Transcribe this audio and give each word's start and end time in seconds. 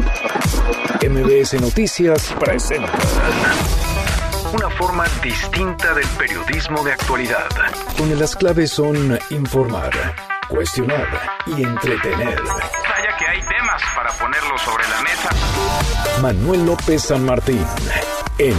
MBS 0.00 1.60
Noticias 1.60 2.34
presenta 2.38 2.92
una 4.52 4.70
forma 4.70 5.04
distinta 5.22 5.94
del 5.94 6.06
periodismo 6.18 6.82
de 6.82 6.92
actualidad, 6.92 7.48
donde 7.98 8.16
las 8.16 8.34
claves 8.34 8.70
son 8.70 9.18
informar, 9.30 9.90
cuestionar 10.48 11.06
y 11.46 11.62
entretener. 11.62 12.40
Vaya 12.42 13.16
que 13.18 13.26
hay 13.26 13.40
temas 13.40 13.82
para 13.94 14.10
ponerlo 14.12 14.56
sobre 14.58 14.88
la 14.88 15.02
mesa. 15.02 15.30
Manuel 16.22 16.66
López 16.66 17.02
San 17.02 17.24
Martín 17.24 17.64
en 18.38 18.56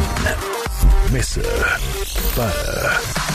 Mesa 1.11 1.41
para 2.35 3.28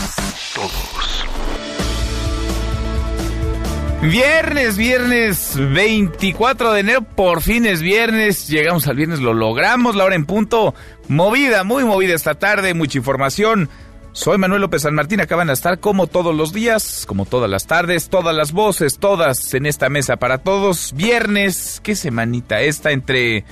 Viernes, 4.11 4.77
viernes 4.77 5.55
24 5.57 6.73
de 6.73 6.81
enero, 6.81 7.03
por 7.03 7.41
fin 7.41 7.65
es 7.65 7.81
viernes, 7.81 8.49
llegamos 8.49 8.87
al 8.87 8.97
viernes, 8.97 9.21
lo 9.21 9.33
logramos, 9.33 9.97
la 9.97 10.05
hora 10.05 10.15
en 10.15 10.27
punto, 10.27 10.75
movida, 11.09 11.65
muy 11.65 11.85
movida 11.85 12.15
esta 12.15 12.35
tarde, 12.35 12.75
mucha 12.75 12.99
información. 12.99 13.71
Soy 14.13 14.37
Manuel 14.37 14.61
López 14.61 14.83
San 14.83 14.95
Martín, 14.95 15.23
acaban 15.23 15.47
de 15.47 15.55
estar 15.55 15.81
como 15.81 16.07
todos 16.07 16.37
los 16.37 16.53
días, 16.53 17.07
como 17.09 17.25
todas 17.25 17.49
las 17.49 17.67
tardes, 17.67 18.11
todas 18.11 18.37
las 18.37 18.53
voces, 18.53 18.99
todas 18.99 19.55
en 19.55 19.65
esta 19.65 19.89
mesa 19.89 20.17
para 20.17 20.37
todos. 20.37 20.93
Viernes, 20.95 21.81
qué 21.83 21.97
semanita 21.97 22.61
esta 22.61 22.93
entre 22.93 23.45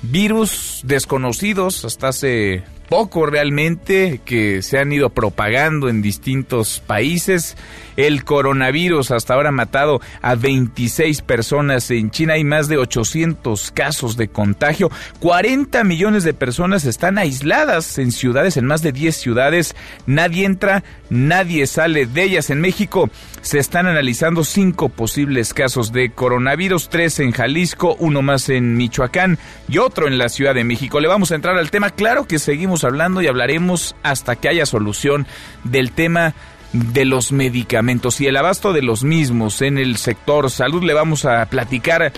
virus 0.00 0.80
desconocidos 0.84 1.84
hasta 1.84 2.08
hace 2.08 2.64
poco 2.88 3.26
realmente 3.26 4.20
que 4.24 4.62
se 4.62 4.78
han 4.78 4.92
ido 4.92 5.10
propagando 5.10 5.88
en 5.88 6.00
distintos 6.00 6.82
países. 6.86 7.56
El 7.96 8.24
coronavirus 8.24 9.10
hasta 9.10 9.34
ahora 9.34 9.48
ha 9.48 9.52
matado 9.52 10.00
a 10.22 10.34
26 10.34 11.22
personas 11.22 11.90
en 11.90 12.10
China. 12.10 12.34
Hay 12.34 12.44
más 12.44 12.68
de 12.68 12.76
800 12.76 13.70
casos 13.72 14.16
de 14.16 14.28
contagio. 14.28 14.90
40 15.20 15.82
millones 15.84 16.24
de 16.24 16.34
personas 16.34 16.84
están 16.84 17.18
aisladas 17.18 17.98
en 17.98 18.12
ciudades, 18.12 18.56
en 18.56 18.66
más 18.66 18.82
de 18.82 18.92
10 18.92 19.16
ciudades. 19.16 19.74
Nadie 20.06 20.44
entra, 20.44 20.84
nadie 21.10 21.66
sale 21.66 22.06
de 22.06 22.22
ellas. 22.22 22.50
En 22.50 22.60
México 22.60 23.10
se 23.40 23.58
están 23.58 23.86
analizando 23.86 24.44
cinco 24.44 24.88
posibles 24.88 25.54
casos 25.54 25.92
de 25.92 26.10
coronavirus, 26.10 26.88
tres 26.88 27.20
en 27.20 27.32
Jalisco, 27.32 27.96
uno 27.98 28.20
más 28.20 28.48
en 28.48 28.76
Michoacán 28.76 29.38
y 29.68 29.78
otro 29.78 30.08
en 30.08 30.18
la 30.18 30.28
Ciudad 30.28 30.54
de 30.54 30.64
México. 30.64 31.00
Le 31.00 31.08
vamos 31.08 31.32
a 31.32 31.36
entrar 31.36 31.56
al 31.56 31.70
tema. 31.70 31.90
Claro 31.90 32.26
que 32.26 32.38
seguimos 32.38 32.84
hablando 32.84 33.22
y 33.22 33.28
hablaremos 33.28 33.94
hasta 34.02 34.36
que 34.36 34.48
haya 34.48 34.66
solución 34.66 35.26
del 35.64 35.92
tema 35.92 36.34
de 36.76 37.04
los 37.04 37.32
medicamentos 37.32 38.20
y 38.20 38.26
el 38.26 38.36
abasto 38.36 38.72
de 38.72 38.82
los 38.82 39.04
mismos 39.04 39.62
en 39.62 39.78
el 39.78 39.96
sector 39.96 40.50
salud. 40.50 40.82
Le 40.82 40.94
vamos 40.94 41.24
a 41.24 41.46
platicar 41.46 42.12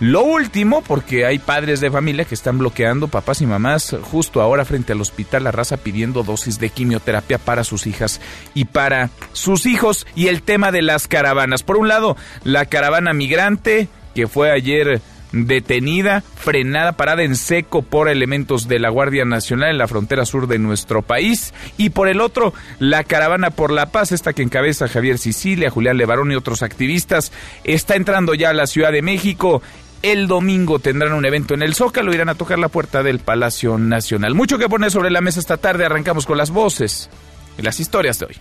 lo 0.00 0.24
último, 0.24 0.82
porque 0.82 1.26
hay 1.26 1.38
padres 1.38 1.80
de 1.80 1.90
familia 1.90 2.24
que 2.24 2.34
están 2.34 2.58
bloqueando, 2.58 3.06
papás 3.06 3.40
y 3.40 3.46
mamás, 3.46 3.96
justo 4.02 4.42
ahora 4.42 4.64
frente 4.64 4.92
al 4.92 5.00
hospital 5.00 5.44
La 5.44 5.52
Raza 5.52 5.76
pidiendo 5.76 6.24
dosis 6.24 6.58
de 6.58 6.70
quimioterapia 6.70 7.38
para 7.38 7.62
sus 7.62 7.86
hijas 7.86 8.20
y 8.52 8.64
para 8.64 9.10
sus 9.32 9.64
hijos. 9.64 10.06
Y 10.16 10.26
el 10.26 10.42
tema 10.42 10.72
de 10.72 10.82
las 10.82 11.06
caravanas. 11.06 11.62
Por 11.62 11.76
un 11.76 11.86
lado, 11.86 12.16
la 12.42 12.66
caravana 12.66 13.12
migrante 13.12 13.88
que 14.14 14.26
fue 14.26 14.50
ayer 14.50 15.00
detenida, 15.32 16.22
frenada, 16.36 16.92
parada 16.92 17.22
en 17.22 17.36
seco 17.36 17.82
por 17.82 18.08
elementos 18.08 18.68
de 18.68 18.78
la 18.78 18.90
Guardia 18.90 19.24
Nacional 19.24 19.70
en 19.70 19.78
la 19.78 19.88
frontera 19.88 20.24
sur 20.24 20.46
de 20.46 20.58
nuestro 20.58 21.02
país. 21.02 21.52
Y 21.76 21.90
por 21.90 22.08
el 22.08 22.20
otro, 22.20 22.52
la 22.78 23.04
Caravana 23.04 23.50
por 23.50 23.70
la 23.72 23.86
Paz, 23.86 24.12
esta 24.12 24.32
que 24.32 24.42
encabeza 24.42 24.88
Javier 24.88 25.18
Sicilia, 25.18 25.70
Julián 25.70 25.96
Levarón 25.96 26.32
y 26.32 26.36
otros 26.36 26.62
activistas, 26.62 27.32
está 27.64 27.96
entrando 27.96 28.34
ya 28.34 28.50
a 28.50 28.54
la 28.54 28.66
Ciudad 28.66 28.92
de 28.92 29.02
México. 29.02 29.62
El 30.02 30.26
domingo 30.26 30.80
tendrán 30.80 31.12
un 31.12 31.24
evento 31.24 31.54
en 31.54 31.62
el 31.62 31.74
Zócalo, 31.74 32.12
irán 32.12 32.28
a 32.28 32.34
tocar 32.34 32.58
la 32.58 32.68
puerta 32.68 33.02
del 33.02 33.20
Palacio 33.20 33.78
Nacional. 33.78 34.34
Mucho 34.34 34.58
que 34.58 34.68
poner 34.68 34.90
sobre 34.90 35.10
la 35.10 35.20
mesa 35.20 35.38
esta 35.38 35.58
tarde, 35.58 35.84
arrancamos 35.84 36.26
con 36.26 36.38
las 36.38 36.50
voces 36.50 37.08
y 37.56 37.62
las 37.62 37.78
historias 37.78 38.18
de 38.18 38.26
hoy. 38.26 38.36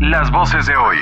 Las 0.00 0.30
voces 0.30 0.64
de 0.66 0.76
hoy. 0.76 0.96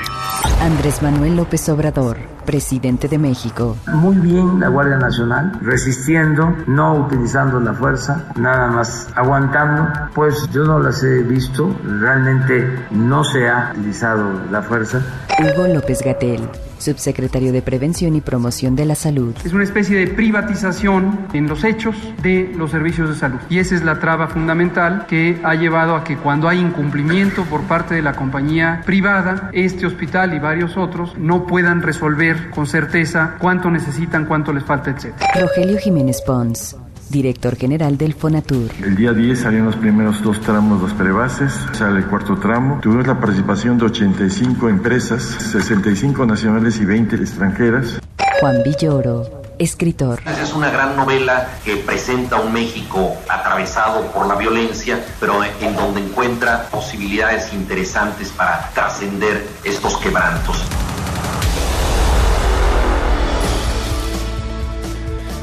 Andrés 0.61 1.01
Manuel 1.01 1.37
López 1.37 1.69
Obrador, 1.69 2.17
presidente 2.49 3.07
de 3.07 3.19
México. 3.19 3.77
Muy 3.93 4.15
bien 4.15 4.59
la 4.59 4.69
Guardia 4.69 4.97
Nacional, 4.97 5.51
resistiendo, 5.61 6.51
no 6.65 6.95
utilizando 6.95 7.59
la 7.59 7.75
fuerza, 7.75 8.25
nada 8.37 8.71
más 8.71 9.07
aguantando. 9.13 9.87
Pues 10.15 10.49
yo 10.51 10.63
no 10.63 10.79
las 10.79 11.03
he 11.03 11.21
visto, 11.21 11.71
realmente 11.83 12.67
no 12.89 13.23
se 13.23 13.47
ha 13.47 13.71
utilizado 13.77 14.31
la 14.49 14.63
fuerza. 14.63 14.99
Hugo 15.37 15.67
López 15.67 16.01
Gatel, 16.03 16.49
subsecretario 16.79 17.53
de 17.53 17.61
Prevención 17.61 18.15
y 18.15 18.21
Promoción 18.21 18.75
de 18.75 18.85
la 18.85 18.95
Salud. 18.95 19.35
Es 19.45 19.53
una 19.53 19.63
especie 19.63 19.97
de 19.97 20.07
privatización 20.07 21.27
en 21.33 21.47
los 21.47 21.63
hechos 21.63 21.95
de 22.23 22.51
los 22.57 22.71
servicios 22.71 23.09
de 23.09 23.15
salud. 23.15 23.39
Y 23.49 23.59
esa 23.59 23.75
es 23.75 23.83
la 23.83 23.99
traba 23.99 24.27
fundamental 24.27 25.05
que 25.07 25.39
ha 25.43 25.55
llevado 25.55 25.95
a 25.95 26.03
que 26.03 26.17
cuando 26.17 26.49
hay 26.49 26.59
incumplimiento 26.59 27.43
por 27.43 27.61
parte 27.63 27.95
de 27.95 28.01
la 28.01 28.13
compañía 28.13 28.81
privada, 28.85 29.49
este 29.53 29.85
hospital 29.85 30.33
y 30.33 30.39
varios 30.39 30.77
otros 30.77 31.17
no 31.17 31.45
puedan 31.45 31.81
resolver 31.81 32.38
con 32.53 32.67
certeza 32.67 33.35
cuánto 33.39 33.69
necesitan, 33.69 34.25
cuánto 34.25 34.53
les 34.53 34.63
falta, 34.63 34.91
etc. 34.91 35.13
Rogelio 35.39 35.77
Jiménez 35.77 36.21
Pons, 36.21 36.75
director 37.09 37.55
general 37.55 37.97
del 37.97 38.13
Fonatur. 38.13 38.69
El 38.83 38.95
día 38.95 39.13
10 39.13 39.39
salieron 39.39 39.67
los 39.67 39.75
primeros 39.75 40.21
dos 40.21 40.39
tramos, 40.41 40.81
los 40.81 40.93
prebases, 40.93 41.53
sale 41.73 41.99
el 41.99 42.05
cuarto 42.05 42.37
tramo. 42.37 42.79
Tuvimos 42.81 43.07
la 43.07 43.19
participación 43.19 43.77
de 43.77 43.85
85 43.85 44.69
empresas, 44.69 45.23
65 45.23 46.25
nacionales 46.25 46.79
y 46.79 46.85
20 46.85 47.15
extranjeras. 47.15 47.99
Juan 48.39 48.63
Villoro, 48.63 49.39
escritor. 49.57 50.21
Es 50.41 50.53
una 50.53 50.69
gran 50.69 50.95
novela 50.95 51.49
que 51.65 51.75
presenta 51.77 52.39
un 52.39 52.53
México 52.53 53.17
atravesado 53.27 54.05
por 54.11 54.27
la 54.27 54.35
violencia, 54.35 55.03
pero 55.19 55.43
en 55.43 55.75
donde 55.75 56.01
encuentra 56.01 56.67
posibilidades 56.71 57.53
interesantes 57.53 58.29
para 58.29 58.69
trascender 58.73 59.45
estos 59.63 59.97
quebrantos. 59.97 60.63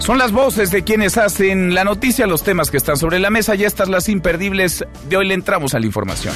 Son 0.07 0.19
las 0.19 0.31
voces 0.31 0.71
de 0.71 0.85
quienes 0.85 1.19
hacen 1.19 1.75
la 1.75 1.83
noticia, 1.83 2.29
los 2.29 2.45
temas 2.45 2.71
que 2.71 2.77
están 2.77 2.97
sobre 2.97 3.19
la 3.19 3.29
mesa 3.29 3.57
y 3.57 3.65
estas 3.65 3.89
las 3.89 4.09
imperdibles. 4.09 4.85
De 5.09 5.17
hoy 5.17 5.27
le 5.27 5.35
entramos 5.35 5.75
a 5.75 5.81
la 5.81 5.87
información. 5.87 6.33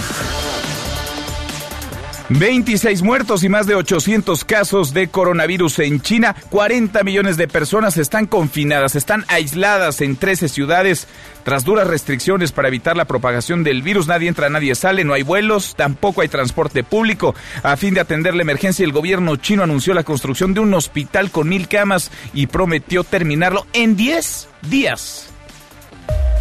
26 2.30 3.02
muertos 3.02 3.42
y 3.42 3.48
más 3.48 3.66
de 3.66 3.74
800 3.74 4.44
casos 4.44 4.94
de 4.94 5.08
coronavirus 5.08 5.80
en 5.80 6.00
China. 6.00 6.36
40 6.50 7.02
millones 7.02 7.36
de 7.36 7.48
personas 7.48 7.96
están 7.96 8.26
confinadas, 8.26 8.94
están 8.94 9.24
aisladas 9.26 10.00
en 10.00 10.14
13 10.14 10.48
ciudades. 10.48 11.08
Tras 11.42 11.64
duras 11.64 11.88
restricciones 11.88 12.52
para 12.52 12.68
evitar 12.68 12.96
la 12.96 13.06
propagación 13.06 13.64
del 13.64 13.82
virus, 13.82 14.06
nadie 14.06 14.28
entra, 14.28 14.48
nadie 14.48 14.76
sale, 14.76 15.04
no 15.04 15.14
hay 15.14 15.22
vuelos, 15.22 15.74
tampoco 15.74 16.20
hay 16.20 16.28
transporte 16.28 16.84
público. 16.84 17.34
A 17.64 17.76
fin 17.76 17.94
de 17.94 18.00
atender 18.00 18.34
la 18.34 18.42
emergencia, 18.42 18.84
el 18.84 18.92
gobierno 18.92 19.34
chino 19.36 19.64
anunció 19.64 19.92
la 19.92 20.04
construcción 20.04 20.54
de 20.54 20.60
un 20.60 20.72
hospital 20.74 21.32
con 21.32 21.48
mil 21.48 21.66
camas 21.66 22.12
y 22.32 22.46
prometió 22.46 23.02
terminarlo 23.02 23.66
en 23.72 23.96
10 23.96 24.48
días. 24.62 25.29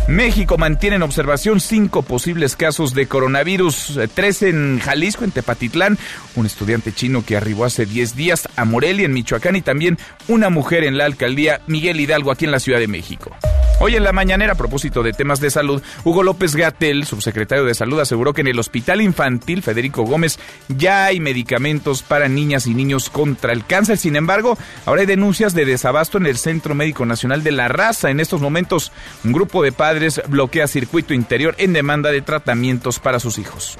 México 0.10 0.58
mantiene 0.58 0.96
en 0.96 1.04
observación 1.04 1.60
cinco 1.60 2.02
posibles 2.02 2.56
casos 2.56 2.96
de 2.96 3.06
coronavirus, 3.06 3.98
eh, 3.98 4.08
tres 4.12 4.42
en 4.42 4.80
Jalisco, 4.80 5.24
en 5.24 5.30
Tepatitlán, 5.30 6.00
un 6.36 6.48
estudiante 6.48 6.92
chino 6.92 7.24
que 7.24 7.38
arribó 7.38 7.64
hace 7.64 7.86
10 7.86 8.16
días 8.16 8.50
a 8.56 8.66
Morelia, 8.66 9.06
en 9.06 9.14
Michoacán, 9.14 9.56
y 9.56 9.62
también 9.62 10.00
una 10.28 10.50
mujer 10.50 10.84
en 10.84 10.98
la 10.98 11.06
alcaldía 11.06 11.62
Miguel 11.68 12.00
Hidalgo, 12.00 12.32
aquí 12.32 12.46
en 12.46 12.52
la 12.52 12.60
Ciudad 12.60 12.80
de 12.80 12.88
México. 12.88 13.36
Hoy 13.82 13.96
en 13.96 14.04
la 14.04 14.12
mañanera, 14.12 14.54
a 14.54 14.58
propósito 14.58 15.04
de 15.04 15.14
temas 15.14 15.40
de 15.40 15.50
salud, 15.50 15.82
Hugo 16.04 16.22
López 16.22 16.54
Gatel, 16.54 17.06
subsecretario 17.06 17.64
de 17.64 17.74
Salud, 17.74 18.02
aseguró 18.02 18.34
que 18.34 18.42
en 18.42 18.48
el 18.48 18.60
Hospital 18.60 19.00
Infantil 19.00 19.64
Federico 19.64 20.04
Gómez 20.04 20.38
ya 20.68 21.06
hay 21.06 21.22
medicamentos 21.22 22.02
para 22.02 22.28
niñas 22.28 22.68
y 22.68 22.74
niños 22.74 23.10
contra 23.10 23.54
el 23.54 23.66
cáncer. 23.66 23.98
Sin 23.98 24.18
embargo, 24.18 24.58
ahora 24.86 25.02
hay 25.02 25.08
denuncias 25.08 25.54
de 25.54 25.64
desabasto 25.64 26.18
en 26.18 26.26
el 26.26 26.38
Centro 26.38 26.76
Médico 26.76 27.06
Nacional 27.06 27.42
de 27.42 27.54
la 27.54 27.70
Raza. 27.70 28.10
En 28.10 28.20
estos 28.20 28.42
momentos, 28.42 28.92
un 29.24 29.32
grupo 29.32 29.64
de 29.64 29.72
padres 29.72 29.99
bloquea 30.28 30.68
circuito 30.68 31.14
interior 31.14 31.56
en 31.58 31.74
demanda 31.74 32.12
de 32.12 32.22
tratamientos 32.22 33.00
para 33.00 33.20
sus 33.20 33.38
hijos. 33.38 33.78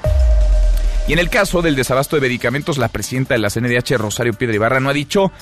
Y 1.08 1.12
en 1.12 1.18
el 1.18 1.30
caso 1.30 1.62
del 1.62 1.76
desabasto 1.76 2.16
de 2.16 2.22
medicamentos, 2.22 2.78
la 2.78 2.88
presidenta 2.88 3.34
de 3.34 3.40
la 3.40 3.50
CNDH, 3.50 3.96
Rosario 3.96 4.34
Piedra 4.34 4.54
Ibarra, 4.54 4.80
no 4.80 4.90
ha 4.90 4.92
dicho 4.92 5.32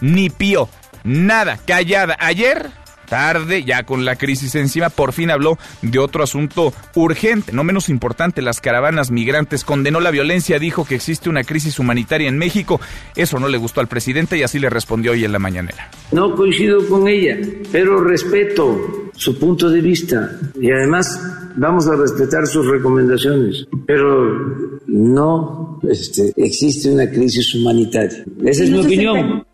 ni 0.00 0.30
pío, 0.30 0.68
nada, 1.04 1.58
callada. 1.64 2.16
Ayer 2.18 2.70
tarde, 3.04 3.64
ya 3.64 3.84
con 3.84 4.04
la 4.04 4.16
crisis 4.16 4.54
encima, 4.54 4.88
por 4.88 5.12
fin 5.12 5.30
habló 5.30 5.58
de 5.82 5.98
otro 5.98 6.24
asunto 6.24 6.72
urgente, 6.94 7.52
no 7.52 7.64
menos 7.64 7.88
importante, 7.88 8.42
las 8.42 8.60
caravanas 8.60 9.10
migrantes. 9.10 9.64
Condenó 9.64 10.00
la 10.00 10.10
violencia, 10.10 10.58
dijo 10.58 10.84
que 10.84 10.94
existe 10.94 11.28
una 11.28 11.44
crisis 11.44 11.78
humanitaria 11.78 12.28
en 12.28 12.38
México. 12.38 12.80
Eso 13.16 13.38
no 13.38 13.48
le 13.48 13.58
gustó 13.58 13.80
al 13.80 13.88
presidente 13.88 14.36
y 14.36 14.42
así 14.42 14.58
le 14.58 14.70
respondió 14.70 15.12
hoy 15.12 15.24
en 15.24 15.32
la 15.32 15.38
mañanera. 15.38 15.90
No 16.12 16.34
coincido 16.34 16.86
con 16.88 17.08
ella, 17.08 17.36
pero 17.72 18.02
respeto 18.02 19.10
su 19.16 19.38
punto 19.38 19.70
de 19.70 19.80
vista 19.80 20.30
y 20.60 20.70
además 20.70 21.20
vamos 21.56 21.86
a 21.86 21.96
respetar 21.96 22.46
sus 22.46 22.66
recomendaciones, 22.66 23.66
pero 23.86 24.80
no 24.86 25.80
este, 25.88 26.32
existe 26.36 26.90
una 26.90 27.08
crisis 27.08 27.54
humanitaria. 27.54 28.24
Esa 28.44 28.64
es 28.64 28.70
mi 28.70 28.80
opinión. 28.80 29.46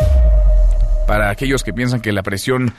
Para 1.06 1.31
aquellos 1.31 1.62
que 1.62 1.73
piensan 1.73 2.00
que 2.00 2.12
la 2.12 2.23
presión 2.23 2.73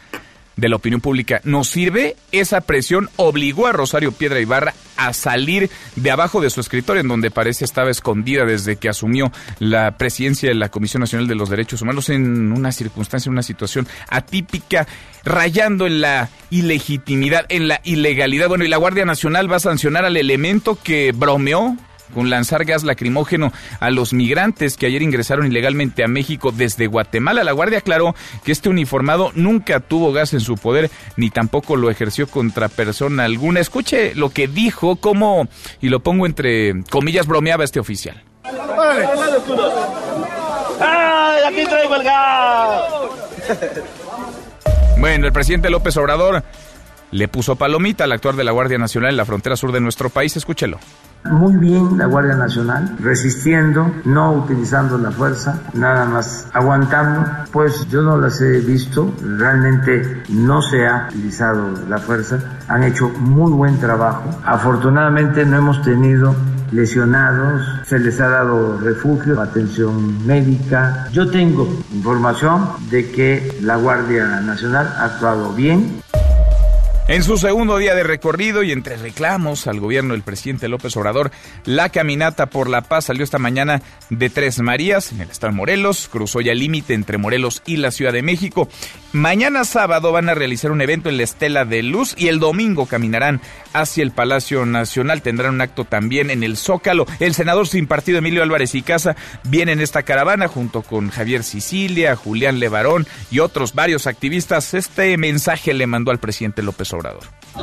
de 0.62 0.70
la 0.70 0.76
opinión 0.76 1.02
pública. 1.02 1.42
¿Nos 1.44 1.68
sirve? 1.68 2.16
Esa 2.32 2.62
presión 2.62 3.10
obligó 3.16 3.66
a 3.66 3.72
Rosario 3.72 4.12
Piedra 4.12 4.40
Ibarra 4.40 4.76
a 4.96 5.12
salir 5.12 5.72
de 5.96 6.12
abajo 6.12 6.40
de 6.40 6.52
su 6.52 6.62
escritorio, 6.62 7.02
en 7.02 7.08
donde 7.08 7.32
parece 7.32 7.66
estaba 7.66 7.90
escondida 7.90 8.46
desde 8.46 8.76
que 8.76 8.88
asumió 8.88 9.32
la 9.58 9.98
presidencia 9.98 10.50
de 10.50 10.56
la 10.56 10.70
Comisión 10.70 11.02
Nacional 11.02 11.28
de 11.28 11.34
los 11.34 11.50
Derechos 11.50 11.82
Humanos 11.82 12.10
en 12.10 12.52
una 12.52 12.72
circunstancia, 12.72 13.30
en 13.30 13.34
una 13.34 13.42
situación 13.42 13.88
atípica, 14.08 14.88
rayando 15.24 15.88
en 15.88 16.00
la 16.00 16.30
ilegitimidad, 16.52 17.48
en 17.50 17.68
la 17.68 17.82
ilegalidad. 17.84 18.48
Bueno, 18.48 18.64
y 18.64 18.68
la 18.68 18.78
Guardia 18.78 19.04
Nacional 19.04 19.52
va 19.52 19.56
a 19.56 19.62
sancionar 19.62 20.06
al 20.06 20.16
elemento 20.16 20.78
que 20.82 21.12
bromeó 21.12 21.76
con 22.12 22.30
lanzar 22.30 22.66
gas 22.66 22.84
lacrimógeno 22.84 23.52
a 23.80 23.90
los 23.90 24.14
migrantes 24.14 24.78
que 24.78 24.86
ayer 24.86 25.02
ingresaron 25.02 25.48
ilegalmente 25.48 26.04
a 26.04 26.08
México 26.08 26.52
desde 26.52 26.88
Guatemala. 26.88 27.44
La 27.44 27.52
Guardia 27.52 27.80
aclaró 27.80 28.16
que 28.44 28.52
este 28.52 28.70
uniformado 28.70 29.32
nunca 29.36 29.80
tuvo 29.80 30.14
gas 30.14 30.34
en 30.34 30.40
su 30.40 30.56
poder 30.56 30.92
ni 31.18 31.30
tampoco 31.30 31.76
lo 31.76 31.90
ejerció 31.90 32.28
contra 32.28 32.70
persona 32.70 33.26
alguna. 33.26 33.60
Escuche 33.60 34.14
lo 34.16 34.30
que 34.30 34.48
dijo, 34.48 34.98
cómo, 34.98 35.48
y 35.82 35.90
lo 35.90 36.02
pongo 36.02 36.26
entre 36.26 36.84
comillas, 36.90 37.28
bromeaba 37.28 37.64
este 37.64 37.80
oficial. 37.80 38.24
¡Ay, 40.80 41.44
aquí 41.48 41.64
traigo 41.66 41.96
el 41.96 42.04
gas! 42.04 42.84
Bueno, 44.98 45.26
el 45.26 45.34
presidente 45.34 45.70
López 45.70 45.98
Obrador 45.98 46.44
le 47.12 47.28
puso 47.28 47.56
palomita 47.56 48.06
al 48.06 48.12
actuar 48.12 48.36
de 48.36 48.44
la 48.44 48.52
Guardia 48.52 48.78
Nacional 48.78 49.12
en 49.12 49.18
la 49.18 49.26
frontera 49.26 49.56
sur 49.56 49.72
de 49.72 49.82
nuestro 49.82 50.10
país. 50.10 50.38
Escúchelo. 50.38 50.80
Muy 51.24 51.56
bien 51.58 51.98
la 51.98 52.08
Guardia 52.08 52.36
Nacional, 52.36 52.96
resistiendo, 53.00 53.92
no 54.06 54.34
utilizando 54.34 54.98
la 54.98 55.12
fuerza, 55.12 55.62
nada 55.74 56.06
más 56.06 56.48
aguantando. 56.52 57.30
Pues 57.52 57.88
yo 57.90 58.02
no 58.02 58.18
las 58.18 58.42
he 58.42 58.60
visto, 58.60 59.14
realmente 59.22 60.24
no 60.30 60.62
se 60.62 60.88
ha 60.88 61.08
utilizado 61.10 61.74
la 61.88 62.00
fuerza, 62.00 62.40
han 62.68 62.84
hecho 62.84 63.10
muy 63.10 63.52
buen 63.52 63.80
trabajo. 63.80 64.24
Afortunadamente 64.44 65.46
no 65.46 65.58
hemos 65.58 65.82
tenido 65.84 66.36
lesionados, 66.72 67.62
se 67.86 68.00
les 68.00 68.20
ha 68.20 68.28
dado 68.28 68.80
refugio, 68.80 69.40
atención 69.40 70.26
médica. 70.26 71.08
Yo 71.12 71.30
tengo 71.30 71.68
información 71.94 72.68
de 72.90 73.12
que 73.12 73.60
la 73.62 73.76
Guardia 73.76 74.42
Nacional 74.42 74.88
ha 74.98 75.06
actuado 75.06 75.54
bien. 75.54 76.02
En 77.12 77.24
su 77.24 77.38
segundo 77.38 77.78
día 77.78 77.94
de 77.94 78.04
recorrido 78.04 78.64
y 78.64 78.72
entre 78.72 78.96
reclamos 78.96 79.68
al 79.68 79.82
gobierno 79.82 80.14
del 80.14 80.24
presidente 80.24 80.70
López 80.70 80.96
Obrador, 80.96 81.30
la 81.66 81.90
caminata 81.90 82.46
por 82.46 82.70
la 82.70 82.84
paz 82.84 83.04
salió 83.04 83.26
esta 83.26 83.38
mañana 83.38 83.82
de 84.10 84.30
Tres 84.30 84.62
Marías, 84.62 85.12
en 85.12 85.20
el 85.20 85.30
estado 85.30 85.52
de 85.52 85.58
Morelos, 85.58 86.08
cruzó 86.10 86.40
ya 86.40 86.54
el 86.54 86.60
límite 86.60 86.94
entre 86.94 87.18
Morelos 87.18 87.64
y 87.66 87.76
la 87.76 87.92
Ciudad 87.92 88.14
de 88.14 88.22
México. 88.22 88.70
Mañana 89.12 89.66
sábado 89.66 90.14
van 90.14 90.30
a 90.30 90.36
realizar 90.36 90.72
un 90.72 90.80
evento 90.80 91.10
en 91.10 91.18
la 91.18 91.24
Estela 91.24 91.66
de 91.66 91.84
Luz 91.84 92.16
y 92.18 92.30
el 92.30 92.40
domingo 92.40 92.86
caminarán 92.86 93.42
hacia 93.74 94.04
el 94.04 94.12
Palacio 94.12 94.66
Nacional. 94.66 95.22
Tendrán 95.22 95.56
un 95.56 95.62
acto 95.62 95.84
también 95.84 96.30
en 96.30 96.44
el 96.44 96.56
Zócalo. 96.56 97.06
El 97.20 97.34
senador 97.34 97.68
sin 97.68 97.88
partido 97.88 98.20
Emilio 98.20 98.42
Álvarez 98.42 98.74
y 98.74 98.84
Casa 98.84 99.18
viene 99.44 99.74
en 99.74 99.82
esta 99.82 100.04
caravana 100.04 100.48
junto 100.48 100.82
con 100.82 101.10
Javier 101.10 101.44
Sicilia, 101.44 102.16
Julián 102.16 102.62
Levarón 102.62 103.06
y 103.30 103.40
otros 103.40 103.74
varios 103.74 104.08
activistas. 104.08 104.74
Este 104.74 105.18
mensaje 105.18 105.74
le 105.74 105.88
mandó 105.88 106.12
al 106.12 106.20
presidente 106.20 106.64
López 106.64 106.94
Obrador. 106.94 107.01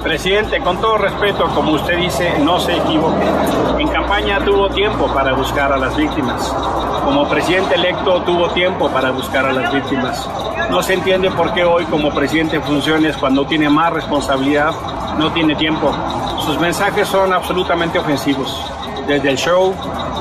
Presidente, 0.02 0.60
con 0.60 0.80
todo 0.80 0.98
respeto, 0.98 1.48
como 1.54 1.72
usted 1.72 1.96
dice, 1.96 2.38
no 2.40 2.60
se 2.60 2.76
equivoque. 2.76 3.26
En 3.78 3.88
campaña 3.88 4.44
tuvo 4.44 4.68
tiempo 4.70 5.06
para 5.12 5.32
buscar 5.32 5.72
a 5.72 5.76
las 5.78 5.96
víctimas. 5.96 6.54
Como 7.04 7.28
presidente 7.28 7.74
electo 7.74 8.22
tuvo 8.22 8.50
tiempo 8.50 8.88
para 8.90 9.10
buscar 9.10 9.46
a 9.46 9.52
las 9.52 9.72
víctimas. 9.72 10.28
No 10.70 10.82
se 10.82 10.94
entiende 10.94 11.30
por 11.30 11.54
qué 11.54 11.64
hoy 11.64 11.84
como 11.86 12.12
presidente 12.12 12.56
en 12.56 12.62
funciones, 12.62 13.16
cuando 13.16 13.46
tiene 13.46 13.70
más 13.70 13.92
responsabilidad, 13.92 14.72
no 15.18 15.32
tiene 15.32 15.56
tiempo. 15.56 15.90
Sus 16.44 16.60
mensajes 16.60 17.08
son 17.08 17.32
absolutamente 17.32 17.98
ofensivos. 17.98 18.70
Desde 19.06 19.30
el 19.30 19.38
show, 19.38 19.74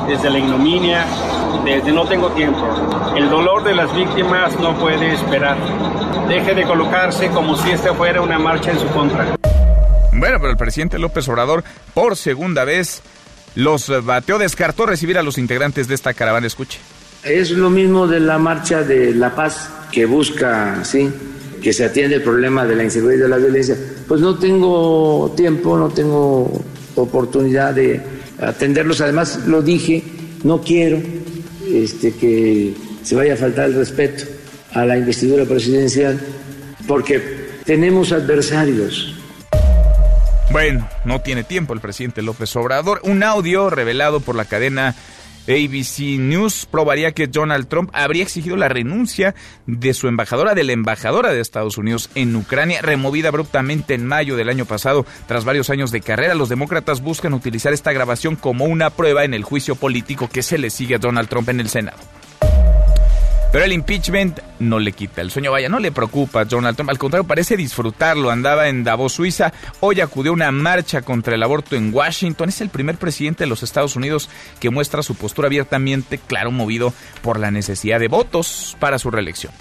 desde 0.08 0.30
la 0.30 0.38
ignominia, 0.38 1.06
desde 1.64 1.92
no 1.92 2.06
tengo 2.08 2.30
tiempo. 2.32 3.14
El 3.16 3.30
dolor 3.30 3.64
de 3.64 3.76
las 3.76 3.94
víctimas 3.96 4.60
no 4.60 4.78
puede 4.80 5.14
esperar. 5.14 5.58
Deje 6.28 6.54
de 6.54 6.64
colocarse 6.64 7.30
como 7.30 7.56
si 7.58 7.72
esta 7.72 7.94
fuera 7.94 8.22
una 8.22 8.38
marcha 8.38 8.72
en 8.72 8.80
su 8.80 8.88
contra. 8.88 9.38
Bueno, 10.14 10.38
pero 10.40 10.50
el 10.50 10.58
presidente 10.58 10.98
López 11.00 11.28
Obrador, 11.30 11.64
por 11.94 12.16
segunda 12.16 12.66
vez, 12.66 13.02
los 13.56 13.92
bateó, 14.04 14.38
descartó 14.38 14.86
recibir 14.86 15.18
a 15.18 15.24
los 15.24 15.38
integrantes 15.38 15.88
de 15.88 15.96
esta 15.96 16.14
caravana. 16.14 16.48
Escuche. 16.48 16.80
Es 17.24 17.52
lo 17.52 17.70
mismo 17.70 18.08
de 18.08 18.20
la 18.20 18.38
marcha 18.38 18.84
de 18.84 19.14
la 19.14 19.36
paz 19.36 19.70
que 19.92 20.06
busca, 20.06 20.84
sí, 20.84 21.10
que 21.62 21.74
se 21.74 21.86
atiende 21.86 22.16
el 22.18 22.24
problema 22.24 22.66
de 22.66 22.76
la 22.76 22.84
inseguridad 22.84 23.20
y 23.20 23.22
de 23.24 23.30
la 23.30 23.38
violencia. 23.38 23.76
Pues 24.08 24.22
no 24.22 24.38
tengo 24.38 25.34
tiempo, 25.36 25.78
no 25.78 25.90
tengo 25.90 26.52
oportunidad 26.96 27.74
de 27.74 28.02
atenderlos. 28.42 29.02
Además, 29.02 29.42
lo 29.46 29.62
dije, 29.62 30.04
no 30.44 30.62
quiero 30.62 31.00
este, 31.74 32.14
que 32.14 32.74
se 33.04 33.16
vaya 33.16 33.34
a 33.34 33.38
faltar 33.38 33.66
el 33.66 33.76
respeto 33.76 34.24
a 34.74 34.86
la 34.86 34.98
investidura 34.98 35.46
presidencial, 35.46 36.20
porque 36.88 37.22
tenemos 37.66 38.12
adversarios. 38.12 39.16
Bueno, 40.52 40.88
no 41.04 41.22
tiene 41.22 41.44
tiempo 41.44 41.74
el 41.74 41.82
presidente 41.82 42.22
López 42.22 42.56
Obrador. 42.56 43.02
Un 43.04 43.22
audio 43.24 43.70
revelado 43.70 44.22
por 44.22 44.36
la 44.36 44.46
cadena 44.46 44.96
ABC 45.48 46.20
News 46.20 46.68
probaría 46.70 47.14
que 47.14 47.28
Donald 47.28 47.68
Trump 47.68 47.90
habría 47.94 48.24
exigido 48.24 48.56
la 48.56 48.70
renuncia 48.70 49.36
de 49.66 49.94
su 49.94 50.08
embajadora, 50.08 50.56
de 50.56 50.64
la 50.64 50.74
embajadora 50.74 51.32
de 51.32 51.40
Estados 51.40 51.78
Unidos 51.78 52.10
en 52.16 52.36
Ucrania, 52.36 52.82
removida 52.82 53.30
abruptamente 53.30 53.94
en 53.94 54.06
mayo 54.06 54.36
del 54.36 54.50
año 54.50 54.66
pasado. 54.66 55.06
Tras 55.28 55.46
varios 55.46 55.70
años 55.70 55.92
de 55.92 56.02
carrera, 56.02 56.36
los 56.36 56.50
demócratas 56.50 57.02
buscan 57.02 57.34
utilizar 57.34 57.74
esta 57.74 57.94
grabación 57.94 58.36
como 58.36 58.66
una 58.66 58.90
prueba 58.90 59.24
en 59.24 59.34
el 59.34 59.44
juicio 59.44 59.76
político 59.76 60.30
que 60.30 60.44
se 60.44 60.58
le 60.58 60.70
sigue 60.70 60.96
a 60.96 61.00
Donald 61.00 61.30
Trump 61.30 61.50
en 61.50 61.60
el 61.60 61.70
Senado. 61.70 61.98
Pero 63.52 63.64
el 63.64 63.72
impeachment 63.72 64.40
no 64.60 64.78
le 64.78 64.92
quita 64.92 65.22
el 65.22 65.32
sueño, 65.32 65.52
vaya, 65.52 65.70
no 65.70 65.80
le 65.80 65.92
preocupa 65.92 66.42
a 66.42 66.46
Donald 66.46 66.76
Trump, 66.76 66.90
al 66.90 66.98
contrario, 66.98 67.26
parece 67.26 67.56
disfrutarlo. 67.56 68.30
Andaba 68.30 68.68
en 68.68 68.84
Davos, 68.84 69.14
Suiza, 69.14 69.54
hoy 69.80 70.02
acudió 70.02 70.32
a 70.32 70.36
una 70.36 70.52
marcha 70.52 71.02
contra 71.02 71.36
el 71.36 71.44
aborto 71.44 71.76
en 71.76 71.94
Washington. 71.94 72.50
Es 72.50 72.60
el 72.60 72.70
primer 72.70 72.98
presidente 72.98 73.46
de 73.46 73.50
los 73.50 73.64
Estados 73.64 73.96
Unidos 73.96 74.30
que 74.60 74.70
muestra 74.70 75.02
su 75.02 75.16
postura 75.16 75.48
abiertamente, 75.48 76.18
claro, 76.18 76.52
movido 76.52 76.94
por 77.22 77.40
la 77.40 77.50
necesidad 77.50 78.00
de 78.02 78.10
votos 78.10 78.76
para 78.80 79.00
su 79.00 79.12
reelección. 79.12 79.54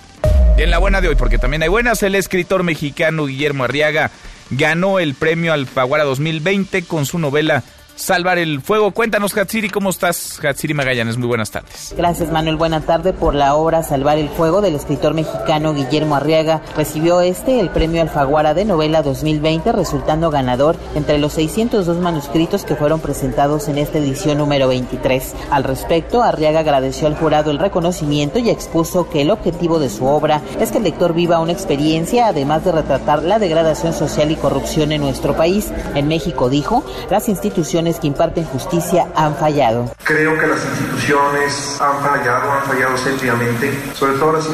Y 0.58 0.62
en 0.62 0.70
la 0.70 0.78
buena 0.78 1.00
de 1.00 1.08
hoy, 1.08 1.14
porque 1.14 1.38
también 1.38 1.62
hay 1.62 1.68
buenas, 1.68 2.02
el 2.02 2.16
escritor 2.16 2.64
mexicano 2.64 3.26
Guillermo 3.26 3.64
Arriaga 3.64 4.10
ganó 4.50 4.98
el 4.98 5.14
premio 5.14 5.52
Alfaguara 5.52 6.04
2020 6.04 6.82
con 6.82 7.06
su 7.06 7.18
novela 7.18 7.62
salvar 7.96 8.38
el 8.38 8.60
fuego. 8.60 8.92
Cuéntanos, 8.92 9.36
Hatsiri, 9.36 9.70
¿cómo 9.70 9.90
estás? 9.90 10.38
Hatsiri 10.44 10.74
Magallanes, 10.74 11.16
muy 11.16 11.26
buenas 11.26 11.50
tardes. 11.50 11.94
Gracias, 11.96 12.30
Manuel. 12.30 12.56
Buena 12.56 12.82
tarde 12.82 13.12
por 13.12 13.34
la 13.34 13.54
obra 13.56 13.82
Salvar 13.82 14.18
el 14.18 14.28
fuego 14.28 14.60
del 14.60 14.74
escritor 14.74 15.14
mexicano 15.14 15.74
Guillermo 15.74 16.14
Arriaga. 16.14 16.62
Recibió 16.76 17.20
este 17.20 17.58
el 17.58 17.70
premio 17.70 18.02
Alfaguara 18.02 18.54
de 18.54 18.64
novela 18.64 19.02
2020, 19.02 19.72
resultando 19.72 20.30
ganador 20.30 20.76
entre 20.94 21.18
los 21.18 21.32
602 21.32 21.96
manuscritos 21.98 22.64
que 22.64 22.76
fueron 22.76 23.00
presentados 23.00 23.68
en 23.68 23.78
esta 23.78 23.98
edición 23.98 24.38
número 24.38 24.68
23. 24.68 25.34
Al 25.50 25.64
respecto, 25.64 26.22
Arriaga 26.22 26.60
agradeció 26.60 27.06
al 27.06 27.16
jurado 27.16 27.50
el 27.50 27.58
reconocimiento 27.58 28.38
y 28.38 28.50
expuso 28.50 29.08
que 29.08 29.22
el 29.22 29.30
objetivo 29.30 29.78
de 29.78 29.88
su 29.88 30.04
obra 30.04 30.42
es 30.60 30.70
que 30.70 30.78
el 30.78 30.84
lector 30.84 31.14
viva 31.14 31.40
una 31.40 31.52
experiencia, 31.52 32.28
además 32.28 32.64
de 32.64 32.72
retratar 32.72 33.22
la 33.22 33.38
degradación 33.38 33.92
social 33.92 34.30
y 34.30 34.36
corrupción 34.36 34.92
en 34.92 35.00
nuestro 35.00 35.34
país. 35.34 35.72
En 35.94 36.08
México, 36.08 36.50
dijo, 36.50 36.84
las 37.10 37.28
instituciones 37.28 37.85
que 37.94 38.08
imparten 38.08 38.44
justicia 38.46 39.06
han 39.14 39.36
fallado. 39.36 39.90
Creo 40.02 40.36
que 40.38 40.46
las 40.46 40.64
instituciones 40.64 41.80
han 41.80 42.02
fallado, 42.02 42.52
han 42.52 42.64
fallado 42.64 42.98
seriamente, 42.98 43.72
sobre 43.94 44.18
todo 44.18 44.32
las 44.32 44.46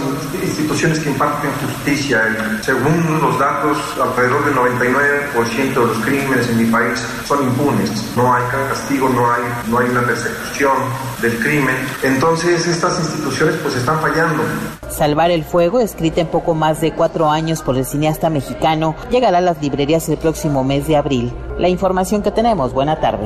instituciones 0.43 0.99
que 0.99 1.11
imparten 1.11 1.51
justicia. 1.67 2.21
Según 2.63 3.21
los 3.23 3.39
datos, 3.39 3.79
alrededor 4.01 4.45
del 4.45 4.55
99% 4.55 5.75
de 5.75 5.87
los 5.87 5.99
crímenes 5.99 6.49
en 6.51 6.59
mi 6.59 6.65
país 6.67 7.03
son 7.27 7.43
impunes. 7.45 7.91
No 8.17 8.35
hay 8.35 8.43
castigo, 8.69 9.09
no 9.09 9.33
hay, 9.33 9.43
no 9.69 9.79
hay 9.79 9.89
una 9.89 10.03
persecución 10.03 10.77
del 11.23 11.39
crimen. 11.39 11.77
Entonces 12.03 12.67
estas 12.67 12.99
instituciones 12.99 13.55
pues 13.63 13.77
están 13.77 14.01
fallando. 14.01 14.43
Salvar 14.91 15.31
el 15.31 15.45
Fuego, 15.45 15.81
escrita 15.81 16.21
en 16.21 16.27
poco 16.27 16.55
más 16.55 16.81
de 16.81 16.93
cuatro 16.93 17.31
años 17.31 17.63
por 17.63 17.77
el 17.77 17.87
cineasta 17.87 18.29
mexicano, 18.29 18.95
llegará 19.11 19.39
a 19.39 19.41
las 19.41 19.61
librerías 19.63 20.09
el 20.09 20.19
próximo 20.19 20.65
mes 20.65 20.87
de 20.87 20.97
abril. 20.97 21.33
La 21.59 21.69
información 21.69 22.23
que 22.23 22.31
tenemos, 22.31 22.73
buena 22.73 23.01
tarde. 23.01 23.22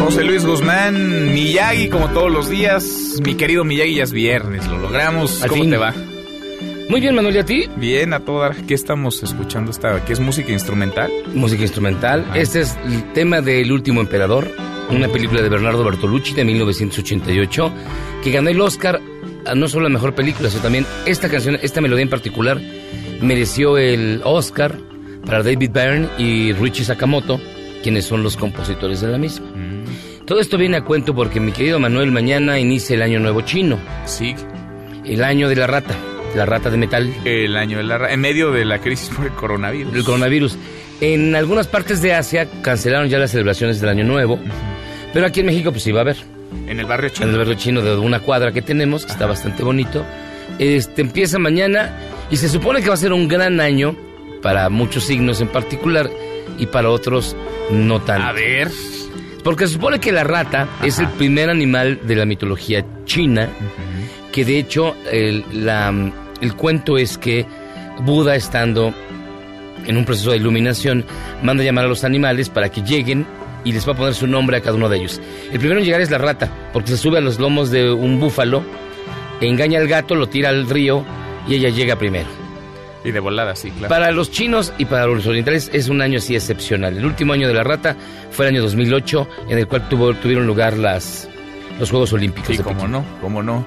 José 0.00 0.24
Luis 0.24 0.44
Guzmán, 0.44 1.32
Miyagi, 1.32 1.88
como 1.88 2.08
todos 2.10 2.32
los 2.32 2.48
días. 2.48 3.20
Mi 3.22 3.34
querido 3.36 3.64
Miyagi, 3.64 3.96
ya 3.96 4.04
es 4.04 4.12
viernes, 4.12 4.66
lo 4.66 4.78
logramos. 4.78 5.42
Al 5.42 5.48
¿Cómo 5.50 5.62
fin. 5.62 5.70
te 5.70 5.76
va? 5.76 5.94
Muy 6.90 7.00
bien, 7.00 7.14
Manuel, 7.14 7.36
¿y 7.36 7.38
a 7.38 7.44
ti? 7.44 7.66
Bien, 7.76 8.12
a 8.12 8.18
toda. 8.18 8.50
¿Qué 8.66 8.74
estamos 8.74 9.22
escuchando? 9.22 9.70
Esta, 9.70 10.04
¿Qué 10.04 10.12
es 10.12 10.18
música 10.18 10.50
instrumental? 10.50 11.08
Música 11.32 11.62
instrumental. 11.62 12.26
Este 12.34 12.62
es 12.62 12.76
el 12.84 13.12
tema 13.12 13.40
del 13.40 13.70
último 13.70 14.00
emperador, 14.00 14.50
una 14.90 15.06
película 15.06 15.40
de 15.40 15.48
Bernardo 15.48 15.84
Bertolucci 15.84 16.34
de 16.34 16.44
1988, 16.44 17.72
que 18.24 18.32
ganó 18.32 18.50
el 18.50 18.60
Oscar 18.60 19.00
a 19.46 19.54
no 19.54 19.68
solo 19.68 19.84
la 19.84 19.90
mejor 19.90 20.16
película, 20.16 20.50
sino 20.50 20.64
también 20.64 20.84
esta 21.06 21.28
canción, 21.28 21.60
esta 21.62 21.80
melodía 21.80 22.02
en 22.02 22.10
particular, 22.10 22.60
mereció 23.22 23.78
el 23.78 24.20
Oscar 24.24 24.76
para 25.24 25.44
David 25.44 25.70
Byrne 25.72 26.08
y 26.18 26.52
Richie 26.54 26.84
Sakamoto, 26.84 27.40
quienes 27.84 28.04
son 28.04 28.24
los 28.24 28.36
compositores 28.36 29.00
de 29.00 29.06
la 29.06 29.16
misma. 29.16 29.46
Todo 30.26 30.40
esto 30.40 30.58
viene 30.58 30.78
a 30.78 30.84
cuento 30.84 31.14
porque 31.14 31.38
mi 31.38 31.52
querido 31.52 31.78
Manuel 31.78 32.10
mañana 32.10 32.58
inicia 32.58 32.96
el 32.96 33.02
año 33.02 33.20
nuevo 33.20 33.42
chino. 33.42 33.78
Sí. 34.06 34.34
El 35.04 35.22
año 35.22 35.48
de 35.48 35.56
la 35.56 35.68
rata, 35.68 35.94
la 36.34 36.46
rata 36.46 36.70
de 36.70 36.76
metal. 36.76 37.12
El 37.24 37.56
año 37.56 37.78
de 37.78 37.84
la 37.84 37.98
rata, 37.98 38.14
en 38.14 38.20
medio 38.20 38.50
de 38.50 38.64
la 38.64 38.78
crisis 38.78 39.08
por 39.10 39.26
el 39.26 39.32
coronavirus. 39.32 39.94
El 39.94 40.04
coronavirus. 40.04 40.56
En 41.00 41.34
algunas 41.34 41.66
partes 41.66 42.02
de 42.02 42.14
Asia 42.14 42.46
cancelaron 42.62 43.08
ya 43.08 43.18
las 43.18 43.30
celebraciones 43.30 43.80
del 43.80 43.90
año 43.90 44.04
nuevo, 44.04 44.38
pero 45.12 45.26
aquí 45.26 45.40
en 45.40 45.46
México 45.46 45.70
pues 45.72 45.86
iba 45.86 46.00
a 46.00 46.02
haber. 46.02 46.16
En 46.66 46.78
el 46.80 46.86
barrio 46.86 47.08
chino. 47.10 47.26
En 47.26 47.32
el 47.32 47.38
barrio 47.38 47.54
chino 47.54 47.82
de 47.82 47.96
una 47.96 48.20
cuadra 48.20 48.52
que 48.52 48.62
tenemos, 48.62 49.06
que 49.06 49.12
está 49.12 49.26
bastante 49.26 49.62
bonito. 49.62 50.04
Este 50.58 51.00
empieza 51.00 51.38
mañana 51.38 51.96
y 52.30 52.36
se 52.36 52.48
supone 52.48 52.82
que 52.82 52.88
va 52.88 52.94
a 52.94 52.98
ser 52.98 53.12
un 53.12 53.28
gran 53.28 53.60
año 53.60 53.96
para 54.42 54.68
muchos 54.68 55.04
signos 55.04 55.40
en 55.40 55.48
particular 55.48 56.10
y 56.58 56.66
para 56.66 56.90
otros 56.90 57.36
no 57.70 58.00
tanto. 58.00 58.28
A 58.28 58.32
ver. 58.32 58.70
Porque 59.42 59.66
se 59.66 59.74
supone 59.74 60.00
que 60.00 60.12
la 60.12 60.24
rata 60.24 60.68
es 60.82 60.98
el 60.98 61.08
primer 61.08 61.48
animal 61.48 62.00
de 62.06 62.16
la 62.16 62.26
mitología 62.26 62.84
china, 63.04 63.48
que 64.32 64.44
de 64.44 64.58
hecho 64.58 64.96
el, 65.10 65.44
la, 65.52 65.92
el 66.40 66.54
cuento 66.54 66.98
es 66.98 67.18
que 67.18 67.46
Buda 68.02 68.34
estando 68.36 68.94
en 69.86 69.96
un 69.96 70.04
proceso 70.04 70.30
de 70.30 70.36
iluminación 70.36 71.04
manda 71.42 71.64
llamar 71.64 71.84
a 71.84 71.88
los 71.88 72.04
animales 72.04 72.48
para 72.48 72.70
que 72.70 72.82
lleguen 72.82 73.26
y 73.64 73.72
les 73.72 73.86
va 73.86 73.92
a 73.92 73.96
poner 73.96 74.14
su 74.14 74.26
nombre 74.26 74.56
a 74.56 74.60
cada 74.60 74.74
uno 74.76 74.88
de 74.88 74.98
ellos. 74.98 75.20
El 75.52 75.58
primero 75.58 75.80
en 75.80 75.84
llegar 75.86 76.00
es 76.00 76.10
la 76.10 76.18
rata, 76.18 76.50
porque 76.72 76.90
se 76.90 76.96
sube 76.96 77.18
a 77.18 77.20
los 77.20 77.38
lomos 77.38 77.70
de 77.70 77.90
un 77.92 78.18
búfalo, 78.18 78.62
engaña 79.40 79.78
al 79.78 79.88
gato, 79.88 80.14
lo 80.14 80.28
tira 80.28 80.48
al 80.48 80.68
río 80.68 81.04
y 81.46 81.54
ella 81.54 81.68
llega 81.68 81.96
primero. 81.96 82.28
Y 83.04 83.12
de 83.12 83.20
volada, 83.20 83.56
sí, 83.56 83.70
claro. 83.70 83.88
Para 83.88 84.10
los 84.12 84.30
chinos 84.30 84.74
y 84.76 84.84
para 84.84 85.06
los 85.06 85.26
orientales 85.26 85.70
es 85.72 85.88
un 85.88 86.02
año 86.02 86.18
así 86.18 86.34
excepcional. 86.34 86.96
El 86.98 87.04
último 87.06 87.32
año 87.32 87.48
de 87.48 87.54
la 87.54 87.64
rata 87.64 87.96
fue 88.30 88.46
el 88.46 88.54
año 88.54 88.62
2008, 88.62 89.28
en 89.48 89.58
el 89.58 89.66
cual 89.66 89.88
tuvo, 89.88 90.12
tuvieron 90.14 90.46
lugar 90.46 90.76
las, 90.76 91.26
los 91.78 91.90
Juegos 91.90 92.12
Olímpicos. 92.12 92.48
Sí, 92.50 92.58
de 92.58 92.62
cómo 92.62 92.76
Pekín. 92.76 92.92
no, 92.92 93.04
cómo 93.22 93.42
no. 93.42 93.64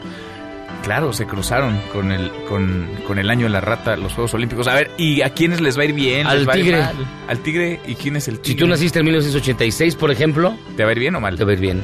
Claro, 0.84 1.14
se 1.14 1.26
cruzaron 1.26 1.80
con 1.94 2.12
el, 2.12 2.30
con, 2.50 2.90
con 3.08 3.18
el 3.18 3.30
año 3.30 3.46
de 3.46 3.50
la 3.52 3.62
rata, 3.62 3.96
los 3.96 4.12
Juegos 4.14 4.34
Olímpicos. 4.34 4.68
A 4.68 4.76
ver, 4.76 4.92
¿y 4.98 5.22
a 5.22 5.30
quiénes 5.30 5.62
les 5.62 5.78
va 5.78 5.84
a 5.84 5.86
ir 5.86 5.94
bien? 5.94 6.28
Al 6.28 6.40
¿Les 6.40 6.48
va 6.50 6.54
a 6.54 6.58
ir 6.58 6.64
tigre. 6.66 6.80
mal? 6.82 6.96
Al 7.30 7.40
tigre, 7.40 7.80
¿y 7.88 7.96
quién 7.96 8.18
es 8.18 8.28
el 8.28 8.40
tigre? 8.40 8.50
Si 8.50 8.56
tú 8.56 8.68
naciste 8.68 9.00
en 9.00 9.06
1986, 9.06 9.96
por 9.96 10.12
ejemplo, 10.12 10.54
¿Te 10.76 10.84
va 10.84 10.90
a 10.90 10.92
ir 10.92 11.00
bien 11.00 11.16
o 11.16 11.22
mal? 11.22 11.38
te 11.38 11.46
va 11.46 11.52
a 11.52 11.54
ir 11.54 11.60
bien. 11.62 11.82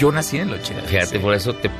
Yo 0.00 0.10
nací 0.10 0.38
en 0.38 0.48
el 0.48 0.54
80. 0.54 0.82
Fíjate, 0.82 1.20
por 1.20 1.32
eso 1.34 1.52
te... 1.54 1.70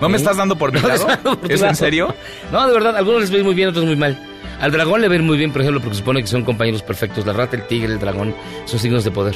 ¿No 0.00 0.10
me 0.10 0.18
estás 0.18 0.36
dando 0.36 0.56
por 0.56 0.70
mi 0.74 0.80
No, 0.80 0.88
lado? 0.88 1.06
por 1.40 1.50
¿Es 1.50 1.60
lado. 1.60 1.70
en 1.72 1.76
serio? 1.76 2.14
No, 2.52 2.66
de 2.66 2.74
verdad, 2.74 2.94
algunos 2.96 3.22
les 3.22 3.30
va 3.30 3.36
a 3.36 3.38
ir 3.38 3.44
muy 3.44 3.54
bien, 3.54 3.68
otros 3.70 3.86
muy 3.86 3.96
mal. 3.96 4.18
Al 4.60 4.70
dragón 4.72 5.00
le 5.00 5.08
va 5.08 5.14
a 5.14 5.16
ir 5.16 5.22
muy 5.22 5.38
bien, 5.38 5.50
por 5.50 5.62
ejemplo, 5.62 5.80
porque 5.80 5.96
supone 5.96 6.20
que 6.20 6.26
son 6.28 6.44
compañeros 6.44 6.82
perfectos. 6.82 7.24
La 7.24 7.32
rata, 7.32 7.56
el 7.56 7.66
tigre, 7.66 7.92
el 7.94 7.98
dragón 7.98 8.34
son 8.66 8.78
signos 8.78 9.02
de 9.04 9.10
poder. 9.12 9.34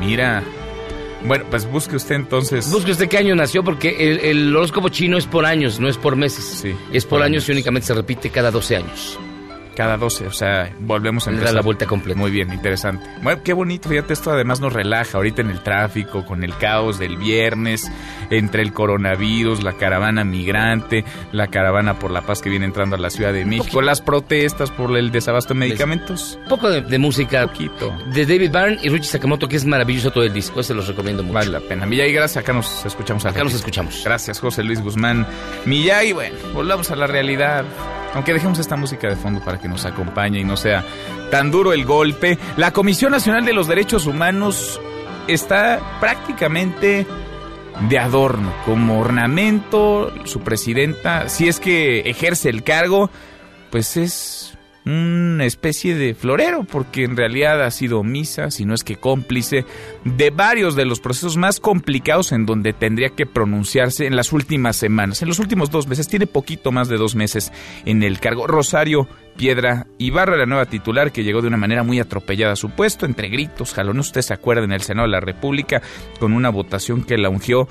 Mira. 0.00 0.42
Bueno, 1.24 1.44
pues 1.50 1.70
busque 1.70 1.96
usted 1.96 2.14
entonces. 2.14 2.70
Busque 2.70 2.92
usted 2.92 3.08
qué 3.08 3.18
año 3.18 3.34
nació, 3.34 3.64
porque 3.64 3.96
el, 3.98 4.20
el 4.20 4.56
horóscopo 4.56 4.88
chino 4.88 5.18
es 5.18 5.26
por 5.26 5.44
años, 5.44 5.80
no 5.80 5.88
es 5.88 5.96
por 5.96 6.16
meses. 6.16 6.44
Sí, 6.62 6.74
es 6.92 7.04
por, 7.04 7.18
por 7.18 7.22
años, 7.22 7.44
años. 7.44 7.48
y 7.48 7.52
únicamente 7.52 7.86
se 7.86 7.94
repite 7.94 8.30
cada 8.30 8.50
12 8.50 8.76
años. 8.76 9.18
Cada 9.78 9.96
12, 9.96 10.26
o 10.26 10.32
sea, 10.32 10.72
volvemos 10.80 11.28
a 11.28 11.30
empezar. 11.30 11.54
la 11.54 11.62
vuelta 11.62 11.86
completa. 11.86 12.18
Muy 12.18 12.32
bien, 12.32 12.52
interesante. 12.52 13.06
Bueno, 13.22 13.44
qué 13.44 13.52
bonito, 13.52 13.88
fíjate, 13.88 14.12
esto 14.12 14.32
además 14.32 14.58
nos 14.58 14.72
relaja 14.72 15.18
ahorita 15.18 15.40
en 15.42 15.50
el 15.50 15.60
tráfico, 15.62 16.26
con 16.26 16.42
el 16.42 16.56
caos 16.56 16.98
del 16.98 17.16
viernes, 17.16 17.88
entre 18.28 18.62
el 18.62 18.72
coronavirus, 18.72 19.62
la 19.62 19.74
caravana 19.74 20.24
migrante, 20.24 21.04
la 21.30 21.46
caravana 21.46 21.96
por 21.96 22.10
la 22.10 22.22
paz 22.22 22.42
que 22.42 22.50
viene 22.50 22.64
entrando 22.64 22.96
a 22.96 22.98
la 22.98 23.08
Ciudad 23.08 23.32
de 23.32 23.44
México, 23.44 23.80
las 23.80 24.00
protestas 24.00 24.72
por 24.72 24.96
el 24.96 25.12
desabasto 25.12 25.54
de 25.54 25.60
medicamentos. 25.60 26.40
Un 26.42 26.48
poco 26.48 26.68
de, 26.70 26.80
de 26.80 26.98
música 26.98 27.46
Poquito. 27.46 27.96
de 28.12 28.26
David 28.26 28.50
Byrne 28.50 28.78
y 28.82 28.88
Richie 28.88 29.10
Sakamoto, 29.10 29.48
que 29.48 29.54
es 29.54 29.64
maravilloso 29.64 30.10
todo 30.10 30.24
el 30.24 30.32
disco. 30.32 30.58
Ese 30.58 30.74
los 30.74 30.88
recomiendo 30.88 31.22
mucho. 31.22 31.34
Vale 31.34 31.50
la 31.50 31.60
pena. 31.60 31.86
Miyagi, 31.86 32.12
gracias. 32.14 32.42
Acá 32.42 32.52
nos 32.52 32.84
escuchamos. 32.84 33.24
Acá 33.26 33.44
nos 33.44 33.54
escuchamos. 33.54 34.02
Gracias, 34.04 34.40
José 34.40 34.64
Luis 34.64 34.82
Guzmán. 34.82 35.24
Miyagi, 35.66 36.14
bueno, 36.14 36.34
volvamos 36.52 36.90
a 36.90 36.96
la 36.96 37.06
realidad. 37.06 37.64
Aunque 38.14 38.32
dejemos 38.32 38.58
esta 38.58 38.74
música 38.74 39.06
de 39.06 39.16
fondo 39.16 39.40
para 39.44 39.58
que 39.58 39.67
nos 39.68 39.84
acompañe 39.84 40.40
y 40.40 40.44
no 40.44 40.56
sea 40.56 40.84
tan 41.30 41.50
duro 41.50 41.72
el 41.72 41.84
golpe. 41.84 42.38
La 42.56 42.72
Comisión 42.72 43.12
Nacional 43.12 43.44
de 43.44 43.52
los 43.52 43.68
Derechos 43.68 44.06
Humanos 44.06 44.80
está 45.28 45.80
prácticamente 46.00 47.06
de 47.88 47.98
adorno, 47.98 48.52
como 48.64 49.00
ornamento. 49.00 50.12
Su 50.24 50.40
presidenta, 50.40 51.28
si 51.28 51.48
es 51.48 51.60
que 51.60 52.00
ejerce 52.00 52.48
el 52.48 52.64
cargo, 52.64 53.10
pues 53.70 53.96
es 53.96 54.57
una 54.88 55.44
especie 55.44 55.94
de 55.94 56.14
florero, 56.14 56.64
porque 56.64 57.04
en 57.04 57.16
realidad 57.16 57.62
ha 57.62 57.70
sido 57.70 58.00
omisa, 58.00 58.50
si 58.50 58.64
no 58.64 58.74
es 58.74 58.84
que 58.84 58.96
cómplice, 58.96 59.66
de 60.04 60.30
varios 60.30 60.76
de 60.76 60.86
los 60.86 61.00
procesos 61.00 61.36
más 61.36 61.60
complicados 61.60 62.32
en 62.32 62.46
donde 62.46 62.72
tendría 62.72 63.10
que 63.10 63.26
pronunciarse 63.26 64.06
en 64.06 64.16
las 64.16 64.32
últimas 64.32 64.76
semanas. 64.76 65.20
En 65.20 65.28
los 65.28 65.40
últimos 65.40 65.70
dos 65.70 65.86
meses, 65.86 66.08
tiene 66.08 66.26
poquito 66.26 66.72
más 66.72 66.88
de 66.88 66.96
dos 66.96 67.14
meses 67.14 67.52
en 67.84 68.02
el 68.02 68.18
cargo. 68.18 68.46
Rosario 68.46 69.06
Piedra 69.36 69.86
Ibarra, 69.98 70.38
la 70.38 70.46
nueva 70.46 70.66
titular, 70.66 71.12
que 71.12 71.22
llegó 71.22 71.42
de 71.42 71.48
una 71.48 71.58
manera 71.58 71.82
muy 71.82 72.00
atropellada 72.00 72.54
a 72.54 72.56
su 72.56 72.70
puesto, 72.70 73.04
entre 73.04 73.28
gritos, 73.28 73.74
jalones. 73.74 74.06
Usted 74.06 74.22
se 74.22 74.34
acuerda 74.34 74.64
en 74.64 74.72
el 74.72 74.80
Senado 74.80 75.06
de 75.06 75.12
la 75.12 75.20
República, 75.20 75.82
con 76.18 76.32
una 76.32 76.48
votación 76.48 77.04
que 77.04 77.18
la 77.18 77.28
ungió 77.28 77.68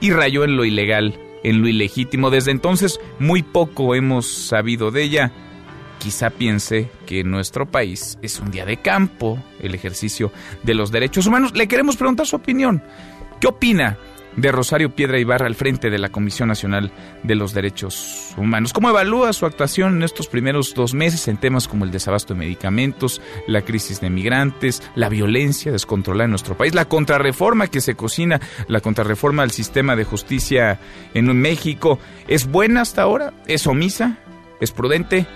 y 0.00 0.10
rayó 0.10 0.44
en 0.44 0.56
lo 0.56 0.66
ilegal, 0.66 1.18
en 1.42 1.62
lo 1.62 1.68
ilegítimo. 1.68 2.28
Desde 2.28 2.50
entonces, 2.50 3.00
muy 3.18 3.42
poco 3.42 3.94
hemos 3.94 4.26
sabido 4.26 4.90
de 4.90 5.02
ella. 5.02 5.32
Quizá 6.00 6.30
piense 6.30 6.90
que 7.04 7.22
nuestro 7.24 7.66
país 7.66 8.18
es 8.22 8.40
un 8.40 8.50
día 8.50 8.64
de 8.64 8.78
campo 8.78 9.38
el 9.60 9.74
ejercicio 9.74 10.32
de 10.62 10.72
los 10.72 10.90
derechos 10.90 11.26
humanos. 11.26 11.52
Le 11.54 11.68
queremos 11.68 11.98
preguntar 11.98 12.26
su 12.26 12.36
opinión. 12.36 12.82
¿Qué 13.38 13.46
opina 13.46 13.98
de 14.34 14.50
Rosario 14.50 14.94
Piedra 14.94 15.18
Ibarra 15.18 15.46
al 15.46 15.54
frente 15.54 15.90
de 15.90 15.98
la 15.98 16.08
Comisión 16.08 16.48
Nacional 16.48 16.90
de 17.22 17.34
los 17.34 17.52
Derechos 17.52 18.32
Humanos? 18.38 18.72
¿Cómo 18.72 18.88
evalúa 18.88 19.34
su 19.34 19.44
actuación 19.44 19.96
en 19.96 20.02
estos 20.02 20.26
primeros 20.26 20.72
dos 20.72 20.94
meses 20.94 21.28
en 21.28 21.36
temas 21.36 21.68
como 21.68 21.84
el 21.84 21.90
desabasto 21.90 22.32
de 22.32 22.40
medicamentos, 22.40 23.20
la 23.46 23.60
crisis 23.60 24.00
de 24.00 24.08
migrantes, 24.08 24.82
la 24.94 25.10
violencia 25.10 25.70
descontrolada 25.70 26.24
en 26.24 26.30
nuestro 26.30 26.56
país, 26.56 26.74
la 26.74 26.86
contrarreforma 26.86 27.66
que 27.66 27.82
se 27.82 27.94
cocina, 27.94 28.40
la 28.68 28.80
contrarreforma 28.80 29.42
al 29.42 29.50
sistema 29.50 29.96
de 29.96 30.04
justicia 30.04 30.80
en 31.12 31.38
México? 31.38 31.98
¿Es 32.26 32.46
buena 32.46 32.80
hasta 32.80 33.02
ahora? 33.02 33.34
¿Es 33.46 33.66
omisa? 33.66 34.16
¿Es 34.62 34.72
prudente? 34.72 35.26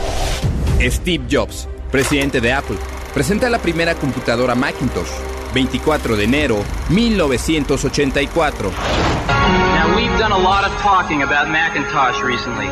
Steve 0.80 1.24
Jobs, 1.28 1.68
presidente 1.90 2.40
de 2.40 2.52
Apple, 2.52 2.76
presenta 3.12 3.50
la 3.50 3.58
primera 3.58 3.96
computadora 3.96 4.54
Macintosh, 4.54 5.10
24 5.52 6.14
de 6.14 6.22
enero 6.22 6.62
1984. 6.90 8.70
Now, 8.70 9.96
we've 9.96 10.16
done 10.16 10.30
a 10.30 10.38
lot 10.38 10.64
of 10.64 10.70
talking 10.80 11.24
about 11.24 11.48
Macintosh 11.48 12.22
recently. 12.22 12.68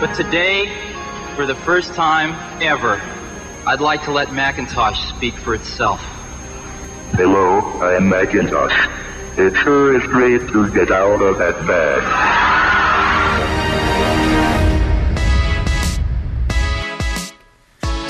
But 0.00 0.14
today, 0.14 0.72
for 1.36 1.44
the 1.44 1.56
first 1.66 1.94
time 1.94 2.34
ever, 2.62 2.98
I'd 3.66 3.82
like 3.82 4.02
to 4.06 4.12
let 4.12 4.32
Macintosh 4.32 4.98
speak 5.14 5.34
for 5.34 5.54
itself. 5.54 6.00
Hello, 7.12 7.60
I 7.82 7.96
am 7.96 8.08
Macintosh. 8.08 8.72
It 9.38 9.54
sure 9.62 9.96
is 9.96 10.02
great 10.08 10.46
to 10.48 10.70
get 10.74 10.90
out 10.90 11.22
of 11.22 11.38
that 11.38 11.66
bag. 11.66 12.99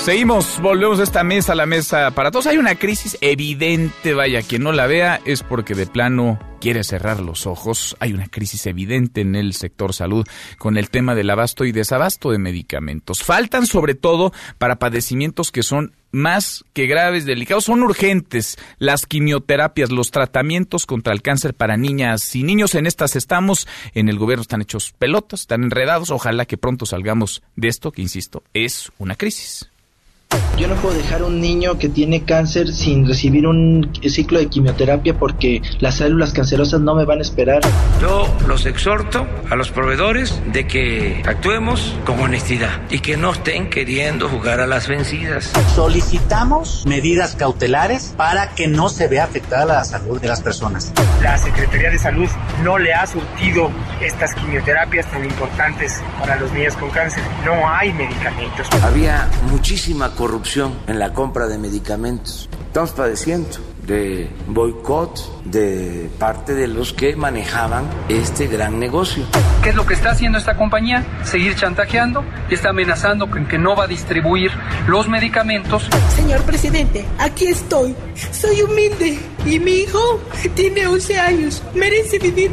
Seguimos, 0.03 0.59
volvemos 0.59 0.99
a 0.99 1.03
esta 1.03 1.23
mesa, 1.23 1.53
la 1.53 1.67
mesa 1.67 2.09
para 2.09 2.31
todos. 2.31 2.47
Hay 2.47 2.57
una 2.57 2.73
crisis 2.73 3.19
evidente, 3.21 4.15
vaya, 4.15 4.41
quien 4.41 4.63
no 4.63 4.71
la 4.71 4.87
vea 4.87 5.21
es 5.25 5.43
porque 5.43 5.75
de 5.75 5.85
plano 5.85 6.39
quiere 6.59 6.83
cerrar 6.83 7.19
los 7.19 7.45
ojos. 7.45 7.95
Hay 7.99 8.11
una 8.11 8.27
crisis 8.27 8.65
evidente 8.65 9.21
en 9.21 9.35
el 9.35 9.53
sector 9.53 9.93
salud 9.93 10.27
con 10.57 10.77
el 10.77 10.89
tema 10.89 11.13
del 11.13 11.29
abasto 11.29 11.65
y 11.65 11.71
desabasto 11.71 12.31
de 12.31 12.39
medicamentos. 12.39 13.21
Faltan 13.23 13.67
sobre 13.67 13.93
todo 13.93 14.33
para 14.57 14.79
padecimientos 14.79 15.51
que 15.51 15.61
son 15.61 15.93
más 16.09 16.65
que 16.73 16.87
graves, 16.87 17.25
delicados, 17.25 17.65
son 17.65 17.83
urgentes. 17.83 18.57
Las 18.79 19.05
quimioterapias, 19.05 19.91
los 19.91 20.09
tratamientos 20.09 20.87
contra 20.87 21.13
el 21.13 21.21
cáncer 21.21 21.53
para 21.53 21.77
niñas 21.77 22.35
y 22.35 22.41
niños, 22.41 22.73
en 22.73 22.87
estas 22.87 23.15
estamos. 23.15 23.67
En 23.93 24.09
el 24.09 24.17
gobierno 24.17 24.41
están 24.41 24.63
hechos 24.63 24.93
pelotas, 24.97 25.41
están 25.41 25.63
enredados. 25.63 26.09
Ojalá 26.09 26.45
que 26.45 26.57
pronto 26.57 26.87
salgamos 26.87 27.43
de 27.55 27.67
esto, 27.67 27.91
que 27.91 28.01
insisto, 28.01 28.41
es 28.53 28.91
una 28.97 29.15
crisis. 29.15 29.70
Yo 30.57 30.67
no 30.67 30.75
puedo 30.75 30.95
dejar 30.95 31.21
a 31.21 31.25
un 31.25 31.41
niño 31.41 31.79
que 31.79 31.89
tiene 31.89 32.23
cáncer 32.23 32.71
sin 32.71 33.07
recibir 33.07 33.47
un 33.47 33.91
ciclo 34.07 34.37
de 34.37 34.47
quimioterapia 34.47 35.17
porque 35.17 35.61
las 35.79 35.95
células 35.95 36.33
cancerosas 36.33 36.81
no 36.81 36.93
me 36.93 37.03
van 37.03 37.17
a 37.17 37.21
esperar. 37.21 37.61
Yo 37.99 38.27
los 38.47 38.65
exhorto 38.67 39.27
a 39.49 39.55
los 39.55 39.71
proveedores 39.71 40.39
de 40.53 40.67
que 40.67 41.23
actuemos 41.25 41.95
con 42.05 42.19
honestidad 42.19 42.81
y 42.91 42.99
que 42.99 43.17
no 43.17 43.31
estén 43.31 43.69
queriendo 43.69 44.29
jugar 44.29 44.59
a 44.59 44.67
las 44.67 44.87
vencidas. 44.87 45.51
Solicitamos 45.73 46.85
medidas 46.85 47.35
cautelares 47.35 48.13
para 48.15 48.51
que 48.51 48.67
no 48.67 48.89
se 48.89 49.07
vea 49.07 49.23
afectada 49.23 49.65
la 49.65 49.83
salud 49.83 50.21
de 50.21 50.27
las 50.27 50.41
personas. 50.41 50.93
La 51.23 51.37
Secretaría 51.37 51.89
de 51.89 51.97
Salud 51.97 52.29
no 52.63 52.77
le 52.77 52.93
ha 52.93 53.07
surtido 53.07 53.71
estas 53.99 54.35
quimioterapias 54.35 55.09
tan 55.09 55.25
importantes 55.25 56.01
para 56.19 56.35
los 56.35 56.51
niños 56.51 56.75
con 56.75 56.89
cáncer. 56.91 57.23
No 57.45 57.67
hay 57.67 57.91
medicamentos. 57.93 58.67
Había 58.83 59.27
muchísima 59.49 60.11
corrupción 60.21 60.73
en 60.85 60.99
la 60.99 61.13
compra 61.13 61.47
de 61.47 61.57
medicamentos. 61.57 62.47
Estamos 62.67 62.91
padeciendo 62.91 63.57
de 63.87 64.29
boicot 64.47 65.40
de 65.45 66.09
parte 66.19 66.53
de 66.53 66.67
los 66.67 66.93
que 66.93 67.15
manejaban 67.15 67.85
este 68.09 68.47
gran 68.47 68.79
negocio. 68.79 69.25
¿Qué 69.63 69.69
es 69.69 69.75
lo 69.75 69.85
que 69.85 69.93
está 69.93 70.11
haciendo 70.11 70.37
esta 70.37 70.55
compañía? 70.55 71.05
Seguir 71.23 71.55
chantajeando 71.55 72.23
y 72.49 72.53
está 72.53 72.69
amenazando 72.69 73.29
con 73.29 73.47
que 73.47 73.57
no 73.57 73.75
va 73.75 73.85
a 73.85 73.87
distribuir 73.87 74.51
los 74.87 75.07
medicamentos. 75.07 75.87
Señor 76.15 76.41
presidente, 76.43 77.05
aquí 77.19 77.47
estoy. 77.47 77.95
Soy 78.31 78.61
humilde 78.61 79.19
y 79.45 79.59
mi 79.59 79.71
hijo 79.71 80.21
tiene 80.55 80.87
11 80.87 81.19
años. 81.19 81.63
Merece 81.73 82.19
vivir. 82.19 82.51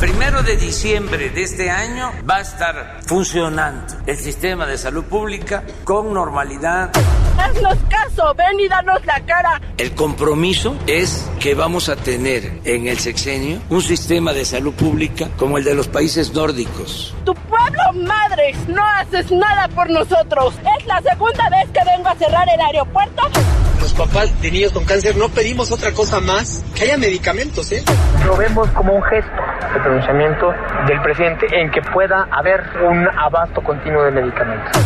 Primero 0.00 0.42
de 0.42 0.56
diciembre 0.56 1.30
de 1.30 1.42
este 1.42 1.70
año 1.70 2.12
va 2.28 2.36
a 2.36 2.40
estar 2.40 3.00
funcionando 3.06 3.94
el 4.06 4.16
sistema 4.16 4.66
de 4.66 4.78
salud 4.78 5.04
pública 5.04 5.62
con 5.84 6.12
normalidad. 6.12 6.90
Haznos 7.38 7.78
caso, 7.88 8.34
ven 8.34 8.60
y 8.60 8.68
danos 8.68 9.04
la 9.04 9.20
cara. 9.20 9.60
El 9.76 9.92
compromiso 9.94 10.76
es 10.86 11.28
que 11.38 11.54
vamos 11.54 11.88
a 11.88 11.96
tener 11.96 12.29
en 12.30 12.86
el 12.86 12.98
sexenio 12.98 13.58
un 13.70 13.82
sistema 13.82 14.32
de 14.32 14.44
salud 14.44 14.72
pública 14.74 15.28
como 15.36 15.58
el 15.58 15.64
de 15.64 15.74
los 15.74 15.88
países 15.88 16.32
nórdicos. 16.32 17.14
Tu 17.24 17.34
pueblo 17.34 18.06
madre, 18.06 18.54
no 18.68 18.84
haces 18.84 19.30
nada 19.32 19.66
por 19.68 19.90
nosotros. 19.90 20.54
Es 20.78 20.86
la 20.86 21.02
segunda 21.02 21.48
vez 21.50 21.68
que 21.72 21.80
vengo 21.84 22.08
a 22.08 22.14
cerrar 22.14 22.48
el 22.48 22.60
aeropuerto. 22.60 23.22
Los 23.80 23.92
papás 23.94 24.40
de 24.40 24.50
niños 24.50 24.72
con 24.72 24.84
cáncer 24.84 25.16
no 25.16 25.28
pedimos 25.28 25.72
otra 25.72 25.90
cosa 25.92 26.20
más 26.20 26.64
que 26.76 26.84
haya 26.84 26.96
medicamentos, 26.96 27.72
¿eh? 27.72 27.82
Lo 28.24 28.36
vemos 28.36 28.68
como 28.70 28.94
un 28.94 29.02
gesto 29.02 29.42
de 29.74 29.80
pronunciamiento 29.80 30.52
del 30.86 31.02
presidente 31.02 31.46
en 31.52 31.70
que 31.72 31.82
pueda 31.82 32.28
haber 32.30 32.60
un 32.88 33.08
abasto 33.18 33.60
continuo 33.62 34.04
de 34.04 34.12
medicamentos. 34.12 34.80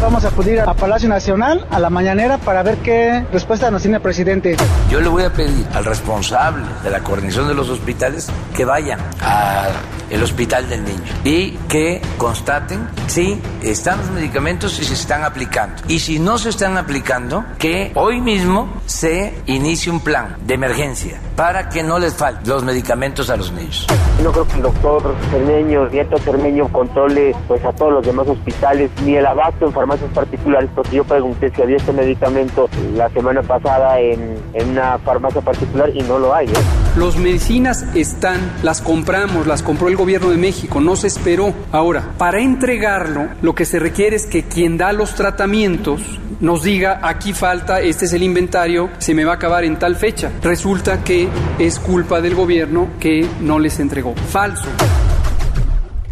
Vamos 0.00 0.24
a 0.24 0.28
acudir 0.28 0.58
a 0.60 0.72
Palacio 0.72 1.10
Nacional 1.10 1.66
a 1.70 1.78
la 1.78 1.90
mañanera 1.90 2.38
para 2.38 2.62
ver 2.62 2.78
qué 2.78 3.22
respuesta 3.30 3.70
nos 3.70 3.82
tiene 3.82 3.98
el 3.98 4.02
presidente. 4.02 4.56
Yo 4.88 4.98
le 4.98 5.08
voy 5.08 5.24
a 5.24 5.30
pedir 5.30 5.66
al 5.74 5.84
responsable 5.84 6.64
de 6.82 6.88
la 6.88 7.00
coordinación 7.00 7.46
de 7.48 7.54
los 7.54 7.68
hospitales 7.68 8.28
que 8.56 8.64
vayan 8.64 8.98
al 9.20 10.22
hospital 10.22 10.68
del 10.70 10.84
niño 10.84 11.12
y 11.22 11.50
que 11.68 12.00
constaten 12.16 12.88
si 13.08 13.40
están 13.62 13.98
los 13.98 14.10
medicamentos 14.10 14.72
y 14.78 14.84
si 14.84 14.84
se 14.86 14.94
están 14.94 15.22
aplicando. 15.22 15.82
Y 15.86 15.98
si 15.98 16.18
no 16.18 16.38
se 16.38 16.48
están 16.48 16.78
aplicando, 16.78 17.44
que 17.58 17.92
hoy 17.94 18.22
mismo 18.22 18.80
se 18.86 19.34
inicie 19.46 19.92
un 19.92 20.00
plan 20.00 20.36
de 20.46 20.54
emergencia 20.54 21.20
para 21.36 21.68
que 21.68 21.82
no 21.82 21.98
les 21.98 22.14
falten 22.14 22.48
los 22.48 22.64
medicamentos 22.64 23.28
a 23.30 23.36
los 23.36 23.52
niños. 23.52 23.86
No 24.22 24.32
creo 24.32 24.46
que 24.46 24.56
el 24.56 24.62
doctor 24.62 25.14
Cermeño, 25.30 25.88
Nieto 25.88 26.18
Cermeño, 26.18 26.68
controle 26.72 27.34
pues 27.46 27.64
a 27.64 27.72
todos 27.72 27.92
los 27.92 28.06
demás 28.06 28.26
hospitales, 28.28 28.90
ni 29.04 29.16
el 29.16 29.26
abasto 29.26 29.66
en 29.66 29.72
particulares, 29.98 30.70
porque 30.74 30.96
yo 30.96 31.04
pregunté 31.04 31.50
si 31.54 31.62
había 31.62 31.76
este 31.76 31.92
medicamento 31.92 32.68
la 32.94 33.08
semana 33.10 33.42
pasada 33.42 33.98
en, 34.00 34.36
en 34.54 34.70
una 34.70 34.98
farmacia 34.98 35.40
particular 35.40 35.90
y 35.94 36.02
no 36.02 36.18
lo 36.18 36.34
hay. 36.34 36.46
¿eh? 36.46 36.52
Los 36.96 37.16
medicinas 37.16 37.84
están, 37.94 38.38
las 38.62 38.80
compramos, 38.80 39.46
las 39.46 39.62
compró 39.62 39.88
el 39.88 39.96
gobierno 39.96 40.30
de 40.30 40.36
México, 40.36 40.80
no 40.80 40.96
se 40.96 41.06
esperó. 41.06 41.52
Ahora, 41.72 42.10
para 42.18 42.40
entregarlo, 42.40 43.28
lo 43.42 43.54
que 43.54 43.64
se 43.64 43.78
requiere 43.78 44.16
es 44.16 44.26
que 44.26 44.44
quien 44.44 44.76
da 44.76 44.92
los 44.92 45.14
tratamientos 45.14 46.02
nos 46.40 46.62
diga, 46.62 47.00
aquí 47.02 47.32
falta, 47.32 47.80
este 47.80 48.06
es 48.06 48.12
el 48.12 48.22
inventario, 48.22 48.90
se 48.98 49.14
me 49.14 49.24
va 49.24 49.32
a 49.32 49.34
acabar 49.36 49.64
en 49.64 49.78
tal 49.78 49.96
fecha. 49.96 50.30
Resulta 50.42 51.04
que 51.04 51.28
es 51.58 51.78
culpa 51.78 52.20
del 52.20 52.34
gobierno 52.34 52.88
que 52.98 53.26
no 53.40 53.58
les 53.58 53.78
entregó. 53.78 54.14
Falso. 54.14 54.68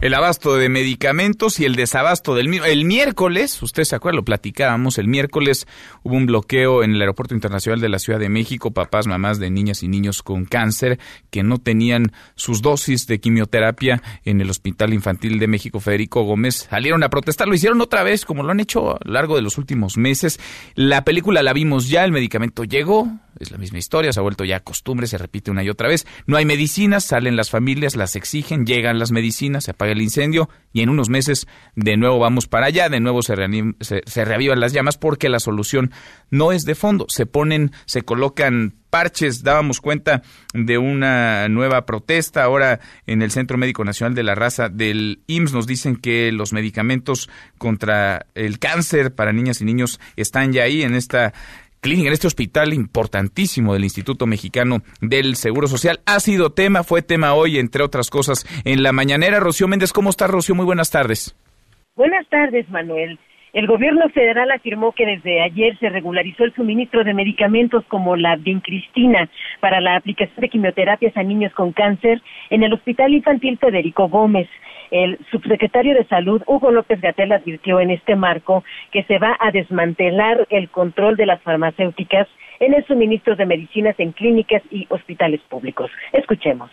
El 0.00 0.14
abasto 0.14 0.54
de 0.54 0.68
medicamentos 0.68 1.58
y 1.58 1.64
el 1.64 1.74
desabasto 1.74 2.36
del 2.36 2.48
mismo. 2.48 2.66
El 2.66 2.84
miércoles, 2.84 3.60
usted 3.60 3.82
se 3.82 3.96
acuerda, 3.96 4.14
lo 4.14 4.24
platicábamos, 4.24 4.96
el 4.96 5.08
miércoles 5.08 5.66
hubo 6.04 6.14
un 6.14 6.26
bloqueo 6.26 6.84
en 6.84 6.92
el 6.92 7.00
Aeropuerto 7.00 7.34
Internacional 7.34 7.80
de 7.80 7.88
la 7.88 7.98
Ciudad 7.98 8.20
de 8.20 8.28
México, 8.28 8.70
papás, 8.70 9.08
mamás 9.08 9.40
de 9.40 9.50
niñas 9.50 9.82
y 9.82 9.88
niños 9.88 10.22
con 10.22 10.44
cáncer 10.44 11.00
que 11.30 11.42
no 11.42 11.58
tenían 11.58 12.12
sus 12.36 12.62
dosis 12.62 13.08
de 13.08 13.18
quimioterapia 13.18 14.00
en 14.24 14.40
el 14.40 14.50
Hospital 14.50 14.94
Infantil 14.94 15.40
de 15.40 15.48
México 15.48 15.80
Federico 15.80 16.22
Gómez. 16.22 16.68
Salieron 16.70 17.02
a 17.02 17.10
protestar, 17.10 17.48
lo 17.48 17.54
hicieron 17.54 17.80
otra 17.80 18.04
vez, 18.04 18.24
como 18.24 18.44
lo 18.44 18.52
han 18.52 18.60
hecho 18.60 18.92
a 18.92 19.00
lo 19.04 19.12
largo 19.12 19.34
de 19.34 19.42
los 19.42 19.58
últimos 19.58 19.96
meses. 19.96 20.38
La 20.76 21.02
película 21.02 21.42
la 21.42 21.52
vimos 21.52 21.88
ya, 21.88 22.04
el 22.04 22.12
medicamento 22.12 22.62
llegó, 22.62 23.08
es 23.38 23.50
la 23.50 23.58
misma 23.58 23.78
historia, 23.78 24.12
se 24.12 24.20
ha 24.20 24.22
vuelto 24.22 24.44
ya 24.44 24.60
costumbre, 24.60 25.06
se 25.06 25.18
repite 25.18 25.50
una 25.50 25.64
y 25.64 25.70
otra 25.70 25.88
vez. 25.88 26.06
No 26.26 26.36
hay 26.36 26.44
medicinas, 26.44 27.04
salen 27.04 27.36
las 27.36 27.50
familias, 27.50 27.96
las 27.96 28.16
exigen, 28.16 28.64
llegan 28.64 28.98
las 28.98 29.10
medicinas, 29.10 29.64
se 29.64 29.74
el 29.92 30.02
incendio 30.02 30.48
y 30.72 30.82
en 30.82 30.88
unos 30.88 31.08
meses 31.08 31.46
de 31.74 31.96
nuevo 31.96 32.18
vamos 32.18 32.46
para 32.46 32.66
allá, 32.66 32.88
de 32.88 33.00
nuevo 33.00 33.22
se, 33.22 33.34
se, 33.80 34.02
se 34.04 34.24
reavivan 34.24 34.60
las 34.60 34.72
llamas 34.72 34.96
porque 34.96 35.28
la 35.28 35.40
solución 35.40 35.90
no 36.30 36.52
es 36.52 36.64
de 36.64 36.74
fondo. 36.74 37.06
Se 37.08 37.26
ponen, 37.26 37.72
se 37.86 38.02
colocan 38.02 38.74
parches, 38.90 39.42
dábamos 39.42 39.80
cuenta 39.80 40.22
de 40.54 40.78
una 40.78 41.48
nueva 41.48 41.84
protesta 41.84 42.42
ahora 42.42 42.80
en 43.06 43.22
el 43.22 43.30
Centro 43.30 43.58
Médico 43.58 43.84
Nacional 43.84 44.14
de 44.14 44.22
la 44.22 44.34
Raza 44.34 44.68
del 44.68 45.20
IMSS. 45.26 45.52
Nos 45.52 45.66
dicen 45.66 45.96
que 45.96 46.32
los 46.32 46.52
medicamentos 46.52 47.28
contra 47.58 48.26
el 48.34 48.58
cáncer 48.58 49.14
para 49.14 49.32
niñas 49.32 49.60
y 49.60 49.64
niños 49.64 50.00
están 50.16 50.52
ya 50.52 50.64
ahí 50.64 50.82
en 50.82 50.94
esta 50.94 51.32
clínica, 51.80 52.08
en 52.08 52.14
este 52.14 52.26
hospital 52.26 52.72
importantísimo 52.72 53.74
del 53.74 53.84
Instituto 53.84 54.26
Mexicano 54.26 54.82
del 55.00 55.36
Seguro 55.36 55.68
Social. 55.68 56.00
Ha 56.06 56.20
sido 56.20 56.50
tema, 56.50 56.82
fue 56.82 57.02
tema 57.02 57.34
hoy, 57.34 57.58
entre 57.58 57.82
otras 57.82 58.10
cosas, 58.10 58.46
en 58.64 58.82
la 58.82 58.92
mañanera. 58.92 59.40
Rocío 59.40 59.68
Méndez, 59.68 59.92
¿cómo 59.92 60.10
está 60.10 60.26
Rocío? 60.26 60.54
Muy 60.54 60.66
buenas 60.66 60.90
tardes. 60.90 61.36
Buenas 61.94 62.28
tardes, 62.28 62.68
Manuel. 62.70 63.18
El 63.52 63.66
gobierno 63.66 64.08
federal 64.10 64.50
afirmó 64.50 64.92
que 64.92 65.06
desde 65.06 65.40
ayer 65.40 65.78
se 65.78 65.88
regularizó 65.88 66.44
el 66.44 66.54
suministro 66.54 67.02
de 67.02 67.14
medicamentos 67.14 67.84
como 67.88 68.14
la 68.16 68.36
vincristina 68.36 69.28
para 69.60 69.80
la 69.80 69.96
aplicación 69.96 70.40
de 70.40 70.48
quimioterapias 70.50 71.16
a 71.16 71.22
niños 71.22 71.52
con 71.54 71.72
cáncer 71.72 72.20
en 72.50 72.62
el 72.62 72.74
Hospital 72.74 73.14
Infantil 73.14 73.58
Federico 73.58 74.08
Gómez. 74.08 74.48
El 74.90 75.18
subsecretario 75.30 75.94
de 75.94 76.04
Salud, 76.04 76.42
Hugo 76.46 76.70
López 76.70 77.00
Gatel, 77.00 77.32
advirtió 77.32 77.80
en 77.80 77.90
este 77.90 78.16
marco 78.16 78.64
que 78.90 79.02
se 79.04 79.18
va 79.18 79.36
a 79.40 79.50
desmantelar 79.50 80.46
el 80.50 80.68
control 80.68 81.16
de 81.16 81.26
las 81.26 81.40
farmacéuticas 81.42 82.28
en 82.60 82.74
el 82.74 82.84
suministro 82.86 83.36
de 83.36 83.46
medicinas 83.46 83.94
en 83.98 84.12
clínicas 84.12 84.62
y 84.70 84.86
hospitales 84.90 85.40
públicos. 85.48 85.90
Escuchemos. 86.12 86.70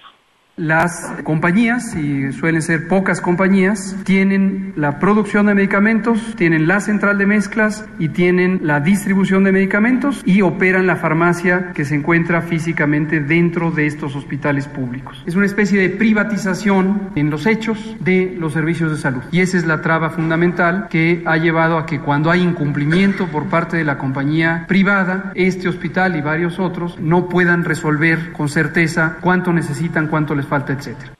Las 0.58 1.12
compañías, 1.26 1.98
y 1.98 2.32
suelen 2.32 2.62
ser 2.62 2.88
pocas 2.88 3.20
compañías, 3.20 3.94
tienen 4.06 4.72
la 4.78 5.00
producción 5.00 5.48
de 5.48 5.54
medicamentos, 5.54 6.34
tienen 6.38 6.66
la 6.66 6.80
central 6.80 7.18
de 7.18 7.26
mezclas 7.26 7.84
y 8.00 8.08
tienen 8.08 8.62
la 8.64 8.80
distribución 8.80 9.44
de 9.44 9.52
medicamentos 9.52 10.22
y 10.26 10.44
operan 10.44 10.88
la 10.88 10.96
farmacia 10.96 11.74
que 11.74 11.84
se 11.84 11.96
encuentra 11.96 12.42
físicamente 12.42 13.20
dentro 13.20 13.70
de 13.70 13.86
estos 13.86 14.16
hospitales 14.16 14.66
públicos. 14.70 15.22
Es 15.26 15.36
una 15.36 15.46
especie 15.46 15.78
de 15.82 15.90
privatización 15.90 17.10
en 17.16 17.30
los 17.30 17.48
hechos 17.48 17.98
de 18.00 18.34
los 18.40 18.54
servicios 18.54 18.92
de 18.92 18.98
salud. 18.98 19.24
Y 19.34 19.42
esa 19.42 19.58
es 19.58 19.66
la 19.66 19.82
traba 19.82 20.10
fundamental 20.10 20.88
que 20.90 21.22
ha 21.26 21.36
llevado 21.36 21.78
a 21.78 21.86
que 21.86 22.00
cuando 22.00 22.32
hay 22.32 22.42
incumplimiento 22.42 23.28
por 23.28 23.48
parte 23.48 23.76
de 23.76 23.84
la 23.84 23.98
compañía 23.98 24.64
privada, 24.70 25.34
este 25.36 25.68
hospital 25.68 26.16
y 26.16 26.22
varios 26.22 26.60
otros 26.60 26.98
no 26.98 27.28
puedan 27.28 27.66
resolver 27.66 28.32
con 28.32 28.48
certeza 28.48 29.18
cuánto 29.20 29.52
necesitan, 29.52 30.08
cuánto 30.08 30.34
les 30.34 30.45
falta, 30.46 30.74
etcétera. 30.74 31.14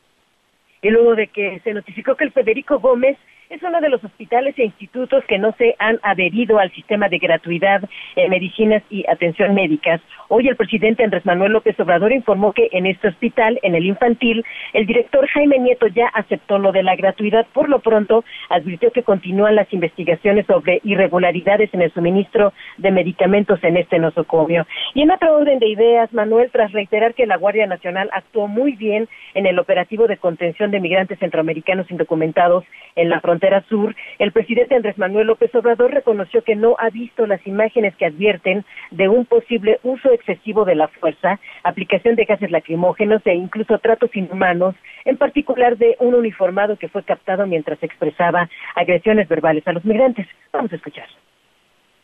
Y 0.82 0.90
luego 0.90 1.16
de 1.16 1.28
que 1.28 1.60
se 1.64 1.74
notificó 1.74 2.16
que 2.16 2.26
el 2.26 2.32
Federico 2.32 2.80
Gómez 2.80 3.18
es 3.56 3.64
uno 3.64 3.80
de 3.80 3.90
los 3.90 4.04
hospitales 4.04 4.54
e 4.58 4.66
institutos 4.66 5.24
que 5.26 5.38
no 5.38 5.54
se 5.58 5.76
han 5.80 5.98
adherido 6.04 6.60
al 6.60 6.72
sistema 6.72 7.08
de 7.08 7.20
gratuidad 7.20 7.82
en 8.18 8.30
medicinas 8.30 8.84
y 8.90 9.06
atención 9.08 9.56
médicas. 9.56 10.02
Hoy 10.28 10.50
el 10.50 10.58
presidente 10.58 11.04
Andrés 11.04 11.26
Manuel 11.26 11.54
López 11.54 11.80
Obrador 11.80 12.12
informó 12.12 12.52
que 12.52 12.68
en 12.74 12.86
este 12.86 13.08
hospital, 13.08 13.58
en 13.62 13.76
el 13.76 13.86
infantil, 13.86 14.44
el 14.74 14.86
director 14.86 15.26
Jaime 15.28 15.60
Nieto 15.60 15.88
ya 15.88 16.08
aceptó 16.08 16.60
lo 16.60 16.74
de 16.74 16.84
la 16.84 16.98
gratuidad. 16.98 17.46
Por 17.54 17.70
lo 17.70 17.80
pronto, 17.80 18.26
advirtió 18.50 18.92
que 18.92 19.04
continúan 19.04 19.56
las 19.56 19.72
investigaciones 19.72 20.46
sobre 20.48 20.82
irregularidades 20.84 21.74
en 21.74 21.82
el 21.82 21.94
suministro 21.94 22.52
de 22.78 22.92
medicamentos 22.92 23.64
en 23.64 23.78
este 23.78 24.00
nosocomio. 24.00 24.68
Y 24.96 25.04
en 25.04 25.12
otro 25.12 25.34
orden 25.34 25.60
de 25.60 25.70
ideas, 25.70 26.12
Manuel, 26.12 26.50
tras 26.52 26.74
reiterar 26.74 27.14
que 27.14 27.26
la 27.26 27.38
Guardia 27.38 27.68
Nacional 27.68 28.10
actuó 28.12 28.48
muy 28.48 28.74
bien 28.74 29.08
en 29.34 29.46
el 29.46 29.60
operativo 29.60 30.08
de 30.08 30.18
contención 30.18 30.72
de 30.72 30.82
migrantes 30.82 31.20
centroamericanos 31.20 31.90
indocumentados 31.90 32.66
en 32.96 33.10
la 33.10 33.22
frontera 33.22 33.45
sur, 33.70 33.96
el 34.20 34.32
presidente 34.32 34.76
Andrés 34.76 34.98
Manuel 34.98 35.28
López 35.28 35.54
Obrador 35.56 35.92
reconoció 35.92 36.44
que 36.44 36.56
no 36.56 36.76
ha 36.80 36.90
visto 36.90 37.26
las 37.26 37.46
imágenes 37.46 37.96
que 37.96 38.06
advierten 38.06 38.66
de 38.92 39.08
un 39.08 39.26
posible 39.26 39.80
uso 39.84 40.12
excesivo 40.12 40.66
de 40.66 40.76
la 40.76 40.88
fuerza, 40.88 41.40
aplicación 41.64 42.16
de 42.16 42.26
gases 42.26 42.52
lacrimógenos 42.52 43.22
e 43.26 43.34
incluso 43.34 43.78
tratos 43.80 44.16
inhumanos, 44.16 44.76
en 45.06 45.18
particular 45.18 45.78
de 45.78 45.96
un 46.00 46.16
uniformado 46.16 46.78
que 46.78 46.90
fue 46.90 47.04
captado 47.04 47.46
mientras 47.48 47.82
expresaba 47.84 48.50
agresiones 48.76 49.28
verbales 49.28 49.68
a 49.68 49.74
los 49.74 49.86
migrantes. 49.86 50.28
Vamos 50.52 50.72
a 50.74 50.76
escuchar. 50.76 51.08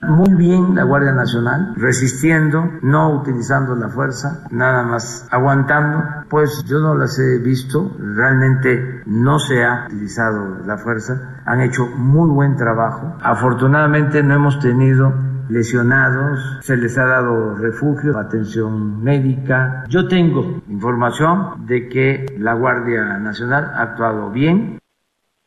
Muy 0.01 0.33
bien 0.35 0.73
la 0.73 0.83
Guardia 0.83 1.11
Nacional, 1.11 1.73
resistiendo, 1.75 2.63
no 2.81 3.21
utilizando 3.21 3.75
la 3.75 3.87
fuerza, 3.89 4.47
nada 4.49 4.81
más 4.81 5.27
aguantando. 5.31 6.03
Pues 6.27 6.65
yo 6.67 6.79
no 6.79 6.95
las 6.95 7.19
he 7.19 7.37
visto, 7.37 7.95
realmente 7.99 9.03
no 9.05 9.37
se 9.37 9.63
ha 9.63 9.85
utilizado 9.85 10.65
la 10.65 10.77
fuerza, 10.77 11.43
han 11.45 11.61
hecho 11.61 11.85
muy 11.85 12.31
buen 12.31 12.55
trabajo. 12.55 13.15
Afortunadamente 13.21 14.23
no 14.23 14.33
hemos 14.33 14.59
tenido 14.59 15.13
lesionados, 15.49 16.59
se 16.61 16.77
les 16.77 16.97
ha 16.97 17.05
dado 17.05 17.55
refugio, 17.55 18.17
atención 18.17 19.03
médica. 19.03 19.83
Yo 19.87 20.07
tengo 20.07 20.63
información 20.67 21.67
de 21.67 21.89
que 21.89 22.25
la 22.39 22.55
Guardia 22.55 23.19
Nacional 23.19 23.65
ha 23.75 23.83
actuado 23.83 24.31
bien. 24.31 24.79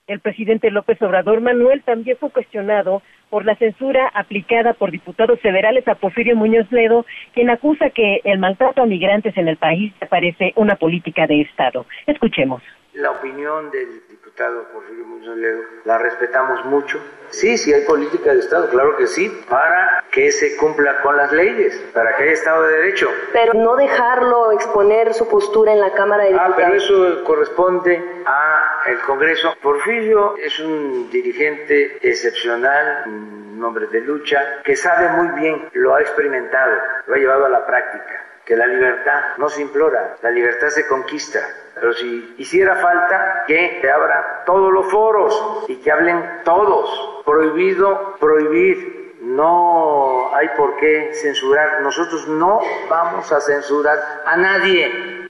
El 0.06 0.20
presidente 0.20 0.70
López 0.70 1.00
Obrador 1.00 1.40
Manuel 1.40 1.82
también 1.82 2.18
fue 2.20 2.30
cuestionado 2.30 3.02
por 3.34 3.44
la 3.44 3.56
censura 3.56 4.06
aplicada 4.14 4.74
por 4.74 4.92
diputados 4.92 5.40
federales 5.40 5.88
a 5.88 5.96
Porfirio 5.96 6.36
Muñoz 6.36 6.70
Ledo, 6.70 7.04
quien 7.32 7.50
acusa 7.50 7.90
que 7.90 8.20
el 8.22 8.38
maltrato 8.38 8.80
a 8.80 8.86
migrantes 8.86 9.36
en 9.36 9.48
el 9.48 9.56
país 9.56 9.92
parece 10.08 10.52
una 10.54 10.76
política 10.76 11.26
de 11.26 11.40
Estado. 11.40 11.84
Escuchemos. 12.06 12.62
La 12.92 13.10
opinión 13.10 13.72
del 13.72 14.03
diputado 14.34 14.64
Porfirio 14.72 15.04
Muñoz 15.04 15.36
Ledo 15.36 15.62
la 15.84 15.96
respetamos 15.98 16.64
mucho. 16.64 16.98
Sí, 17.30 17.56
sí 17.56 17.72
hay 17.72 17.82
política 17.82 18.32
de 18.32 18.40
Estado, 18.40 18.68
claro 18.68 18.96
que 18.96 19.06
sí, 19.06 19.28
para 19.48 20.04
que 20.10 20.32
se 20.32 20.56
cumpla 20.56 21.00
con 21.02 21.16
las 21.16 21.30
leyes, 21.32 21.76
para 21.92 22.16
que 22.16 22.24
haya 22.24 22.32
Estado 22.32 22.64
de 22.64 22.76
Derecho. 22.78 23.08
Pero 23.32 23.54
no 23.54 23.76
dejarlo 23.76 24.50
exponer 24.52 25.14
su 25.14 25.28
postura 25.28 25.72
en 25.72 25.80
la 25.80 25.92
Cámara 25.92 26.24
de 26.24 26.30
Diputados. 26.30 26.52
Ah, 26.52 26.56
pero 26.56 26.74
eso 26.74 27.24
corresponde 27.24 28.02
a 28.26 28.82
el 28.86 28.98
Congreso. 29.00 29.54
Porfirio 29.62 30.34
es 30.36 30.58
un 30.58 31.08
dirigente 31.10 31.98
excepcional, 32.02 33.04
un 33.06 33.62
hombre 33.62 33.86
de 33.86 34.00
lucha, 34.00 34.62
que 34.64 34.74
sabe 34.74 35.10
muy 35.10 35.40
bien, 35.40 35.68
lo 35.74 35.94
ha 35.94 36.00
experimentado, 36.00 36.72
lo 37.06 37.14
ha 37.14 37.18
llevado 37.18 37.46
a 37.46 37.50
la 37.50 37.66
práctica 37.66 38.23
que 38.46 38.56
la 38.56 38.66
libertad 38.66 39.36
no 39.38 39.48
se 39.48 39.62
implora, 39.62 40.16
la 40.22 40.30
libertad 40.30 40.68
se 40.68 40.86
conquista. 40.86 41.40
Pero 41.74 41.92
si 41.92 42.34
hiciera 42.38 42.76
falta 42.76 43.44
que 43.46 43.78
se 43.80 43.90
abran 43.90 44.22
todos 44.46 44.72
los 44.72 44.90
foros 44.90 45.64
y 45.68 45.76
que 45.76 45.90
hablen 45.90 46.42
todos, 46.44 47.22
prohibido 47.24 48.16
prohibir, 48.20 49.16
no 49.22 50.34
hay 50.34 50.48
por 50.56 50.76
qué 50.76 51.10
censurar. 51.14 51.80
Nosotros 51.82 52.28
no 52.28 52.60
vamos 52.88 53.32
a 53.32 53.40
censurar 53.40 53.98
a 54.26 54.36
nadie. 54.36 55.24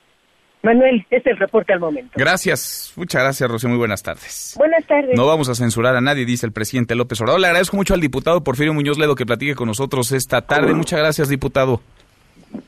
Manuel, 0.62 1.06
este 1.10 1.16
es 1.16 1.26
el 1.26 1.36
reporte 1.36 1.74
al 1.74 1.80
momento. 1.80 2.12
Gracias, 2.16 2.92
muchas 2.96 3.22
gracias, 3.22 3.50
Rocío. 3.50 3.68
Muy 3.68 3.78
buenas 3.78 4.02
tardes. 4.02 4.54
Buenas 4.56 4.84
tardes. 4.86 5.14
No 5.14 5.26
vamos 5.26 5.48
a 5.50 5.54
censurar 5.54 5.94
a 5.94 6.00
nadie, 6.00 6.24
dice 6.24 6.46
el 6.46 6.52
presidente 6.52 6.94
López 6.94 7.20
Obrador. 7.20 7.40
Le 7.40 7.48
agradezco 7.48 7.76
mucho 7.76 7.92
al 7.92 8.00
diputado 8.00 8.42
Porfirio 8.42 8.72
Muñoz 8.72 8.98
Ledo 8.98 9.14
que 9.14 9.26
platique 9.26 9.54
con 9.54 9.68
nosotros 9.68 10.10
esta 10.12 10.42
tarde. 10.42 10.72
Muchas 10.72 10.98
gracias, 10.98 11.28
diputado. 11.28 11.80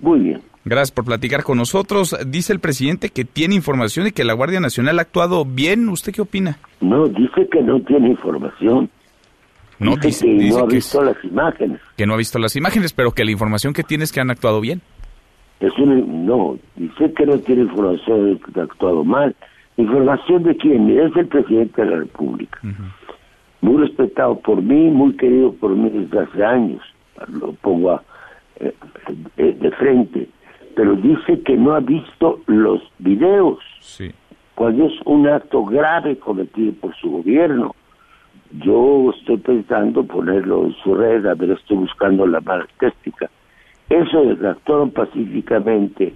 Muy 0.00 0.20
bien. 0.20 0.40
Gracias 0.64 0.90
por 0.90 1.04
platicar 1.04 1.44
con 1.44 1.58
nosotros. 1.58 2.16
Dice 2.26 2.52
el 2.52 2.58
presidente 2.58 3.10
que 3.10 3.24
tiene 3.24 3.54
información 3.54 4.04
de 4.04 4.12
que 4.12 4.24
la 4.24 4.32
Guardia 4.32 4.58
Nacional 4.58 4.98
ha 4.98 5.02
actuado 5.02 5.44
bien. 5.44 5.88
¿Usted 5.88 6.12
qué 6.12 6.22
opina? 6.22 6.58
No, 6.80 7.06
dice 7.06 7.48
que 7.50 7.62
no 7.62 7.80
tiene 7.82 8.10
información. 8.10 8.90
No, 9.78 9.94
dice, 9.96 10.26
que 10.26 10.32
no 10.32 10.58
ha 10.58 10.66
visto 10.66 11.02
las 11.02 11.22
imágenes. 11.22 11.80
Que 11.96 12.06
no 12.06 12.14
ha 12.14 12.16
visto 12.16 12.38
las 12.38 12.56
imágenes, 12.56 12.92
pero 12.92 13.12
que 13.12 13.24
la 13.24 13.30
información 13.30 13.74
que 13.74 13.84
tiene 13.84 14.04
es 14.04 14.12
que 14.12 14.20
han 14.20 14.30
actuado 14.30 14.60
bien. 14.60 14.80
Es 15.60 15.72
no, 15.78 16.58
dice 16.74 17.12
que 17.14 17.26
no 17.26 17.38
tiene 17.38 17.62
información 17.62 18.34
de 18.34 18.40
que 18.40 18.60
ha 18.60 18.64
actuado 18.64 19.04
mal. 19.04 19.36
¿Información 19.76 20.42
de 20.42 20.56
quién? 20.56 20.90
Es 20.98 21.14
el 21.16 21.28
presidente 21.28 21.82
de 21.82 21.90
la 21.90 21.96
República. 21.98 22.58
Muy 23.60 23.82
respetado 23.82 24.38
por 24.40 24.60
mí, 24.62 24.90
muy 24.90 25.14
querido 25.16 25.52
por 25.52 25.76
mí 25.76 25.90
desde 25.90 26.20
hace 26.20 26.44
años. 26.44 26.82
Lo 27.28 27.52
pongo 27.52 27.92
a, 27.92 28.02
de 29.36 29.70
frente 29.72 30.28
pero 30.76 30.94
dice 30.94 31.40
que 31.40 31.56
no 31.56 31.74
ha 31.74 31.80
visto 31.80 32.40
los 32.46 32.82
videos, 32.98 33.58
sí. 33.80 34.12
cuando 34.54 34.84
es 34.84 34.92
un 35.06 35.26
acto 35.26 35.64
grave 35.64 36.18
cometido 36.18 36.74
por 36.74 36.94
su 36.96 37.10
gobierno. 37.10 37.74
Yo 38.62 39.10
estoy 39.18 39.38
pensando 39.38 40.04
ponerlo 40.04 40.66
en 40.66 40.74
su 40.84 40.94
red, 40.94 41.24
a 41.26 41.34
ver, 41.34 41.52
estoy 41.52 41.78
buscando 41.78 42.26
la 42.26 42.40
marquéstica. 42.40 43.30
Eso 43.88 44.22
de 44.22 44.36
que 44.36 44.46
actuaron 44.46 44.90
pacíficamente, 44.90 46.14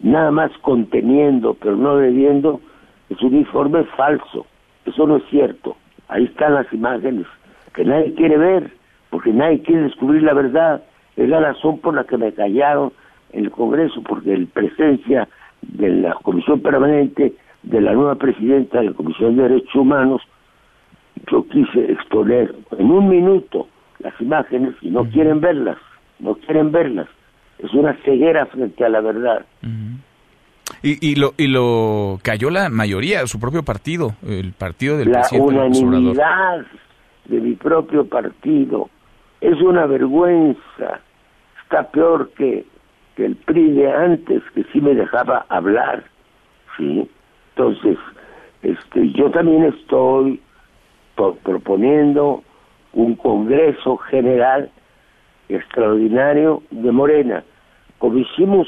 nada 0.00 0.30
más 0.30 0.50
conteniendo, 0.62 1.52
pero 1.52 1.76
no 1.76 1.96
debiendo, 1.98 2.62
es 3.10 3.20
un 3.20 3.36
informe 3.36 3.84
falso. 3.96 4.46
Eso 4.86 5.06
no 5.06 5.18
es 5.18 5.24
cierto. 5.28 5.76
Ahí 6.08 6.24
están 6.24 6.54
las 6.54 6.72
imágenes 6.72 7.26
que 7.74 7.84
nadie 7.84 8.14
quiere 8.14 8.38
ver, 8.38 8.72
porque 9.10 9.30
nadie 9.30 9.60
quiere 9.60 9.82
descubrir 9.82 10.22
la 10.22 10.32
verdad. 10.32 10.82
Es 11.16 11.28
la 11.28 11.40
razón 11.40 11.78
por 11.78 11.94
la 11.94 12.04
que 12.04 12.16
me 12.16 12.32
callaron 12.32 12.92
en 13.32 13.44
el 13.44 13.50
Congreso, 13.50 14.02
porque 14.02 14.34
en 14.34 14.46
presencia 14.46 15.28
de 15.62 15.88
la 15.88 16.14
Comisión 16.14 16.60
Permanente, 16.60 17.34
de 17.62 17.80
la 17.80 17.92
nueva 17.92 18.16
presidenta 18.16 18.80
de 18.80 18.86
la 18.86 18.92
Comisión 18.92 19.36
de 19.36 19.42
Derechos 19.44 19.74
Humanos, 19.74 20.22
yo 21.30 21.46
quise 21.48 21.92
exponer 21.92 22.54
en 22.78 22.90
un 22.90 23.08
minuto 23.08 23.68
las 24.00 24.18
imágenes 24.20 24.74
y 24.82 24.90
no 24.90 25.04
quieren 25.08 25.40
verlas, 25.40 25.78
no 26.18 26.34
quieren 26.34 26.70
verlas. 26.70 27.08
Es 27.58 27.72
una 27.72 27.94
ceguera 28.04 28.46
frente 28.46 28.84
a 28.84 28.88
la 28.88 29.00
verdad. 29.00 29.46
Y, 30.82 31.10
y, 31.10 31.14
lo, 31.14 31.32
y 31.38 31.46
lo 31.46 32.18
cayó 32.22 32.50
la 32.50 32.68
mayoría, 32.68 33.26
su 33.26 33.40
propio 33.40 33.62
partido, 33.62 34.14
el 34.26 34.52
partido 34.52 34.98
del 34.98 35.10
la 35.10 35.20
presidente 35.20 35.54
La 35.54 35.64
unanimidad 35.64 36.66
de 37.26 37.40
mi 37.40 37.54
propio 37.54 38.06
partido 38.06 38.90
es 39.46 39.60
una 39.60 39.86
vergüenza. 39.86 41.00
Está 41.62 41.90
peor 41.90 42.30
que 42.36 42.64
que 43.14 43.26
el 43.26 43.36
PRI 43.36 43.72
de 43.72 43.92
antes, 43.92 44.42
que 44.54 44.64
sí 44.72 44.80
me 44.80 44.94
dejaba 44.94 45.46
hablar, 45.48 46.04
¿sí? 46.76 47.08
Entonces, 47.50 47.98
este, 48.62 49.10
yo 49.12 49.30
también 49.30 49.64
estoy 49.64 50.40
proponiendo 51.14 52.42
un 52.92 53.14
Congreso 53.16 53.96
General 53.98 54.70
extraordinario 55.48 56.62
de 56.70 56.90
Morena, 56.90 57.44
como 57.98 58.18
hicimos 58.18 58.66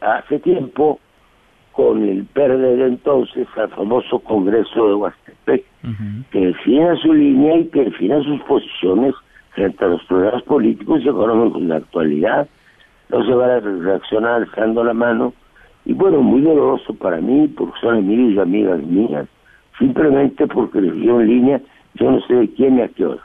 hace 0.00 0.38
tiempo 0.40 0.98
con 1.72 2.02
el 2.08 2.24
PRD 2.24 2.76
de 2.76 2.86
entonces, 2.86 3.46
al 3.56 3.68
famoso 3.70 4.18
Congreso 4.20 4.88
de 4.88 4.94
Huastepec, 4.94 5.64
que 6.30 6.46
defina 6.46 6.96
su 6.96 7.12
línea 7.12 7.58
y 7.58 7.66
que 7.66 7.84
defina 7.84 8.22
sus 8.22 8.40
posiciones 8.42 9.14
frente 9.54 9.84
a 9.84 9.88
los 9.88 10.04
problemas 10.04 10.42
políticos 10.42 11.00
y 11.04 11.08
económicos 11.08 11.62
de 11.62 11.68
la 11.68 11.76
actualidad 11.76 12.48
no 13.10 13.24
se 13.24 13.32
va 13.32 13.56
a 13.56 13.60
reaccionar 13.60 14.42
alzando 14.42 14.82
la 14.84 14.94
mano. 14.94 15.34
Y 15.84 15.92
bueno, 15.92 16.22
muy 16.22 16.40
doloroso 16.40 16.94
para 16.94 17.20
mí, 17.20 17.48
porque 17.48 17.78
son 17.80 17.96
amigos 17.98 18.32
y 18.34 18.38
amigas 18.40 18.82
mías, 18.82 19.28
simplemente 19.78 20.46
porque 20.46 20.80
les 20.80 20.94
dio 20.94 21.20
en 21.20 21.28
línea, 21.28 21.60
yo 21.94 22.10
no 22.10 22.20
sé 22.26 22.34
de 22.34 22.50
quién 22.54 22.78
y 22.78 22.82
a 22.82 22.88
qué 22.88 23.04
hora. 23.04 23.22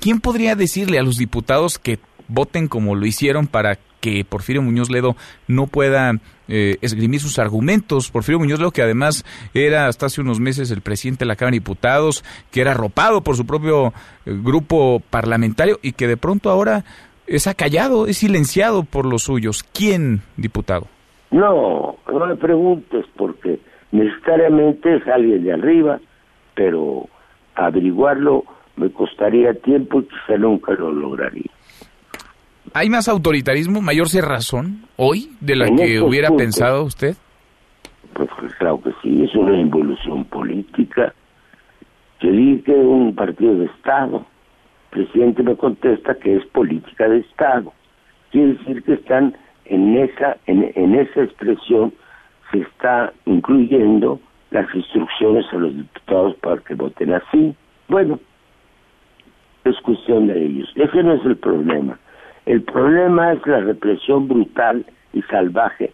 ¿Quién 0.00 0.20
podría 0.20 0.54
decirle 0.54 0.98
a 0.98 1.02
los 1.02 1.16
diputados 1.16 1.78
que 1.78 1.98
voten 2.28 2.68
como 2.68 2.94
lo 2.94 3.04
hicieron 3.06 3.46
para 3.46 3.78
que 4.04 4.22
Porfirio 4.22 4.60
Muñoz 4.60 4.90
Ledo 4.90 5.16
no 5.48 5.66
pueda 5.66 6.12
eh, 6.46 6.76
esgrimir 6.82 7.20
sus 7.20 7.38
argumentos. 7.38 8.10
Porfirio 8.10 8.38
Muñoz 8.38 8.58
Ledo, 8.58 8.70
que 8.70 8.82
además 8.82 9.24
era 9.54 9.86
hasta 9.86 10.04
hace 10.06 10.20
unos 10.20 10.40
meses 10.40 10.70
el 10.70 10.82
presidente 10.82 11.24
de 11.24 11.28
la 11.28 11.36
Cámara 11.36 11.52
de 11.52 11.60
Diputados, 11.60 12.22
que 12.50 12.60
era 12.60 12.72
arropado 12.72 13.22
por 13.22 13.34
su 13.34 13.46
propio 13.46 13.94
eh, 14.26 14.36
grupo 14.42 15.00
parlamentario 15.08 15.78
y 15.80 15.92
que 15.92 16.06
de 16.06 16.18
pronto 16.18 16.50
ahora 16.50 16.84
es 17.26 17.46
acallado, 17.46 18.06
es 18.06 18.18
silenciado 18.18 18.84
por 18.84 19.06
los 19.06 19.22
suyos. 19.22 19.62
¿Quién, 19.62 20.20
diputado? 20.36 20.86
No, 21.30 21.96
no 22.06 22.26
me 22.26 22.36
preguntes 22.36 23.06
porque 23.16 23.58
necesariamente 23.90 24.96
es 24.96 25.08
alguien 25.08 25.44
de 25.44 25.52
arriba, 25.54 25.98
pero 26.54 27.08
averiguarlo 27.54 28.44
me 28.76 28.90
costaría 28.90 29.54
tiempo 29.54 30.00
y 30.00 30.04
quizá 30.04 30.36
nunca 30.36 30.74
lo 30.74 30.92
lograría. 30.92 31.50
¿Hay 32.76 32.90
más 32.90 33.08
autoritarismo, 33.08 33.80
mayor 33.80 34.08
cerrazón 34.08 34.86
hoy 34.96 35.30
de 35.40 35.54
la 35.54 35.68
En 35.68 35.76
que 35.76 36.00
hubiera 36.00 36.30
pensado 36.30 36.82
usted? 36.82 37.14
Pues 38.14 38.28
claro 38.58 38.82
que 38.82 38.90
sí, 39.00 39.22
es 39.22 39.32
una 39.36 39.56
involución 39.56 40.24
política. 40.24 41.14
Que 42.18 42.30
es 42.30 42.68
un 42.68 43.14
partido 43.14 43.54
de 43.54 43.66
Estado. 43.66 44.26
El 44.90 45.04
presidente 45.04 45.44
me 45.44 45.56
contesta 45.56 46.16
que 46.16 46.34
es 46.34 46.44
política 46.46 47.08
de 47.08 47.18
Estado. 47.18 47.72
Quiere 48.32 48.54
decir 48.54 48.82
que 48.82 48.94
están 48.94 49.36
en 49.66 49.96
esa, 49.96 50.36
en, 50.46 50.72
en 50.74 50.96
esa 50.96 51.22
expresión 51.22 51.94
se 52.50 52.58
está 52.58 53.12
incluyendo 53.24 54.18
las 54.50 54.66
instrucciones 54.74 55.46
a 55.52 55.56
los 55.58 55.76
diputados 55.76 56.34
para 56.42 56.60
que 56.62 56.74
voten 56.74 57.14
así. 57.14 57.54
Bueno, 57.86 58.18
es 59.62 59.76
cuestión 59.82 60.26
de 60.26 60.44
ellos. 60.44 60.68
Ese 60.74 61.04
no 61.04 61.14
es 61.14 61.24
el 61.24 61.36
problema. 61.36 62.00
El 62.46 62.62
problema 62.62 63.32
es 63.32 63.46
la 63.46 63.60
represión 63.60 64.28
brutal 64.28 64.84
y 65.12 65.22
salvaje 65.22 65.92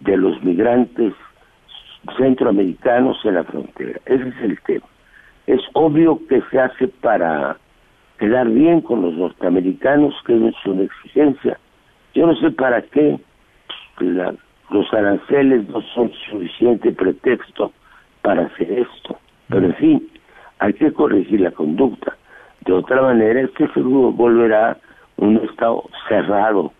de 0.00 0.16
los 0.16 0.42
migrantes 0.42 1.14
centroamericanos 2.18 3.18
en 3.24 3.34
la 3.34 3.44
frontera. 3.44 4.00
Ese 4.06 4.28
es 4.28 4.34
el 4.42 4.60
tema. 4.62 4.86
Es 5.46 5.60
obvio 5.74 6.20
que 6.28 6.42
se 6.50 6.58
hace 6.58 6.88
para 6.88 7.56
quedar 8.18 8.48
bien 8.48 8.80
con 8.80 9.02
los 9.02 9.14
norteamericanos, 9.14 10.14
que 10.26 10.34
es 10.48 10.66
una 10.66 10.82
exigencia. 10.82 11.58
Yo 12.14 12.26
no 12.26 12.34
sé 12.36 12.50
para 12.50 12.82
qué 12.82 13.18
la- 14.00 14.34
los 14.70 14.92
aranceles 14.92 15.68
no 15.68 15.80
son 15.94 16.10
suficiente 16.30 16.92
pretexto 16.92 17.72
para 18.22 18.46
hacer 18.46 18.70
esto. 18.72 19.18
Pero 19.48 19.66
en 19.66 19.74
fin, 19.74 20.08
hay 20.58 20.72
que 20.72 20.92
corregir 20.92 21.40
la 21.40 21.50
conducta. 21.50 22.16
De 22.64 22.72
otra 22.72 23.02
manera, 23.02 23.40
este 23.42 23.68
seguro 23.74 24.10
volverá 24.12 24.78
un 25.16 25.36
estado 25.38 25.84
cerrado 26.08 26.72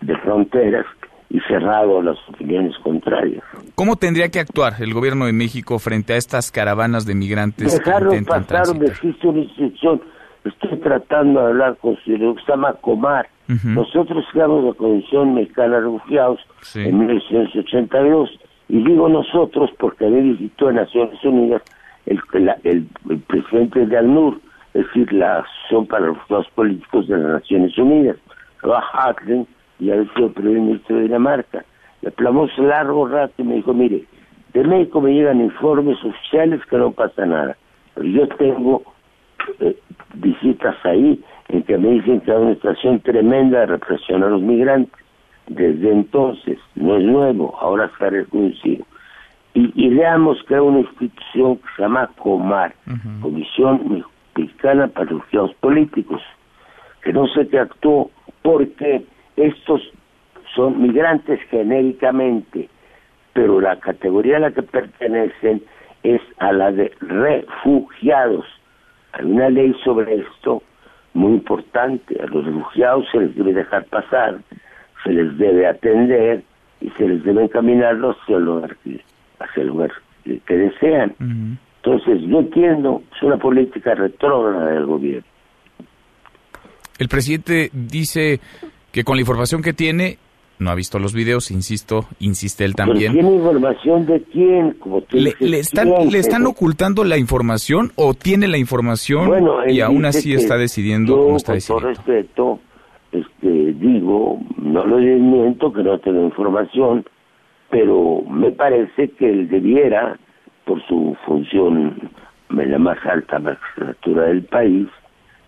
de 0.00 0.16
fronteras 0.18 0.86
y 1.30 1.40
cerrado 1.40 2.00
a 2.00 2.02
las 2.02 2.16
opiniones 2.28 2.76
contrarias. 2.82 3.44
¿Cómo 3.74 3.96
tendría 3.96 4.28
que 4.30 4.40
actuar 4.40 4.74
el 4.80 4.94
gobierno 4.94 5.26
de 5.26 5.32
México 5.32 5.78
frente 5.78 6.14
a 6.14 6.16
estas 6.16 6.50
caravanas 6.50 7.04
de 7.06 7.14
migrantes 7.14 7.78
que 7.78 7.84
Dejarlo 7.84 8.12
intentan 8.14 8.44
pasar 8.44 8.66
donde 8.66 8.86
transitar? 8.86 9.08
existe 9.10 9.28
una 9.28 9.38
instrucción. 9.40 10.02
Estoy 10.44 10.78
tratando 10.78 11.40
de 11.40 11.46
hablar 11.48 11.76
con 11.76 11.96
su 11.96 12.10
que 12.34 12.42
llama 12.48 12.72
Comar. 12.80 13.28
Nosotros 13.64 14.24
creamos 14.32 14.64
la 14.64 14.72
Comisión 14.74 15.34
Mexicana 15.34 15.76
de 15.76 15.80
Refugiados 15.82 16.40
Sí. 16.62 16.80
en 16.80 16.98
1982 16.98 18.30
y 18.68 18.84
digo 18.84 19.08
nosotros 19.08 19.70
porque 19.78 20.04
había 20.06 20.20
visitó 20.20 20.68
en 20.70 20.76
Naciones 20.76 21.22
Unidas 21.24 21.62
el, 22.06 22.20
la- 22.44 22.58
el, 22.64 22.86
el 23.08 23.18
presidente 23.20 23.86
de 23.86 23.96
ACNUR, 23.98 24.38
es 24.78 24.86
decir, 24.86 25.12
la 25.12 25.38
Asociación 25.38 25.86
para 25.86 26.06
los 26.06 26.16
Refugiados 26.16 26.48
Políticos 26.54 27.08
de 27.08 27.18
las 27.18 27.40
Naciones 27.40 27.76
Unidas, 27.78 28.16
Rob 28.62 28.80
Hartling, 28.92 29.46
y 29.80 29.90
había 29.90 30.12
sido 30.14 30.32
primer 30.32 30.60
ministro 30.60 30.96
de 30.96 31.02
Dinamarca. 31.02 31.64
Le 32.00 32.12
hablamos 32.16 32.56
largo 32.58 33.08
rato 33.08 33.34
y 33.38 33.42
me 33.42 33.54
dijo, 33.56 33.74
mire, 33.74 34.04
de 34.52 34.64
México 34.64 35.00
me 35.00 35.12
llegan 35.12 35.40
informes 35.40 35.98
oficiales 36.04 36.64
que 36.66 36.76
no 36.76 36.92
pasa 36.92 37.26
nada, 37.26 37.56
pero 37.94 38.06
yo 38.06 38.28
tengo 38.28 38.82
eh, 39.58 39.76
visitas 40.14 40.76
ahí 40.84 41.20
en 41.48 41.62
que 41.64 41.76
me 41.76 41.88
dicen 41.90 42.20
que 42.20 42.30
hay 42.30 42.38
una 42.38 42.54
situación 42.54 43.00
tremenda 43.00 43.60
de 43.60 43.66
represión 43.66 44.22
a 44.22 44.28
los 44.28 44.42
migrantes. 44.42 44.92
Desde 45.48 45.90
entonces, 45.90 46.58
no 46.76 46.98
es 46.98 47.04
nuevo, 47.04 47.56
ahora 47.60 47.90
ha 47.98 48.10
reconocido. 48.10 48.84
Y, 49.54 49.72
y 49.74 49.88
veamos 49.88 50.40
que 50.44 50.54
hay 50.54 50.60
una 50.60 50.80
institución 50.80 51.56
que 51.56 51.66
se 51.74 51.82
llama 51.82 52.10
COMAR, 52.18 52.74
Comisión 53.20 54.04
Mexicana 54.38 54.88
para 54.88 55.10
los 55.10 55.54
Políticos, 55.54 56.22
que 57.02 57.12
no 57.12 57.26
sé 57.28 57.48
qué 57.48 57.58
actuó 57.58 58.10
porque 58.42 59.04
estos 59.36 59.82
son 60.54 60.80
migrantes 60.80 61.40
genéricamente, 61.50 62.68
pero 63.32 63.60
la 63.60 63.78
categoría 63.80 64.36
a 64.36 64.40
la 64.40 64.50
que 64.52 64.62
pertenecen 64.62 65.62
es 66.02 66.20
a 66.38 66.52
la 66.52 66.72
de 66.72 66.92
refugiados. 67.00 68.46
Hay 69.12 69.24
una 69.24 69.50
ley 69.50 69.74
sobre 69.84 70.16
esto 70.16 70.62
muy 71.14 71.32
importante. 71.32 72.20
A 72.22 72.26
los 72.26 72.44
refugiados 72.44 73.06
se 73.10 73.18
les 73.18 73.34
debe 73.34 73.52
dejar 73.52 73.84
pasar, 73.86 74.38
se 75.04 75.10
les 75.10 75.36
debe 75.36 75.66
atender 75.66 76.42
y 76.80 76.90
se 76.90 77.08
les 77.08 77.24
debe 77.24 77.44
encaminarlos 77.44 78.16
hacia 78.22 78.36
el 78.36 78.44
lugar 78.44 78.76
hacia 79.40 79.62
el 79.62 79.68
lugar 79.68 79.92
que 80.24 80.56
desean. 80.56 81.14
Entonces, 81.82 82.20
yo 82.28 82.40
entiendo, 82.40 83.02
es 83.14 83.22
una 83.22 83.36
política 83.38 83.94
retrógrada 83.94 84.72
del 84.72 84.86
gobierno. 84.86 85.26
El 86.98 87.08
presidente 87.08 87.70
dice 87.72 88.40
que 88.90 89.04
con 89.04 89.16
la 89.16 89.20
información 89.20 89.62
que 89.62 89.72
tiene, 89.72 90.18
no 90.58 90.70
ha 90.70 90.74
visto 90.74 90.98
los 90.98 91.14
videos, 91.14 91.50
insisto, 91.52 92.06
insiste 92.18 92.64
él 92.64 92.74
también. 92.74 93.12
¿Tiene 93.12 93.32
información 93.32 94.06
de 94.06 94.22
quién? 94.24 94.72
Como 94.72 95.02
tú 95.02 95.16
¿Le, 95.16 95.30
dices, 95.30 95.40
le 95.48 95.58
están, 95.60 95.92
¿quién? 95.92 96.10
¿Le 96.10 96.18
están 96.18 96.46
ocultando 96.46 97.04
la 97.04 97.16
información 97.16 97.92
o 97.94 98.14
tiene 98.14 98.48
la 98.48 98.58
información 98.58 99.28
Bueno, 99.28 99.66
y 99.68 99.80
aún 99.80 100.04
así 100.04 100.34
está 100.34 100.56
decidiendo 100.56 101.16
yo, 101.16 101.22
cómo 101.22 101.36
está 101.36 101.52
con 101.52 101.60
todo 101.60 101.88
decidiendo? 101.88 102.02
respeto, 102.02 102.60
este, 103.12 103.72
digo, 103.74 104.40
no 104.56 104.84
lo 104.84 104.96
desmiento 104.96 105.72
que 105.72 105.82
no 105.84 105.98
tengo 106.00 106.24
información, 106.24 107.04
pero 107.70 108.22
me 108.28 108.50
parece 108.50 109.10
que 109.10 109.30
él 109.30 109.48
debiera, 109.48 110.18
por 110.68 110.86
su 110.86 111.16
función 111.24 112.10
en 112.50 112.70
la 112.70 112.78
más 112.78 112.98
alta 113.06 113.38
magistratura 113.38 114.24
del 114.24 114.42
país, 114.42 114.86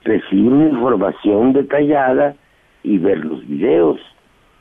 recibir 0.03 0.51
una 0.51 0.71
información 0.71 1.53
detallada 1.53 2.35
y 2.83 2.97
ver 2.97 3.23
los 3.25 3.47
videos 3.47 4.01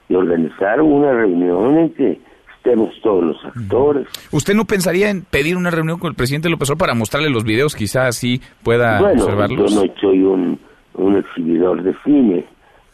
y 0.10 0.15
organizar 0.15 0.82
una 0.82 1.13
reunión 1.13 1.78
en 1.78 1.89
que 1.91 2.19
estemos 2.58 2.89
todos 3.02 3.24
los 3.24 3.45
actores. 3.45 4.08
¿Usted 4.34 4.54
no 4.54 4.65
pensaría 4.65 5.10
en 5.10 5.22
pedir 5.22 5.56
una 5.56 5.72
reunión 5.72 5.98
con 5.98 6.10
el 6.10 6.15
presidente 6.15 6.50
López 6.50 6.69
Obrador 6.69 6.80
para 6.80 6.93
mostrarle 6.93 7.30
los 7.30 7.45
videos? 7.45 7.74
Quizá 7.74 8.08
así 8.08 8.41
pueda 8.62 9.00
bueno, 9.00 9.24
observarlos. 9.24 9.74
yo 9.74 9.86
no 9.86 9.93
soy 10.02 10.24
un, 10.24 10.60
un 10.95 11.15
exhibidor 11.15 11.82
de 11.84 11.95
cine, 12.04 12.45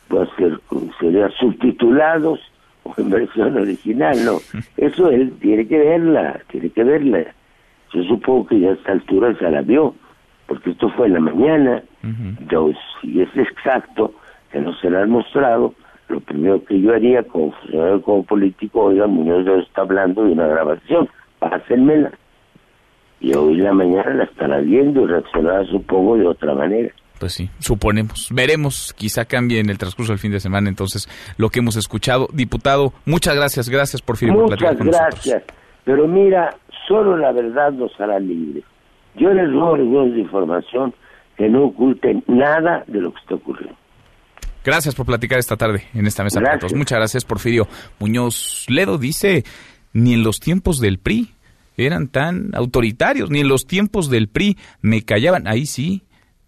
hacer 0.09 0.59
sería 0.99 1.29
subtitulados 1.39 2.39
o 2.83 2.93
en 2.97 3.09
versión 3.09 3.57
original, 3.57 4.23
no. 4.23 4.37
Eso 4.77 5.09
él 5.09 5.33
tiene 5.41 5.67
que 5.67 5.79
verla, 5.79 6.39
tiene 6.51 6.69
que 6.69 6.83
verla. 6.83 7.33
Yo 7.95 8.03
supongo 8.03 8.47
que 8.47 8.59
ya 8.59 8.69
a 8.69 8.73
esta 8.73 8.91
altura 8.91 9.33
ya 9.39 9.49
la 9.49 9.61
vio, 9.61 9.95
porque 10.47 10.71
esto 10.71 10.89
fue 10.89 11.07
en 11.07 11.13
la 11.13 11.19
mañana. 11.21 11.81
Si 13.01 13.21
es 13.21 13.29
exacto 13.35 14.13
que 14.51 14.59
no 14.59 14.73
se 14.75 14.89
la 14.89 15.03
han 15.03 15.09
mostrado, 15.09 15.73
lo 16.09 16.19
primero 16.19 16.63
que 16.65 16.79
yo 16.79 16.93
haría 16.93 17.23
como 17.23 17.51
funcionario, 17.53 18.01
como 18.01 18.23
político, 18.23 18.81
oiga, 18.81 19.07
Muñoz 19.07 19.45
Ledo 19.45 19.59
está 19.59 19.81
hablando 19.81 20.23
de 20.23 20.33
una 20.33 20.47
grabación, 20.47 21.09
pásenmela. 21.39 22.11
Y 23.21 23.33
hoy 23.33 23.53
en 23.53 23.63
la 23.63 23.73
mañana 23.73 24.13
la 24.13 24.23
estará 24.25 24.59
viendo 24.59 25.03
y 25.03 25.05
reaccionará, 25.07 25.65
supongo, 25.65 26.17
de 26.17 26.27
otra 26.27 26.53
manera. 26.53 26.91
Pues 27.19 27.33
sí, 27.33 27.49
suponemos. 27.59 28.27
Veremos, 28.31 28.93
quizá 28.93 29.23
cambie 29.23 29.59
en 29.59 29.69
el 29.69 29.77
transcurso 29.77 30.11
del 30.11 30.19
fin 30.19 30.31
de 30.31 30.41
semana 30.41 30.67
entonces 30.67 31.07
lo 31.37 31.49
que 31.49 31.59
hemos 31.59 31.77
escuchado. 31.77 32.27
Diputado, 32.33 32.91
muchas 33.05 33.35
gracias, 33.35 33.69
gracias 33.69 34.01
por 34.01 34.17
platicar 34.17 34.35
Muchas 34.37 34.61
nosotros. 34.61 34.95
gracias. 35.25 35.43
Pero 35.85 36.07
mira, 36.07 36.55
solo 36.87 37.17
la 37.17 37.31
verdad 37.31 37.71
nos 37.71 37.91
hará 37.99 38.19
libres. 38.19 38.63
Yo 39.15 39.33
les 39.33 39.51
ruego 39.51 39.77
los 39.77 40.13
de 40.13 40.19
información 40.19 40.93
que 41.37 41.49
no 41.49 41.65
oculten 41.65 42.23
nada 42.27 42.83
de 42.87 43.01
lo 43.01 43.13
que 43.13 43.19
está 43.19 43.35
ocurriendo. 43.35 43.77
Gracias 44.63 44.95
por 44.95 45.05
platicar 45.05 45.37
esta 45.37 45.57
tarde 45.57 45.83
en 45.93 46.07
esta 46.07 46.23
mesa 46.23 46.41
todos. 46.59 46.73
Muchas 46.73 46.97
gracias, 46.97 47.23
Porfirio 47.23 47.67
Muñoz 47.99 48.65
Ledo. 48.67 48.97
Dice, 48.97 49.43
ni 49.93 50.13
en 50.13 50.23
los 50.23 50.39
tiempos 50.39 50.79
del 50.79 50.97
PRI 50.97 51.29
eran 51.77 52.07
tan 52.07 52.49
autoritarios, 52.55 53.29
ni 53.29 53.41
en 53.41 53.47
los 53.47 53.67
tiempos 53.67 54.09
del 54.09 54.27
PRI 54.27 54.57
me 54.81 55.03
callaban. 55.03 55.47
Ahí 55.47 55.67
sí, 55.67 56.03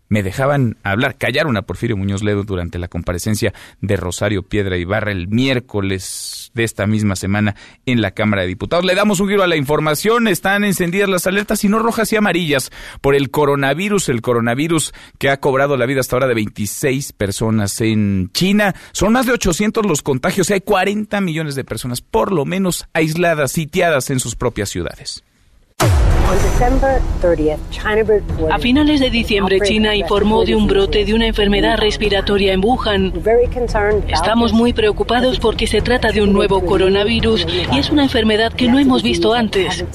me 0.09 0.23
dejaban 0.23 0.77
hablar. 0.83 1.17
Callaron 1.17 1.57
a 1.57 1.63
Porfirio 1.63 1.97
Muñoz 1.97 2.23
Ledo 2.23 2.43
durante 2.43 2.79
la 2.79 2.87
comparecencia 2.87 3.53
de 3.81 3.97
Rosario 3.97 4.43
Piedra 4.43 4.77
Ibarra 4.77 5.11
el 5.11 5.27
miércoles 5.27 6.51
de 6.53 6.63
esta 6.63 6.87
misma 6.87 7.15
semana 7.15 7.55
en 7.85 8.01
la 8.01 8.11
Cámara 8.11 8.43
de 8.43 8.47
Diputados. 8.47 8.85
Le 8.85 8.95
damos 8.95 9.19
un 9.19 9.29
giro 9.29 9.43
a 9.43 9.47
la 9.47 9.55
información. 9.55 10.27
Están 10.27 10.63
encendidas 10.63 11.09
las 11.09 11.27
alertas, 11.27 11.63
y 11.63 11.69
no 11.69 11.79
rojas 11.79 12.11
y 12.13 12.15
amarillas, 12.15 12.71
por 13.01 13.15
el 13.15 13.29
coronavirus. 13.29 14.09
El 14.09 14.21
coronavirus 14.21 14.93
que 15.17 15.29
ha 15.29 15.39
cobrado 15.39 15.77
la 15.77 15.85
vida 15.85 15.99
hasta 15.99 16.15
ahora 16.15 16.27
de 16.27 16.35
26 16.35 17.13
personas 17.13 17.79
en 17.81 18.29
China. 18.33 18.75
Son 18.91 19.13
más 19.13 19.25
de 19.25 19.33
800 19.33 19.85
los 19.85 20.01
contagios 20.01 20.49
y 20.49 20.53
hay 20.53 20.61
40 20.61 21.19
millones 21.21 21.55
de 21.55 21.63
personas, 21.63 22.01
por 22.01 22.31
lo 22.31 22.45
menos, 22.45 22.87
aisladas, 22.93 23.51
sitiadas 23.51 24.09
en 24.09 24.19
sus 24.19 24.35
propias 24.35 24.69
ciudades. 24.69 25.23
A 28.51 28.59
finales 28.59 28.99
de 28.99 29.09
diciembre, 29.09 29.59
China 29.61 29.95
informó 29.95 30.43
de 30.43 30.55
un 30.55 30.67
brote 30.67 31.05
de 31.05 31.13
una 31.13 31.27
enfermedad 31.27 31.77
respiratoria 31.77 32.51
en 32.51 32.63
Wuhan. 32.63 33.13
Estamos 34.09 34.51
muy 34.51 34.73
preocupados 34.73 35.39
porque 35.39 35.67
se 35.67 35.81
trata 35.81 36.11
de 36.11 36.21
un 36.21 36.33
nuevo 36.33 36.65
coronavirus 36.65 37.47
y 37.71 37.79
es 37.79 37.89
una 37.89 38.03
enfermedad 38.03 38.51
que 38.51 38.67
no 38.67 38.77
hemos 38.77 39.03
visto 39.03 39.33
antes. 39.33 39.85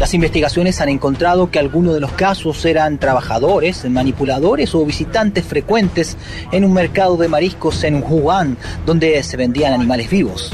Las 0.00 0.12
investigaciones 0.12 0.80
han 0.80 0.88
encontrado 0.88 1.50
que 1.50 1.58
algunos 1.58 1.94
de 1.94 2.00
los 2.00 2.12
casos 2.12 2.64
eran 2.64 2.98
trabajadores, 2.98 3.88
manipuladores 3.88 4.74
o 4.74 4.84
visitantes 4.84 5.44
frecuentes 5.44 6.18
en 6.52 6.64
un 6.64 6.74
mercado 6.74 7.16
de 7.16 7.28
mariscos 7.28 7.82
en 7.84 8.02
Wuhan, 8.02 8.58
donde 8.84 9.22
se 9.22 9.36
vendían 9.36 9.72
animales 9.72 10.10
vivos. 10.10 10.50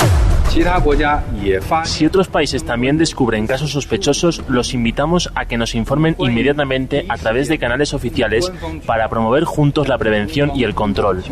Si 1.84 2.04
otros 2.04 2.28
países 2.28 2.64
también 2.64 2.98
descubren 2.98 3.46
casos 3.46 3.72
sospechosos, 3.72 4.42
los 4.48 4.74
invitamos 4.74 5.30
a 5.34 5.46
que 5.46 5.56
nos 5.56 5.74
informen 5.74 6.14
inmediatamente 6.18 7.06
a 7.08 7.16
través 7.16 7.48
de 7.48 7.58
canales 7.58 7.94
oficiales 7.94 8.52
para 8.84 9.08
promover 9.08 9.44
juntos 9.44 9.88
la 9.88 9.96
prevención 9.96 10.52
y 10.54 10.64
el 10.64 10.74
control. 10.74 11.24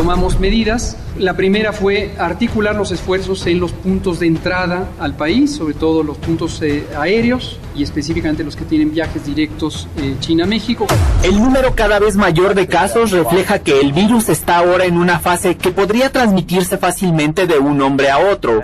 Tomamos 0.00 0.40
medidas. 0.40 0.96
La 1.18 1.36
primera 1.36 1.74
fue 1.74 2.14
articular 2.16 2.74
los 2.74 2.90
esfuerzos 2.90 3.46
en 3.46 3.60
los 3.60 3.72
puntos 3.72 4.18
de 4.18 4.28
entrada 4.28 4.88
al 4.98 5.14
país, 5.14 5.54
sobre 5.54 5.74
todo 5.74 6.02
los 6.02 6.16
puntos 6.16 6.62
eh, 6.62 6.86
aéreos 6.98 7.60
y 7.76 7.82
específicamente 7.82 8.42
los 8.42 8.56
que 8.56 8.64
tienen 8.64 8.92
viajes 8.92 9.26
directos 9.26 9.88
eh, 9.98 10.16
China-México. 10.18 10.86
El 11.22 11.38
número 11.38 11.74
cada 11.74 11.98
vez 11.98 12.16
mayor 12.16 12.54
de 12.54 12.66
casos 12.66 13.10
refleja 13.10 13.58
que 13.58 13.78
el 13.78 13.92
virus 13.92 14.30
está 14.30 14.56
ahora 14.56 14.86
en 14.86 14.96
una 14.96 15.18
fase 15.18 15.58
que 15.58 15.70
podría 15.70 16.10
transmitirse 16.10 16.78
fácilmente 16.78 17.46
de 17.46 17.58
un 17.58 17.82
hombre 17.82 18.08
a 18.08 18.20
otro. 18.20 18.62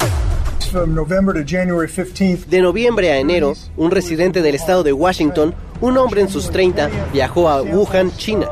De 2.48 2.60
noviembre 2.62 3.12
a 3.12 3.18
enero, 3.18 3.52
un 3.76 3.90
residente 3.90 4.40
del 4.40 4.54
estado 4.54 4.82
de 4.82 4.94
Washington, 4.94 5.54
un 5.82 5.98
hombre 5.98 6.22
en 6.22 6.30
sus 6.30 6.50
30, 6.50 6.88
viajó 7.12 7.50
a 7.50 7.60
Wuhan, 7.60 8.10
China. 8.16 8.46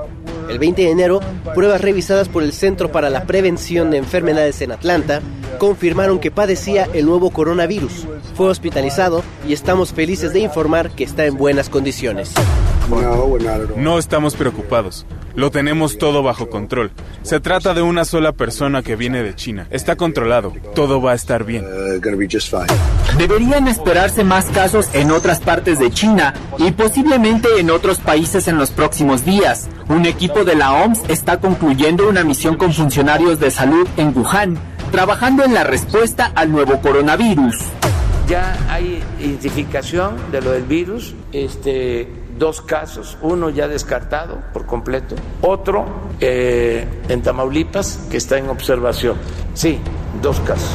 El 0.49 0.59
20 0.59 0.83
de 0.83 0.91
enero, 0.91 1.21
pruebas 1.55 1.81
revisadas 1.81 2.29
por 2.29 2.43
el 2.43 2.53
Centro 2.53 2.93
para 2.93 3.11
la 3.11 3.25
Prevención 3.25 3.91
de 3.91 3.99
Enfermedades 3.99 4.61
en 4.63 4.73
Atlanta 4.73 5.21
confirmaron 5.59 6.19
que 6.19 6.31
padecía 6.31 6.89
el 6.93 7.07
nuevo 7.07 7.31
coronavirus. 7.31 8.07
Fue 8.35 8.49
hospitalizado 8.49 9.23
y 9.49 9.53
estamos 9.53 9.93
felices 9.93 10.33
de 10.33 10.41
informar 10.41 10.91
que 10.91 11.05
está 11.05 11.27
en 11.27 11.37
buenas 11.37 11.69
condiciones. 11.69 12.33
No 13.77 13.99
estamos 13.99 14.35
preocupados. 14.35 15.07
Lo 15.35 15.51
tenemos 15.51 15.99
todo 15.99 16.23
bajo 16.23 16.49
control. 16.49 16.93
Se 17.23 17.41
trata 17.41 17.75
de 17.75 17.83
una 17.83 18.05
sola 18.05 18.33
persona 18.33 18.83
que 18.83 18.95
viene 18.95 19.23
de 19.23 19.35
China. 19.35 19.67
Está 19.71 19.97
controlado. 19.97 20.53
Todo 20.75 21.03
va 21.03 21.13
a 21.13 21.15
estar 21.15 21.45
bien. 21.45 21.65
Deberían 23.19 23.67
esperarse 23.67 24.23
más 24.23 24.47
casos 24.47 24.89
en 24.95 25.11
otras 25.11 25.41
partes 25.41 25.79
de 25.79 25.91
China 25.91 26.35
y 26.59 26.71
posiblemente 26.73 27.49
en 27.59 27.71
otros 27.71 27.99
países 27.99 28.47
en 28.47 28.59
los 28.59 28.71
próximos 28.71 29.25
días. 29.25 29.69
Un 29.89 30.07
equipo 30.07 30.45
de 30.45 30.55
la 30.55 30.73
OMS 30.73 31.01
está 31.09 31.41
concluyendo 31.41 32.09
una 32.09 32.23
misión 32.23 32.57
con 32.57 32.73
funcionarios 32.73 33.41
de 33.41 33.51
salud 33.51 33.89
en 33.97 34.17
Wuhan, 34.17 34.57
trabajando 34.93 35.45
en 35.45 35.55
la 35.55 35.65
respuesta 35.65 36.33
al 36.35 36.53
nuevo 36.53 36.81
coronavirus. 36.81 37.57
Ya 38.29 38.57
hay 38.71 39.03
identificación 39.21 40.17
de 40.33 40.41
lo 40.41 40.53
del 40.53 40.63
virus. 40.63 41.15
Este, 41.33 42.09
dos 42.39 42.61
casos, 42.61 43.19
uno 43.23 43.51
ya 43.51 43.69
descartado 43.69 44.39
por 44.53 44.67
completo, 44.67 45.15
otro 45.41 45.87
eh, 46.21 46.87
en 47.09 47.23
Tamaulipas 47.23 48.09
que 48.11 48.17
está 48.17 48.39
en 48.39 48.49
observación. 48.49 49.17
Sí, 49.55 49.79
dos 50.21 50.41
casos. 50.41 50.71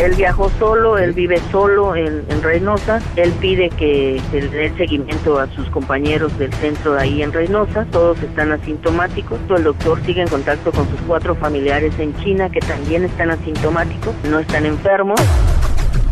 Él 0.00 0.12
viajó 0.16 0.50
solo, 0.58 0.98
él 0.98 1.12
vive 1.12 1.40
solo 1.52 1.94
en, 1.94 2.24
en, 2.28 2.42
Reynosa. 2.42 3.00
Él 3.14 3.30
pide 3.40 3.70
que 3.70 4.20
se 4.30 4.42
le 4.42 4.48
dé 4.48 4.76
seguimiento 4.76 5.38
a 5.38 5.46
sus 5.54 5.68
compañeros 5.70 6.36
del 6.36 6.52
centro 6.54 6.94
de 6.94 7.02
ahí 7.02 7.22
en 7.22 7.32
Reynosa. 7.32 7.86
Todos 7.92 8.20
están 8.20 8.50
asintomáticos. 8.50 9.38
El 9.56 9.62
doctor 9.62 10.04
sigue 10.04 10.22
en 10.22 10.28
contacto 10.28 10.72
con 10.72 10.88
sus 10.90 11.00
cuatro 11.06 11.36
familiares 11.36 11.94
en 12.00 12.14
China 12.16 12.50
que 12.50 12.58
también 12.60 13.04
están 13.04 13.30
asintomáticos, 13.30 14.14
no 14.28 14.40
están 14.40 14.66
enfermos. 14.66 15.20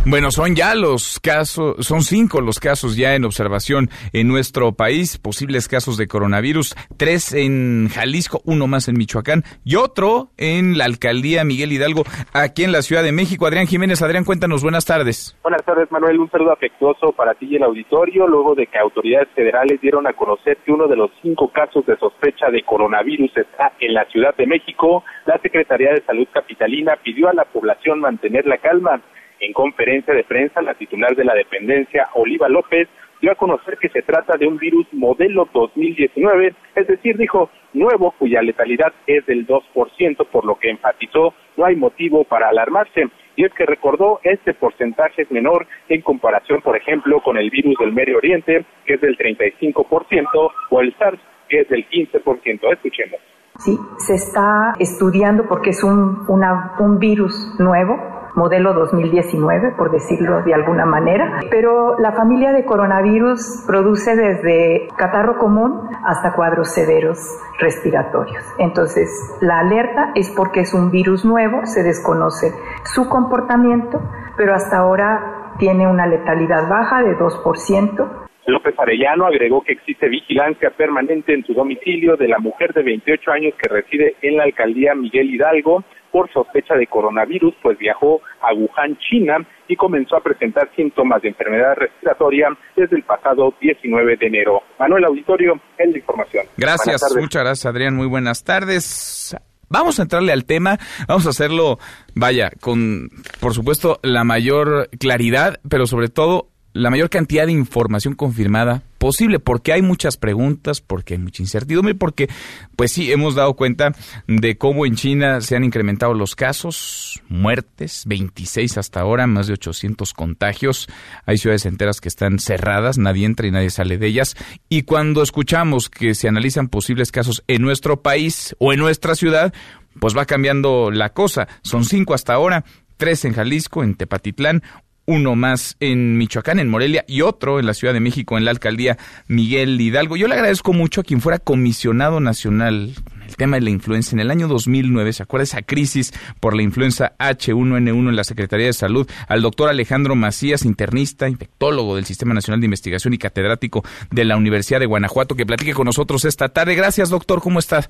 Bueno, 0.04 0.32
son 0.32 0.56
ya 0.56 0.74
los 0.74 1.20
casos, 1.20 1.86
son 1.86 2.02
cinco 2.02 2.40
los 2.40 2.58
casos 2.58 2.96
ya 2.96 3.14
en 3.14 3.24
observación 3.24 3.88
en 4.12 4.26
nuestro 4.26 4.72
país, 4.72 5.16
posibles 5.16 5.68
casos 5.68 5.96
de 5.96 6.08
coronavirus, 6.08 6.74
tres 6.96 7.32
en 7.32 7.88
Jalisco, 7.88 8.42
uno 8.44 8.66
más 8.66 8.88
en 8.88 8.98
Michoacán 8.98 9.44
y 9.64 9.76
otro 9.76 10.30
en 10.38 10.76
la 10.76 10.86
alcaldía 10.86 11.44
Miguel 11.44 11.70
Hidalgo, 11.70 12.02
aquí 12.32 12.64
en 12.64 12.72
la 12.72 12.82
Ciudad 12.82 13.04
de 13.04 13.12
México. 13.12 13.46
Adrián 13.46 13.68
Jiménez, 13.68 14.02
Adrián, 14.02 14.24
cuéntanos, 14.24 14.64
buenas 14.64 14.86
tardes. 14.86 15.38
Buenas 15.40 15.64
tardes, 15.64 15.90
Manuel, 15.92 16.18
un 16.18 16.30
saludo 16.32 16.50
afectuoso 16.50 17.12
para 17.12 17.34
ti 17.34 17.46
y 17.48 17.56
el 17.56 17.62
auditorio, 17.62 18.26
luego 18.26 18.56
de 18.56 18.66
que 18.66 18.78
autoridades 18.78 19.28
federales 19.36 19.80
dieron 19.80 20.08
a 20.08 20.14
conocer 20.14 20.58
que 20.66 20.72
uno 20.72 20.88
de 20.88 20.96
los 20.96 21.12
cinco 21.22 21.52
casos 21.52 21.86
de 21.86 21.96
sospecha 21.98 22.50
de 22.50 22.64
coronavirus 22.64 23.36
está 23.36 23.72
en 23.78 23.94
la 23.94 24.04
Ciudad 24.06 24.34
de 24.36 24.48
México, 24.48 25.04
la 25.26 25.38
Secretaría 25.38 25.92
de 25.92 26.02
Salud 26.02 26.26
Capitalina 26.34 26.98
pidió 27.04 27.28
a 27.28 27.34
la 27.34 27.44
población 27.44 28.00
mantener 28.00 28.46
la 28.46 28.58
calma. 28.58 29.00
En 29.42 29.52
conferencia 29.52 30.14
de 30.14 30.22
prensa, 30.22 30.62
la 30.62 30.74
titular 30.74 31.16
de 31.16 31.24
la 31.24 31.34
dependencia, 31.34 32.08
Oliva 32.14 32.48
López, 32.48 32.88
dio 33.20 33.32
a 33.32 33.34
conocer 33.34 33.76
que 33.76 33.88
se 33.88 34.02
trata 34.02 34.36
de 34.36 34.46
un 34.46 34.56
virus 34.56 34.86
modelo 34.92 35.48
2019, 35.52 36.54
es 36.76 36.86
decir, 36.86 37.16
dijo, 37.16 37.50
nuevo, 37.72 38.12
cuya 38.12 38.40
letalidad 38.40 38.92
es 39.04 39.26
del 39.26 39.44
2%, 39.44 40.26
por 40.30 40.44
lo 40.44 40.54
que 40.60 40.70
enfatizó, 40.70 41.34
no 41.56 41.64
hay 41.64 41.74
motivo 41.74 42.22
para 42.22 42.50
alarmarse. 42.50 43.08
Y 43.34 43.44
es 43.44 43.52
que 43.54 43.66
recordó, 43.66 44.20
este 44.22 44.54
porcentaje 44.54 45.22
es 45.22 45.30
menor 45.32 45.66
en 45.88 46.02
comparación, 46.02 46.62
por 46.62 46.76
ejemplo, 46.76 47.20
con 47.20 47.36
el 47.36 47.50
virus 47.50 47.74
del 47.80 47.92
Medio 47.92 48.18
Oriente, 48.18 48.64
que 48.86 48.94
es 48.94 49.00
del 49.00 49.18
35%, 49.18 50.52
o 50.70 50.80
el 50.80 50.94
SARS, 50.98 51.18
que 51.48 51.62
es 51.62 51.68
del 51.68 51.88
15%. 51.88 52.72
Escuchemos. 52.72 53.18
Sí, 53.58 53.78
se 53.98 54.14
está 54.14 54.74
estudiando 54.78 55.46
porque 55.48 55.70
es 55.70 55.84
un, 55.84 56.24
un 56.28 56.98
virus 56.98 57.54
nuevo 57.58 57.96
modelo 58.34 58.72
2019, 58.72 59.72
por 59.72 59.90
decirlo 59.90 60.42
de 60.42 60.54
alguna 60.54 60.86
manera. 60.86 61.40
Pero 61.50 61.98
la 61.98 62.12
familia 62.12 62.52
de 62.52 62.64
coronavirus 62.64 63.64
produce 63.66 64.16
desde 64.16 64.88
catarro 64.96 65.38
común 65.38 65.88
hasta 66.04 66.32
cuadros 66.32 66.68
severos 66.68 67.18
respiratorios. 67.58 68.44
Entonces, 68.58 69.08
la 69.40 69.60
alerta 69.60 70.12
es 70.14 70.30
porque 70.30 70.60
es 70.60 70.74
un 70.74 70.90
virus 70.90 71.24
nuevo, 71.24 71.66
se 71.66 71.82
desconoce 71.82 72.54
su 72.84 73.08
comportamiento, 73.08 74.00
pero 74.36 74.54
hasta 74.54 74.78
ahora 74.78 75.54
tiene 75.58 75.86
una 75.86 76.06
letalidad 76.06 76.68
baja 76.68 77.02
de 77.02 77.16
2%. 77.16 78.08
López 78.46 78.74
Arellano 78.78 79.26
agregó 79.26 79.62
que 79.62 79.72
existe 79.72 80.08
vigilancia 80.08 80.70
permanente 80.70 81.32
en 81.32 81.44
su 81.44 81.54
domicilio 81.54 82.16
de 82.16 82.28
la 82.28 82.38
mujer 82.38 82.72
de 82.72 82.82
28 82.82 83.30
años 83.30 83.54
que 83.60 83.68
reside 83.68 84.16
en 84.22 84.36
la 84.36 84.44
alcaldía 84.44 84.94
Miguel 84.94 85.32
Hidalgo 85.32 85.84
por 86.10 86.30
sospecha 86.30 86.74
de 86.74 86.86
coronavirus, 86.86 87.54
pues 87.62 87.78
viajó 87.78 88.20
a 88.42 88.52
Wuhan, 88.52 88.98
China, 88.98 89.38
y 89.66 89.76
comenzó 89.76 90.16
a 90.16 90.20
presentar 90.20 90.70
síntomas 90.76 91.22
de 91.22 91.30
enfermedad 91.30 91.74
respiratoria 91.76 92.48
desde 92.76 92.96
el 92.96 93.02
pasado 93.02 93.54
19 93.60 94.16
de 94.16 94.26
enero. 94.26 94.62
Manuel 94.78 95.04
Auditorio, 95.06 95.58
en 95.78 95.92
la 95.92 95.98
información. 95.98 96.46
Gracias, 96.58 97.02
muchas 97.16 97.42
gracias 97.42 97.66
Adrián, 97.66 97.96
muy 97.96 98.06
buenas 98.06 98.44
tardes. 98.44 99.34
Vamos 99.70 99.98
a 99.98 100.02
entrarle 100.02 100.32
al 100.32 100.44
tema, 100.44 100.78
vamos 101.08 101.26
a 101.26 101.30
hacerlo, 101.30 101.78
vaya, 102.14 102.50
con, 102.60 103.08
por 103.40 103.54
supuesto, 103.54 104.00
la 104.02 104.22
mayor 104.22 104.90
claridad, 104.98 105.60
pero 105.66 105.86
sobre 105.86 106.08
todo 106.08 106.51
la 106.72 106.90
mayor 106.90 107.10
cantidad 107.10 107.46
de 107.46 107.52
información 107.52 108.14
confirmada 108.14 108.82
posible, 108.98 109.40
porque 109.40 109.72
hay 109.72 109.82
muchas 109.82 110.16
preguntas, 110.16 110.80
porque 110.80 111.14
hay 111.14 111.20
mucha 111.20 111.42
incertidumbre, 111.42 111.94
porque, 111.94 112.28
pues 112.76 112.92
sí, 112.92 113.10
hemos 113.10 113.34
dado 113.34 113.54
cuenta 113.54 113.92
de 114.28 114.56
cómo 114.56 114.86
en 114.86 114.94
China 114.94 115.40
se 115.40 115.56
han 115.56 115.64
incrementado 115.64 116.14
los 116.14 116.36
casos, 116.36 117.20
muertes, 117.28 118.04
26 118.06 118.78
hasta 118.78 119.00
ahora, 119.00 119.26
más 119.26 119.48
de 119.48 119.54
800 119.54 120.12
contagios, 120.14 120.88
hay 121.26 121.38
ciudades 121.38 121.66
enteras 121.66 122.00
que 122.00 122.08
están 122.08 122.38
cerradas, 122.38 122.96
nadie 122.96 123.26
entra 123.26 123.48
y 123.48 123.50
nadie 123.50 123.70
sale 123.70 123.98
de 123.98 124.06
ellas, 124.06 124.36
y 124.68 124.82
cuando 124.82 125.22
escuchamos 125.22 125.90
que 125.90 126.14
se 126.14 126.28
analizan 126.28 126.68
posibles 126.68 127.10
casos 127.10 127.42
en 127.48 127.60
nuestro 127.60 128.02
país 128.02 128.54
o 128.60 128.72
en 128.72 128.78
nuestra 128.78 129.16
ciudad, 129.16 129.52
pues 129.98 130.16
va 130.16 130.26
cambiando 130.26 130.92
la 130.92 131.12
cosa, 131.12 131.48
son 131.62 131.84
cinco 131.84 132.14
hasta 132.14 132.34
ahora, 132.34 132.64
tres 132.96 133.24
en 133.24 133.32
Jalisco, 133.32 133.82
en 133.82 133.96
Tepatitlán, 133.96 134.62
uno 135.06 135.34
más 135.34 135.76
en 135.80 136.16
Michoacán, 136.18 136.58
en 136.58 136.68
Morelia, 136.68 137.04
y 137.06 137.22
otro 137.22 137.58
en 137.58 137.66
la 137.66 137.74
Ciudad 137.74 137.94
de 137.94 138.00
México, 138.00 138.38
en 138.38 138.44
la 138.44 138.50
alcaldía 138.50 138.98
Miguel 139.26 139.80
Hidalgo. 139.80 140.16
Yo 140.16 140.28
le 140.28 140.34
agradezco 140.34 140.72
mucho 140.72 141.00
a 141.00 141.04
quien 141.04 141.20
fuera 141.20 141.38
comisionado 141.38 142.20
nacional 142.20 142.94
con 143.04 143.22
el 143.22 143.36
tema 143.36 143.56
de 143.56 143.62
la 143.62 143.70
influenza 143.70 144.14
en 144.14 144.20
el 144.20 144.30
año 144.30 144.46
2009, 144.46 145.12
¿se 145.12 145.22
acuerda 145.22 145.44
esa 145.44 145.62
crisis 145.62 146.12
por 146.38 146.54
la 146.54 146.62
influenza 146.62 147.14
H1N1 147.18 148.08
en 148.08 148.16
la 148.16 148.24
Secretaría 148.24 148.66
de 148.66 148.72
Salud? 148.72 149.08
Al 149.26 149.42
doctor 149.42 149.68
Alejandro 149.70 150.14
Macías, 150.14 150.64
internista, 150.64 151.28
infectólogo 151.28 151.96
del 151.96 152.04
Sistema 152.04 152.34
Nacional 152.34 152.60
de 152.60 152.66
Investigación 152.66 153.14
y 153.14 153.18
catedrático 153.18 153.84
de 154.10 154.24
la 154.24 154.36
Universidad 154.36 154.80
de 154.80 154.86
Guanajuato, 154.86 155.34
que 155.34 155.46
platique 155.46 155.72
con 155.72 155.86
nosotros 155.86 156.24
esta 156.24 156.50
tarde. 156.50 156.74
Gracias, 156.74 157.08
doctor, 157.08 157.40
¿cómo 157.40 157.58
está? 157.58 157.88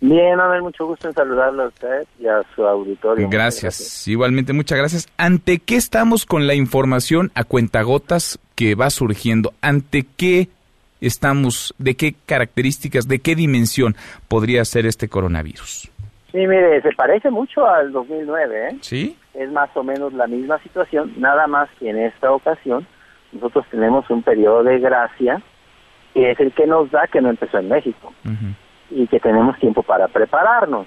Bien, 0.00 0.38
a 0.38 0.48
ver, 0.48 0.60
mucho 0.60 0.86
gusto 0.86 1.08
en 1.08 1.14
saludarlo 1.14 1.64
a 1.64 1.68
usted 1.68 2.06
y 2.20 2.26
a 2.26 2.42
su 2.54 2.66
auditorio. 2.66 3.28
Gracias. 3.30 4.06
igualmente 4.06 4.52
muchas 4.52 4.78
gracias. 4.78 5.08
¿Ante 5.16 5.58
qué 5.58 5.76
estamos 5.76 6.26
con 6.26 6.46
la 6.46 6.54
información 6.54 7.30
a 7.34 7.44
cuentagotas 7.44 8.38
que 8.54 8.74
va 8.74 8.90
surgiendo? 8.90 9.52
¿Ante 9.62 10.04
qué 10.16 10.48
estamos? 11.00 11.74
¿De 11.78 11.94
qué 11.94 12.14
características, 12.26 13.08
de 13.08 13.20
qué 13.20 13.34
dimensión 13.34 13.96
podría 14.28 14.64
ser 14.64 14.86
este 14.86 15.08
coronavirus? 15.08 15.90
Sí, 16.32 16.38
mire, 16.38 16.82
se 16.82 16.90
parece 16.92 17.30
mucho 17.30 17.66
al 17.66 17.92
2009, 17.92 18.68
¿eh? 18.68 18.76
Sí. 18.80 19.16
Es 19.34 19.50
más 19.52 19.70
o 19.74 19.82
menos 19.82 20.12
la 20.12 20.26
misma 20.26 20.58
situación, 20.62 21.14
nada 21.16 21.46
más 21.46 21.68
que 21.78 21.88
en 21.88 21.98
esta 21.98 22.30
ocasión 22.32 22.86
nosotros 23.32 23.64
tenemos 23.70 24.08
un 24.10 24.22
periodo 24.22 24.62
de 24.64 24.78
gracia 24.80 25.42
que 26.12 26.30
es 26.30 26.38
el 26.40 26.52
que 26.52 26.66
nos 26.66 26.90
da 26.90 27.06
que 27.08 27.20
no 27.20 27.30
empezó 27.30 27.58
en 27.58 27.68
México 27.68 28.12
y 28.90 29.06
que 29.06 29.20
tenemos 29.20 29.58
tiempo 29.58 29.82
para 29.82 30.08
prepararnos. 30.08 30.86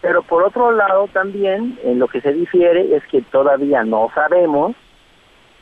Pero 0.00 0.22
por 0.22 0.42
otro 0.42 0.72
lado 0.72 1.08
también 1.12 1.78
en 1.82 1.98
lo 1.98 2.08
que 2.08 2.20
se 2.20 2.32
difiere 2.32 2.94
es 2.94 3.02
que 3.06 3.22
todavía 3.22 3.84
no 3.84 4.10
sabemos 4.14 4.76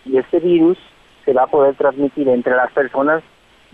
si 0.05 0.19
este 0.19 0.41
virus 0.41 0.79
se 1.25 1.33
va 1.33 1.45
a 1.45 1.47
poder 1.47 1.75
transmitir 1.77 2.29
entre 2.29 2.57
las 2.57 2.73
personas 2.73 3.23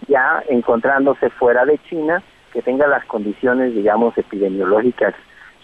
ya 0.06 0.42
encontrándose 0.48 1.30
fuera 1.30 1.64
de 1.64 1.78
China 1.88 2.22
que 2.52 2.62
tenga 2.62 2.86
las 2.86 3.04
condiciones, 3.06 3.74
digamos, 3.74 4.16
epidemiológicas 4.16 5.14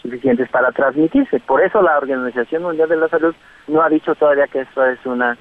suficientes 0.02 0.48
para 0.50 0.70
transmitirse. 0.72 1.40
Por 1.40 1.62
eso 1.62 1.80
la 1.82 1.96
Organización 1.96 2.62
Mundial 2.62 2.88
de 2.88 2.96
la 2.96 3.08
Salud 3.08 3.34
no 3.68 3.82
ha 3.82 3.88
dicho 3.88 4.14
todavía 4.14 4.46
que 4.46 4.60
esto 4.60 4.84
es 4.84 5.04
una 5.06 5.38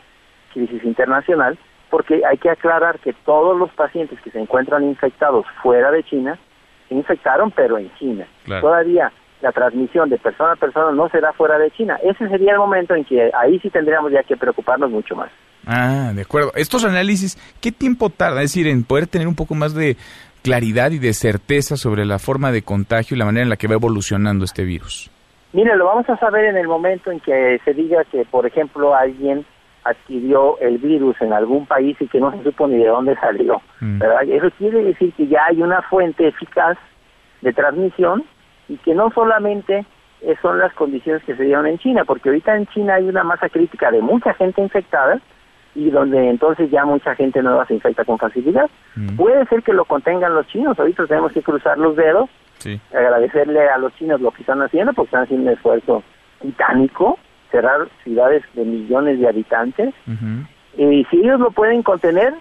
crisis 0.53 0.83
internacional, 0.83 1.57
porque 1.89 2.21
hay 2.25 2.37
que 2.37 2.49
aclarar 2.49 2.99
que 2.99 3.13
todos 3.25 3.57
los 3.57 3.71
pacientes 3.71 4.19
que 4.21 4.31
se 4.31 4.39
encuentran 4.39 4.83
infectados 4.83 5.45
fuera 5.61 5.91
de 5.91 6.03
China 6.03 6.39
se 6.93 6.99
infectaron, 6.99 7.51
pero 7.51 7.77
en 7.77 7.93
China. 7.95 8.25
Todavía 8.45 9.11
la 9.41 9.51
transmisión 9.51 10.09
de 10.09 10.17
persona 10.17 10.53
a 10.53 10.55
persona 10.55 10.91
no 10.91 11.09
será 11.09 11.33
fuera 11.33 11.57
de 11.57 11.69
China. 11.71 11.97
Ese 12.03 12.29
sería 12.29 12.53
el 12.53 12.59
momento 12.59 12.95
en 12.95 13.03
que 13.03 13.29
ahí 13.37 13.59
sí 13.59 13.69
tendríamos 13.69 14.11
ya 14.11 14.23
que 14.23 14.37
preocuparnos 14.37 14.89
mucho 14.89 15.15
más. 15.15 15.29
Ah, 15.65 16.11
de 16.13 16.21
acuerdo. 16.21 16.51
Estos 16.55 16.85
análisis, 16.85 17.37
¿qué 17.59 17.71
tiempo 17.71 18.09
tarda? 18.09 18.41
Es 18.41 18.53
decir, 18.53 18.67
en 18.67 18.83
poder 18.83 19.07
tener 19.07 19.27
un 19.27 19.35
poco 19.35 19.55
más 19.55 19.73
de 19.73 19.97
claridad 20.43 20.91
y 20.91 20.99
de 20.99 21.13
certeza 21.13 21.77
sobre 21.77 22.05
la 22.05 22.19
forma 22.19 22.51
de 22.51 22.61
contagio 22.61 23.15
y 23.15 23.19
la 23.19 23.25
manera 23.25 23.43
en 23.43 23.49
la 23.49 23.57
que 23.57 23.67
va 23.67 23.75
evolucionando 23.75 24.45
este 24.45 24.63
virus. 24.63 25.09
Mire, 25.51 25.75
lo 25.75 25.85
vamos 25.85 26.09
a 26.09 26.17
saber 26.17 26.45
en 26.45 26.57
el 26.57 26.67
momento 26.67 27.11
en 27.11 27.19
que 27.19 27.59
se 27.63 27.73
diga 27.73 28.03
que, 28.05 28.25
por 28.25 28.45
ejemplo, 28.45 28.95
alguien 28.95 29.45
adquirió 29.84 30.57
el 30.59 30.77
virus 30.77 31.19
en 31.21 31.34
algún 31.34 31.65
país 31.65 31.97
y 31.99 32.07
que 32.07 32.19
no 32.19 32.31
se 32.31 32.43
supo 32.43 32.67
ni 32.67 32.77
de 32.77 32.88
dónde 32.88 33.15
salió. 33.15 33.61
Mm. 33.81 34.01
Eso 34.29 34.51
quiere 34.57 34.84
decir 34.84 35.13
que 35.13 35.27
ya 35.27 35.45
hay 35.49 35.61
una 35.61 35.81
fuente 35.84 36.27
eficaz 36.27 36.77
de 37.41 37.53
transmisión 37.53 38.23
y 38.69 38.77
que 38.77 38.95
no 38.95 39.11
solamente 39.11 39.86
son 40.41 40.59
las 40.59 40.73
condiciones 40.73 41.23
que 41.23 41.36
se 41.36 41.43
dieron 41.43 41.67
en 41.67 41.77
China, 41.79 42.05
porque 42.05 42.29
ahorita 42.29 42.55
en 42.55 42.65
China 42.67 42.95
hay 42.95 43.03
una 43.03 43.23
masa 43.23 43.49
crítica 43.49 43.91
de 43.91 44.01
mucha 44.01 44.34
gente 44.36 44.61
infectada 44.61 45.19
y 45.75 45.89
donde 45.89 46.29
entonces 46.29 46.69
ya 46.71 46.86
mucha 46.86 47.15
gente 47.15 47.41
nueva 47.41 47.65
se 47.65 47.73
infecta 47.73 48.05
con 48.05 48.17
facilidad. 48.17 48.69
Mm. 48.95 49.15
Puede 49.17 49.45
ser 49.47 49.63
que 49.63 49.73
lo 49.73 49.86
contengan 49.86 50.34
los 50.34 50.47
chinos, 50.47 50.79
ahorita 50.79 51.07
tenemos 51.07 51.34
que 51.34 51.41
cruzar 51.41 51.77
los 51.77 51.95
dedos, 51.95 52.29
agradecerle 52.93 53.67
a 53.67 53.77
los 53.77 53.93
chinos 53.95 54.21
lo 54.21 54.31
que 54.31 54.41
están 54.41 54.61
haciendo, 54.61 54.93
porque 54.93 55.07
están 55.07 55.23
haciendo 55.23 55.47
un 55.49 55.53
esfuerzo 55.57 56.03
titánico, 56.41 57.17
cerrar 57.53 57.87
ciudades 58.03 58.43
de 58.55 58.65
millones 58.65 59.19
de 59.19 59.27
habitantes, 59.27 59.93
y 60.75 61.05
si 61.05 61.17
ellos 61.17 61.39
lo 61.39 61.51
pueden 61.51 61.83
contener, 61.83 62.33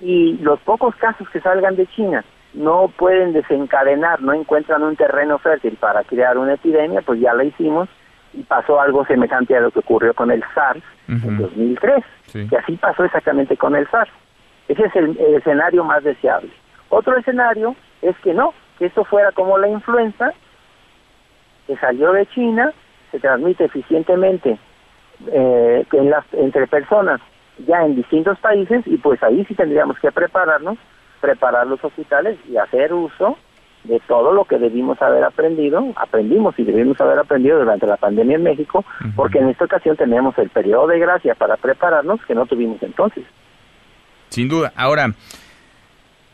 y 0.00 0.38
los 0.38 0.58
pocos 0.60 0.96
casos 0.96 1.28
que 1.28 1.40
salgan 1.40 1.76
de 1.76 1.86
China 1.88 2.24
no 2.54 2.90
pueden 2.96 3.34
desencadenar, 3.34 4.22
no 4.22 4.32
encuentran 4.32 4.82
un 4.82 4.96
terreno 4.96 5.38
fértil 5.38 5.76
para 5.76 6.02
crear 6.04 6.38
una 6.38 6.54
epidemia, 6.54 7.02
pues 7.02 7.20
ya 7.20 7.34
la 7.34 7.44
hicimos, 7.44 7.88
y 8.32 8.42
pasó 8.44 8.80
algo 8.80 9.04
semejante 9.04 9.54
a 9.54 9.60
lo 9.60 9.70
que 9.70 9.80
ocurrió 9.80 10.14
con 10.14 10.30
el 10.30 10.42
SARS 10.54 10.82
en 11.06 11.38
2003, 11.38 12.04
que 12.48 12.56
así 12.56 12.76
pasó 12.76 13.04
exactamente 13.04 13.58
con 13.58 13.76
el 13.76 13.86
SARS. 13.88 14.10
Ese 14.68 14.86
es 14.86 14.96
el, 14.96 15.18
escenario 15.36 15.84
más 15.84 16.02
deseable. 16.02 16.50
Otro 16.88 17.16
escenario 17.18 17.76
es 18.00 18.16
que 18.18 18.32
no, 18.32 18.54
que 18.78 18.86
esto 18.86 19.04
fuera 19.04 19.32
como 19.32 19.58
la 19.58 19.68
influenza, 19.68 20.32
que 21.66 21.76
salió 21.76 22.12
de 22.12 22.26
China, 22.26 22.72
se 23.16 23.20
transmite 23.20 23.64
eficientemente 23.64 24.58
eh, 25.32 25.86
en 25.90 26.10
las, 26.10 26.24
entre 26.34 26.66
personas 26.66 27.20
ya 27.66 27.82
en 27.84 27.96
distintos 27.96 28.38
países 28.40 28.86
y 28.86 28.98
pues 28.98 29.22
ahí 29.22 29.42
sí 29.46 29.54
tendríamos 29.54 29.98
que 29.98 30.12
prepararnos, 30.12 30.76
preparar 31.22 31.66
los 31.66 31.82
hospitales 31.82 32.38
y 32.46 32.58
hacer 32.58 32.92
uso 32.92 33.38
de 33.84 34.00
todo 34.00 34.32
lo 34.32 34.44
que 34.44 34.58
debimos 34.58 35.00
haber 35.00 35.24
aprendido, 35.24 35.82
aprendimos 35.96 36.58
y 36.58 36.64
debimos 36.64 37.00
haber 37.00 37.18
aprendido 37.18 37.58
durante 37.58 37.86
la 37.86 37.96
pandemia 37.96 38.36
en 38.36 38.42
México, 38.42 38.84
porque 39.14 39.38
en 39.38 39.48
esta 39.48 39.64
ocasión 39.64 39.96
tenemos 39.96 40.36
el 40.38 40.50
periodo 40.50 40.88
de 40.88 40.98
gracia 40.98 41.34
para 41.36 41.56
prepararnos 41.56 42.20
que 42.26 42.34
no 42.34 42.46
tuvimos 42.46 42.82
entonces. 42.82 43.24
Sin 44.28 44.48
duda. 44.48 44.72
Ahora, 44.76 45.12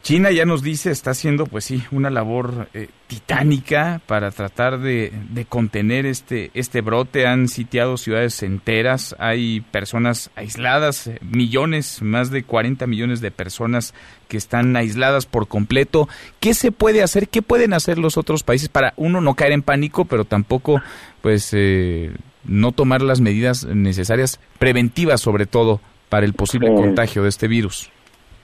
China 0.02 0.32
ya 0.32 0.44
nos 0.44 0.64
dice, 0.64 0.90
está 0.90 1.12
haciendo, 1.12 1.46
pues 1.46 1.64
sí, 1.64 1.84
una 1.92 2.10
labor 2.10 2.68
eh, 2.74 2.88
titánica 3.06 4.00
para 4.06 4.32
tratar 4.32 4.80
de, 4.80 5.12
contener 5.48 6.06
este, 6.06 6.50
este 6.54 6.80
brote. 6.80 7.28
Han 7.28 7.46
sitiado 7.46 7.96
ciudades 7.96 8.42
enteras, 8.42 9.14
hay 9.20 9.60
personas 9.60 10.30
aisladas, 10.34 11.06
eh, 11.06 11.20
millones, 11.20 12.02
más 12.02 12.32
de 12.32 12.42
40 12.42 12.84
millones 12.88 13.20
de 13.20 13.30
personas 13.30 13.94
que 14.26 14.36
están 14.36 14.74
aisladas 14.74 15.26
por 15.26 15.46
completo. 15.46 16.08
¿Qué 16.40 16.54
se 16.54 16.72
puede 16.72 17.04
hacer? 17.04 17.28
¿Qué 17.28 17.40
pueden 17.40 17.72
hacer 17.72 17.98
los 17.98 18.16
otros 18.16 18.42
países 18.42 18.68
para, 18.68 18.94
uno, 18.96 19.20
no 19.20 19.34
caer 19.34 19.52
en 19.52 19.62
pánico, 19.62 20.04
pero 20.04 20.24
tampoco, 20.24 20.82
pues, 21.20 21.50
eh, 21.52 22.10
no 22.42 22.72
tomar 22.72 23.02
las 23.02 23.20
medidas 23.20 23.66
necesarias, 23.66 24.40
preventivas 24.58 25.20
sobre 25.20 25.46
todo, 25.46 25.80
para 26.08 26.26
el 26.26 26.32
posible 26.32 26.74
contagio 26.74 27.22
de 27.22 27.28
este 27.28 27.46
virus? 27.46 27.92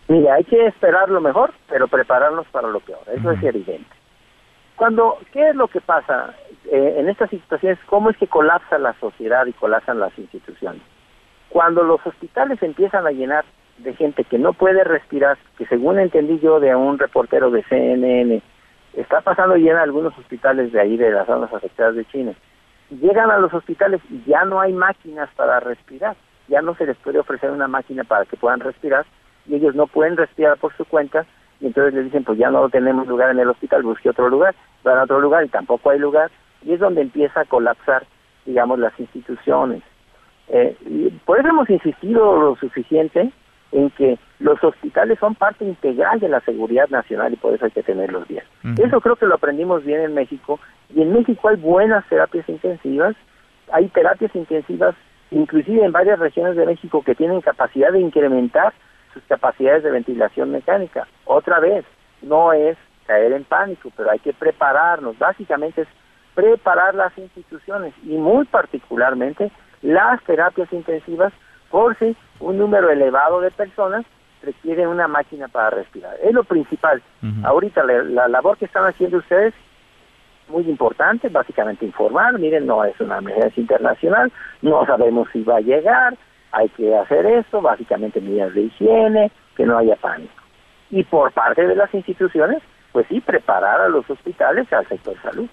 Mira, 0.09 0.35
hay 0.35 0.45
que 0.45 0.67
esperar 0.67 1.11
lo 1.11 1.21
mejor, 1.21 1.53
pero 1.69 1.87
prepararnos 1.87 2.47
para 2.49 2.69
lo 2.69 2.81
peor. 2.81 3.01
Eso 3.15 3.31
es 3.31 3.43
evidente. 3.43 3.91
Cuando, 4.75 5.19
¿qué 5.33 5.51
es 5.51 5.55
lo 5.55 5.69
que 5.69 5.83
pasa 5.83 6.35
eh, 6.71 6.95
en 6.99 7.11
estas 7.11 7.29
situaciones? 7.29 7.79
¿Cómo 7.87 8.09
es 8.09 8.17
que 8.17 8.27
colapsa 8.27 8.79
la 8.79 8.95
sociedad 9.01 9.45
y 9.47 9.53
colapsan 9.53 10.01
las 10.01 10.17
instituciones? 10.19 10.81
Cuando 11.51 11.83
los 11.83 12.05
hospitales 12.07 12.63
empiezan 12.63 13.07
a 13.07 13.11
llenar 13.11 13.45
de 13.79 13.95
gente 13.95 14.25
que 14.25 14.39
no 14.39 14.55
puede 14.55 14.83
respirar, 14.83 15.37
que 15.59 15.67
según 15.67 15.99
entendí 15.99 16.39
yo 16.41 16.59
de 16.59 16.75
un 16.75 16.99
reportero 16.99 17.51
de 17.51 17.63
CNN, 17.65 18.41
está 18.95 19.21
pasando 19.21 19.57
llena 19.57 19.83
algunos 19.83 20.17
hospitales 20.17 20.73
de 20.73 20.81
ahí, 20.81 20.97
de 20.97 21.11
las 21.11 21.27
zonas 21.27 21.53
afectadas 21.53 21.97
de 21.97 22.07
China. 22.07 22.33
Llegan 22.91 23.31
a 23.31 23.39
los 23.39 23.53
hospitales 23.53 24.01
y 24.09 24.23
ya 24.25 24.45
no 24.47 24.61
hay 24.61 24.73
máquinas 24.73 25.29
para 25.37 25.61
respirar, 25.61 26.17
ya 26.49 26.63
no 26.63 26.75
se 26.77 26.87
les 26.87 26.97
puede 26.97 27.19
ofrecer 27.19 27.51
una 27.51 27.69
máquina 27.69 28.05
para 28.05 28.25
que 28.25 28.37
puedan 28.37 28.61
respirar 28.61 29.05
y 29.49 29.55
ellos 29.55 29.75
no 29.75 29.87
pueden 29.87 30.17
respirar 30.17 30.59
por 30.59 30.77
su 30.77 30.85
cuenta 30.85 31.27
y 31.61 31.67
entonces 31.67 31.95
les 31.95 32.05
dicen 32.05 32.25
pues 32.25 32.39
ya 32.39 32.51
no 32.51 32.69
tenemos 32.69 33.07
lugar 33.07 33.31
en 33.31 33.39
el 33.39 33.49
hospital, 33.49 33.83
busque 33.83 34.11
otro 34.11 34.29
lugar, 34.29 34.55
van 34.85 34.99
a 34.99 35.05
otro 35.05 35.21
lugar 35.21 35.45
y 35.45 35.49
tampoco 35.49 35.91
hay 35.91 35.99
lugar 35.99 36.31
y 36.63 36.73
es 36.73 36.81
donde 36.81 37.03
empieza 37.03 37.41
a 37.41 37.45
colapsar 37.45 38.05
digamos 38.45 38.79
las 38.79 38.99
instituciones. 38.99 39.83
Eh, 40.49 40.77
y 40.87 41.11
por 41.27 41.39
eso 41.39 41.49
hemos 41.49 41.69
insistido 41.69 42.41
lo 42.41 42.57
suficiente 42.57 43.31
en 43.73 43.91
que 43.91 44.19
los 44.39 44.63
hospitales 44.65 45.19
son 45.19 45.35
parte 45.35 45.65
integral 45.65 46.21
de 46.21 46.29
la 46.29 46.41
seguridad 46.41 46.89
nacional 46.89 47.35
y 47.35 47.37
por 47.37 47.55
eso 47.55 47.67
hay 47.67 47.71
que 47.71 47.83
tenerlos 47.83 48.27
bien. 48.27 48.43
Eso 48.79 49.01
creo 49.01 49.17
que 49.17 49.27
lo 49.27 49.35
aprendimos 49.35 49.85
bien 49.85 50.01
en 50.01 50.15
México 50.15 50.59
y 50.95 51.03
en 51.03 51.13
México 51.13 51.49
hay 51.49 51.57
buenas 51.57 52.07
terapias 52.09 52.49
intensivas, 52.49 53.15
hay 53.71 53.89
terapias 53.89 54.35
intensivas 54.35 54.95
inclusive 55.31 55.85
en 55.85 55.93
varias 55.93 56.19
regiones 56.19 56.57
de 56.57 56.65
México 56.65 57.03
que 57.03 57.15
tienen 57.15 57.43
capacidad 57.43 57.93
de 57.93 58.01
incrementar 58.01 58.73
capacidades 59.25 59.83
de 59.83 59.91
ventilación 59.91 60.51
mecánica. 60.51 61.07
Otra 61.25 61.61
vez, 61.61 61.85
no 62.23 62.53
es 62.53 62.77
caer 63.07 63.33
en 63.33 63.45
pánico, 63.45 63.91
pero 63.97 64.11
hay 64.11 64.19
que 64.19 64.33
prepararnos. 64.33 65.19
Básicamente 65.19 65.83
es 65.83 65.89
preparar 66.35 66.95
las 66.95 67.17
instituciones 67.19 67.95
y 68.05 68.17
muy 68.17 68.45
particularmente 68.45 69.51
las 69.83 70.23
terapias 70.25 70.73
intensivas 70.73 71.33
por 71.71 71.97
si 71.99 72.17
un 72.41 72.59
número 72.59 72.91
elevado 72.91 73.41
de 73.41 73.51
personas 73.51 74.05
requiere 74.43 74.87
una 74.87 75.09
máquina 75.09 75.49
para 75.49 75.71
respirar. 75.71 76.17
Es 76.23 76.33
lo 76.33 76.45
principal. 76.45 77.03
Ahorita 77.43 77.83
la, 77.85 78.03
la, 78.05 78.29
labor 78.29 78.57
que 78.57 78.67
están 78.67 78.85
haciendo 78.85 79.19
ustedes 79.19 79.53
muy 80.49 80.69
importante, 80.69 81.29
básicamente 81.29 81.85
informar, 81.85 82.39
miren, 82.39 82.67
no 82.67 82.85
es 82.85 82.99
una 83.01 83.19
emergencia 83.19 83.61
internacional, 83.61 84.33
no 84.63 84.87
sabemos 84.87 85.29
si 85.33 85.43
va 85.43 85.57
a 85.57 85.61
llegar, 85.61 86.17
hay 86.53 86.69
que 86.71 86.97
hacer 86.97 87.27
esto, 87.27 87.61
básicamente 87.61 88.21
medidas 88.21 88.55
de 88.55 88.63
higiene, 88.63 89.31
que 89.57 89.67
no 89.67 89.79
haya 89.79 89.97
pánico. 89.97 90.33
Y 90.91 91.05
por 91.05 91.33
parte 91.33 91.67
de 91.67 91.77
las 91.77 91.93
instituciones, 91.93 92.63
pues 92.93 93.07
sí, 93.09 93.21
preparar 93.21 93.81
a 93.81 93.89
los 93.89 94.09
hospitales 94.09 94.73
al 94.73 94.89
sector 94.89 95.15
salud. 95.23 95.49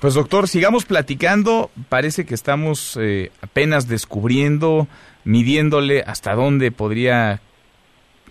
Pues 0.00 0.14
doctor, 0.14 0.48
sigamos 0.48 0.84
platicando. 0.84 1.70
Parece 1.88 2.26
que 2.26 2.34
estamos 2.34 2.98
eh, 3.00 3.30
apenas 3.40 3.86
descubriendo, 3.88 4.88
midiéndole 5.24 6.02
hasta 6.04 6.34
dónde 6.34 6.72
podría 6.72 7.40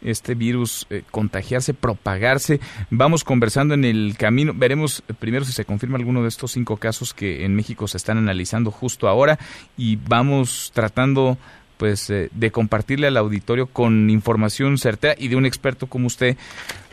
este 0.01 0.35
virus 0.35 0.85
eh, 0.89 1.03
contagiarse, 1.11 1.73
propagarse. 1.73 2.59
Vamos 2.89 3.23
conversando 3.23 3.73
en 3.73 3.85
el 3.85 4.15
camino. 4.17 4.53
Veremos 4.53 5.03
primero 5.19 5.45
si 5.45 5.53
se 5.53 5.65
confirma 5.65 5.97
alguno 5.97 6.21
de 6.23 6.27
estos 6.27 6.51
cinco 6.51 6.77
casos 6.77 7.13
que 7.13 7.45
en 7.45 7.55
México 7.55 7.87
se 7.87 7.97
están 7.97 8.17
analizando 8.17 8.71
justo 8.71 9.07
ahora 9.07 9.39
y 9.77 9.95
vamos 9.95 10.71
tratando 10.73 11.37
pues 11.81 12.11
eh, 12.11 12.29
de 12.31 12.51
compartirle 12.51 13.07
al 13.07 13.17
auditorio 13.17 13.65
con 13.65 14.11
información 14.11 14.77
certera 14.77 15.15
y 15.17 15.29
de 15.29 15.35
un 15.35 15.47
experto 15.47 15.87
como 15.87 16.05
usted, 16.05 16.37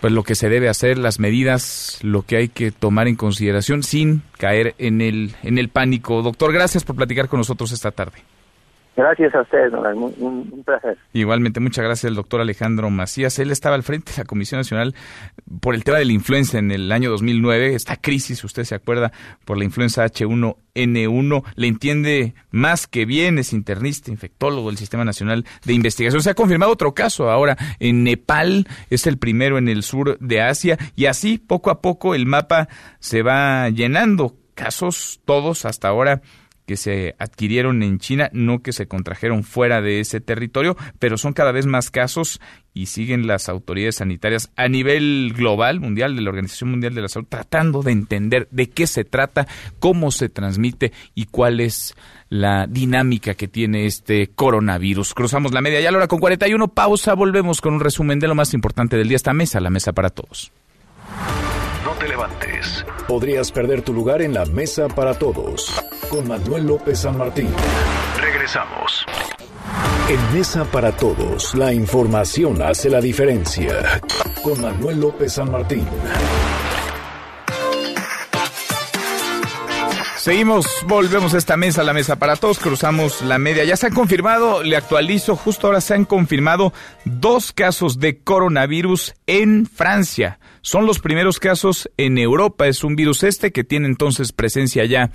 pues 0.00 0.14
lo 0.14 0.22
que 0.22 0.34
se 0.34 0.48
debe 0.48 0.70
hacer, 0.70 0.96
las 0.96 1.20
medidas, 1.20 1.98
lo 2.00 2.22
que 2.22 2.38
hay 2.38 2.48
que 2.48 2.70
tomar 2.70 3.06
en 3.06 3.14
consideración 3.14 3.82
sin 3.82 4.22
caer 4.38 4.74
en 4.78 5.02
el 5.02 5.36
en 5.42 5.58
el 5.58 5.68
pánico. 5.68 6.22
Doctor, 6.22 6.54
gracias 6.54 6.84
por 6.84 6.96
platicar 6.96 7.28
con 7.28 7.36
nosotros 7.36 7.70
esta 7.72 7.90
tarde. 7.90 8.22
Gracias 8.98 9.32
a 9.32 9.42
ustedes, 9.42 9.72
un, 9.72 10.12
un, 10.52 10.64
placer. 10.64 10.98
Igualmente, 11.12 11.60
muchas 11.60 11.84
gracias 11.84 12.10
al 12.10 12.16
doctor 12.16 12.40
Alejandro 12.40 12.90
Macías. 12.90 13.38
Él 13.38 13.52
estaba 13.52 13.76
al 13.76 13.84
frente 13.84 14.10
de 14.10 14.18
la 14.18 14.24
Comisión 14.24 14.58
Nacional 14.58 14.92
por 15.60 15.76
el 15.76 15.84
tema 15.84 15.98
de 15.98 16.04
la 16.04 16.12
influenza 16.12 16.58
en 16.58 16.72
el 16.72 16.90
año 16.90 17.08
2009, 17.10 17.76
esta 17.76 17.94
crisis, 17.94 18.42
usted 18.42 18.64
se 18.64 18.74
acuerda, 18.74 19.12
por 19.44 19.56
la 19.56 19.62
influenza 19.62 20.04
H1N1. 20.04 21.44
Le 21.54 21.68
entiende 21.68 22.34
más 22.50 22.88
que 22.88 23.04
bien, 23.04 23.38
es 23.38 23.52
internista, 23.52 24.10
infectólogo 24.10 24.66
del 24.66 24.78
Sistema 24.78 25.04
Nacional 25.04 25.44
de 25.64 25.74
Investigación. 25.74 26.20
Se 26.20 26.30
ha 26.30 26.34
confirmado 26.34 26.72
otro 26.72 26.92
caso 26.92 27.30
ahora 27.30 27.56
en 27.78 28.02
Nepal, 28.02 28.66
es 28.90 29.06
el 29.06 29.16
primero 29.16 29.58
en 29.58 29.68
el 29.68 29.84
sur 29.84 30.18
de 30.18 30.42
Asia, 30.42 30.76
y 30.96 31.06
así 31.06 31.38
poco 31.38 31.70
a 31.70 31.80
poco 31.80 32.16
el 32.16 32.26
mapa 32.26 32.66
se 32.98 33.22
va 33.22 33.68
llenando. 33.68 34.34
Casos 34.56 35.20
todos 35.24 35.66
hasta 35.66 35.86
ahora 35.86 36.20
que 36.68 36.76
se 36.76 37.14
adquirieron 37.18 37.82
en 37.82 37.98
China, 37.98 38.28
no 38.34 38.60
que 38.60 38.74
se 38.74 38.86
contrajeron 38.86 39.42
fuera 39.42 39.80
de 39.80 40.00
ese 40.00 40.20
territorio, 40.20 40.76
pero 40.98 41.16
son 41.16 41.32
cada 41.32 41.50
vez 41.50 41.64
más 41.64 41.90
casos 41.90 42.42
y 42.74 42.86
siguen 42.86 43.26
las 43.26 43.48
autoridades 43.48 43.96
sanitarias 43.96 44.50
a 44.54 44.68
nivel 44.68 45.32
global, 45.34 45.80
mundial, 45.80 46.14
de 46.14 46.20
la 46.20 46.28
Organización 46.28 46.70
Mundial 46.70 46.94
de 46.94 47.00
la 47.00 47.08
Salud, 47.08 47.26
tratando 47.26 47.82
de 47.82 47.92
entender 47.92 48.48
de 48.50 48.68
qué 48.68 48.86
se 48.86 49.04
trata, 49.04 49.48
cómo 49.78 50.10
se 50.10 50.28
transmite 50.28 50.92
y 51.14 51.24
cuál 51.24 51.60
es 51.60 51.96
la 52.28 52.66
dinámica 52.66 53.32
que 53.32 53.48
tiene 53.48 53.86
este 53.86 54.26
coronavirus. 54.26 55.14
Cruzamos 55.14 55.54
la 55.54 55.62
media 55.62 55.80
ya 55.80 55.88
a 55.88 55.92
la 55.92 55.98
hora 55.98 56.06
con 56.06 56.20
41, 56.20 56.68
pausa, 56.68 57.14
volvemos 57.14 57.62
con 57.62 57.72
un 57.72 57.80
resumen 57.80 58.20
de 58.20 58.28
lo 58.28 58.34
más 58.34 58.52
importante 58.52 58.98
del 58.98 59.08
día, 59.08 59.16
esta 59.16 59.32
mesa, 59.32 59.58
la 59.58 59.70
mesa 59.70 59.94
para 59.94 60.10
todos. 60.10 60.52
No 61.84 61.92
te 61.98 62.08
levantes. 62.08 62.84
Podrías 63.06 63.52
perder 63.52 63.82
tu 63.82 63.92
lugar 63.92 64.22
en 64.22 64.34
la 64.34 64.44
mesa 64.46 64.88
para 64.88 65.14
todos 65.14 65.82
con 66.08 66.26
Manuel 66.26 66.66
López 66.66 67.00
San 67.00 67.18
Martín. 67.18 67.48
Regresamos. 68.20 69.04
En 70.08 70.38
Mesa 70.38 70.64
para 70.64 70.92
Todos, 70.92 71.54
la 71.54 71.72
información 71.74 72.62
hace 72.62 72.88
la 72.88 73.00
diferencia. 73.00 74.00
Con 74.42 74.60
Manuel 74.62 75.00
López 75.00 75.34
San 75.34 75.50
Martín. 75.50 75.86
Seguimos, 80.28 80.84
volvemos 80.86 81.32
a 81.32 81.38
esta 81.38 81.56
mesa, 81.56 81.82
la 81.82 81.94
mesa 81.94 82.16
para 82.16 82.36
todos, 82.36 82.58
cruzamos 82.58 83.22
la 83.22 83.38
media. 83.38 83.64
Ya 83.64 83.78
se 83.78 83.86
han 83.86 83.94
confirmado, 83.94 84.62
le 84.62 84.76
actualizo, 84.76 85.36
justo 85.36 85.66
ahora 85.66 85.80
se 85.80 85.94
han 85.94 86.04
confirmado 86.04 86.74
dos 87.06 87.50
casos 87.50 87.98
de 87.98 88.18
coronavirus 88.18 89.14
en 89.26 89.64
Francia. 89.64 90.38
Son 90.60 90.84
los 90.84 90.98
primeros 90.98 91.40
casos 91.40 91.90
en 91.96 92.18
Europa. 92.18 92.66
Es 92.66 92.84
un 92.84 92.94
virus 92.94 93.22
este 93.22 93.52
que 93.52 93.64
tiene 93.64 93.86
entonces 93.86 94.32
presencia 94.32 94.84
ya 94.84 95.12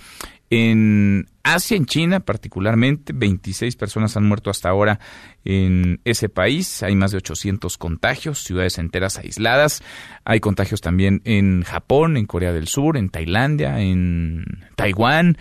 en 0.54 1.26
Asia, 1.42 1.76
en 1.76 1.88
China 1.88 2.20
particularmente, 2.20 3.12
26 3.12 3.76
personas 3.76 4.16
han 4.16 4.26
muerto 4.26 4.52
hasta 4.52 4.70
ahora 4.70 5.00
en 5.44 6.00
ese 6.06 6.30
país. 6.30 6.84
Hay 6.84 6.96
más 6.96 7.12
de 7.12 7.18
800 7.18 7.78
contagios, 7.80 8.44
ciudades 8.44 8.78
enteras 8.78 9.18
aisladas. 9.18 9.82
Hay 10.26 10.40
contagios 10.40 10.82
también 10.82 11.22
en 11.26 11.64
Japón, 11.64 12.18
en 12.18 12.28
Corea 12.28 12.54
del 12.54 12.68
Sur, 12.68 12.98
en 12.98 13.10
Tailandia, 13.10 13.82
en 13.82 14.46
Taiwán. 14.76 15.40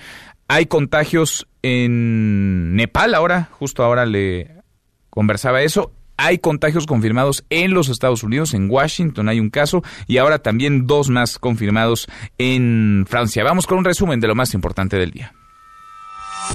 Hay 0.49 0.65
contagios 0.65 1.47
en 1.63 2.75
Nepal 2.75 3.15
ahora, 3.15 3.51
justo 3.53 3.85
ahora 3.85 4.07
le 4.07 4.63
conversaba 5.11 5.61
eso 5.61 5.93
hay 6.23 6.39
contagios 6.39 6.87
confirmados 6.87 7.45
en 7.51 7.75
los 7.75 7.89
Estados 7.89 8.23
Unidos, 8.23 8.55
en 8.55 8.71
Washington 8.71 9.29
hay 9.29 9.41
un 9.41 9.51
caso 9.51 9.83
y 10.07 10.19
ahora 10.19 10.39
también 10.39 10.87
dos 10.87 11.09
más 11.09 11.39
confirmados 11.39 12.07
en 12.39 13.05
Francia. 13.09 13.43
Vamos 13.43 13.67
con 13.67 13.79
un 13.79 13.85
resumen 13.85 14.21
de 14.21 14.29
lo 14.29 14.35
más 14.35 14.55
importante 14.55 14.97
del 14.97 15.11
día. 15.11 15.35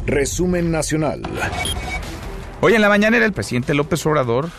Resumen 0.05 0.71
nacional. 0.71 1.21
Hoy 2.61 2.73
en 2.73 2.81
la 2.81 2.89
mañanera 2.89 3.25
el 3.25 3.33
presidente 3.33 3.73
López 3.73 4.05
Obrador 4.05 4.49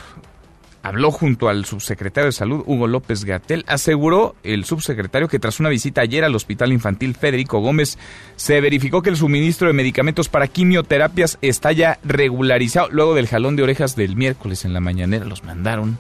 habló 0.88 1.10
junto 1.10 1.50
al 1.50 1.66
subsecretario 1.66 2.26
de 2.28 2.32
Salud, 2.32 2.64
Hugo 2.66 2.86
López 2.86 3.24
Gatel. 3.24 3.62
Aseguró 3.68 4.34
el 4.42 4.64
subsecretario 4.64 5.28
que 5.28 5.38
tras 5.38 5.60
una 5.60 5.68
visita 5.68 6.00
ayer 6.00 6.24
al 6.24 6.34
Hospital 6.34 6.72
Infantil 6.72 7.14
Federico 7.14 7.60
Gómez, 7.60 7.98
se 8.36 8.60
verificó 8.62 9.02
que 9.02 9.10
el 9.10 9.18
suministro 9.18 9.68
de 9.68 9.74
medicamentos 9.74 10.30
para 10.30 10.48
quimioterapias 10.48 11.36
está 11.42 11.72
ya 11.72 11.98
regularizado. 12.04 12.88
Luego 12.90 13.14
del 13.14 13.28
jalón 13.28 13.54
de 13.54 13.64
orejas 13.64 13.96
del 13.96 14.16
miércoles 14.16 14.64
en 14.64 14.72
la 14.72 14.80
mañanera 14.80 15.26
los 15.26 15.44
mandaron 15.44 15.98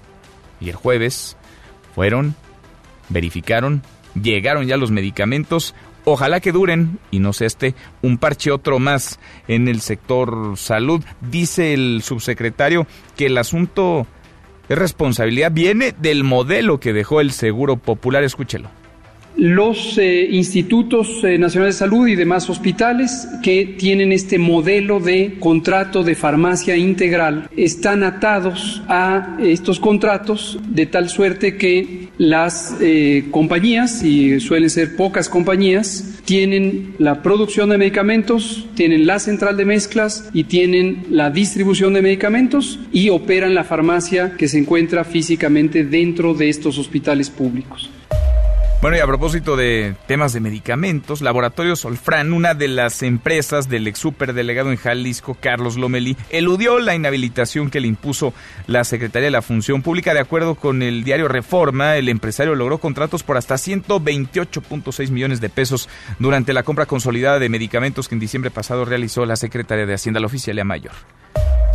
y 0.58 0.70
el 0.70 0.76
jueves 0.76 1.36
fueron, 1.94 2.34
verificaron, 3.10 3.82
llegaron 4.14 4.66
ya 4.66 4.78
los 4.78 4.90
medicamentos. 4.90 5.74
Ojalá 6.06 6.40
que 6.40 6.52
duren 6.52 6.98
y 7.10 7.18
no 7.18 7.34
sea 7.34 7.46
este 7.46 7.74
un 8.00 8.16
parche 8.16 8.50
otro 8.50 8.78
más 8.78 9.20
en 9.48 9.68
el 9.68 9.82
sector 9.82 10.56
salud. 10.56 11.04
Dice 11.20 11.74
el 11.74 12.00
subsecretario 12.02 12.86
que 13.18 13.26
el 13.26 13.36
asunto 13.36 14.06
es 14.68 14.78
responsabilidad, 14.78 15.50
viene 15.52 15.92
del 15.92 16.24
modelo 16.24 16.78
que 16.78 16.92
dejó 16.92 17.20
el 17.20 17.32
Seguro 17.32 17.76
Popular. 17.76 18.22
Escúchelo 18.24 18.77
los 19.38 19.96
eh, 19.98 20.28
institutos 20.32 21.22
eh, 21.22 21.38
nacionales 21.38 21.76
de 21.76 21.78
salud 21.78 22.08
y 22.08 22.16
demás 22.16 22.50
hospitales 22.50 23.28
que 23.40 23.76
tienen 23.78 24.10
este 24.10 24.36
modelo 24.36 24.98
de 24.98 25.36
contrato 25.38 26.02
de 26.02 26.16
farmacia 26.16 26.76
integral 26.76 27.48
están 27.56 28.02
atados 28.02 28.82
a 28.88 29.36
estos 29.40 29.78
contratos 29.78 30.58
de 30.68 30.86
tal 30.86 31.08
suerte 31.08 31.56
que 31.56 32.08
las 32.18 32.76
eh, 32.80 33.26
compañías, 33.30 34.02
y 34.02 34.40
suelen 34.40 34.70
ser 34.70 34.96
pocas 34.96 35.28
compañías, 35.28 36.18
tienen 36.24 36.94
la 36.98 37.22
producción 37.22 37.68
de 37.68 37.78
medicamentos, 37.78 38.66
tienen 38.74 39.06
la 39.06 39.20
central 39.20 39.56
de 39.56 39.64
mezclas 39.64 40.28
y 40.34 40.44
tienen 40.44 41.04
la 41.10 41.30
distribución 41.30 41.94
de 41.94 42.02
medicamentos 42.02 42.80
y 42.92 43.10
operan 43.10 43.54
la 43.54 43.62
farmacia 43.62 44.32
que 44.36 44.48
se 44.48 44.58
encuentra 44.58 45.04
físicamente 45.04 45.84
dentro 45.84 46.34
de 46.34 46.48
estos 46.48 46.76
hospitales 46.76 47.30
públicos. 47.30 47.88
Bueno, 48.80 48.96
y 48.96 49.00
a 49.00 49.06
propósito 49.06 49.56
de 49.56 49.96
temas 50.06 50.32
de 50.32 50.38
medicamentos, 50.38 51.20
Laboratorio 51.20 51.74
Solfran, 51.74 52.32
una 52.32 52.54
de 52.54 52.68
las 52.68 53.02
empresas 53.02 53.68
del 53.68 53.88
ex 53.88 53.98
superdelegado 53.98 54.70
en 54.70 54.76
Jalisco, 54.76 55.36
Carlos 55.40 55.76
Lomelí, 55.76 56.16
eludió 56.30 56.78
la 56.78 56.94
inhabilitación 56.94 57.70
que 57.70 57.80
le 57.80 57.88
impuso 57.88 58.32
la 58.68 58.84
Secretaría 58.84 59.26
de 59.26 59.32
la 59.32 59.42
Función 59.42 59.82
Pública. 59.82 60.14
De 60.14 60.20
acuerdo 60.20 60.54
con 60.54 60.82
el 60.82 61.02
diario 61.02 61.26
Reforma, 61.26 61.96
el 61.96 62.08
empresario 62.08 62.54
logró 62.54 62.78
contratos 62.78 63.24
por 63.24 63.36
hasta 63.36 63.56
128.6 63.56 65.10
millones 65.10 65.40
de 65.40 65.48
pesos 65.48 65.88
durante 66.20 66.52
la 66.52 66.62
compra 66.62 66.86
consolidada 66.86 67.40
de 67.40 67.48
medicamentos 67.48 68.08
que 68.08 68.14
en 68.14 68.20
diciembre 68.20 68.52
pasado 68.52 68.84
realizó 68.84 69.26
la 69.26 69.34
Secretaría 69.34 69.86
de 69.86 69.94
Hacienda, 69.94 70.20
la 70.20 70.26
oficialía 70.26 70.64
mayor 70.64 70.92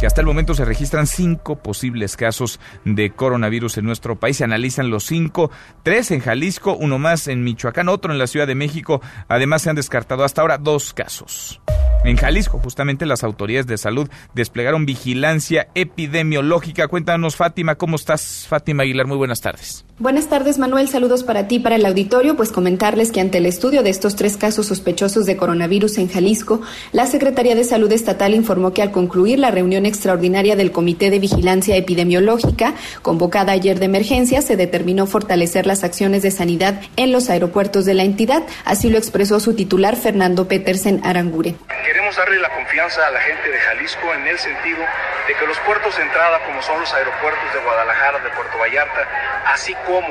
hasta 0.06 0.22
el 0.22 0.28
momento 0.28 0.54
se 0.54 0.66
registran 0.66 1.08
cinco 1.08 1.58
posibles 1.58 2.18
casos 2.18 2.60
de 2.86 3.12
coronavirus 3.12 3.78
en 3.78 3.86
nuestro 3.86 4.20
país. 4.20 4.38
Se 4.38 4.44
analizan 4.44 4.90
los 4.90 5.06
cinco, 5.06 5.52
tres 5.84 6.12
en 6.12 6.20
Jalisco, 6.20 6.76
uno 6.76 7.00
más 7.00 7.28
en 7.28 7.44
Michoacán, 7.44 7.90
otro 7.90 8.12
en 8.12 8.20
la 8.20 8.28
Ciudad 8.28 8.48
de 8.48 8.56
México. 8.56 9.02
Además, 9.28 9.62
se 9.62 9.70
han 9.70 9.76
descartado 9.76 10.24
hasta 10.24 10.42
ahora 10.42 10.58
dos 10.58 10.94
casos. 10.94 11.62
En 12.06 12.18
Jalisco, 12.18 12.60
justamente 12.62 13.06
las 13.06 13.24
autoridades 13.24 13.66
de 13.66 13.78
salud 13.78 14.10
desplegaron 14.34 14.86
vigilancia 14.86 15.70
epidemiológica. 15.74 16.90
Cuéntanos, 16.90 17.38
Fátima, 17.38 17.76
¿cómo 17.76 17.96
estás? 17.96 18.46
Fátima 18.50 18.84
Aguilar, 18.84 19.08
muy 19.08 19.16
buenas 19.16 19.40
tardes. 19.40 19.86
Buenas 20.00 20.28
tardes, 20.28 20.58
Manuel. 20.58 20.90
Saludos 20.90 21.24
para 21.24 21.48
ti, 21.48 21.60
para 21.60 21.78
el 21.78 21.86
auditorio. 21.86 22.36
Pues 22.36 22.52
comentarles 22.52 23.14
que 23.14 23.22
ante 23.22 23.38
el 23.38 23.46
estudio 23.46 23.84
de 23.84 23.90
estos 23.90 24.18
tres 24.18 24.36
casos 24.36 24.66
sospechosos 24.66 25.26
de 25.26 25.38
coronavirus 25.38 25.98
en 25.98 26.10
Jalisco, 26.10 26.60
la 26.92 27.06
Secretaría 27.06 27.56
de 27.56 27.64
Salud 27.64 27.90
Estatal 27.90 28.34
informó 28.34 28.74
que 28.74 28.82
al 28.82 28.92
concluir 28.92 29.40
la 29.40 29.52
reunión 29.52 29.86
extraordinaria 29.86 30.58
del 30.58 30.74
Comité 30.74 31.10
de 31.10 31.20
Vigilancia 31.20 31.78
Epidemiológica, 31.78 32.74
convocada 33.02 33.54
ayer 33.54 33.80
de 33.80 33.86
emergencia, 33.86 34.42
se 34.42 34.58
determinó 34.58 35.06
fortalecer 35.06 35.66
las 35.66 35.86
acciones 35.86 36.22
de 36.22 36.32
sanidad 36.32 36.82
en 36.98 37.14
los 37.14 37.30
aeropuertos 37.30 37.86
de 37.86 37.94
la 37.94 38.04
entidad. 38.04 38.44
Así 38.66 38.90
lo 38.90 38.98
expresó 38.98 39.40
su 39.40 39.54
titular, 39.54 39.96
Fernando 39.96 40.50
Petersen 40.50 41.00
Arangure 41.06 41.56
queremos 41.94 42.16
darle 42.16 42.40
la 42.40 42.50
confianza 42.50 43.06
a 43.06 43.12
la 43.12 43.20
gente 43.20 43.52
de 43.52 43.60
Jalisco 43.60 44.16
en 44.16 44.26
el 44.26 44.40
sentido 44.40 44.80
de 45.28 45.36
que 45.36 45.46
los 45.46 45.60
puertos 45.60 45.96
de 45.96 46.02
entrada, 46.02 46.40
como 46.44 46.60
son 46.64 46.80
los 46.80 46.92
aeropuertos 46.92 47.54
de 47.54 47.60
Guadalajara, 47.60 48.18
de 48.18 48.32
Puerto 48.32 48.58
Vallarta, 48.58 49.08
así 49.54 49.76
como 49.86 50.08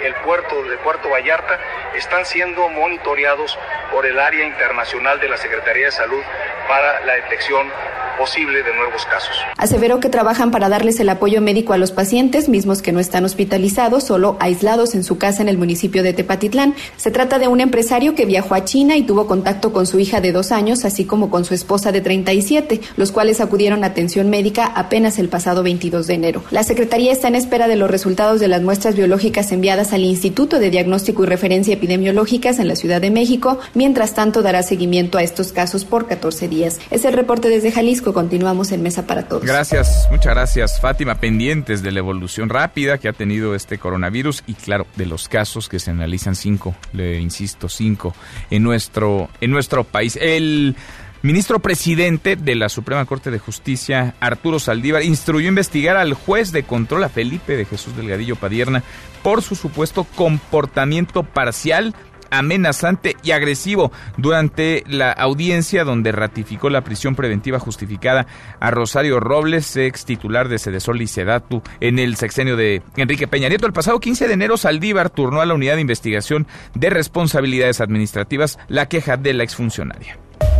el 0.00 0.14
puerto 0.22 0.62
de 0.62 0.76
Puerto 0.76 1.10
Vallarta, 1.10 1.58
están 1.96 2.24
siendo 2.24 2.68
monitoreados 2.68 3.58
por 3.90 4.06
el 4.06 4.20
área 4.20 4.46
internacional 4.46 5.18
de 5.18 5.28
la 5.28 5.36
Secretaría 5.36 5.86
de 5.86 5.92
Salud 5.92 6.22
para 6.68 7.00
la 7.04 7.14
detección 7.14 7.66
posible 8.16 8.62
de 8.62 8.74
nuevos 8.74 9.04
casos. 9.06 9.36
Aseveró 9.56 10.00
que 10.00 10.08
trabajan 10.08 10.50
para 10.50 10.68
darles 10.68 11.00
el 11.00 11.08
apoyo 11.08 11.40
médico 11.40 11.72
a 11.72 11.78
los 11.78 11.92
pacientes, 11.92 12.48
mismos 12.48 12.82
que 12.82 12.92
no 12.92 13.00
están 13.00 13.24
hospitalizados, 13.24 14.04
solo 14.04 14.36
aislados 14.40 14.94
en 14.94 15.04
su 15.04 15.18
casa 15.18 15.42
en 15.42 15.48
el 15.48 15.58
municipio 15.58 16.02
de 16.02 16.12
Tepatitlán. 16.12 16.74
Se 16.96 17.10
trata 17.10 17.38
de 17.38 17.48
un 17.48 17.60
empresario 17.60 18.14
que 18.14 18.24
viajó 18.24 18.54
a 18.54 18.64
China 18.64 18.96
y 18.96 19.02
tuvo 19.02 19.26
contacto 19.26 19.72
con 19.72 19.86
su 19.86 19.98
hija 19.98 20.20
de 20.20 20.32
dos 20.32 20.52
años, 20.52 20.84
así 20.84 21.04
como 21.04 21.23
con 21.30 21.44
su 21.44 21.54
esposa 21.54 21.92
de 21.92 22.00
37, 22.00 22.80
los 22.96 23.12
cuales 23.12 23.40
acudieron 23.40 23.84
a 23.84 23.88
atención 23.94 24.28
médica 24.28 24.66
apenas 24.66 25.18
el 25.18 25.28
pasado 25.28 25.62
22 25.62 26.06
de 26.06 26.14
enero. 26.14 26.42
La 26.50 26.64
Secretaría 26.64 27.12
está 27.12 27.28
en 27.28 27.36
espera 27.36 27.68
de 27.68 27.76
los 27.76 27.90
resultados 27.90 28.40
de 28.40 28.48
las 28.48 28.62
muestras 28.62 28.96
biológicas 28.96 29.52
enviadas 29.52 29.92
al 29.92 30.02
Instituto 30.02 30.58
de 30.58 30.70
Diagnóstico 30.70 31.22
y 31.22 31.26
Referencia 31.26 31.74
Epidemiológicas 31.74 32.58
en 32.58 32.68
la 32.68 32.76
Ciudad 32.76 33.00
de 33.00 33.10
México. 33.10 33.60
Mientras 33.74 34.14
tanto, 34.14 34.42
dará 34.42 34.62
seguimiento 34.62 35.18
a 35.18 35.22
estos 35.22 35.52
casos 35.52 35.84
por 35.84 36.08
14 36.08 36.48
días. 36.48 36.80
Es 36.90 37.04
el 37.04 37.12
reporte 37.12 37.48
desde 37.48 37.70
Jalisco. 37.70 38.12
Continuamos 38.12 38.72
en 38.72 38.82
Mesa 38.82 39.06
para 39.06 39.28
Todos. 39.28 39.44
Gracias, 39.44 40.08
muchas 40.10 40.34
gracias, 40.34 40.80
Fátima. 40.80 41.20
Pendientes 41.20 41.82
de 41.82 41.92
la 41.92 42.00
evolución 42.00 42.48
rápida 42.48 42.98
que 42.98 43.08
ha 43.08 43.12
tenido 43.12 43.54
este 43.54 43.78
coronavirus 43.78 44.42
y, 44.46 44.54
claro, 44.54 44.86
de 44.96 45.06
los 45.06 45.28
casos 45.28 45.68
que 45.68 45.78
se 45.78 45.90
analizan 45.90 46.34
cinco, 46.34 46.74
le 46.92 47.20
insisto, 47.20 47.68
cinco 47.68 48.14
en 48.50 48.62
nuestro, 48.62 49.28
en 49.40 49.50
nuestro 49.50 49.84
país. 49.84 50.18
El 50.20 50.76
ministro 51.24 51.58
presidente 51.58 52.36
de 52.36 52.54
la 52.54 52.68
Suprema 52.68 53.06
Corte 53.06 53.30
de 53.30 53.38
Justicia, 53.38 54.14
Arturo 54.20 54.58
Saldívar, 54.58 55.02
instruyó 55.02 55.48
investigar 55.48 55.96
al 55.96 56.12
juez 56.12 56.52
de 56.52 56.64
control, 56.64 57.02
a 57.02 57.08
Felipe 57.08 57.56
de 57.56 57.64
Jesús 57.64 57.96
Delgadillo 57.96 58.36
Padierna, 58.36 58.82
por 59.22 59.40
su 59.40 59.54
supuesto 59.54 60.04
comportamiento 60.04 61.22
parcial 61.22 61.94
amenazante 62.30 63.16
y 63.22 63.30
agresivo 63.30 63.90
durante 64.18 64.84
la 64.86 65.12
audiencia 65.12 65.84
donde 65.84 66.12
ratificó 66.12 66.68
la 66.68 66.84
prisión 66.84 67.14
preventiva 67.14 67.58
justificada 67.58 68.26
a 68.60 68.70
Rosario 68.70 69.18
Robles, 69.18 69.74
ex 69.78 70.04
titular 70.04 70.48
de 70.48 70.58
Sedesol 70.58 71.00
y 71.00 71.06
Sedatu, 71.06 71.62
en 71.80 71.98
el 71.98 72.16
sexenio 72.16 72.56
de 72.56 72.82
Enrique 72.96 73.28
Peña 73.28 73.48
Nieto. 73.48 73.66
El 73.66 73.72
pasado 73.72 73.98
15 73.98 74.28
de 74.28 74.34
enero, 74.34 74.58
Saldívar 74.58 75.08
turnó 75.08 75.40
a 75.40 75.46
la 75.46 75.54
unidad 75.54 75.76
de 75.76 75.80
investigación 75.80 76.46
de 76.74 76.90
responsabilidades 76.90 77.80
administrativas 77.80 78.58
la 78.68 78.90
queja 78.90 79.16
de 79.16 79.32
la 79.32 79.44
exfuncionaria. 79.44 80.18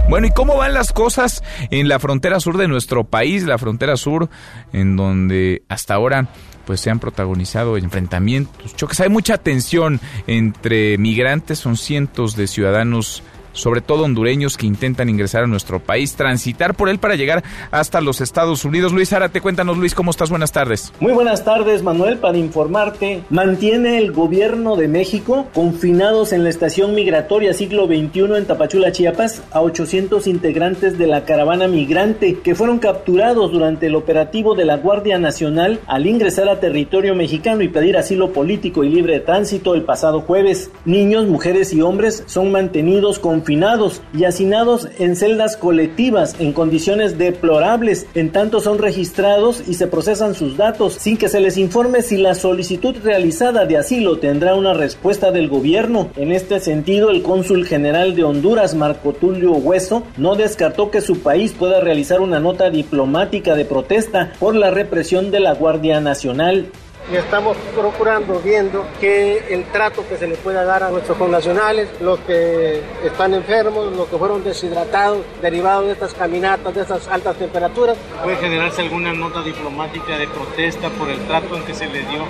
Bueno, 0.09 0.27
¿y 0.27 0.31
cómo 0.31 0.57
van 0.57 0.75
las 0.75 0.93
cosas 0.93 1.43
en 1.71 1.89
la 1.89 1.99
frontera 1.99 2.39
sur 2.39 2.59
de 2.59 2.69
nuestro 2.69 3.05
país? 3.05 3.45
La 3.45 3.59
frontera 3.59 3.97
sur, 3.97 4.29
en 4.73 4.97
donde 4.97 5.63
hasta 5.69 5.95
ahora 5.95 6.29
pues 6.67 6.81
se 6.81 6.91
han 6.91 6.99
protagonizado 6.99 7.77
enfrentamientos, 7.77 8.75
choques. 8.77 9.01
Hay 9.01 9.09
mucha 9.09 9.39
tensión 9.39 10.01
entre 10.27 10.99
migrantes, 10.99 11.59
son 11.59 11.77
cientos 11.77 12.37
de 12.37 12.47
ciudadanos 12.47 13.23
sobre 13.55 13.81
todo 13.81 14.05
hondureños 14.05 14.59
que 14.59 14.67
intentan 14.67 15.09
ingresar 15.09 15.45
a 15.45 15.47
nuestro 15.47 15.81
país, 15.81 16.15
transitar 16.15 16.75
por 16.75 16.91
él 16.91 16.99
para 16.99 17.17
llegar 17.17 17.43
hasta 17.71 18.03
los 18.03 18.21
Estados 18.21 18.67
Unidos. 18.67 18.93
Luis 18.93 19.13
Árate, 19.13 19.41
cuéntanos 19.41 19.79
Luis, 19.79 19.95
¿cómo 19.95 20.11
estás? 20.11 20.29
Buenas 20.29 20.53
tardes. 20.53 20.93
Muy 21.01 21.13
buenas 21.13 21.45
tardes, 21.45 21.83
Manuel, 21.83 22.19
para 22.19 22.37
informarte, 22.37 23.23
mantiene 23.31 23.97
el 23.97 24.13
gobierno 24.13 24.77
de 24.77 24.89
México 24.89 25.47
confinados 25.55 26.33
en 26.33 26.45
la 26.45 26.51
estación 26.51 26.95
migratoria 26.95 27.55
siglo 27.55 27.87
XXI 27.87 28.37
en 28.37 28.47
Tapachula, 28.47 28.93
Chiapas, 28.93 29.43
a 29.51 29.63
800 29.63 30.27
integrantes 30.27 30.99
de 30.99 31.07
la 31.07 31.25
caravana 31.25 31.69
migrante 31.69 32.41
que 32.41 32.55
fueron 32.55 32.79
capturados 32.79 33.53
durante 33.53 33.87
el 33.87 33.95
operativo 33.95 34.55
de 34.55 34.65
la 34.65 34.77
Guardia 34.77 35.19
Nacional 35.19 35.81
al 35.87 36.07
ingresar 36.07 36.49
a 36.49 36.61
territorio 36.61 37.15
mexicano 37.15 37.63
y 37.63 37.69
pedir 37.69 37.97
asilo 37.97 38.33
político 38.33 38.85
y 38.85 38.91
libre 38.91 39.15
de 39.15 39.21
tránsito 39.21 39.75
el 39.75 39.83
pasado 39.83 40.21
jueves. 40.21 40.71
Niños, 40.85 41.27
mujeres 41.27 41.73
y 41.73 41.81
hombres 41.81 42.25
son 42.27 42.51
mantenidos 42.51 43.19
con 43.19 43.44
confinados 43.45 44.01
y 44.17 44.25
hacinados 44.25 44.89
en 44.99 45.17
celdas 45.17 45.59
colectivas 45.59 46.35
en 46.39 46.55
condiciones 46.55 47.19
deplorables, 47.19 48.07
en 48.15 48.33
tanto 48.33 48.61
son 48.61 48.79
registrados 48.79 49.63
y 49.69 49.75
se 49.75 49.87
procesan 49.87 50.35
sus 50.35 50.57
datos 50.57 50.95
sin 50.95 51.19
que 51.19 51.29
se 51.29 51.41
les 51.41 51.59
informe 51.59 52.01
si 52.01 52.17
la 52.17 52.35
solicitud 52.35 52.97
realizada 53.05 53.67
de 53.67 53.77
asilo 53.77 54.19
tendrá 54.19 54.55
una 54.55 54.73
respuesta 54.73 55.31
del 55.31 55.49
gobierno. 55.49 56.09
En 56.17 56.33
este 56.33 56.59
sentido, 56.59 57.11
el 57.11 57.21
cónsul 57.21 57.67
general 57.67 58.17
de 58.17 58.25
Honduras, 58.25 58.75
Marco 58.75 59.13
Tulio 59.13 59.53
Hueso, 59.53 60.05
no 60.17 60.37
descartó 60.37 60.91
que 60.91 61.03
su 61.03 61.19
país 61.19 61.53
pueda 61.53 61.83
realizar 61.83 62.23
una 62.23 62.41
nota 62.41 62.71
diplomática 62.71 63.55
de 63.57 63.67
protesta 63.67 64.33
por 64.41 64.57
la 64.57 64.71
represión 64.71 65.31
de 65.31 65.41
la 65.41 65.53
Guardia 65.53 66.01
Nacional 66.01 66.71
y 67.13 67.17
estamos 67.17 67.57
procurando, 67.75 68.41
viendo 68.41 68.87
que 69.01 69.45
el 69.51 69.65
trato 69.65 70.07
que 70.09 70.17
se 70.17 70.27
le 70.27 70.37
pueda 70.37 70.65
dar 70.65 70.83
a 70.83 70.91
nuestros 70.91 71.19
connacionales, 71.19 71.89
los 72.01 72.19
que 72.21 72.83
están 73.05 73.35
enfermos, 73.35 73.95
los 73.95 74.09
que 74.09 74.17
fueron 74.17 74.43
deshidratados, 74.43 75.19
derivados 75.43 75.87
de 75.87 75.93
estas 75.93 76.15
caminatas, 76.15 76.75
de 76.75 76.81
estas 76.81 77.07
altas 77.09 77.37
temperaturas. 77.37 77.97
¿Puede 78.23 78.37
generarse 78.37 78.83
alguna 78.83 79.13
nota 79.13 79.43
diplomática 79.43 80.17
de 80.17 80.27
protesta 80.29 80.89
por 80.91 81.11
el 81.11 81.19
trato 81.27 81.57
en 81.57 81.65
que 81.65 81.75
se 81.75 81.87
le 81.87 82.01
dio 82.01 82.25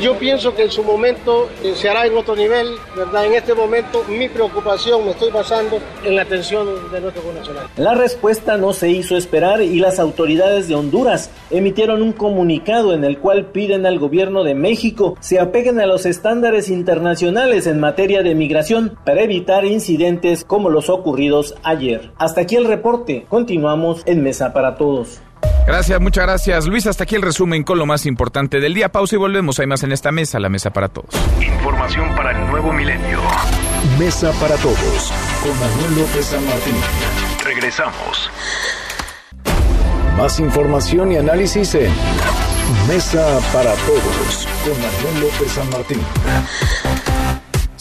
yo 0.00 0.18
pienso 0.18 0.54
que 0.54 0.64
en 0.64 0.70
su 0.70 0.82
momento 0.82 1.48
eh, 1.62 1.72
se 1.74 1.88
hará 1.88 2.06
en 2.06 2.16
otro 2.16 2.36
nivel, 2.36 2.74
¿verdad? 2.96 3.26
En 3.26 3.34
este 3.34 3.54
momento 3.54 4.04
mi 4.08 4.28
preocupación 4.28 5.04
me 5.04 5.10
estoy 5.12 5.30
basando 5.30 5.78
en 6.04 6.16
la 6.16 6.22
atención 6.22 6.66
de 6.90 7.00
nuestro 7.00 7.32
nacional. 7.32 7.66
La 7.76 7.94
respuesta 7.94 8.56
no 8.56 8.72
se 8.72 8.90
hizo 8.90 9.16
esperar 9.16 9.62
y 9.62 9.78
las 9.78 9.98
autoridades 9.98 10.68
de 10.68 10.74
Honduras 10.74 11.30
emitieron 11.50 12.02
un 12.02 12.12
comunicado 12.12 12.94
en 12.94 13.04
el 13.04 13.18
cual 13.18 13.46
piden 13.46 13.86
al 13.86 13.98
gobierno 13.98 14.44
de 14.44 14.54
México 14.54 15.16
se 15.20 15.40
apeguen 15.40 15.80
a 15.80 15.86
los 15.86 16.06
estándares 16.06 16.68
internacionales 16.68 17.66
en 17.66 17.80
materia 17.80 18.22
de 18.22 18.34
migración 18.34 18.98
para 19.04 19.22
evitar 19.22 19.64
incidentes 19.64 20.44
como 20.44 20.70
los 20.70 20.90
ocurridos 20.90 21.54
ayer. 21.62 22.12
Hasta 22.18 22.42
aquí 22.42 22.56
el 22.56 22.66
reporte. 22.66 23.26
Continuamos 23.28 24.02
en 24.06 24.22
Mesa 24.22 24.52
para 24.52 24.76
Todos. 24.76 25.20
Gracias, 25.66 26.00
muchas 26.00 26.24
gracias. 26.24 26.66
Luis, 26.66 26.86
hasta 26.86 27.04
aquí 27.04 27.16
el 27.16 27.22
resumen 27.22 27.64
con 27.64 27.78
lo 27.78 27.86
más 27.86 28.06
importante 28.06 28.60
del 28.60 28.74
día. 28.74 28.90
Pausa 28.90 29.16
y 29.16 29.18
volvemos. 29.18 29.58
Hay 29.58 29.66
más 29.66 29.82
en 29.82 29.92
esta 29.92 30.12
mesa, 30.12 30.38
la 30.38 30.48
mesa 30.48 30.70
para 30.70 30.88
todos. 30.88 31.10
Información 31.40 32.14
para 32.14 32.30
el 32.30 32.46
nuevo 32.46 32.72
milenio. 32.72 33.20
Mesa 33.98 34.30
para 34.40 34.56
todos, 34.56 35.12
con 35.42 35.58
Manuel 35.58 36.00
López 36.00 36.26
San 36.26 36.44
Martín. 36.46 36.74
Regresamos. 37.44 38.30
Más 40.16 40.40
información 40.40 41.12
y 41.12 41.16
análisis 41.16 41.74
en 41.74 41.92
Mesa 42.88 43.38
para 43.52 43.72
todos, 43.74 44.48
con 44.64 44.72
Manuel 44.72 45.20
López 45.20 45.52
San 45.52 45.68
Martín. 45.70 46.00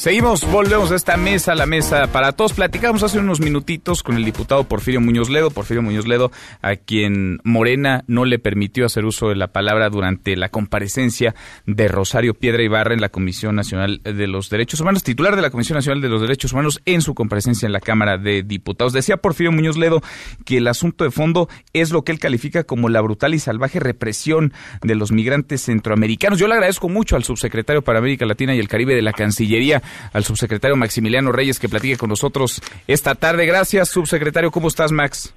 Seguimos, 0.06 0.46
volvemos 0.52 0.92
a 0.92 0.96
esta 0.98 1.18
mesa, 1.18 1.56
la 1.56 1.66
mesa 1.66 2.06
para 2.12 2.32
todos. 2.34 2.54
Platicamos 2.54 3.02
hace 3.02 3.18
unos 3.18 3.40
minutitos 3.40 4.04
con 4.04 4.16
el 4.16 4.24
diputado 4.24 4.64
Porfirio 4.66 5.02
Muñoz 5.02 5.32
Ledo, 5.32 5.50
Porfirio 5.50 5.82
Muñoz 5.82 6.06
Ledo, 6.06 6.32
a 6.62 6.76
quien 6.76 7.40
Morena 7.44 8.04
no 8.06 8.24
le 8.24 8.38
permitió 8.38 8.86
hacer 8.86 9.04
uso 9.04 9.30
de 9.30 9.36
la 9.36 9.48
palabra 9.48 9.90
durante 9.90 10.36
la 10.36 10.50
comparecencia 10.50 11.34
de 11.66 11.88
Rosario 11.88 12.36
Piedra 12.36 12.62
Ibarra 12.62 12.94
en 12.94 13.02
la 13.02 13.10
Comisión 13.10 13.56
Nacional 13.56 14.00
de 14.04 14.28
los 14.28 14.52
Derechos 14.52 14.80
Humanos, 14.80 15.02
titular 15.02 15.36
de 15.36 15.42
la 15.42 15.50
Comisión 15.50 15.76
Nacional 15.76 16.02
de 16.04 16.10
los 16.10 16.22
Derechos 16.22 16.54
Humanos 16.54 16.84
en 16.86 17.02
su 17.02 17.16
comparecencia 17.16 17.66
en 17.66 17.74
la 17.74 17.80
Cámara 17.80 18.20
de 18.20 18.44
Diputados. 18.44 18.94
Decía 18.94 19.18
Porfirio 19.18 19.52
Muñoz 19.54 19.76
Ledo 19.76 20.04
que 20.46 20.58
el 20.58 20.68
asunto 20.68 21.04
de 21.04 21.10
fondo 21.10 21.50
es 21.74 21.90
lo 21.90 22.04
que 22.04 22.12
él 22.12 22.20
califica 22.20 22.64
como 22.64 22.90
la 22.90 23.02
brutal 23.02 23.34
y 23.34 23.40
salvaje 23.40 23.80
represión 23.80 24.54
de 24.84 24.94
los 24.94 25.12
migrantes 25.12 25.64
centroamericanos. 25.64 26.38
Yo 26.38 26.48
le 26.48 26.54
agradezco 26.54 26.90
mucho 26.90 27.16
al 27.16 27.24
subsecretario 27.24 27.82
para 27.82 27.98
América 27.98 28.28
Latina 28.28 28.54
y 28.54 28.60
el 28.60 28.68
Caribe 28.68 28.94
de 28.94 29.02
la 29.02 29.12
Cancillería 29.12 29.82
al 30.14 30.24
subsecretario 30.24 30.76
Maximiliano 30.76 31.32
Reyes 31.32 31.60
que 31.60 31.70
platique 31.70 31.98
con 31.98 32.10
nosotros 32.10 32.62
esta 32.88 33.16
tarde. 33.16 33.46
Gracias, 33.46 33.90
subsecretario. 33.90 34.52
¿Cómo 34.52 34.68
estás, 34.68 34.92
Max? 34.92 35.34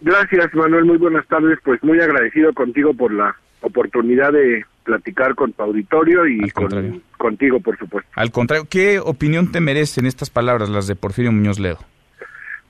Gracias, 0.00 0.54
Manuel. 0.54 0.84
Muy 0.84 0.96
buenas 0.96 1.26
tardes. 1.26 1.58
Pues 1.64 1.82
muy 1.82 2.00
agradecido 2.00 2.52
contigo 2.52 2.94
por 2.94 3.12
la 3.12 3.36
oportunidad 3.60 4.32
de 4.32 4.64
platicar 4.84 5.34
con 5.34 5.52
tu 5.52 5.62
auditorio 5.62 6.26
y 6.26 6.50
con, 6.50 7.02
contigo, 7.18 7.60
por 7.60 7.78
supuesto. 7.78 8.10
Al 8.14 8.30
contrario, 8.30 8.66
¿qué 8.68 8.98
opinión 8.98 9.52
te 9.52 9.60
merecen 9.60 10.06
estas 10.06 10.30
palabras, 10.30 10.68
las 10.68 10.86
de 10.86 10.96
Porfirio 10.96 11.32
Muñoz 11.32 11.58
Ledo? 11.58 11.78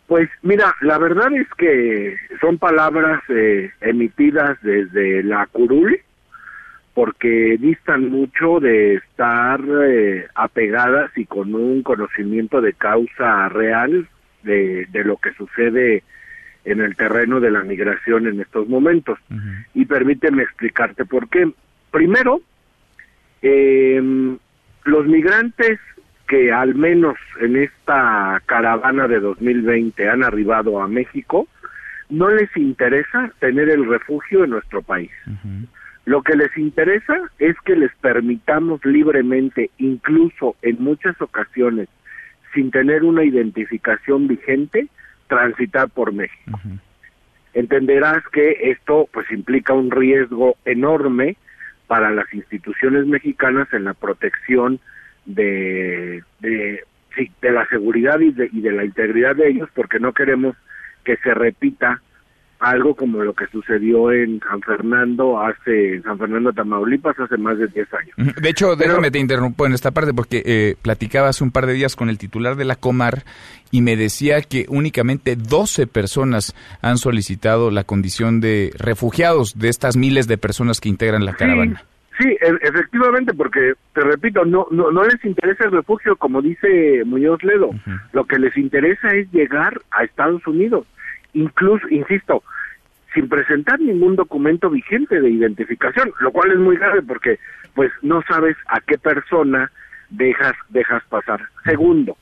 Pues 0.07 0.29
mira, 0.43 0.75
la 0.81 0.99
verdad 0.99 1.33
es 1.35 1.47
que 1.57 2.17
son 2.41 2.59
palabras 2.59 3.23
eh, 3.29 3.71
emitidas 3.81 4.59
desde 4.61 5.23
la 5.23 5.47
curul, 5.47 6.01
porque 6.95 7.57
distan 7.59 8.11
mucho 8.11 8.61
de 8.61 8.95
estar 8.95 9.61
eh, 9.85 10.27
apegadas 10.35 11.11
y 11.17 11.25
con 11.25 11.55
un 11.55 11.83
conocimiento 11.83 12.61
de 12.61 12.73
causa 12.73 13.49
real 13.49 14.09
de, 14.43 14.87
de, 14.87 15.05
lo 15.05 15.17
que 15.17 15.33
sucede 15.35 16.03
en 16.65 16.81
el 16.81 16.97
terreno 16.97 17.41
de 17.41 17.51
la 17.51 17.63
migración 17.63 18.27
en 18.27 18.41
estos 18.41 18.69
momentos. 18.69 19.19
Y 19.75 19.87
permíteme 19.87 20.43
explicarte 20.43 21.05
por 21.05 21.29
qué. 21.29 21.51
Primero, 21.91 22.41
eh, 23.43 24.37
los 24.85 25.07
migrantes 25.07 25.79
que 26.29 26.53
al 26.53 26.77
menos 26.77 27.17
en 27.41 27.57
esta 27.57 28.41
caravana 28.47 29.09
de 29.09 29.19
2020 29.19 30.09
han 30.09 30.23
arribado 30.23 30.81
a 30.81 30.87
México, 30.87 31.49
no 32.09 32.29
les 32.29 32.57
interesa 32.57 33.33
tener 33.41 33.69
el 33.69 33.85
refugio 33.89 34.45
en 34.45 34.51
nuestro 34.51 34.81
país. 34.81 35.11
Lo 36.05 36.23
que 36.23 36.35
les 36.35 36.57
interesa 36.57 37.31
es 37.39 37.57
que 37.65 37.77
les 37.77 37.95
permitamos 37.97 38.85
libremente, 38.85 39.71
incluso 39.79 40.57
en 40.63 40.83
muchas 40.83 41.21
ocasiones, 41.21 41.89
sin 42.55 42.71
tener 42.71 43.05
una 43.05 43.25
identificación 43.25 44.27
vigente, 44.27 44.89
transitar 45.29 45.89
por 45.91 46.13
México. 46.13 46.59
Entenderás 47.53 48.27
que 48.33 48.71
esto 48.71 49.09
pues 49.13 49.31
implica 49.31 49.73
un 49.73 49.91
riesgo 49.91 50.57
enorme 50.65 51.37
para 51.87 52.11
las 52.11 52.33
instituciones 52.33 53.07
mexicanas 53.07 53.73
en 53.73 53.85
la 53.85 53.95
protección 53.95 54.81
de, 55.27 56.23
de, 56.41 56.85
de 57.43 57.51
la 57.51 57.67
seguridad 57.67 58.21
y 58.21 58.33
de, 58.33 58.49
y 58.53 58.61
de 58.61 58.73
la 58.73 58.85
integridad 58.85 59.37
de 59.37 59.49
ellos, 59.49 59.69
porque 59.75 60.01
no 60.01 60.13
queremos 60.13 60.57
que 61.05 61.17
se 61.19 61.35
repita 61.35 62.01
algo 62.61 62.95
como 62.95 63.23
lo 63.25 63.33
que 63.33 63.47
sucedió 63.47 64.13
en 64.13 64.39
San 64.41 64.61
Fernando 64.61 65.41
hace 65.41 65.95
en 65.95 66.03
San 66.03 66.19
Fernando 66.19 66.53
Tamaulipas 66.53 67.19
hace 67.19 67.39
más 67.39 67.59
de 67.59 67.67
10 67.69 67.89
años. 67.95 68.37
De 68.37 68.49
hecho, 68.51 68.77
déjame 68.77 69.11
te 69.11 69.19
interrumpo 69.19 69.65
en 69.67 69.73
esta 69.73 69.91
parte 69.91 70.13
porque 70.13 70.43
eh, 70.45 70.77
platicaba 70.81 71.29
hace 71.29 71.43
un 71.43 71.53
par 71.53 71.67
de 71.67 71.73
días 71.73 71.97
con 71.97 72.11
el 72.11 72.19
titular 72.19 72.57
de 72.57 72.67
la 72.67 72.77
Comar 72.77 73.25
y 73.71 73.81
me 73.81 73.97
decía 73.97 74.43
que 74.43 74.67
únicamente 74.69 75.37
12 75.37 75.87
personas 75.87 76.55
han 76.83 76.99
solicitado 76.99 77.71
la 77.71 77.85
condición 77.85 78.41
de 78.41 78.73
refugiados 78.79 79.59
de 79.59 79.71
estas 79.71 79.97
miles 79.97 80.29
de 80.29 80.37
personas 80.37 80.81
que 80.81 80.91
integran 80.91 81.25
la 81.25 81.33
caravana. 81.35 81.83
Sí, 82.19 82.29
e, 82.29 82.59
efectivamente, 82.61 83.33
porque 83.33 83.73
te 83.95 84.03
repito, 84.03 84.45
no, 84.45 84.67
no, 84.71 84.91
no 84.91 85.05
les 85.05 85.25
interesa 85.25 85.65
el 85.65 85.73
refugio, 85.73 86.17
como 86.17 86.43
dice 86.43 87.03
Muñoz 87.07 87.43
Ledo. 87.43 87.71
Lo 88.13 88.27
que 88.27 88.39
les 88.39 88.55
interesa 88.59 89.09
es 89.13 89.33
llegar 89.33 89.81
a 89.91 90.05
Estados 90.05 90.47
Unidos 90.47 90.87
incluso, 91.35 91.89
insisto, 91.89 92.43
sin 93.15 93.29
presentar 93.29 93.81
ningún 93.81 94.17
documento 94.17 94.71
vigente 94.71 95.21
de 95.21 95.31
identificación, 95.31 96.13
lo 96.21 96.31
cual 96.31 96.53
es 96.53 96.59
muy 96.59 96.77
grave 96.77 97.03
porque 97.03 97.39
pues 97.75 97.91
no 98.03 98.23
sabes 98.29 98.57
a 98.69 98.81
qué 98.81 98.99
persona 98.99 99.71
dejas 100.11 100.55
dejas 100.69 101.03
pasar. 101.09 101.41
Segundo, 101.65 102.17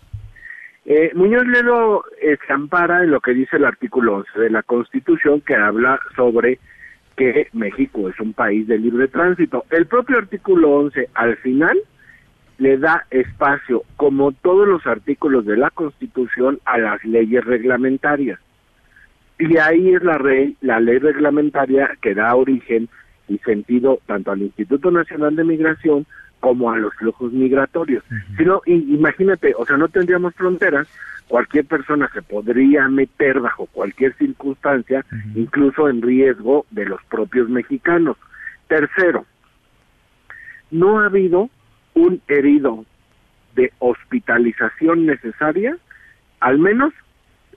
eh, 0.85 1.11
Muñoz 1.15 1.47
Ledo 1.47 2.05
eh, 2.21 2.39
se 2.47 2.53
ampara 2.53 3.03
en 3.03 3.11
lo 3.11 3.21
que 3.21 3.35
dice 3.35 3.57
el 3.57 3.65
artículo 3.65 4.17
11 4.17 4.41
de 4.41 4.51
la 4.51 4.63
Constitución 4.63 5.43
que 5.43 5.55
habla 5.55 6.01
sobre 6.17 6.59
que 7.17 7.49
México 7.53 8.09
es 8.09 8.19
un 8.21 8.33
país 8.33 8.67
de 8.67 8.79
libre 8.79 9.09
tránsito. 9.09 9.65
El 9.71 9.87
propio 9.87 10.19
artículo 10.19 10.71
11 10.71 11.11
al 11.15 11.37
final 11.39 11.77
le 12.59 12.79
da 12.79 13.05
espacio, 13.11 13.83
como 13.97 14.33
todos 14.33 14.67
los 14.67 14.87
artículos 14.87 15.45
de 15.45 15.57
la 15.57 15.71
Constitución, 15.71 16.61
a 16.65 16.79
las 16.79 17.05
leyes 17.05 17.45
reglamentarias. 17.45 18.41
Y 19.39 19.57
ahí 19.57 19.95
es 19.95 20.03
la, 20.03 20.19
ley, 20.19 20.57
la 20.61 20.81
ley 20.81 20.99
reglamentaria 20.99 21.97
que 22.01 22.15
da 22.15 22.35
origen 22.35 22.89
y 23.29 23.39
sentido 23.39 24.01
tanto 24.07 24.33
al 24.33 24.43
Instituto 24.43 24.91
Nacional 24.91 25.37
de 25.37 25.45
Migración 25.45 26.07
como 26.41 26.71
a 26.71 26.77
los 26.77 26.95
flujos 26.95 27.33
migratorios. 27.33 28.05
Si 28.37 28.45
no, 28.45 28.63
imagínate, 28.67 29.55
o 29.57 29.67
sea, 29.67 29.77
no 29.77 29.89
tendríamos 29.89 30.35
fronteras, 30.35 30.89
cualquier 31.27 31.67
persona 31.67 32.09
se 32.13 32.23
podría 32.23 32.89
meter 32.89 33.41
bajo 33.41 33.67
cualquier 33.67 34.15
circunstancia, 34.15 35.05
incluso 35.35 35.89
en 35.89 36.03
riesgo 36.03 36.65
de 36.71 36.87
los 36.87 37.03
propios 37.05 37.49
mexicanos. 37.49 38.17
Tercero, 38.67 39.27
no 40.71 41.01
ha 41.01 41.07
habido 41.07 41.51
un 41.95 42.21
herido 42.29 42.85
de 43.55 43.73
hospitalización 43.79 45.07
necesaria, 45.07 45.77
al 46.41 46.59
menos 46.59 46.93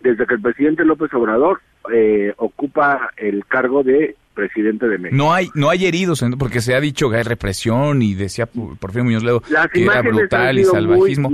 desde 0.01 0.25
que 0.25 0.33
el 0.35 0.41
presidente 0.41 0.85
López 0.85 1.13
Obrador 1.13 1.61
eh, 1.93 2.33
ocupa 2.37 3.11
el 3.17 3.45
cargo 3.45 3.83
de 3.83 4.15
presidente 4.33 4.87
de 4.87 4.97
México. 4.97 5.15
No 5.15 5.33
hay 5.33 5.49
no 5.55 5.69
hay 5.69 5.85
heridos, 5.85 6.23
porque 6.39 6.61
se 6.61 6.73
ha 6.73 6.79
dicho 6.79 7.09
que 7.09 7.17
hay 7.17 7.23
represión 7.23 8.01
y 8.01 8.13
decía 8.13 8.45
por 8.45 8.91
fin 8.91 9.03
Muñoz 9.03 9.23
Ledo 9.23 9.41
que 9.73 9.83
era 9.83 10.01
brutal 10.01 10.57
y 10.59 10.63
salvajismo. 10.63 11.29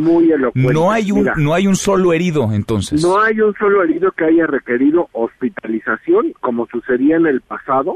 no 0.56 0.91
hay 0.91 1.12
un 1.12 1.30
no 1.38 1.54
hay 1.54 1.68
un 1.68 1.76
solo 1.76 2.14
herido 2.14 2.52
entonces. 2.52 3.04
No 3.04 3.22
hay 3.22 3.39
un 3.39 3.54
solo 3.56 3.84
herido 3.84 4.12
que 4.12 4.26
haya 4.26 4.48
requerido 4.48 5.10
hospitalización 5.12 6.34
como 6.39 6.68
sucedía 6.68 7.18
en 7.18 7.28
el 7.28 7.41
pasado 7.41 7.95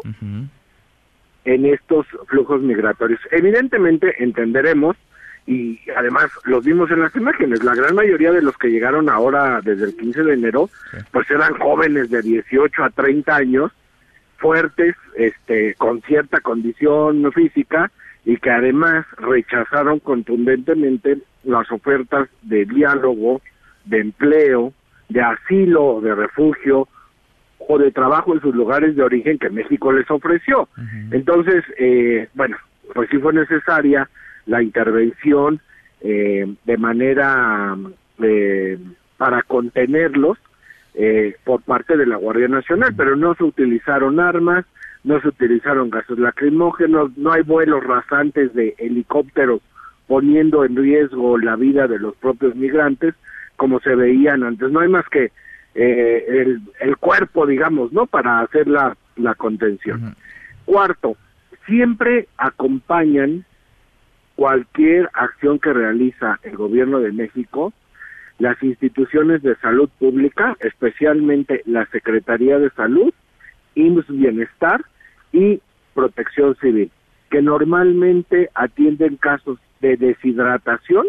en 1.43 1.65
estos 1.65 2.05
flujos 2.27 2.61
migratorios. 2.61 3.19
Evidentemente 3.31 4.23
entenderemos 4.23 4.95
y 5.47 5.79
además 5.95 6.29
los 6.45 6.63
vimos 6.63 6.91
en 6.91 7.01
las 7.01 7.15
imágenes, 7.15 7.63
la 7.63 7.75
gran 7.75 7.95
mayoría 7.95 8.31
de 8.31 8.41
los 8.41 8.57
que 8.57 8.69
llegaron 8.69 9.09
ahora 9.09 9.59
desde 9.61 9.85
el 9.85 9.95
15 9.95 10.23
de 10.23 10.33
enero, 10.33 10.69
pues 11.11 11.29
eran 11.31 11.55
jóvenes 11.55 12.09
de 12.09 12.21
18 12.21 12.83
a 12.83 12.89
30 12.89 13.35
años, 13.35 13.71
fuertes, 14.37 14.95
este, 15.15 15.75
con 15.75 16.01
cierta 16.01 16.39
condición 16.41 17.31
física 17.31 17.91
y 18.25 18.37
que 18.37 18.51
además 18.51 19.05
rechazaron 19.17 19.99
contundentemente 19.99 21.17
las 21.43 21.71
ofertas 21.71 22.29
de 22.43 22.65
diálogo, 22.65 23.41
de 23.85 23.99
empleo, 23.99 24.73
de 25.09 25.21
asilo, 25.21 26.01
de 26.01 26.15
refugio 26.15 26.87
o 27.67 27.77
de 27.77 27.91
trabajo 27.91 28.33
en 28.33 28.41
sus 28.41 28.55
lugares 28.55 28.95
de 28.95 29.03
origen 29.03 29.37
que 29.37 29.49
México 29.49 29.91
les 29.91 30.09
ofreció. 30.09 30.67
Entonces, 31.11 31.63
eh, 31.77 32.27
bueno, 32.33 32.57
pues 32.93 33.09
sí 33.09 33.17
fue 33.17 33.33
necesaria 33.33 34.09
la 34.45 34.61
intervención 34.61 35.61
eh, 36.01 36.55
de 36.65 36.77
manera 36.77 37.77
eh, 38.21 38.79
para 39.17 39.43
contenerlos 39.43 40.37
eh, 40.95 41.35
por 41.43 41.61
parte 41.61 41.95
de 41.95 42.05
la 42.05 42.17
Guardia 42.17 42.47
Nacional, 42.47 42.93
pero 42.95 43.15
no 43.15 43.35
se 43.35 43.43
utilizaron 43.43 44.19
armas, 44.19 44.65
no 45.03 45.21
se 45.21 45.27
utilizaron 45.27 45.89
gases 45.89 46.17
lacrimógenos, 46.17 47.15
no 47.17 47.31
hay 47.31 47.43
vuelos 47.43 47.83
rasantes 47.83 48.53
de 48.53 48.75
helicópteros 48.77 49.61
poniendo 50.07 50.65
en 50.65 50.75
riesgo 50.75 51.37
la 51.37 51.55
vida 51.55 51.87
de 51.87 51.99
los 51.99 52.15
propios 52.15 52.55
migrantes, 52.55 53.13
como 53.55 53.79
se 53.79 53.95
veían 53.95 54.43
antes. 54.43 54.71
No 54.71 54.81
hay 54.81 54.89
más 54.89 55.07
que 55.07 55.31
el, 55.73 56.61
el, 56.81 56.97
cuerpo, 56.97 57.45
digamos, 57.45 57.93
¿no? 57.93 58.05
Para 58.07 58.41
hacer 58.41 58.67
la, 58.67 58.97
la 59.15 59.35
contención. 59.35 60.15
Cuarto, 60.65 61.15
siempre 61.65 62.27
acompañan 62.37 63.45
cualquier 64.35 65.09
acción 65.13 65.59
que 65.59 65.73
realiza 65.73 66.39
el 66.43 66.55
gobierno 66.55 66.99
de 66.99 67.11
México, 67.11 67.73
las 68.39 68.61
instituciones 68.63 69.43
de 69.43 69.55
salud 69.57 69.89
pública, 69.99 70.57
especialmente 70.61 71.61
la 71.65 71.85
Secretaría 71.87 72.57
de 72.57 72.69
Salud, 72.71 73.13
IMSS 73.75 74.07
Bienestar 74.09 74.83
y 75.31 75.61
Protección 75.93 76.55
Civil, 76.55 76.91
que 77.29 77.41
normalmente 77.41 78.49
atienden 78.55 79.17
casos 79.17 79.59
de 79.79 79.97
deshidratación, 79.97 81.05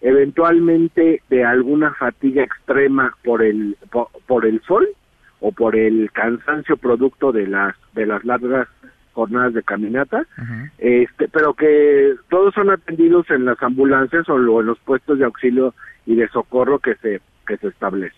eventualmente 0.00 1.22
de 1.30 1.44
alguna 1.44 1.94
fatiga 1.94 2.42
extrema 2.42 3.16
por 3.24 3.42
el 3.42 3.76
por, 4.26 4.44
el 4.44 4.60
sol 4.62 4.86
o 5.40 5.52
por 5.52 5.76
el 5.76 6.10
cansancio 6.12 6.76
producto 6.76 7.32
de 7.32 7.46
las 7.46 7.74
de 7.94 8.06
las 8.06 8.24
largas 8.24 8.68
jornadas 9.14 9.54
de 9.54 9.62
caminata, 9.62 10.26
este, 10.78 11.28
pero 11.28 11.54
que 11.54 12.14
todos 12.28 12.52
son 12.54 12.70
atendidos 12.70 13.30
en 13.30 13.44
las 13.46 13.62
ambulancias 13.62 14.28
o 14.28 14.36
en 14.36 14.66
los 14.66 14.78
puestos 14.80 15.18
de 15.18 15.24
auxilio 15.24 15.74
y 16.06 16.16
de 16.16 16.28
socorro 16.28 16.78
que 16.78 16.94
se 16.96 17.20
que 17.46 17.56
se 17.58 17.68
establece. 17.68 18.16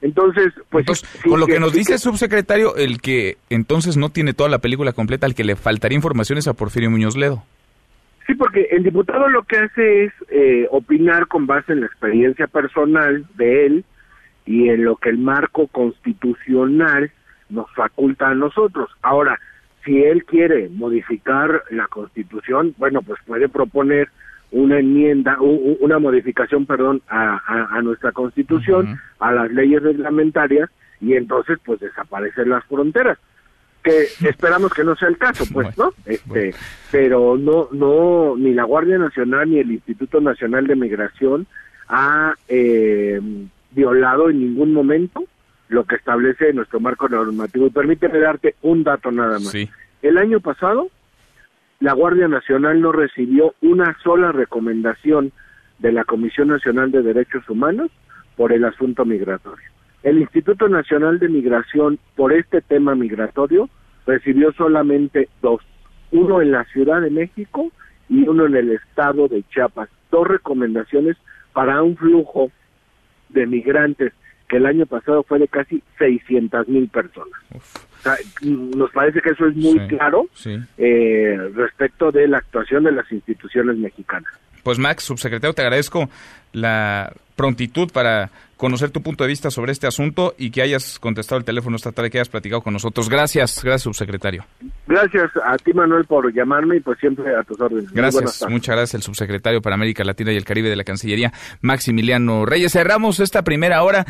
Entonces, 0.00 0.52
pues 0.70 0.86
con 1.28 1.40
lo 1.40 1.46
que, 1.46 1.58
nos 1.58 1.72
dice 1.72 1.94
el 1.94 1.98
subsecretario, 1.98 2.76
el 2.76 3.00
que 3.00 3.36
entonces 3.50 3.96
no 3.96 4.10
tiene 4.10 4.32
toda 4.32 4.48
la 4.48 4.58
película 4.58 4.92
completa, 4.92 5.26
al 5.26 5.34
que 5.34 5.44
le 5.44 5.56
faltaría 5.56 5.96
información 5.96 6.38
es 6.38 6.48
a 6.48 6.54
Porfirio 6.54 6.90
Muñoz 6.90 7.16
Ledo. 7.16 7.42
Sí, 8.26 8.34
porque 8.34 8.68
el 8.70 8.84
diputado 8.84 9.28
lo 9.28 9.42
que 9.42 9.56
hace 9.56 10.04
es 10.04 10.12
eh, 10.28 10.68
opinar 10.70 11.26
con 11.26 11.46
base 11.46 11.72
en 11.72 11.80
la 11.80 11.86
experiencia 11.86 12.46
personal 12.46 13.26
de 13.36 13.66
él 13.66 13.84
y 14.46 14.68
en 14.68 14.84
lo 14.84 14.96
que 14.96 15.10
el 15.10 15.18
marco 15.18 15.66
constitucional 15.66 17.10
nos 17.48 17.68
faculta 17.74 18.28
a 18.28 18.34
nosotros. 18.34 18.88
Ahora, 19.02 19.38
si 19.84 20.02
él 20.02 20.24
quiere 20.24 20.68
modificar 20.68 21.64
la 21.70 21.86
constitución, 21.88 22.74
bueno, 22.78 23.02
pues 23.02 23.18
puede 23.26 23.48
proponer 23.48 24.08
una 24.52 24.78
enmienda, 24.78 25.38
una 25.40 25.98
modificación, 25.98 26.66
perdón, 26.66 27.02
a, 27.08 27.80
nuestra 27.82 28.12
constitución, 28.12 29.00
a 29.18 29.32
las 29.32 29.50
leyes 29.50 29.82
reglamentarias, 29.82 30.70
y 31.00 31.14
entonces 31.14 31.58
pues 31.64 31.80
desaparecen 31.80 32.50
las 32.50 32.64
fronteras 32.64 33.18
que 33.82 34.02
esperamos 34.28 34.72
que 34.74 34.84
no 34.84 34.94
sea 34.94 35.08
el 35.08 35.16
caso, 35.16 35.44
pues, 35.52 35.76
¿no? 35.78 35.92
Este, 36.04 36.54
pero 36.90 37.38
no, 37.38 37.68
no, 37.72 38.34
ni 38.36 38.52
la 38.52 38.64
Guardia 38.64 38.98
Nacional 38.98 39.48
ni 39.48 39.58
el 39.58 39.70
Instituto 39.70 40.20
Nacional 40.20 40.66
de 40.66 40.76
Migración 40.76 41.46
ha 41.88 42.34
eh, 42.48 43.20
violado 43.70 44.30
en 44.30 44.40
ningún 44.40 44.72
momento 44.72 45.24
lo 45.70 45.84
que 45.84 45.96
establece 45.96 46.52
nuestro 46.52 46.80
marco 46.80 47.08
normativo. 47.08 47.66
Y 47.66 47.70
permíteme 47.70 48.18
darte 48.18 48.56
un 48.62 48.82
dato 48.84 49.10
nada 49.10 49.38
más. 49.38 49.54
El 50.02 50.18
año 50.18 50.40
pasado, 50.40 50.88
la 51.78 51.92
Guardia 51.92 52.28
Nacional 52.28 52.80
no 52.80 52.92
recibió 52.92 53.54
una 53.62 53.96
sola 54.02 54.32
recomendación 54.32 55.32
de 55.78 55.92
la 55.92 56.04
Comisión 56.04 56.48
Nacional 56.48 56.90
de 56.90 57.02
Derechos 57.02 57.48
Humanos 57.48 57.90
por 58.36 58.52
el 58.52 58.64
asunto 58.64 59.04
migratorio. 59.04 59.64
El 60.02 60.18
Instituto 60.18 60.68
Nacional 60.68 61.18
de 61.18 61.28
Migración, 61.28 61.98
por 62.16 62.32
este 62.32 62.60
tema 62.62 62.94
migratorio, 62.94 63.68
recibió 64.06 64.52
solamente 64.52 65.28
dos, 65.40 65.62
uno 66.10 66.42
en 66.42 66.50
la 66.50 66.64
Ciudad 66.64 67.00
de 67.00 67.10
México 67.10 67.70
y 68.08 68.26
uno 68.26 68.46
en 68.46 68.56
el 68.56 68.72
estado 68.72 69.28
de 69.28 69.44
Chiapas. 69.50 69.88
Dos 70.10 70.26
recomendaciones 70.26 71.16
para 71.52 71.82
un 71.82 71.96
flujo 71.96 72.50
de 73.28 73.46
migrantes 73.46 74.12
que 74.50 74.56
el 74.56 74.66
año 74.66 74.84
pasado 74.84 75.22
fue 75.22 75.38
de 75.38 75.48
casi 75.48 75.80
600 75.98 76.68
mil 76.68 76.88
personas. 76.88 77.32
nos 78.42 78.90
parece 78.90 79.20
que 79.20 79.30
eso 79.30 79.46
es 79.46 79.56
muy 79.56 79.78
claro 79.86 80.26
Eh, 80.76 81.38
respecto 81.54 82.10
de 82.10 82.26
la 82.26 82.38
actuación 82.38 82.84
de 82.84 82.92
las 82.92 83.10
instituciones 83.12 83.76
mexicanas. 83.76 84.32
Pues 84.64 84.78
Max, 84.78 85.04
subsecretario, 85.04 85.54
te 85.54 85.62
agradezco 85.62 86.10
la 86.52 87.12
prontitud 87.36 87.90
para 87.92 88.30
conocer 88.56 88.90
tu 88.90 89.00
punto 89.00 89.24
de 89.24 89.28
vista 89.28 89.50
sobre 89.50 89.72
este 89.72 89.86
asunto 89.86 90.34
y 90.36 90.50
que 90.50 90.60
hayas 90.60 90.98
contestado 90.98 91.38
el 91.38 91.44
teléfono 91.46 91.76
esta 91.76 91.92
tarde, 91.92 92.10
que 92.10 92.18
hayas 92.18 92.28
platicado 92.28 92.60
con 92.60 92.74
nosotros. 92.74 93.08
Gracias, 93.08 93.64
gracias, 93.64 93.82
subsecretario. 93.84 94.44
Gracias 94.86 95.30
a 95.42 95.56
ti, 95.56 95.72
Manuel, 95.72 96.04
por 96.04 96.30
llamarme 96.34 96.76
y 96.76 96.80
pues 96.80 96.98
siempre 96.98 97.34
a 97.34 97.42
tus 97.42 97.58
órdenes. 97.58 97.90
Gracias, 97.90 98.44
muchas 98.50 98.76
gracias, 98.76 98.94
el 98.96 99.02
subsecretario 99.02 99.62
para 99.62 99.76
América 99.76 100.04
Latina 100.04 100.32
y 100.32 100.36
el 100.36 100.44
Caribe 100.44 100.68
de 100.68 100.76
la 100.76 100.84
Cancillería, 100.84 101.32
Maximiliano 101.62 102.44
Reyes. 102.44 102.72
Cerramos 102.72 103.20
esta 103.20 103.42
primera 103.42 103.82
hora. 103.82 104.04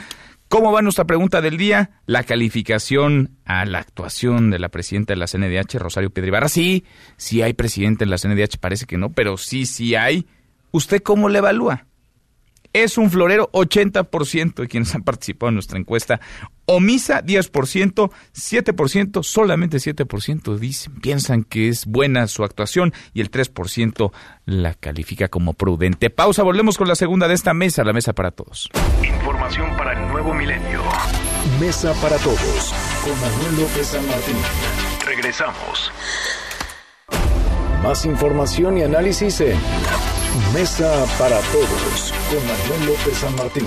¿Cómo 0.50 0.72
va 0.72 0.82
nuestra 0.82 1.04
pregunta 1.04 1.40
del 1.40 1.56
día? 1.56 1.92
La 2.06 2.24
calificación 2.24 3.38
a 3.44 3.64
la 3.66 3.78
actuación 3.78 4.50
de 4.50 4.58
la 4.58 4.68
presidenta 4.68 5.12
de 5.12 5.16
la 5.16 5.28
CNDH, 5.28 5.78
Rosario 5.78 6.10
Piedribarra. 6.10 6.48
Sí, 6.48 6.84
sí 7.16 7.40
hay 7.40 7.52
presidente 7.52 8.02
en 8.02 8.10
la 8.10 8.18
CNDH, 8.18 8.58
parece 8.58 8.84
que 8.84 8.98
no, 8.98 9.10
pero 9.10 9.36
sí, 9.36 9.64
sí 9.64 9.94
hay. 9.94 10.26
¿Usted 10.72 11.02
cómo 11.04 11.28
le 11.28 11.38
evalúa? 11.38 11.86
Es 12.72 12.98
un 12.98 13.10
florero 13.10 13.50
80% 13.52 14.54
de 14.54 14.68
quienes 14.68 14.94
han 14.94 15.02
participado 15.02 15.48
en 15.48 15.54
nuestra 15.54 15.78
encuesta. 15.78 16.20
Omisa 16.66 17.22
10%, 17.22 18.10
7%, 18.32 19.22
solamente 19.24 19.78
7% 19.78 20.56
dicen, 20.56 20.94
piensan 21.00 21.42
que 21.42 21.68
es 21.68 21.86
buena 21.86 22.28
su 22.28 22.44
actuación 22.44 22.92
y 23.12 23.20
el 23.20 23.30
3% 23.30 24.12
la 24.44 24.74
califica 24.74 25.28
como 25.28 25.54
prudente. 25.54 26.10
Pausa, 26.10 26.42
volvemos 26.42 26.78
con 26.78 26.86
la 26.86 26.94
segunda 26.94 27.26
de 27.26 27.34
esta 27.34 27.54
mesa, 27.54 27.82
la 27.82 27.92
mesa 27.92 28.12
para 28.12 28.30
todos. 28.30 28.70
Información 29.02 29.76
para 29.76 30.00
el 30.00 30.08
nuevo 30.12 30.32
milenio. 30.32 30.82
Mesa 31.58 31.92
para 32.00 32.16
todos 32.18 32.74
con 33.04 33.20
Manuel 33.20 33.62
López 33.62 33.88
San 33.88 34.06
Martín. 34.06 34.36
Regresamos. 35.04 35.90
Más 37.82 38.04
información 38.04 38.76
y 38.78 38.82
análisis 38.82 39.40
en 39.40 39.58
Mesa 40.52 41.06
para 41.18 41.40
Todos 41.40 42.09
con 42.30 42.46
Manuel 42.46 42.86
López 42.86 43.16
San 43.18 43.34
Martín. 43.34 43.66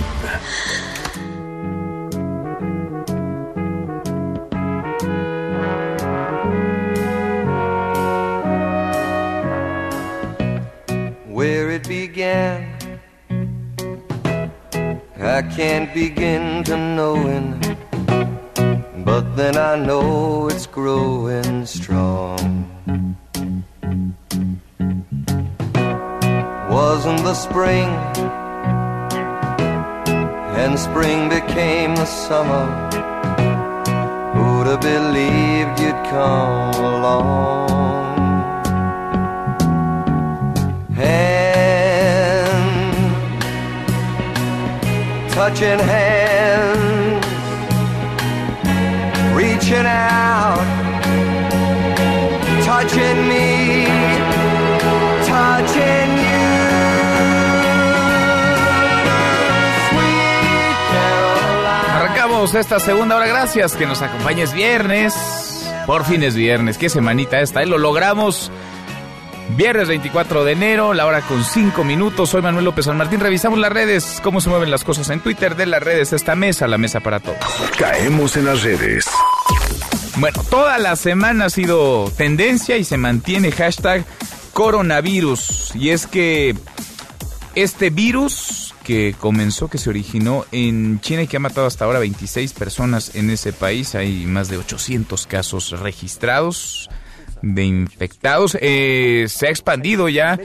Where 11.28 11.72
it 11.72 11.88
began, 11.88 12.66
I 15.20 15.42
can't 15.56 15.94
begin 15.94 16.64
to 16.64 16.78
knowing, 16.78 17.60
but 19.04 19.36
then 19.36 19.58
I 19.58 19.76
know 19.76 20.48
it's 20.48 20.68
growing 20.68 21.66
strong. 21.66 22.64
wasn't 26.74 27.24
the 27.24 27.34
spring, 27.34 27.90
and 30.56 30.78
spring 30.80 31.30
became 31.30 31.96
the 31.96 32.06
summer. 32.06 32.66
Who'd 34.34 34.68
have 34.68 34.82
believed 34.82 35.80
you'd 35.80 36.02
come 36.14 36.76
along? 36.76 37.70
Hand, 40.94 42.54
touching 45.32 45.80
hands, 45.80 47.26
reaching 49.34 49.88
out, 49.88 50.64
touching 52.64 53.28
me, 53.28 53.86
touching 55.26 56.13
esta 62.44 62.78
segunda 62.80 63.16
hora. 63.16 63.26
Gracias 63.26 63.74
que 63.74 63.86
nos 63.86 64.02
acompañes 64.02 64.54
viernes. 64.54 65.14
Por 65.88 66.04
fin 66.04 66.24
es 66.24 66.36
viernes. 66.36 66.78
Qué 66.78 66.90
semanita 66.90 67.40
esta. 67.40 67.64
¿eh? 67.64 67.66
Lo 67.66 67.78
logramos. 67.78 68.52
Viernes 69.56 69.88
24 69.88 70.44
de 70.44 70.52
enero, 70.52 70.94
la 70.94 71.06
hora 71.06 71.22
con 71.22 71.44
5 71.44 71.84
minutos. 71.86 72.30
Soy 72.30 72.42
Manuel 72.42 72.66
López 72.66 72.86
San 72.86 72.98
Martín. 72.98 73.22
Revisamos 73.22 73.60
las 73.60 73.72
redes, 73.72 74.20
cómo 74.22 74.42
se 74.42 74.50
mueven 74.50 74.72
las 74.72 74.84
cosas 74.84 75.10
en 75.10 75.22
Twitter 75.22 75.56
de 75.56 75.66
las 75.66 75.82
redes. 75.82 76.12
Esta 76.12 76.36
mesa, 76.36 76.68
la 76.68 76.78
mesa 76.78 77.00
para 77.00 77.22
todos. 77.22 77.38
Caemos 77.80 78.36
en 78.36 78.46
las 78.46 78.62
redes. 78.62 79.06
Bueno, 80.18 80.44
toda 80.50 80.78
la 80.80 80.98
semana 80.98 81.46
ha 81.46 81.50
sido 81.50 82.12
tendencia 82.18 82.76
y 82.78 82.84
se 82.84 82.98
mantiene 82.98 83.52
hashtag 83.52 84.06
coronavirus. 84.52 85.72
Y 85.76 85.92
es 85.92 86.08
que 86.08 86.56
este 87.56 87.90
virus 87.90 88.73
que 88.84 89.16
comenzó, 89.18 89.70
que 89.70 89.78
se 89.78 89.90
originó 89.90 90.46
en 90.52 91.00
China 91.00 91.24
y 91.24 91.28
que 91.28 91.38
ha 91.38 91.40
matado 91.40 91.68
hasta 91.68 91.86
ahora 91.86 92.00
26 92.00 92.54
personas 92.54 93.16
en 93.16 93.30
ese 93.30 93.54
país. 93.54 93.96
Hay 93.96 94.26
más 94.26 94.50
de 94.50 94.58
800 94.58 95.26
casos 95.28 95.80
registrados 95.80 96.90
de 97.42 97.64
infectados. 97.64 98.58
Eh, 98.62 99.26
se 99.28 99.48
ha 99.48 99.50
expandido 99.50 100.10
ya 100.10 100.40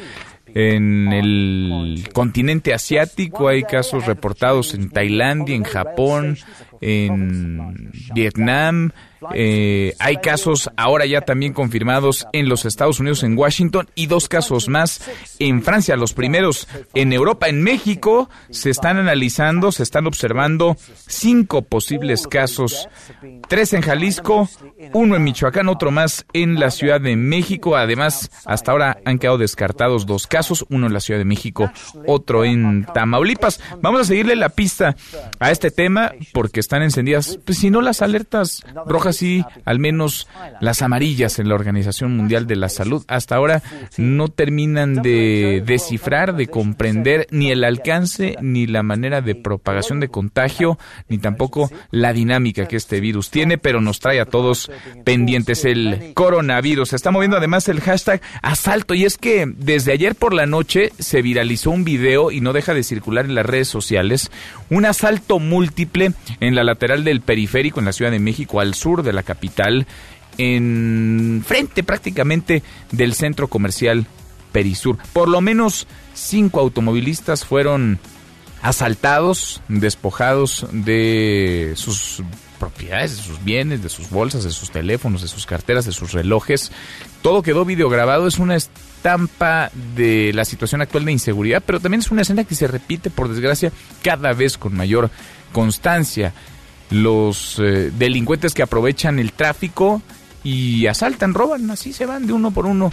en 0.54 1.12
el 1.12 2.08
continente 2.12 2.74
asiático. 2.74 3.48
Hay 3.48 3.62
casos 3.62 4.06
reportados 4.06 4.74
en 4.74 4.90
Tailandia, 4.90 5.54
en 5.54 5.64
Japón, 5.64 6.38
en 6.80 7.92
Vietnam, 8.14 8.92
eh, 9.34 9.94
hay 9.98 10.16
casos 10.18 10.70
ahora 10.76 11.04
ya 11.06 11.22
también 11.22 11.52
confirmados 11.52 12.26
en 12.32 12.48
los 12.48 12.64
Estados 12.64 13.00
Unidos, 13.00 13.22
en 13.22 13.36
Washington, 13.36 13.88
y 13.94 14.06
dos 14.06 14.28
casos 14.28 14.68
más 14.68 15.02
en 15.38 15.62
Francia. 15.62 15.96
Los 15.96 16.12
primeros 16.12 16.68
en 16.94 17.12
Europa, 17.12 17.48
en 17.48 17.62
México, 17.62 18.30
se 18.50 18.70
están 18.70 18.98
analizando, 18.98 19.72
se 19.72 19.82
están 19.82 20.06
observando 20.06 20.76
cinco 21.06 21.62
posibles 21.62 22.26
casos. 22.26 22.88
Tres 23.48 23.72
en 23.72 23.82
Jalisco, 23.82 24.48
uno 24.92 25.16
en 25.16 25.24
Michoacán, 25.24 25.68
otro 25.68 25.90
más 25.90 26.24
en 26.32 26.60
la 26.60 26.70
Ciudad 26.70 27.00
de 27.00 27.16
México. 27.16 27.76
Además, 27.76 28.30
hasta 28.44 28.72
ahora 28.72 28.98
han 29.04 29.18
quedado 29.18 29.38
descartados 29.38 30.06
dos 30.06 30.26
casos, 30.26 30.64
uno 30.70 30.86
en 30.86 30.92
la 30.92 31.00
Ciudad 31.00 31.18
de 31.18 31.24
México, 31.24 31.70
otro 32.06 32.44
en 32.44 32.86
Tamaulipas. 32.94 33.60
Vamos 33.82 34.02
a 34.02 34.04
seguirle 34.04 34.36
la 34.36 34.50
pista 34.50 34.96
a 35.40 35.50
este 35.50 35.70
tema 35.70 36.12
porque 36.32 36.60
están 36.68 36.82
encendidas, 36.82 37.38
pues 37.46 37.56
si 37.56 37.70
no 37.70 37.80
las 37.80 38.02
alertas 38.02 38.62
rojas 38.84 39.16
así 39.16 39.42
al 39.64 39.78
menos 39.78 40.28
las 40.60 40.82
amarillas 40.82 41.38
en 41.38 41.48
la 41.48 41.54
Organización 41.54 42.14
Mundial 42.14 42.46
de 42.46 42.56
la 42.56 42.68
Salud. 42.68 43.06
Hasta 43.08 43.36
ahora 43.36 43.62
no 43.96 44.28
terminan 44.28 44.96
de 44.96 45.62
descifrar, 45.64 46.36
de 46.36 46.48
comprender 46.48 47.26
ni 47.30 47.50
el 47.50 47.64
alcance, 47.64 48.36
ni 48.42 48.66
la 48.66 48.82
manera 48.82 49.22
de 49.22 49.34
propagación 49.34 49.98
de 49.98 50.08
contagio, 50.08 50.78
ni 51.08 51.16
tampoco 51.16 51.70
la 51.90 52.12
dinámica 52.12 52.68
que 52.68 52.76
este 52.76 53.00
virus 53.00 53.30
tiene, 53.30 53.56
pero 53.56 53.80
nos 53.80 53.98
trae 53.98 54.20
a 54.20 54.26
todos 54.26 54.70
pendientes 55.04 55.64
el 55.64 56.12
coronavirus. 56.12 56.90
Se 56.90 56.96
está 56.96 57.10
moviendo 57.10 57.38
además 57.38 57.66
el 57.70 57.80
hashtag 57.80 58.20
asalto 58.42 58.92
y 58.92 59.06
es 59.06 59.16
que 59.16 59.46
desde 59.46 59.92
ayer 59.92 60.14
por 60.14 60.34
la 60.34 60.44
noche 60.44 60.92
se 60.98 61.22
viralizó 61.22 61.70
un 61.70 61.84
video 61.84 62.30
y 62.30 62.42
no 62.42 62.52
deja 62.52 62.74
de 62.74 62.82
circular 62.82 63.24
en 63.24 63.34
las 63.34 63.46
redes 63.46 63.68
sociales, 63.68 64.30
un 64.68 64.84
asalto 64.84 65.38
múltiple 65.38 66.12
en 66.40 66.54
la 66.54 66.57
lateral 66.64 67.04
del 67.04 67.20
periférico 67.20 67.80
en 67.80 67.86
la 67.86 67.92
Ciudad 67.92 68.10
de 68.10 68.18
México 68.18 68.60
al 68.60 68.74
sur 68.74 69.02
de 69.02 69.12
la 69.12 69.22
capital, 69.22 69.86
en 70.38 71.42
frente 71.46 71.82
prácticamente 71.82 72.62
del 72.92 73.14
centro 73.14 73.48
comercial 73.48 74.06
Perisur. 74.52 74.98
Por 75.12 75.28
lo 75.28 75.40
menos 75.40 75.86
cinco 76.14 76.60
automovilistas 76.60 77.44
fueron 77.44 77.98
asaltados, 78.62 79.62
despojados 79.68 80.66
de 80.72 81.72
sus 81.76 82.22
propiedades, 82.58 83.16
de 83.16 83.22
sus 83.22 83.44
bienes, 83.44 83.82
de 83.82 83.88
sus 83.88 84.10
bolsas, 84.10 84.44
de 84.44 84.50
sus 84.50 84.70
teléfonos, 84.70 85.22
de 85.22 85.28
sus 85.28 85.46
carteras, 85.46 85.84
de 85.84 85.92
sus 85.92 86.12
relojes. 86.12 86.72
Todo 87.22 87.42
quedó 87.42 87.64
videograbado, 87.64 88.26
es 88.26 88.38
una 88.38 88.56
estampa 88.56 89.70
de 89.94 90.32
la 90.34 90.44
situación 90.44 90.82
actual 90.82 91.04
de 91.04 91.12
inseguridad, 91.12 91.62
pero 91.64 91.78
también 91.80 92.00
es 92.00 92.10
una 92.10 92.22
escena 92.22 92.44
que 92.44 92.54
se 92.54 92.66
repite, 92.66 93.10
por 93.10 93.28
desgracia, 93.28 93.72
cada 94.02 94.32
vez 94.32 94.58
con 94.58 94.74
mayor 94.74 95.10
constancia 95.52 96.32
los 96.90 97.58
eh, 97.58 97.90
delincuentes 97.96 98.54
que 98.54 98.62
aprovechan 98.62 99.18
el 99.18 99.32
tráfico 99.32 100.02
y 100.44 100.86
asaltan, 100.86 101.34
roban, 101.34 101.70
así 101.70 101.92
se 101.92 102.06
van 102.06 102.26
de 102.26 102.32
uno 102.32 102.50
por 102.50 102.66
uno, 102.66 102.90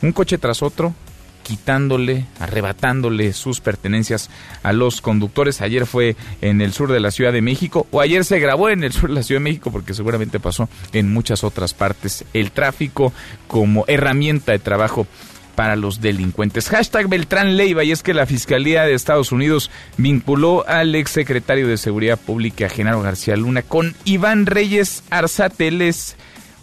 un 0.00 0.12
coche 0.12 0.38
tras 0.38 0.62
otro, 0.62 0.94
quitándole, 1.42 2.26
arrebatándole 2.38 3.32
sus 3.32 3.60
pertenencias 3.60 4.30
a 4.62 4.72
los 4.72 5.00
conductores. 5.00 5.60
Ayer 5.60 5.86
fue 5.86 6.16
en 6.40 6.60
el 6.60 6.72
sur 6.72 6.90
de 6.90 7.00
la 7.00 7.10
Ciudad 7.10 7.32
de 7.32 7.42
México, 7.42 7.86
o 7.90 8.00
ayer 8.00 8.24
se 8.24 8.38
grabó 8.38 8.68
en 8.68 8.84
el 8.84 8.92
sur 8.92 9.10
de 9.10 9.16
la 9.16 9.22
Ciudad 9.22 9.40
de 9.40 9.44
México, 9.44 9.70
porque 9.70 9.94
seguramente 9.94 10.40
pasó 10.40 10.68
en 10.92 11.12
muchas 11.12 11.44
otras 11.44 11.74
partes. 11.74 12.24
El 12.32 12.52
tráfico 12.52 13.12
como 13.48 13.84
herramienta 13.88 14.52
de 14.52 14.60
trabajo 14.60 15.06
para 15.54 15.76
los 15.76 16.00
delincuentes. 16.00 16.68
Hashtag 16.68 17.08
Beltrán 17.08 17.56
Leiva, 17.56 17.84
y 17.84 17.92
es 17.92 18.02
que 18.02 18.14
la 18.14 18.26
Fiscalía 18.26 18.84
de 18.84 18.94
Estados 18.94 19.32
Unidos 19.32 19.70
vinculó 19.96 20.66
al 20.66 20.94
exsecretario 20.94 21.68
de 21.68 21.76
Seguridad 21.76 22.18
Pública, 22.18 22.68
Genaro 22.68 23.02
García 23.02 23.36
Luna, 23.36 23.62
con 23.62 23.94
Iván 24.04 24.46
Reyes 24.46 25.04
Arzate. 25.10 25.70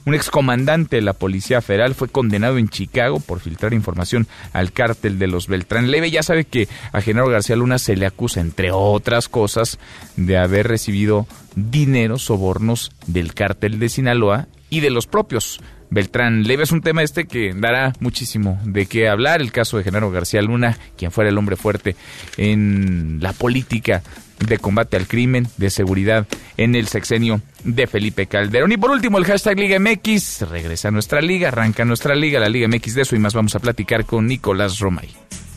un 0.06 0.16
excomandante 0.16 0.96
de 0.96 1.02
la 1.02 1.14
Policía 1.14 1.62
Federal, 1.62 1.94
fue 1.94 2.08
condenado 2.08 2.58
en 2.58 2.70
Chicago 2.70 3.20
por 3.20 3.40
filtrar 3.40 3.74
información 3.74 4.28
al 4.54 4.72
cártel 4.72 5.20
de 5.20 5.28
los 5.28 5.48
Beltrán 5.48 5.92
Leve. 5.92 6.12
Ya 6.12 6.24
sabe 6.24 6.46
que 6.46 6.68
a 6.92 7.02
Genaro 7.02 7.30
García 7.30 7.56
Luna 7.56 7.78
se 7.78 7.96
le 7.96 8.06
acusa, 8.06 8.42
entre 8.42 8.72
otras 8.72 9.30
cosas, 9.30 9.78
de 10.16 10.38
haber 10.38 10.68
recibido 10.68 11.28
dinero, 11.56 12.18
sobornos 12.18 12.92
del 13.08 13.34
cártel 13.34 13.80
de 13.80 13.90
Sinaloa 13.90 14.48
y 14.70 14.80
de 14.80 14.90
los 14.90 15.08
propios 15.08 15.62
Beltrán 15.90 16.44
Leve. 16.44 16.64
Es 16.64 16.72
un 16.72 16.82
tema 16.82 17.04
este 17.04 17.26
que 17.26 17.54
dará 17.56 17.94
muchísimo 18.00 18.60
de 18.64 18.86
qué 18.86 19.10
hablar. 19.10 19.42
El 19.42 19.52
caso 19.52 19.78
de 19.78 19.84
Genaro 19.84 20.12
García 20.12 20.42
Luna, 20.42 20.78
quien 20.98 21.12
fuera 21.12 21.30
el 21.30 21.38
hombre 21.38 21.56
fuerte 21.56 21.96
en 22.38 23.20
la 23.22 23.34
política 23.34 24.04
de 24.40 24.58
combate 24.58 24.98
al 24.98 25.08
crimen, 25.08 25.48
de 25.58 25.70
seguridad 25.70 26.26
en 26.58 26.76
el 26.76 26.88
sexenio 26.88 27.42
de 27.64 27.88
Felipe 27.88 28.28
Calderón. 28.28 28.72
Y 28.72 28.78
por 28.78 28.92
último, 28.92 29.18
el 29.18 29.26
hashtag 29.26 29.58
Liga 29.58 29.80
MX. 29.80 30.50
Regresa 30.50 30.88
a 30.88 30.92
nuestra 30.92 31.22
liga, 31.22 31.50
arranca 31.50 31.86
nuestra 31.86 32.16
liga, 32.16 32.40
la 32.40 32.50
Liga 32.50 32.68
MX. 32.68 32.96
De 32.96 33.02
eso 33.02 33.16
y 33.16 33.20
más 33.20 33.34
vamos 33.34 33.56
a 33.56 33.60
platicar 33.60 34.06
con 34.06 34.28
Nicolás 34.28 34.80
Romay. 34.80 35.10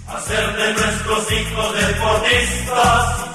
Hacer 0.09 0.57
de 0.57 0.72
nuestros 0.74 1.33
hijos 1.33 1.74
deportistas 1.74 3.33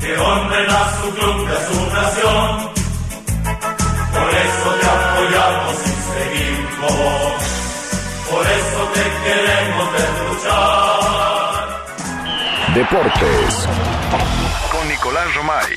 que 0.00 0.16
honren 0.16 0.70
a 0.70 1.00
su 1.00 1.10
club 1.14 1.46
a 1.46 1.60
su 1.66 1.86
nación. 1.94 2.72
Por 4.12 4.30
eso 4.30 4.81
Por 8.30 8.46
eso 8.46 8.90
te 8.94 9.04
queremos 9.24 9.92
ver 9.92 10.10
luchar. 10.30 11.84
Deportes 12.74 13.68
Nicolás 14.88 15.34
Romay. 15.34 15.72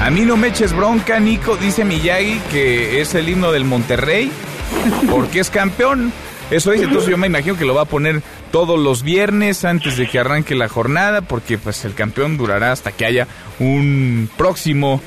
A 0.00 0.10
mí 0.10 0.22
no 0.22 0.36
me 0.36 0.48
eches 0.48 0.72
bronca, 0.72 1.18
Nico, 1.18 1.56
dice 1.56 1.84
Miyagi 1.84 2.40
que 2.50 3.00
es 3.00 3.14
el 3.14 3.28
himno 3.28 3.52
del 3.52 3.64
Monterrey 3.64 4.30
porque 5.10 5.40
es 5.40 5.50
campeón. 5.50 6.12
Eso 6.50 6.70
dice, 6.70 6.84
entonces 6.84 7.10
yo 7.10 7.18
me 7.18 7.26
imagino 7.26 7.56
que 7.56 7.64
lo 7.64 7.74
va 7.74 7.82
a 7.82 7.86
poner 7.86 8.22
todos 8.50 8.78
los 8.78 9.02
viernes 9.02 9.64
antes 9.64 9.98
de 9.98 10.08
que 10.08 10.18
arranque 10.18 10.54
la 10.54 10.68
jornada, 10.68 11.20
porque 11.20 11.58
pues 11.58 11.84
el 11.84 11.94
campeón 11.94 12.38
durará 12.38 12.72
hasta 12.72 12.92
que 12.92 13.04
haya 13.04 13.28
un 13.58 14.30
próximo 14.36 15.02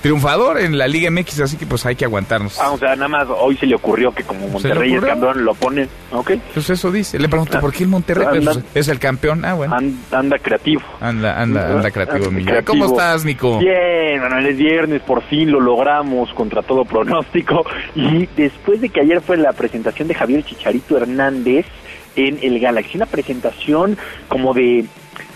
triunfador 0.00 0.60
en 0.60 0.78
la 0.78 0.86
Liga 0.86 1.10
MX, 1.10 1.40
así 1.40 1.56
que 1.56 1.66
pues 1.66 1.84
hay 1.86 1.96
que 1.96 2.04
aguantarnos. 2.04 2.58
Ah, 2.58 2.70
o 2.70 2.78
sea, 2.78 2.94
nada 2.94 3.08
más 3.08 3.26
hoy 3.28 3.56
se 3.56 3.66
le 3.66 3.74
ocurrió 3.74 4.12
que 4.12 4.22
como 4.22 4.48
Monterrey 4.48 4.94
es 4.94 5.04
campeón, 5.04 5.44
lo 5.44 5.54
ponen, 5.54 5.88
¿ok? 6.12 6.32
Pues 6.54 6.70
eso 6.70 6.90
dice. 6.90 7.18
Le 7.18 7.28
pregunto, 7.28 7.58
ah, 7.58 7.60
¿por 7.60 7.72
qué 7.72 7.84
el 7.84 7.90
Monterrey 7.90 8.26
pues, 8.42 8.60
es 8.74 8.88
el 8.88 8.98
campeón? 8.98 9.44
Ah, 9.44 9.54
bueno. 9.54 9.76
anda 9.76 10.38
creativo. 10.38 10.82
Anda, 11.00 11.40
anda, 11.40 11.72
anda 11.72 11.90
creativo, 11.90 12.30
¿Cómo 12.64 12.86
estás, 12.86 13.24
Nico? 13.24 13.58
Bien, 13.58 14.20
bueno, 14.20 14.38
es 14.38 14.56
viernes, 14.56 15.02
por 15.02 15.22
fin 15.24 15.50
lo 15.50 15.60
logramos 15.60 16.32
contra 16.34 16.62
todo 16.62 16.84
pronóstico. 16.84 17.64
Y 17.94 18.26
después 18.36 18.80
de 18.80 18.88
que 18.88 19.00
ayer 19.00 19.20
fue 19.20 19.36
la 19.36 19.52
presentación 19.52 20.08
de 20.08 20.14
Javier 20.14 20.44
Chicharito 20.44 20.96
Hernández 20.96 21.66
en 22.18 22.38
el 22.42 22.58
Galaxy, 22.58 22.96
una 22.96 23.06
presentación 23.06 23.96
como 24.28 24.52
de 24.54 24.84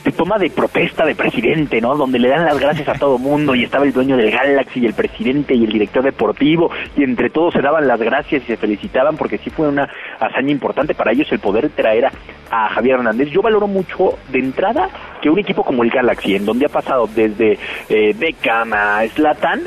de 0.05 0.13
toma 0.13 0.39
de 0.39 0.51
protesta 0.51 1.05
de 1.05 1.15
presidente, 1.15 1.81
¿no? 1.81 1.97
Donde 1.97 2.19
le 2.19 2.29
dan 2.29 2.45
las 2.45 2.59
gracias 2.59 2.89
a 2.89 2.95
todo 2.95 3.19
mundo 3.19 3.55
y 3.55 3.65
estaba 3.65 3.85
el 3.85 3.93
dueño 3.93 4.17
del 4.17 4.31
Galaxy 4.31 4.81
y 4.81 4.87
el 4.87 4.95
presidente 4.95 5.55
y 5.55 5.65
el 5.65 5.73
director 5.73 6.03
deportivo 6.03 6.71
y 6.97 7.05
entre 7.05 7.31
todos 7.31 7.55
se 7.55 7.61
daban 7.61 7.87
las 7.87 8.01
gracias 8.01 8.43
y 8.43 8.47
se 8.47 8.57
felicitaban 8.57 9.17
porque 9.17 9.39
sí 9.39 9.51
fue 9.51 9.69
una 9.69 9.89
hazaña 10.19 10.51
importante 10.51 10.95
para 10.95 11.13
ellos 11.13 11.31
el 11.31 11.39
poder 11.39 11.71
traer 11.71 12.07
a, 12.07 12.69
Javier 12.69 12.97
Hernández. 12.97 13.31
Yo 13.31 13.41
valoro 13.41 13.67
mucho 13.67 14.19
de 14.31 14.39
entrada 14.39 14.89
que 15.23 15.31
un 15.31 15.39
equipo 15.39 15.65
como 15.65 15.85
el 15.85 15.91
Galaxy, 15.91 16.35
en 16.35 16.45
donde 16.45 16.67
ha 16.67 16.69
pasado 16.69 17.07
desde 17.07 17.59
eh, 17.89 18.15
Beckham 18.19 18.73
a 18.75 19.07
Slatan, 19.09 19.63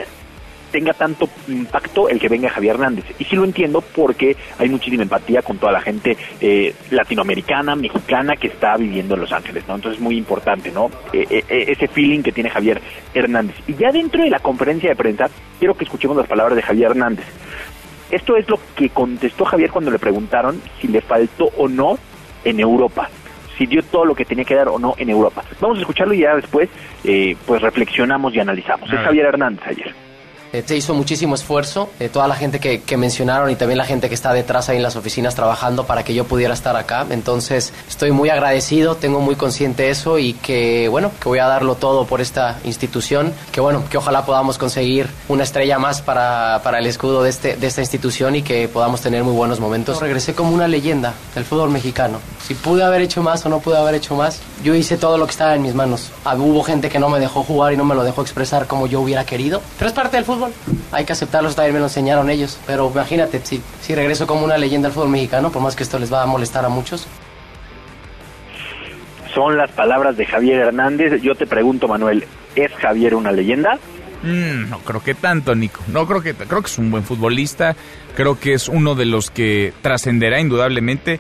tenga 0.76 0.91
tanto 0.91 1.30
impacto 1.47 2.09
el 2.09 2.19
que 2.19 2.28
venga 2.28 2.49
Javier 2.49 2.76
Hernández. 2.76 3.05
Y 3.17 3.23
sí 3.23 3.38
lo 3.38 3.45
entiendo 3.45 3.80
porque 3.80 4.36
hay 4.59 4.67
muchísima 4.67 5.03
empatía 5.03 5.41
con 5.41 5.57
toda 5.57 5.71
la 5.71 5.80
gente 5.80 6.17
eh, 6.41 6.76
latinoamericana, 6.91 7.78
mexicana 7.78 8.36
que 8.36 8.47
está 8.47 8.76
viviendo 8.76 9.13
en 9.13 9.21
Los 9.21 9.32
Ángeles, 9.32 9.63
¿no? 9.69 9.76
Entonces 9.76 9.99
es 9.99 10.03
muy 10.03 10.17
importante, 10.17 10.73
¿no? 10.73 10.91
Eh, 11.13 11.26
eh, 11.47 11.65
ese 11.69 11.88
feeling 11.88 12.23
que 12.23 12.34
tiene 12.34 12.49
Javier 12.49 12.82
Hernández. 13.13 13.55
Y 13.67 13.76
ya 13.76 13.89
dentro 13.93 14.21
de 14.21 14.30
la 14.30 14.39
conferencia 14.39 14.89
de 14.89 14.97
prensa, 14.97 15.30
quiero 15.59 15.76
que 15.76 15.86
escuchemos 15.86 16.17
las 16.17 16.28
palabras 16.28 16.57
de 16.57 16.61
Javier 16.61 16.91
Hernández. 16.91 17.26
Esto 18.11 18.36
es 18.36 18.49
lo 18.49 18.59
que 18.76 18.89
contestó 18.89 19.45
Javier 19.45 19.71
cuando 19.71 19.91
le 19.91 19.99
preguntaron 19.99 20.61
si 20.82 20.89
le 20.89 20.99
faltó 20.99 21.51
o 21.55 21.69
no 21.69 21.97
en 22.43 22.59
Europa 22.59 23.09
si 23.57 23.65
dio 23.65 23.82
todo 23.84 24.03
lo 24.03 24.13
que 24.13 24.26
tenía 24.26 24.43
que 24.43 24.53
dar 24.53 24.67
o 24.67 24.78
no 24.78 24.95
en 24.97 25.09
Europa. 25.09 25.41
Vamos 25.61 25.78
a 25.78 25.82
escucharlo 25.82 26.13
y 26.13 26.19
ya 26.19 26.36
después 26.36 26.69
pues 27.45 27.61
reflexionamos 27.61 28.36
y 28.36 28.41
analizamos. 28.41 28.91
Es 28.91 28.99
Javier 28.99 29.28
Hernández 29.28 29.65
ayer. 29.65 30.05
Eh, 30.56 30.64
se 30.66 30.78
hizo 30.78 30.93
muchísimo 30.93 31.36
esfuerzo, 31.36 31.89
eh, 31.99 32.08
toda 32.08 32.30
la 32.30 32.36
gente 32.36 32.62
que, 32.62 32.82
que, 32.82 32.95
mencionaron 32.95 33.49
y 33.49 33.58
también 33.58 33.78
la 33.78 33.84
gente 33.84 34.08
que 34.08 34.16
está 34.16 34.32
detrás 34.32 34.70
ahí 34.70 34.78
en 34.78 34.84
las 34.84 34.95
oficinas 34.95 35.36
trabajando 35.36 35.86
para 35.86 36.03
que 36.03 36.14
yo 36.14 36.24
pudiera 36.24 36.53
estar 36.53 36.78
acá. 36.78 37.06
Entonces 37.10 37.74
estoy 37.89 38.12
muy 38.12 38.30
agradecido, 38.30 38.95
tengo 38.95 39.20
muy 39.20 39.36
consciente 39.36 39.89
eso 39.89 40.18
y 40.18 40.32
que 40.32 40.88
bueno, 40.88 41.12
que 41.20 41.28
voy 41.28 41.39
a 41.39 41.47
darlo 41.47 41.76
todo 41.76 42.06
por 42.06 42.22
esta 42.22 42.58
institución, 42.64 43.34
que 43.51 43.60
bueno, 43.60 43.84
que 43.89 43.97
ojalá 43.97 44.26
podamos 44.26 44.58
conseguir 44.58 45.10
una 45.28 45.43
estrella 45.43 45.78
más 45.78 46.01
para, 46.01 46.62
para 46.64 46.80
el 46.80 46.86
escudo 46.86 47.22
de, 47.22 47.32
este, 47.32 47.58
de 47.58 47.68
esta 47.68 47.82
institución 47.82 48.38
y 48.38 48.41
que 48.41 48.70
podamos 48.70 49.01
tener 49.01 49.26
muy 49.26 49.34
buenos 49.34 49.60
momentos. 49.60 49.99
Regresé 49.99 50.36
como 50.36 50.53
una 50.53 50.70
leyenda 50.70 51.14
del 51.34 51.43
fútbol 51.43 51.70
mexicano. 51.70 52.20
Si 52.47 52.53
pude 52.53 52.82
haber 52.82 53.01
hecho 53.01 53.22
más 53.22 53.45
o 53.45 53.49
no 53.49 53.60
pude 53.60 53.78
haber 53.78 53.95
hecho 53.95 54.16
más, 54.16 54.39
yo 54.64 54.74
hice 54.74 54.95
todo 54.95 55.18
lo 55.18 55.26
que 55.26 55.32
estaba 55.32 55.53
en 55.53 55.64
mis 55.64 55.74
manos. 55.74 56.12
Ah, 56.24 56.36
hubo 56.38 56.64
gente 56.64 56.88
que 56.88 56.99
no 56.99 57.10
me 57.10 57.20
dejó 57.20 57.43
jugar 57.43 57.74
y 57.74 57.78
no 57.78 57.84
me 57.84 57.93
lo 57.93 58.06
dejó 58.06 58.22
expresar 58.22 58.68
como 58.68 58.88
yo 58.88 59.01
hubiera 59.01 59.26
querido, 59.26 59.62
pero 59.78 59.89
es 59.89 59.93
parte 59.93 60.16
del 60.16 60.24
fútbol 60.24 60.44
hay 60.91 61.05
que 61.05 61.13
aceptarlo, 61.13 61.53
también 61.53 61.73
me 61.73 61.79
lo 61.79 61.85
enseñaron 61.85 62.29
ellos. 62.29 62.59
Pero 62.65 62.91
imagínate, 62.93 63.41
si, 63.43 63.61
si 63.81 63.95
regreso 63.95 64.27
como 64.27 64.45
una 64.45 64.57
leyenda 64.57 64.87
al 64.87 64.93
fútbol 64.93 65.09
mexicano, 65.09 65.51
por 65.51 65.61
más 65.61 65.75
que 65.75 65.83
esto 65.83 65.99
les 65.99 66.11
va 66.11 66.23
a 66.23 66.25
molestar 66.25 66.65
a 66.65 66.69
muchos. 66.69 67.07
Son 69.33 69.57
las 69.57 69.71
palabras 69.71 70.15
de 70.15 70.25
Javier 70.25 70.61
Hernández. 70.61 71.21
Yo 71.21 71.35
te 71.35 71.45
pregunto, 71.45 71.87
Manuel, 71.87 72.25
¿es 72.55 72.71
Javier 72.73 73.15
una 73.15 73.31
leyenda? 73.31 73.77
Mm, 74.23 74.69
no 74.69 74.79
creo 74.79 75.03
que 75.03 75.13
tanto, 75.13 75.53
Nico. 75.55 75.81
No 75.87 76.07
creo 76.07 76.21
que 76.21 76.33
creo 76.33 76.61
que 76.61 76.67
es 76.67 76.77
un 76.77 76.89
buen 76.89 77.03
futbolista. 77.03 77.75
Creo 78.15 78.39
que 78.39 78.53
es 78.53 78.69
uno 78.69 78.95
de 78.95 79.05
los 79.05 79.29
que 79.29 79.73
trascenderá 79.81 80.39
indudablemente. 80.39 81.19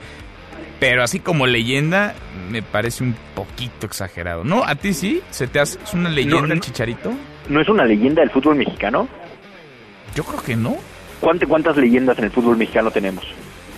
Pero 0.87 1.01
así 1.01 1.19
como 1.19 1.47
leyenda, 1.47 2.13
me 2.51 2.61
parece 2.61 3.03
un 3.03 3.15
poquito 3.33 3.87
exagerado. 3.87 4.43
¿No? 4.43 4.63
¿A 4.63 4.75
ti 4.75 4.93
sí? 4.93 5.19
¿Se 5.31 5.47
te 5.47 5.59
hace 5.59 5.79
es 5.83 5.95
una 5.95 6.11
leyenda 6.11 6.53
el 6.53 6.59
Chicharito? 6.59 7.11
¿No 7.49 7.59
es 7.59 7.67
una 7.67 7.85
leyenda 7.85 8.21
del 8.21 8.29
fútbol 8.29 8.55
mexicano? 8.55 9.07
Yo 10.13 10.23
creo 10.23 10.43
que 10.43 10.55
no. 10.55 10.77
¿Cuántas, 11.19 11.49
cuántas 11.49 11.75
leyendas 11.75 12.19
en 12.19 12.25
el 12.25 12.31
fútbol 12.31 12.57
mexicano 12.57 12.91
tenemos? 12.91 13.25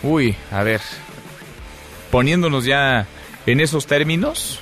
Uy, 0.03 0.35
a 0.51 0.63
ver. 0.63 0.81
Poniéndonos 2.11 2.65
ya 2.65 3.07
en 3.45 3.61
esos 3.61 3.87
términos. 3.87 4.59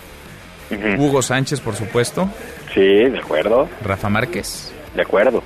Hugo 1.00 1.24
Sánchez, 1.24 1.62
por 1.62 1.74
supuesto. 1.74 2.30
Sí, 2.76 2.82
de 2.82 3.18
acuerdo. 3.18 3.68
Rafa 3.84 4.08
Márquez. 4.08 4.72
De 4.96 5.02
acuerdo. 5.02 5.42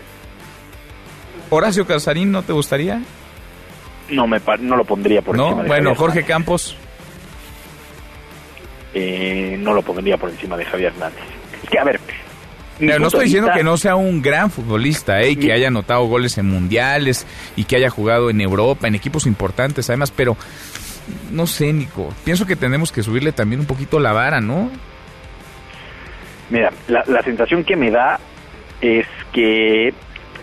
Horacio 1.50 1.88
Casarín, 1.88 2.30
¿no 2.30 2.44
te 2.44 2.52
gustaría? 2.52 3.02
No, 4.10 4.28
me 4.28 4.42
no 4.60 4.76
lo 4.76 4.84
pondría 4.84 5.22
por 5.22 5.38
de 5.38 5.64
Bueno, 5.66 5.96
Jorge 5.96 6.26
Campos. 6.26 6.76
Eh, 8.94 9.58
no 9.60 9.74
lo 9.74 9.82
pondría 9.82 10.18
por 10.18 10.30
encima 10.30 10.58
de 10.58 10.66
Javier 10.66 10.94
Hernández. 10.94 11.24
Es 11.64 11.70
que, 11.70 11.80
a 11.80 11.84
ver, 11.84 12.00
no 12.80 13.08
estoy 13.08 13.26
diciendo 13.26 13.52
que 13.54 13.64
no 13.64 13.78
sea 13.78 13.96
un 13.96 14.22
gran 14.22 14.50
futbolista, 14.50 15.22
eh, 15.22 15.36
que 15.38 15.52
haya 15.52 15.68
anotado 15.68 16.06
goles 16.06 16.38
en 16.38 16.48
mundiales 16.48 17.28
y 17.56 17.66
que 17.66 17.76
haya 17.76 17.90
jugado 17.90 18.30
en 18.30 18.42
Europa, 18.42 18.88
en 18.88 18.96
equipos 18.96 19.26
importantes 19.26 19.90
además, 19.90 20.12
pero 20.12 20.38
no 21.32 21.48
sé, 21.48 21.74
Nico, 21.74 22.14
pienso 22.24 22.46
que 22.46 22.56
tenemos 22.56 22.92
que 22.92 23.04
subirle 23.04 23.32
también 23.32 23.60
un 23.60 23.66
poquito 23.66 24.00
la 24.00 24.14
vara, 24.14 24.40
¿no? 24.42 24.72
Mira, 26.50 26.72
la, 26.88 27.04
la 27.08 27.22
sensación 27.22 27.64
que 27.64 27.76
me 27.76 27.92
da 27.92 28.20
es 28.82 29.06
que 29.34 29.94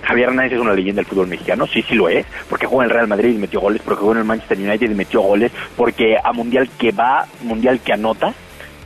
Javier 0.07 0.29
Hernández 0.29 0.53
es 0.53 0.61
una 0.61 0.73
leyenda 0.73 1.01
del 1.01 1.07
fútbol 1.07 1.27
mexicano, 1.27 1.67
sí, 1.67 1.83
sí 1.83 1.95
lo 1.95 2.09
es, 2.09 2.25
porque 2.49 2.67
jugó 2.67 2.83
en 2.83 2.91
el 2.91 2.95
Real 2.95 3.09
Madrid 3.09 3.35
y 3.35 3.39
metió 3.39 3.61
goles, 3.61 3.83
porque 3.85 4.01
jugó 4.01 4.13
en 4.13 4.19
el 4.19 4.25
Manchester 4.25 4.59
United 4.59 4.91
y 4.91 4.95
metió 4.95 5.21
goles, 5.21 5.51
porque 5.77 6.17
a 6.23 6.33
Mundial 6.33 6.71
que 6.79 6.93
va, 6.93 7.27
Mundial 7.43 7.81
que 7.81 7.93
anota, 7.93 8.33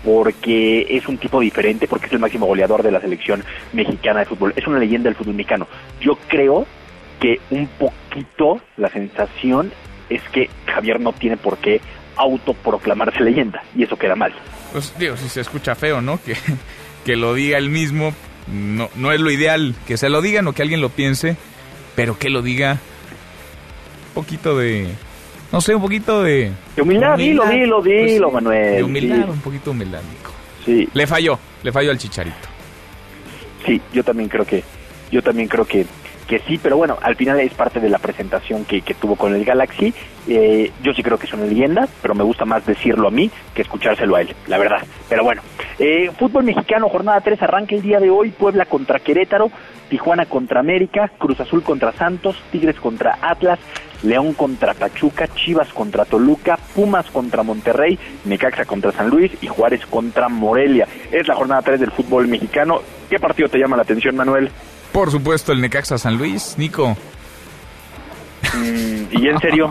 porque 0.03 0.87
es 0.89 1.07
un 1.09 1.18
tipo 1.18 1.41
diferente, 1.41 1.87
porque 1.87 2.07
es 2.07 2.12
el 2.12 2.21
máximo 2.21 2.47
goleador 2.47 2.83
de 2.83 2.91
la 2.91 3.01
selección 3.01 3.45
mexicana 3.75 4.21
de 4.21 4.27
fútbol. 4.27 4.55
Es 4.57 4.66
una 4.66 4.79
leyenda 4.79 5.11
del 5.11 5.14
fútbol 5.14 5.35
mexicano. 5.35 5.66
Yo 6.01 6.16
creo 6.27 6.66
que 7.21 7.39
un 7.51 7.66
poquito 7.66 8.62
la 8.79 8.89
sensación 8.89 9.71
es 10.09 10.23
que 10.33 10.49
Javier 10.66 11.01
no 11.01 11.12
tiene 11.12 11.37
por 11.37 11.59
qué 11.59 11.83
autoproclamarse 12.16 13.21
leyenda, 13.23 13.62
y 13.77 13.83
eso 13.83 13.97
queda 13.97 14.16
mal. 14.16 14.33
Pues 14.73 14.95
digo, 14.99 15.18
si 15.18 15.29
se 15.29 15.43
escucha 15.43 15.75
feo, 15.75 16.01
¿no? 16.01 16.18
Que, 16.25 16.35
que 17.05 17.16
lo 17.16 17.35
diga 17.35 17.59
él 17.59 17.71
mismo, 17.71 18.14
no, 18.53 18.88
no 18.96 19.12
es 19.12 19.20
lo 19.20 19.30
ideal 19.30 19.74
que 19.86 19.96
se 19.96 20.09
lo 20.09 20.22
digan 20.22 20.46
o 20.48 20.53
que 20.53 20.62
alguien 20.62 20.80
lo 20.80 20.88
piense, 20.88 21.36
pero 21.94 22.18
que 22.18 22.30
lo 22.30 22.42
diga 22.42 22.78
un 24.09 24.14
poquito 24.14 24.57
de 24.57 24.88
no 25.53 25.61
sé, 25.61 25.74
un 25.74 25.82
poquito 25.82 26.22
de... 26.22 26.53
De 26.76 26.82
humildad, 26.82 27.16
dilo, 27.16 27.44
dilo, 27.46 27.82
dilo, 27.82 28.30
pues 28.30 28.44
Manuel. 28.44 28.76
De 28.76 28.82
humildad, 28.84 29.30
un 29.30 29.40
poquito 29.40 29.72
humildad, 29.72 30.01
Nico. 30.09 30.30
Sí. 30.64 30.88
Le 30.94 31.07
falló, 31.07 31.38
le 31.62 31.72
falló 31.72 31.90
al 31.90 31.98
Chicharito. 31.98 32.48
Sí, 33.66 33.80
yo 33.92 34.05
también 34.05 34.28
creo 34.28 34.44
que, 34.44 34.62
yo 35.11 35.22
también 35.22 35.48
creo 35.48 35.64
que, 35.64 35.86
que 36.31 36.39
sí, 36.47 36.61
pero 36.62 36.76
bueno, 36.76 36.97
al 37.03 37.16
final 37.16 37.41
es 37.41 37.53
parte 37.55 37.81
de 37.81 37.89
la 37.89 37.99
presentación 37.99 38.64
que, 38.64 38.83
que 38.83 38.95
tuvo 38.95 39.16
con 39.16 39.35
el 39.35 39.45
Galaxy. 39.45 39.93
Eh, 40.28 40.70
yo 40.81 40.93
sí 40.93 41.03
creo 41.03 41.18
que 41.18 41.26
es 41.26 41.33
una 41.33 41.45
leyenda, 41.45 41.89
pero 42.01 42.14
me 42.14 42.22
gusta 42.22 42.45
más 42.45 42.64
decirlo 42.64 43.09
a 43.09 43.11
mí 43.11 43.28
que 43.53 43.62
escuchárselo 43.62 44.14
a 44.14 44.20
él, 44.20 44.33
la 44.47 44.57
verdad. 44.57 44.81
Pero 45.09 45.24
bueno, 45.24 45.43
eh, 45.81 46.09
fútbol 46.16 46.45
mexicano, 46.45 46.89
jornada 46.89 47.20
3, 47.20 47.43
arranca 47.43 47.74
el 47.74 47.83
día 47.83 47.99
de 47.99 48.11
hoy, 48.11 48.31
Puebla 48.31 48.66
contra 48.66 49.01
Querétaro, 49.01 49.51
Tijuana 49.89 50.26
contra 50.26 50.61
América, 50.61 51.11
Cruz 51.18 51.41
Azul 51.41 51.64
contra 51.64 51.91
Santos, 51.91 52.37
Tigres 52.53 52.78
contra 52.78 53.18
Atlas, 53.20 53.59
León 54.05 54.33
contra 54.35 54.74
Pachuca, 54.74 55.26
Chivas 55.35 55.72
contra 55.72 56.05
Toluca, 56.05 56.61
Pumas 56.76 57.11
contra 57.11 57.43
Monterrey, 57.43 57.99
Necaxa 58.24 58.66
contra 58.66 58.93
San 58.93 59.11
Luis 59.11 59.33
y 59.43 59.49
Juárez 59.49 59.85
contra 59.85 60.28
Morelia. 60.28 60.87
Es 61.11 61.26
la 61.26 61.35
jornada 61.35 61.62
3 61.62 61.81
del 61.81 61.91
fútbol 61.91 62.28
mexicano. 62.28 62.83
¿Qué 63.11 63.18
partido 63.18 63.49
te 63.49 63.59
llama 63.59 63.74
la 63.74 63.83
atención, 63.83 64.14
Manuel? 64.14 64.49
Por 64.93 65.11
supuesto, 65.11 65.53
el 65.53 65.61
Necaxa 65.61 65.99
San 65.99 66.18
Luis, 66.18 66.55
Nico. 66.59 66.97
Mm, 68.55 69.16
¿Y 69.16 69.28
en 69.28 69.38
serio? 69.38 69.70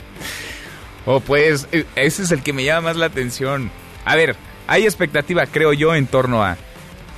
oh, 1.06 1.20
pues, 1.20 1.68
e, 1.72 1.86
ese 1.96 2.22
es 2.22 2.30
el 2.30 2.42
que 2.42 2.52
me 2.52 2.64
llama 2.64 2.90
más 2.90 2.96
la 2.96 3.06
atención. 3.06 3.70
A 4.04 4.16
ver, 4.16 4.36
hay 4.66 4.84
expectativa, 4.84 5.46
creo 5.46 5.72
yo, 5.72 5.94
en 5.94 6.06
torno 6.06 6.44
a 6.44 6.56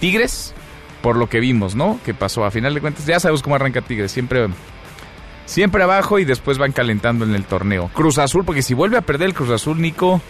Tigres, 0.00 0.54
por 1.02 1.16
lo 1.16 1.28
que 1.28 1.40
vimos, 1.40 1.74
¿no? 1.74 2.00
Que 2.04 2.14
pasó 2.14 2.44
a 2.44 2.50
final 2.50 2.74
de 2.74 2.80
cuentas. 2.80 3.06
Ya 3.06 3.20
sabemos 3.20 3.42
cómo 3.42 3.56
arranca 3.56 3.82
Tigres, 3.82 4.12
siempre 4.12 4.48
siempre 5.44 5.82
abajo 5.82 6.18
y 6.18 6.24
después 6.24 6.58
van 6.58 6.72
calentando 6.72 7.24
en 7.24 7.34
el 7.34 7.44
torneo. 7.44 7.90
Cruz 7.92 8.18
Azul, 8.18 8.44
porque 8.44 8.62
si 8.62 8.74
vuelve 8.74 8.96
a 8.96 9.02
perder 9.02 9.28
el 9.28 9.34
Cruz 9.34 9.50
Azul, 9.50 9.80
Nico, 9.80 10.22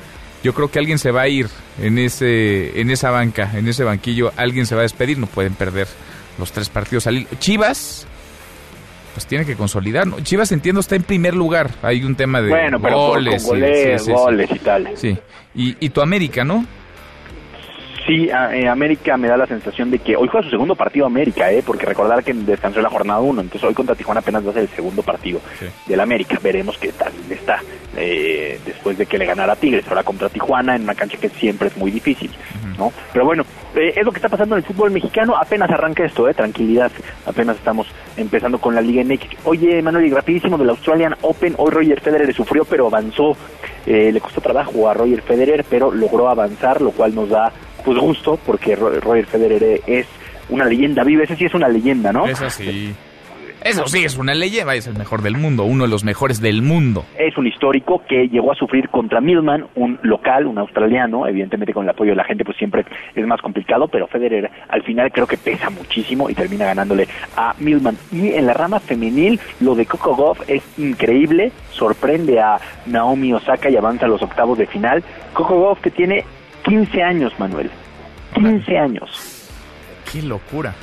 yo 0.42 0.54
creo 0.54 0.70
que 0.70 0.78
alguien 0.78 0.98
se 0.98 1.12
va 1.12 1.22
a 1.22 1.28
ir 1.28 1.48
en 1.80 1.98
ese 1.98 2.80
en 2.80 2.90
esa 2.90 3.10
banca, 3.10 3.50
en 3.54 3.68
ese 3.68 3.84
banquillo, 3.84 4.32
alguien 4.36 4.66
se 4.66 4.74
va 4.74 4.80
a 4.80 4.82
despedir, 4.82 5.18
no 5.18 5.26
pueden 5.26 5.54
perder 5.54 5.86
los 6.42 6.50
tres 6.50 6.68
partidos 6.68 7.06
al 7.06 7.24
Chivas 7.38 8.04
pues 9.14 9.26
tiene 9.26 9.44
que 9.44 9.54
consolidar. 9.54 10.08
Chivas 10.24 10.50
entiendo 10.52 10.80
está 10.80 10.96
en 10.96 11.02
primer 11.04 11.34
lugar. 11.34 11.70
Hay 11.82 12.02
un 12.02 12.16
tema 12.16 12.40
de 12.42 12.48
bueno, 12.48 12.80
goles, 12.80 13.44
goles 13.44 14.50
y 14.50 14.58
tal. 14.58 14.90
Sí. 14.96 15.16
Y, 15.54 15.76
y 15.78 15.90
tu 15.90 16.00
América, 16.00 16.44
¿no? 16.44 16.66
Sí, 18.06 18.28
eh, 18.28 18.68
América 18.68 19.16
me 19.16 19.28
da 19.28 19.36
la 19.36 19.46
sensación 19.46 19.90
de 19.90 20.00
que 20.00 20.16
hoy 20.16 20.28
juega 20.28 20.44
su 20.44 20.50
segundo 20.50 20.74
partido 20.74 21.06
América, 21.06 21.52
¿eh? 21.52 21.62
porque 21.64 21.86
recordar 21.86 22.24
que 22.24 22.32
descansó 22.32 22.80
la 22.80 22.90
jornada 22.90 23.20
1, 23.20 23.40
entonces 23.42 23.68
hoy 23.68 23.74
contra 23.74 23.94
Tijuana 23.94 24.20
apenas 24.20 24.44
va 24.44 24.50
a 24.50 24.54
ser 24.54 24.62
el 24.62 24.68
segundo 24.70 25.02
partido 25.02 25.40
del 25.86 26.00
América. 26.00 26.38
Veremos 26.42 26.76
qué 26.78 26.92
tal 26.92 27.12
está 27.30 27.60
eh, 27.96 28.58
después 28.64 28.98
de 28.98 29.06
que 29.06 29.18
le 29.18 29.26
ganara 29.26 29.56
Tigres, 29.56 29.86
ahora 29.88 30.02
contra 30.02 30.28
Tijuana 30.28 30.74
en 30.74 30.82
una 30.82 30.94
cancha 30.94 31.18
que 31.18 31.28
siempre 31.28 31.68
es 31.68 31.76
muy 31.76 31.90
difícil, 31.90 32.30
¿no? 32.78 32.92
Pero 33.12 33.24
bueno, 33.24 33.44
eh, 33.74 33.92
es 33.96 34.04
lo 34.04 34.10
que 34.10 34.18
está 34.18 34.28
pasando 34.28 34.56
en 34.56 34.62
el 34.62 34.66
fútbol 34.66 34.90
mexicano, 34.90 35.36
apenas 35.36 35.70
arranca 35.70 36.04
esto, 36.04 36.28
¿eh? 36.28 36.34
tranquilidad, 36.34 36.90
apenas 37.26 37.56
estamos 37.56 37.86
empezando 38.16 38.58
con 38.58 38.74
la 38.74 38.80
Liga 38.80 39.04
MX. 39.04 39.44
Oye, 39.44 39.80
Manuel, 39.82 40.06
y 40.06 40.10
rapidísimo 40.10 40.58
del 40.58 40.70
Australian 40.70 41.14
Open, 41.22 41.54
hoy 41.58 41.70
Roger 41.70 42.00
Federer 42.00 42.26
le 42.26 42.32
sufrió, 42.32 42.64
pero 42.64 42.86
avanzó, 42.86 43.36
eh, 43.86 44.10
le 44.10 44.20
costó 44.20 44.40
trabajo 44.40 44.88
a 44.88 44.94
Roger 44.94 45.22
Federer, 45.22 45.64
pero 45.68 45.90
logró 45.90 46.28
avanzar, 46.28 46.80
lo 46.80 46.90
cual 46.90 47.14
nos 47.14 47.28
da 47.28 47.52
pues 47.84 47.98
gusto, 47.98 48.38
porque 48.44 48.76
Roger 48.76 49.26
Federer 49.26 49.80
es 49.86 50.06
una 50.48 50.64
leyenda 50.64 51.04
viva, 51.04 51.24
ese 51.24 51.36
sí 51.36 51.46
es 51.46 51.54
una 51.54 51.68
leyenda, 51.68 52.12
¿no? 52.12 52.26
Eso 52.26 52.48
sí. 52.50 52.94
Eso 53.64 53.86
sí, 53.86 54.04
es 54.04 54.16
una 54.16 54.34
leyenda, 54.34 54.74
es 54.74 54.88
el 54.88 54.98
mejor 54.98 55.22
del 55.22 55.36
mundo, 55.36 55.62
uno 55.64 55.84
de 55.84 55.90
los 55.90 56.02
mejores 56.02 56.40
del 56.40 56.62
mundo. 56.62 57.04
Es 57.16 57.36
un 57.38 57.46
histórico 57.46 58.02
que 58.08 58.28
llegó 58.28 58.50
a 58.50 58.56
sufrir 58.56 58.88
contra 58.88 59.20
Milman, 59.20 59.66
un 59.76 60.00
local, 60.02 60.46
un 60.46 60.58
australiano, 60.58 61.28
evidentemente 61.28 61.72
con 61.72 61.84
el 61.84 61.90
apoyo 61.90 62.10
de 62.10 62.16
la 62.16 62.24
gente 62.24 62.44
pues 62.44 62.56
siempre 62.56 62.84
es 63.14 63.26
más 63.26 63.40
complicado, 63.40 63.86
pero 63.86 64.08
Federer 64.08 64.50
al 64.68 64.82
final 64.82 65.12
creo 65.12 65.28
que 65.28 65.36
pesa 65.36 65.70
muchísimo 65.70 66.28
y 66.28 66.34
termina 66.34 66.66
ganándole 66.66 67.06
a 67.36 67.54
Milman. 67.60 67.96
Y 68.10 68.32
en 68.32 68.46
la 68.46 68.54
rama 68.54 68.80
femenil, 68.80 69.38
lo 69.60 69.76
de 69.76 69.86
Coco 69.86 70.16
Goff 70.16 70.40
es 70.48 70.62
increíble, 70.76 71.52
sorprende 71.70 72.40
a 72.40 72.58
Naomi 72.86 73.32
Osaka 73.32 73.70
y 73.70 73.76
avanza 73.76 74.06
a 74.06 74.08
los 74.08 74.22
octavos 74.22 74.58
de 74.58 74.66
final. 74.66 75.04
Coco 75.34 75.56
Goff 75.60 75.80
que 75.80 75.92
tiene 75.92 76.24
15 76.64 77.02
años, 77.02 77.32
Manuel. 77.38 77.70
15 78.34 78.78
años. 78.78 79.48
Qué 80.10 80.22
locura. 80.22 80.74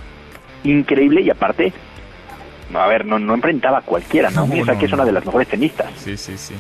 Increíble 0.64 1.22
y 1.22 1.30
aparte, 1.30 1.72
a 2.74 2.88
ver, 2.88 3.06
no, 3.06 3.18
no 3.20 3.34
enfrentaba 3.34 3.80
a 3.80 3.82
cualquiera, 3.82 4.30
¿no? 4.30 4.46
no, 4.46 4.80
que 4.80 4.86
es 4.86 4.94
una 4.94 5.06
de 5.06 5.12
las 5.12 5.26
mejores 5.26 5.48
tenistas. 5.48 5.92
Sí, 5.98 6.18
sí, 6.18 6.38
sí. 6.38 6.56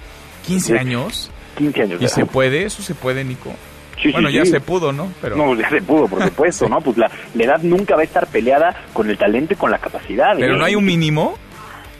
¿15 0.47 0.79
años? 0.79 1.31
15 1.57 1.81
años. 1.81 2.01
¿Y 2.01 2.07
se 2.07 2.25
puede? 2.25 2.63
¿Eso 2.63 2.81
se 2.81 2.95
puede, 2.95 3.23
Nico? 3.23 3.53
Sí, 4.01 4.11
bueno, 4.11 4.29
ya 4.29 4.45
se 4.45 4.61
pudo, 4.61 4.93
¿no? 4.93 5.11
Pero... 5.21 5.35
No, 5.35 5.55
ya 5.55 5.69
se 5.69 5.81
pudo, 5.81 6.07
por 6.07 6.23
supuesto, 6.29 6.69
¿no? 6.69 6.79
Pues 6.79 6.97
la, 6.97 7.11
la, 7.35 7.43
edad 7.43 7.61
nunca 7.61 7.95
va 7.95 8.01
a 8.01 8.05
estar 8.05 8.27
peleada 8.27 8.73
con 8.93 9.09
el 9.09 9.17
talento 9.17 9.53
y 9.53 9.57
con 9.57 9.71
la 9.71 9.77
capacidad. 9.77 10.37
¿Pero 10.37 10.55
¿eh? 10.55 10.57
no 10.57 10.63
hay 10.63 10.75
un 10.75 10.85
mínimo? 10.85 11.37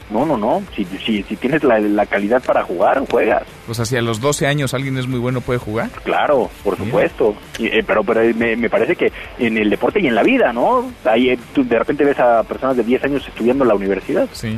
No, 0.10 0.26
no, 0.26 0.38
no. 0.38 0.64
Si, 0.76 0.86
si, 0.86 1.24
si 1.24 1.36
tienes 1.36 1.64
la, 1.64 2.06
calidad 2.06 2.42
para 2.44 2.64
jugar, 2.64 3.06
juegas. 3.10 3.44
O 3.68 3.74
sea, 3.74 3.86
si 3.86 3.96
a 3.96 4.02
los 4.02 4.20
12 4.20 4.48
años 4.48 4.74
alguien 4.74 4.98
es 4.98 5.08
muy 5.08 5.20
bueno, 5.20 5.42
¿puede 5.42 5.60
jugar? 5.60 5.90
Claro, 6.04 6.50
por 6.64 6.78
supuesto. 6.78 7.36
Eh, 7.60 7.84
pero 7.86 8.04
pero 8.04 8.22
me, 8.36 8.56
me, 8.56 8.70
parece 8.70 8.96
que 8.96 9.12
en 9.38 9.58
el 9.58 9.70
deporte 9.70 10.00
y 10.00 10.08
en 10.08 10.16
la 10.16 10.24
vida, 10.24 10.52
¿no? 10.52 10.92
Ahí 11.06 11.30
eh, 11.30 11.40
tú 11.54 11.64
de 11.64 11.78
repente 11.78 12.04
ves 12.04 12.20
a 12.20 12.44
personas 12.44 12.78
de 12.78 12.84
10 12.84 13.04
años 13.04 13.28
estudiando 13.28 13.64
en 13.64 13.68
la 13.68 13.76
universidad. 13.76 14.28
Sí. 14.32 14.58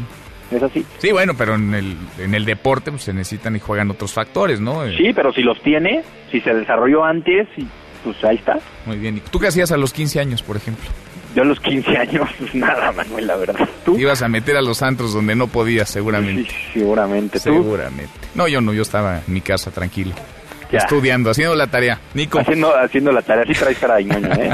Es 0.51 0.61
así. 0.61 0.85
Sí, 0.97 1.11
bueno, 1.11 1.33
pero 1.37 1.55
en 1.55 1.73
el, 1.73 1.97
en 2.19 2.35
el 2.35 2.45
deporte 2.45 2.91
pues, 2.91 3.03
se 3.03 3.13
necesitan 3.13 3.55
y 3.55 3.59
juegan 3.59 3.89
otros 3.89 4.13
factores, 4.13 4.59
¿no? 4.59 4.85
Eh, 4.85 4.95
sí, 4.97 5.13
pero 5.13 5.31
si 5.31 5.41
los 5.41 5.61
tiene, 5.61 6.03
si 6.29 6.41
se 6.41 6.53
desarrolló 6.53 7.05
antes, 7.05 7.47
pues 8.03 8.23
ahí 8.23 8.35
está. 8.35 8.59
Muy 8.85 8.97
bien. 8.97 9.21
¿Tú 9.31 9.39
qué 9.39 9.47
hacías 9.47 9.71
a 9.71 9.77
los 9.77 9.93
15 9.93 10.19
años, 10.19 10.43
por 10.43 10.57
ejemplo? 10.57 10.89
Yo 11.35 11.43
a 11.43 11.45
los 11.45 11.59
15 11.59 11.97
años, 11.97 12.29
pues 12.39 12.53
nada, 12.53 12.91
Manuel, 12.91 13.27
la 13.27 13.35
verdad. 13.35 13.69
¿Tú? 13.85 13.97
Ibas 13.97 14.21
a 14.21 14.27
meter 14.27 14.57
a 14.57 14.61
los 14.61 14.81
antros 14.81 15.13
donde 15.13 15.35
no 15.35 15.47
podías, 15.47 15.89
seguramente. 15.89 16.49
Sí, 16.51 16.79
seguramente. 16.79 17.39
¿Tú? 17.39 17.43
Seguramente. 17.43 18.11
No, 18.35 18.47
yo 18.47 18.61
no, 18.61 18.73
yo 18.73 18.81
estaba 18.81 19.21
en 19.25 19.33
mi 19.33 19.41
casa 19.41 19.71
tranquilo. 19.71 20.13
Estudiando, 20.71 21.29
haciendo 21.29 21.55
la 21.55 21.67
tarea. 21.67 21.99
Nico. 22.13 22.39
Haciendo, 22.39 22.73
haciendo 22.75 23.11
la 23.11 23.21
tarea, 23.21 23.43
sí 23.45 23.53
traes 23.53 23.77
cara 23.77 23.95
de 23.95 24.03
¿eh? 24.03 24.51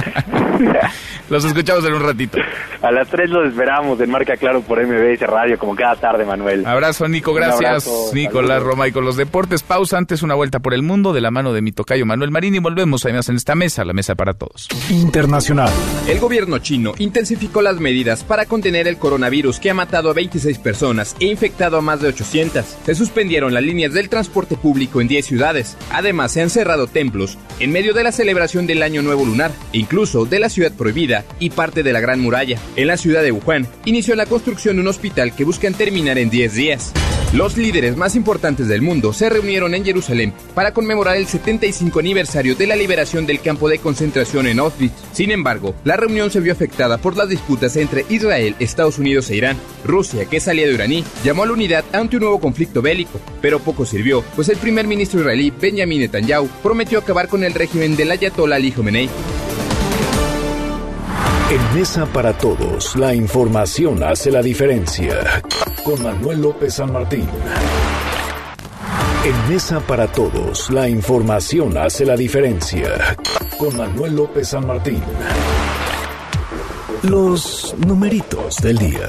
los 1.30 1.46
escuchamos 1.46 1.86
en 1.86 1.94
un 1.94 2.02
ratito. 2.02 2.38
A 2.82 2.92
las 2.92 3.08
3 3.10 3.30
los 3.30 3.48
esperamos 3.48 4.00
en 4.00 4.10
Marca 4.10 4.38
Claro 4.38 4.62
por 4.62 4.86
MBS 4.86 5.22
Radio, 5.22 5.58
como 5.58 5.76
cada 5.76 5.96
tarde, 5.96 6.26
Manuel. 6.26 6.66
Abrazo, 6.66 7.08
Nico, 7.08 7.34
gracias. 7.34 7.90
Nicolás 8.14 8.62
Roma 8.62 8.88
y 8.88 8.92
con 8.92 9.04
los 9.04 9.18
deportes. 9.18 9.64
Pausa 9.64 9.98
antes, 9.98 10.22
una 10.24 10.36
vuelta 10.36 10.60
por 10.60 10.74
el 10.74 10.84
mundo 10.84 11.14
de 11.14 11.22
la 11.22 11.32
mano 11.32 11.54
de 11.54 11.62
mi 11.62 11.72
tocayo 11.72 12.06
Manuel 12.06 12.32
Marín 12.32 12.56
y 12.56 12.60
volvemos 12.60 13.04
además 13.06 13.30
en 13.30 13.36
esta 13.36 13.56
mesa, 13.56 13.84
la 13.84 13.94
mesa 13.94 14.16
para 14.16 14.34
todos. 14.34 14.68
Internacional. 14.90 15.70
El 16.08 16.20
gobierno 16.20 16.60
chino 16.60 16.94
intensificó 17.00 17.62
las 17.62 17.80
medidas 17.80 18.24
para 18.24 18.46
contener 18.46 18.88
el 18.88 18.98
coronavirus 18.98 19.60
que 19.60 19.70
ha 19.70 19.74
matado 19.74 20.10
a 20.10 20.14
26 20.14 20.60
personas 20.60 21.16
e 21.20 21.26
infectado 21.26 21.78
a 21.78 21.82
más 21.82 22.02
de 22.02 22.10
800. 22.10 22.66
Se 22.86 22.96
suspendieron 22.96 23.54
las 23.54 23.64
líneas 23.64 23.94
del 23.94 24.10
transporte 24.10 24.56
público 24.56 25.02
en 25.02 25.08
10 25.08 25.26
ciudades. 25.26 25.78
Además, 25.92 26.32
se 26.32 26.42
han 26.42 26.50
cerrado 26.50 26.88
templos 26.88 27.38
en 27.60 27.72
medio 27.72 27.94
de 27.94 28.04
la 28.04 28.12
celebración 28.12 28.68
del 28.68 28.84
Año 28.84 29.02
Nuevo 29.02 29.26
Lunar, 29.26 29.52
e 29.74 29.80
incluso 29.80 30.26
de 30.26 30.40
la 30.40 30.50
ciudad 30.50 30.72
prohibida 30.72 31.17
y 31.40 31.50
parte 31.50 31.84
de 31.84 31.94
la 31.94 32.00
Gran 32.00 32.20
Muralla. 32.20 32.60
En 32.76 32.88
la 32.88 32.98
ciudad 32.98 33.24
de 33.24 33.32
Wuhan, 33.32 33.68
inició 33.86 34.16
la 34.16 34.26
construcción 34.26 34.76
de 34.76 34.82
un 34.82 34.88
hospital 34.88 35.36
que 35.36 35.46
buscan 35.46 35.74
terminar 35.74 36.18
en 36.18 36.30
10 36.30 36.54
días. 36.54 36.94
Los 37.34 37.58
líderes 37.58 37.98
más 37.98 38.16
importantes 38.16 38.70
del 38.70 38.82
mundo 38.82 39.12
se 39.12 39.30
reunieron 39.30 39.76
en 39.76 39.84
Jerusalén 39.84 40.34
para 40.56 40.74
conmemorar 40.74 41.18
el 41.18 41.28
75 41.28 42.00
aniversario 42.00 42.56
de 42.56 42.68
la 42.68 42.76
liberación 42.78 43.26
del 43.26 43.42
campo 43.42 43.68
de 43.68 43.80
concentración 43.80 44.48
en 44.48 44.60
Auschwitz. 44.60 44.94
Sin 45.12 45.32
embargo, 45.32 45.76
la 45.84 45.98
reunión 45.98 46.32
se 46.32 46.40
vio 46.40 46.54
afectada 46.54 46.98
por 46.98 47.18
las 47.18 47.28
disputas 47.28 47.76
entre 47.76 48.06
Israel, 48.10 48.56
Estados 48.60 48.98
Unidos 48.98 49.30
e 49.30 49.36
Irán. 49.36 49.58
Rusia, 49.84 50.26
que 50.26 50.38
es 50.38 50.48
aliado 50.48 50.72
iraní, 50.72 51.04
llamó 51.26 51.44
a 51.44 51.48
la 51.48 51.54
unidad 51.54 51.84
ante 51.92 52.16
un 52.16 52.22
nuevo 52.22 52.40
conflicto 52.40 52.82
bélico, 52.82 53.20
pero 53.42 53.60
poco 53.60 53.86
sirvió, 53.86 54.24
pues 54.36 54.48
el 54.48 54.58
primer 54.58 54.88
ministro 54.88 55.20
israelí 55.20 55.52
Benjamin 55.52 56.00
Netanyahu 56.00 56.48
prometió 56.64 57.00
acabar 57.00 57.28
con 57.28 57.44
el 57.44 57.54
régimen 57.54 57.98
del 57.98 58.12
Ayatollah 58.12 58.56
Ali 58.56 58.72
Khamenei. 58.72 59.10
En 61.50 61.80
Mesa 61.80 62.06
para 62.08 62.34
Todos, 62.34 62.98
la 62.98 63.16
información 63.16 64.04
hace 64.04 64.30
la 64.32 64.42
diferencia. 64.42 65.42
Con 65.86 66.04
Manuel 66.04 66.42
López 66.42 66.74
San 66.74 66.92
Martín. 66.92 67.26
En 69.24 69.50
Mesa 69.50 69.80
para 69.80 70.08
Todos, 70.08 70.70
la 70.70 70.90
información 70.90 71.78
hace 71.78 72.06
la 72.06 72.18
diferencia. 72.18 73.16
Con 73.58 73.78
Manuel 73.78 74.18
López 74.18 74.50
San 74.50 74.68
Martín. 74.68 75.02
Los 77.04 77.74
numeritos 77.78 78.58
del 78.58 78.78
día. 78.80 79.08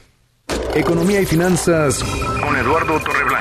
Economía 0.76 1.20
y 1.20 1.26
finanzas 1.26 2.02
con 2.40 2.56
Eduardo 2.56 3.00
Torreblanca. 3.00 3.33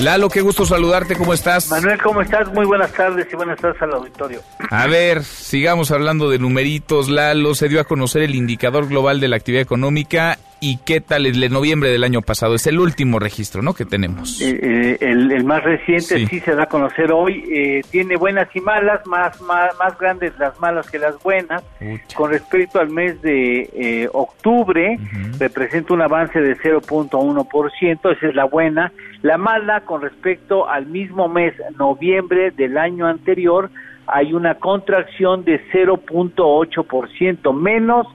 Lalo, 0.00 0.28
qué 0.28 0.40
gusto 0.40 0.66
saludarte, 0.66 1.14
¿cómo 1.14 1.32
estás? 1.32 1.70
Manuel, 1.70 2.02
¿cómo 2.02 2.20
estás? 2.20 2.52
Muy 2.52 2.66
buenas 2.66 2.92
tardes 2.92 3.28
y 3.32 3.36
buenas 3.36 3.60
tardes 3.60 3.80
al 3.80 3.92
auditorio. 3.92 4.40
A 4.70 4.88
ver, 4.88 5.22
sigamos 5.22 5.92
hablando 5.92 6.28
de 6.28 6.40
numeritos. 6.40 7.08
Lalo, 7.08 7.54
se 7.54 7.68
dio 7.68 7.80
a 7.80 7.84
conocer 7.84 8.22
el 8.22 8.34
indicador 8.34 8.88
global 8.88 9.20
de 9.20 9.28
la 9.28 9.36
actividad 9.36 9.62
económica 9.62 10.38
y 10.60 10.78
qué 10.78 11.00
tal 11.00 11.26
el 11.26 11.40
de 11.40 11.48
noviembre 11.48 11.90
del 11.90 12.04
año 12.04 12.22
pasado. 12.22 12.54
Es 12.54 12.66
el 12.66 12.78
último 12.78 13.18
registro, 13.18 13.62
¿no? 13.62 13.74
Que 13.74 13.84
tenemos. 13.84 14.40
Eh, 14.40 14.58
eh, 14.62 14.96
el, 15.00 15.44
más 15.44 15.62
reciente 15.62 16.26
sí. 16.26 16.40
se 16.40 16.54
da 16.54 16.64
a 16.64 16.66
conocer 16.66 17.12
hoy. 17.12 17.44
Eh, 17.50 17.82
tiene 17.90 18.16
buenas 18.16 18.48
y 18.54 18.60
malas, 18.60 19.06
más, 19.06 19.40
más, 19.42 19.76
más 19.78 19.98
grandes 19.98 20.32
las 20.38 20.58
malas 20.60 20.90
que 20.90 20.98
las 20.98 21.22
buenas. 21.22 21.62
Con 22.14 22.30
respecto 22.30 22.80
al 22.80 22.90
mes 22.90 23.20
de 23.22 24.08
octubre, 24.12 24.98
representa 25.38 25.94
un 25.94 26.02
avance 26.02 26.40
de 26.40 26.56
0.1%, 26.56 28.16
esa 28.16 28.26
es 28.26 28.34
la 28.34 28.44
buena. 28.44 28.92
La 29.22 29.38
mala, 29.38 29.80
con 29.80 30.02
respecto 30.02 30.68
al 30.68 30.86
mismo 30.86 31.28
mes, 31.28 31.54
noviembre 31.78 32.50
del 32.50 32.78
año 32.78 33.06
anterior, 33.06 33.70
hay 34.06 34.32
una 34.32 34.56
contracción 34.56 35.44
de 35.44 35.60
0.8%, 35.70 37.54
menos 37.54 38.06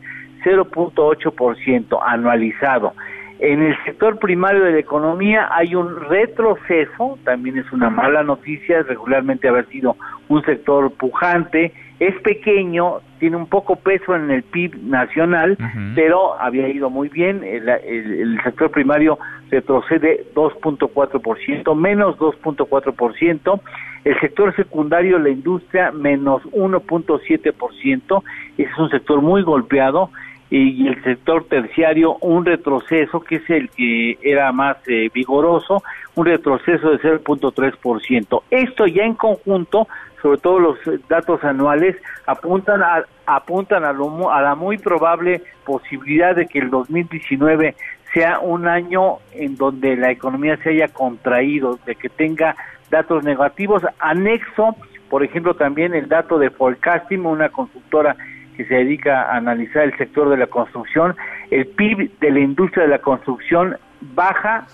0.8% 0.43 1.99
anualizado. 2.05 2.93
En 3.39 3.61
el 3.61 3.73
sector 3.85 4.19
primario 4.19 4.65
de 4.65 4.73
la 4.73 4.79
economía 4.79 5.47
hay 5.51 5.73
un 5.73 5.95
retroceso, 6.09 7.17
también 7.23 7.57
es 7.57 7.71
una 7.71 7.89
mala 7.89 8.21
noticia, 8.21 8.83
regularmente 8.83 9.47
haber 9.47 9.65
sido 9.67 9.95
un 10.27 10.43
sector 10.43 10.91
pujante, 10.91 11.71
es 12.01 12.15
pequeño, 12.21 12.99
tiene 13.19 13.37
un 13.37 13.47
poco 13.47 13.77
peso 13.77 14.13
en 14.13 14.29
el 14.29 14.43
PIB 14.43 14.83
nacional, 14.83 15.57
pero 15.95 16.39
había 16.39 16.67
ido 16.67 16.89
muy 16.89 17.07
bien, 17.07 17.43
el, 17.43 17.67
el 17.69 18.41
sector 18.43 18.71
primario 18.71 19.17
retrocede 19.49 20.25
2.4%, 20.35 21.75
menos 21.75 22.17
2.4%, 22.17 23.61
el 24.05 24.19
sector 24.19 24.55
secundario, 24.55 25.19
la 25.19 25.29
industria, 25.29 25.91
menos 25.91 26.41
1.7%, 26.43 28.23
es 28.57 28.77
un 28.77 28.89
sector 28.89 29.21
muy 29.21 29.43
golpeado, 29.43 30.09
y 30.49 30.87
el 30.87 31.03
sector 31.03 31.45
terciario 31.45 32.15
un 32.21 32.45
retroceso 32.45 33.19
que 33.19 33.35
es 33.35 33.49
el 33.49 33.69
que 33.69 34.17
era 34.21 34.51
más 34.51 34.77
eh, 34.87 35.09
vigoroso, 35.13 35.83
un 36.15 36.25
retroceso 36.25 36.89
de 36.89 36.99
0.3%. 36.99 38.41
Esto 38.49 38.87
ya 38.87 39.03
en 39.03 39.13
conjunto, 39.13 39.87
sobre 40.21 40.39
todo 40.39 40.59
los 40.59 40.77
datos 41.07 41.43
anuales, 41.43 41.95
apuntan 42.25 42.81
a, 42.81 43.05
apuntan 43.27 43.85
a, 43.85 43.93
lo, 43.93 44.31
a 44.31 44.41
la 44.41 44.55
muy 44.55 44.77
probable 44.77 45.43
posibilidad 45.65 46.35
de 46.35 46.47
que 46.47 46.59
el 46.59 46.71
2019 46.71 47.75
sea 48.13 48.39
un 48.39 48.67
año 48.67 49.17
en 49.33 49.55
donde 49.55 49.95
la 49.95 50.11
economía 50.11 50.57
se 50.57 50.69
haya 50.69 50.87
contraído, 50.87 51.77
de 51.85 51.93
que 51.93 52.09
tenga 52.09 52.55
datos 52.89 53.23
negativos. 53.23 53.83
Anexo, 53.99 54.75
por 55.09 55.23
ejemplo, 55.23 55.53
también 55.53 55.93
el 55.93 56.09
dato 56.09 56.39
de 56.39 56.49
Forecasting, 56.49 57.23
una 57.23 57.49
consultora 57.49 58.15
que 58.59 58.65
se 58.65 58.75
dedica 58.75 59.21
a 59.21 59.37
analizar 59.37 59.83
el 59.83 59.97
sector 59.97 60.27
de 60.27 60.35
la 60.35 60.47
construcción, 60.47 61.15
el 61.49 61.65
PIB 61.65 62.11
de 62.19 62.29
la 62.29 62.41
industria 62.41 62.83
de 62.83 62.89
la 62.89 62.99
construcción 62.99 63.77
baja 64.01 64.67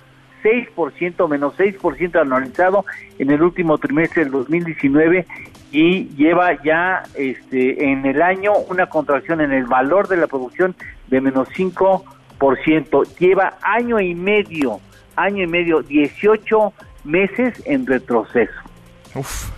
6%, 0.43 1.29
menos 1.29 1.55
6% 1.55 2.19
anualizado 2.19 2.83
en 3.19 3.29
el 3.29 3.43
último 3.43 3.77
trimestre 3.77 4.23
del 4.23 4.31
2019 4.31 5.27
y 5.71 6.05
lleva 6.15 6.63
ya 6.63 7.03
este 7.13 7.91
en 7.91 8.07
el 8.07 8.23
año 8.23 8.53
una 8.69 8.87
contracción 8.87 9.39
en 9.41 9.51
el 9.51 9.65
valor 9.65 10.07
de 10.07 10.17
la 10.17 10.25
producción 10.25 10.75
de 11.05 11.21
menos 11.21 11.47
5%. 11.49 13.17
Lleva 13.19 13.53
año 13.61 13.99
y 13.99 14.15
medio, 14.15 14.79
año 15.15 15.43
y 15.43 15.47
medio, 15.47 15.83
18 15.83 16.73
meses 17.03 17.61
en 17.67 17.85
retroceso. 17.85 18.51
Uf. 19.13 19.51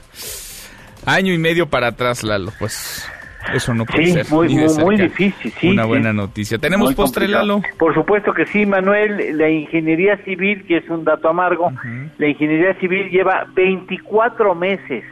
Año 1.05 1.33
y 1.33 1.37
medio 1.37 1.69
para 1.69 1.87
atrás, 1.87 2.25
Lalo, 2.25 2.51
pues 2.59 3.09
eso 3.53 3.73
no 3.73 3.85
puede 3.85 4.05
sí, 4.05 4.11
ser. 4.13 4.25
Muy, 4.31 4.49
muy, 4.83 4.97
difícil, 4.97 5.51
sí. 5.59 5.69
Una 5.69 5.85
buena 5.85 6.13
noticia. 6.13 6.57
¿Tenemos 6.57 6.93
postre, 6.95 7.27
Lalo? 7.27 7.61
Por 7.77 7.93
supuesto 7.93 8.33
que 8.33 8.45
sí, 8.45 8.65
Manuel. 8.65 9.37
La 9.37 9.49
ingeniería 9.49 10.17
civil, 10.23 10.65
que 10.67 10.77
es 10.77 10.89
un 10.89 11.03
dato 11.03 11.29
amargo, 11.29 11.71
la 12.17 12.27
ingeniería 12.27 12.73
civil 12.79 13.09
lleva 13.09 13.47
24 13.55 14.55
meses 14.55 15.03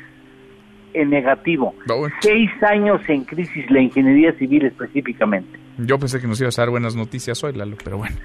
en 0.93 1.09
negativo. 1.09 1.75
Seis 2.21 2.49
años 2.63 3.01
en 3.07 3.23
crisis 3.25 3.69
la 3.69 3.81
ingeniería 3.81 4.31
civil 4.33 4.65
específicamente. 4.65 5.59
Yo 5.77 5.99
pensé 5.99 6.21
que 6.21 6.27
nos 6.27 6.39
ibas 6.39 6.57
a 6.57 6.61
dar 6.61 6.69
buenas 6.69 6.95
noticias 6.95 7.43
hoy, 7.43 7.53
Lalo, 7.53 7.75
pero 7.83 7.97
bueno. 7.97 8.15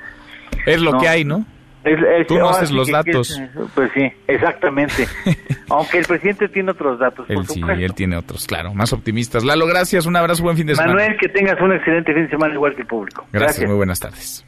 Es 0.66 0.80
lo 0.80 0.92
No. 0.92 0.98
que 1.00 1.08
hay, 1.08 1.24
¿no? 1.24 1.44
Es- 1.82 1.98
es- 2.20 2.26
Tú 2.26 2.38
no 2.38 2.50
haces 2.50 2.68
sí 2.68 2.74
los 2.74 2.86
que- 2.86 2.92
datos. 2.92 3.36
que- 3.38 3.60
pues 3.74 3.90
sí, 3.94 4.12
exactamente. 4.26 5.06
Aunque 5.70 5.98
el 5.98 6.04
presidente 6.06 6.48
tiene 6.48 6.72
otros 6.72 6.98
datos, 6.98 7.26
por 7.26 7.36
Él 7.36 7.46
sí, 7.46 7.60
supuesto. 7.60 7.82
él 7.84 7.94
tiene 7.94 8.16
otros, 8.16 8.46
claro, 8.46 8.74
más 8.74 8.92
optimistas. 8.92 9.44
Lalo, 9.44 9.66
gracias, 9.66 10.04
un 10.06 10.16
abrazo, 10.16 10.42
buen 10.42 10.56
fin 10.56 10.66
de 10.66 10.74
semana. 10.74 10.94
Manuel, 10.94 11.16
que 11.18 11.28
tengas 11.28 11.60
un 11.60 11.72
excelente 11.72 12.12
fin 12.12 12.24
de 12.24 12.30
semana 12.30 12.52
igual 12.54 12.74
que 12.74 12.82
el 12.82 12.86
público. 12.88 13.26
Gracias, 13.32 13.66
muy 13.66 13.76
buenas 13.76 13.98
tardes. 14.00 14.44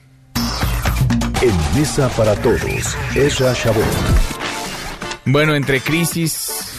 En 1.41 1.57
Mesa 1.81 2.09
para 2.17 2.35
Todos, 2.37 2.97
Ezra 3.17 3.53
Shabot. 3.55 3.83
Bueno, 5.25 5.55
entre 5.55 5.81
crisis 5.81 6.72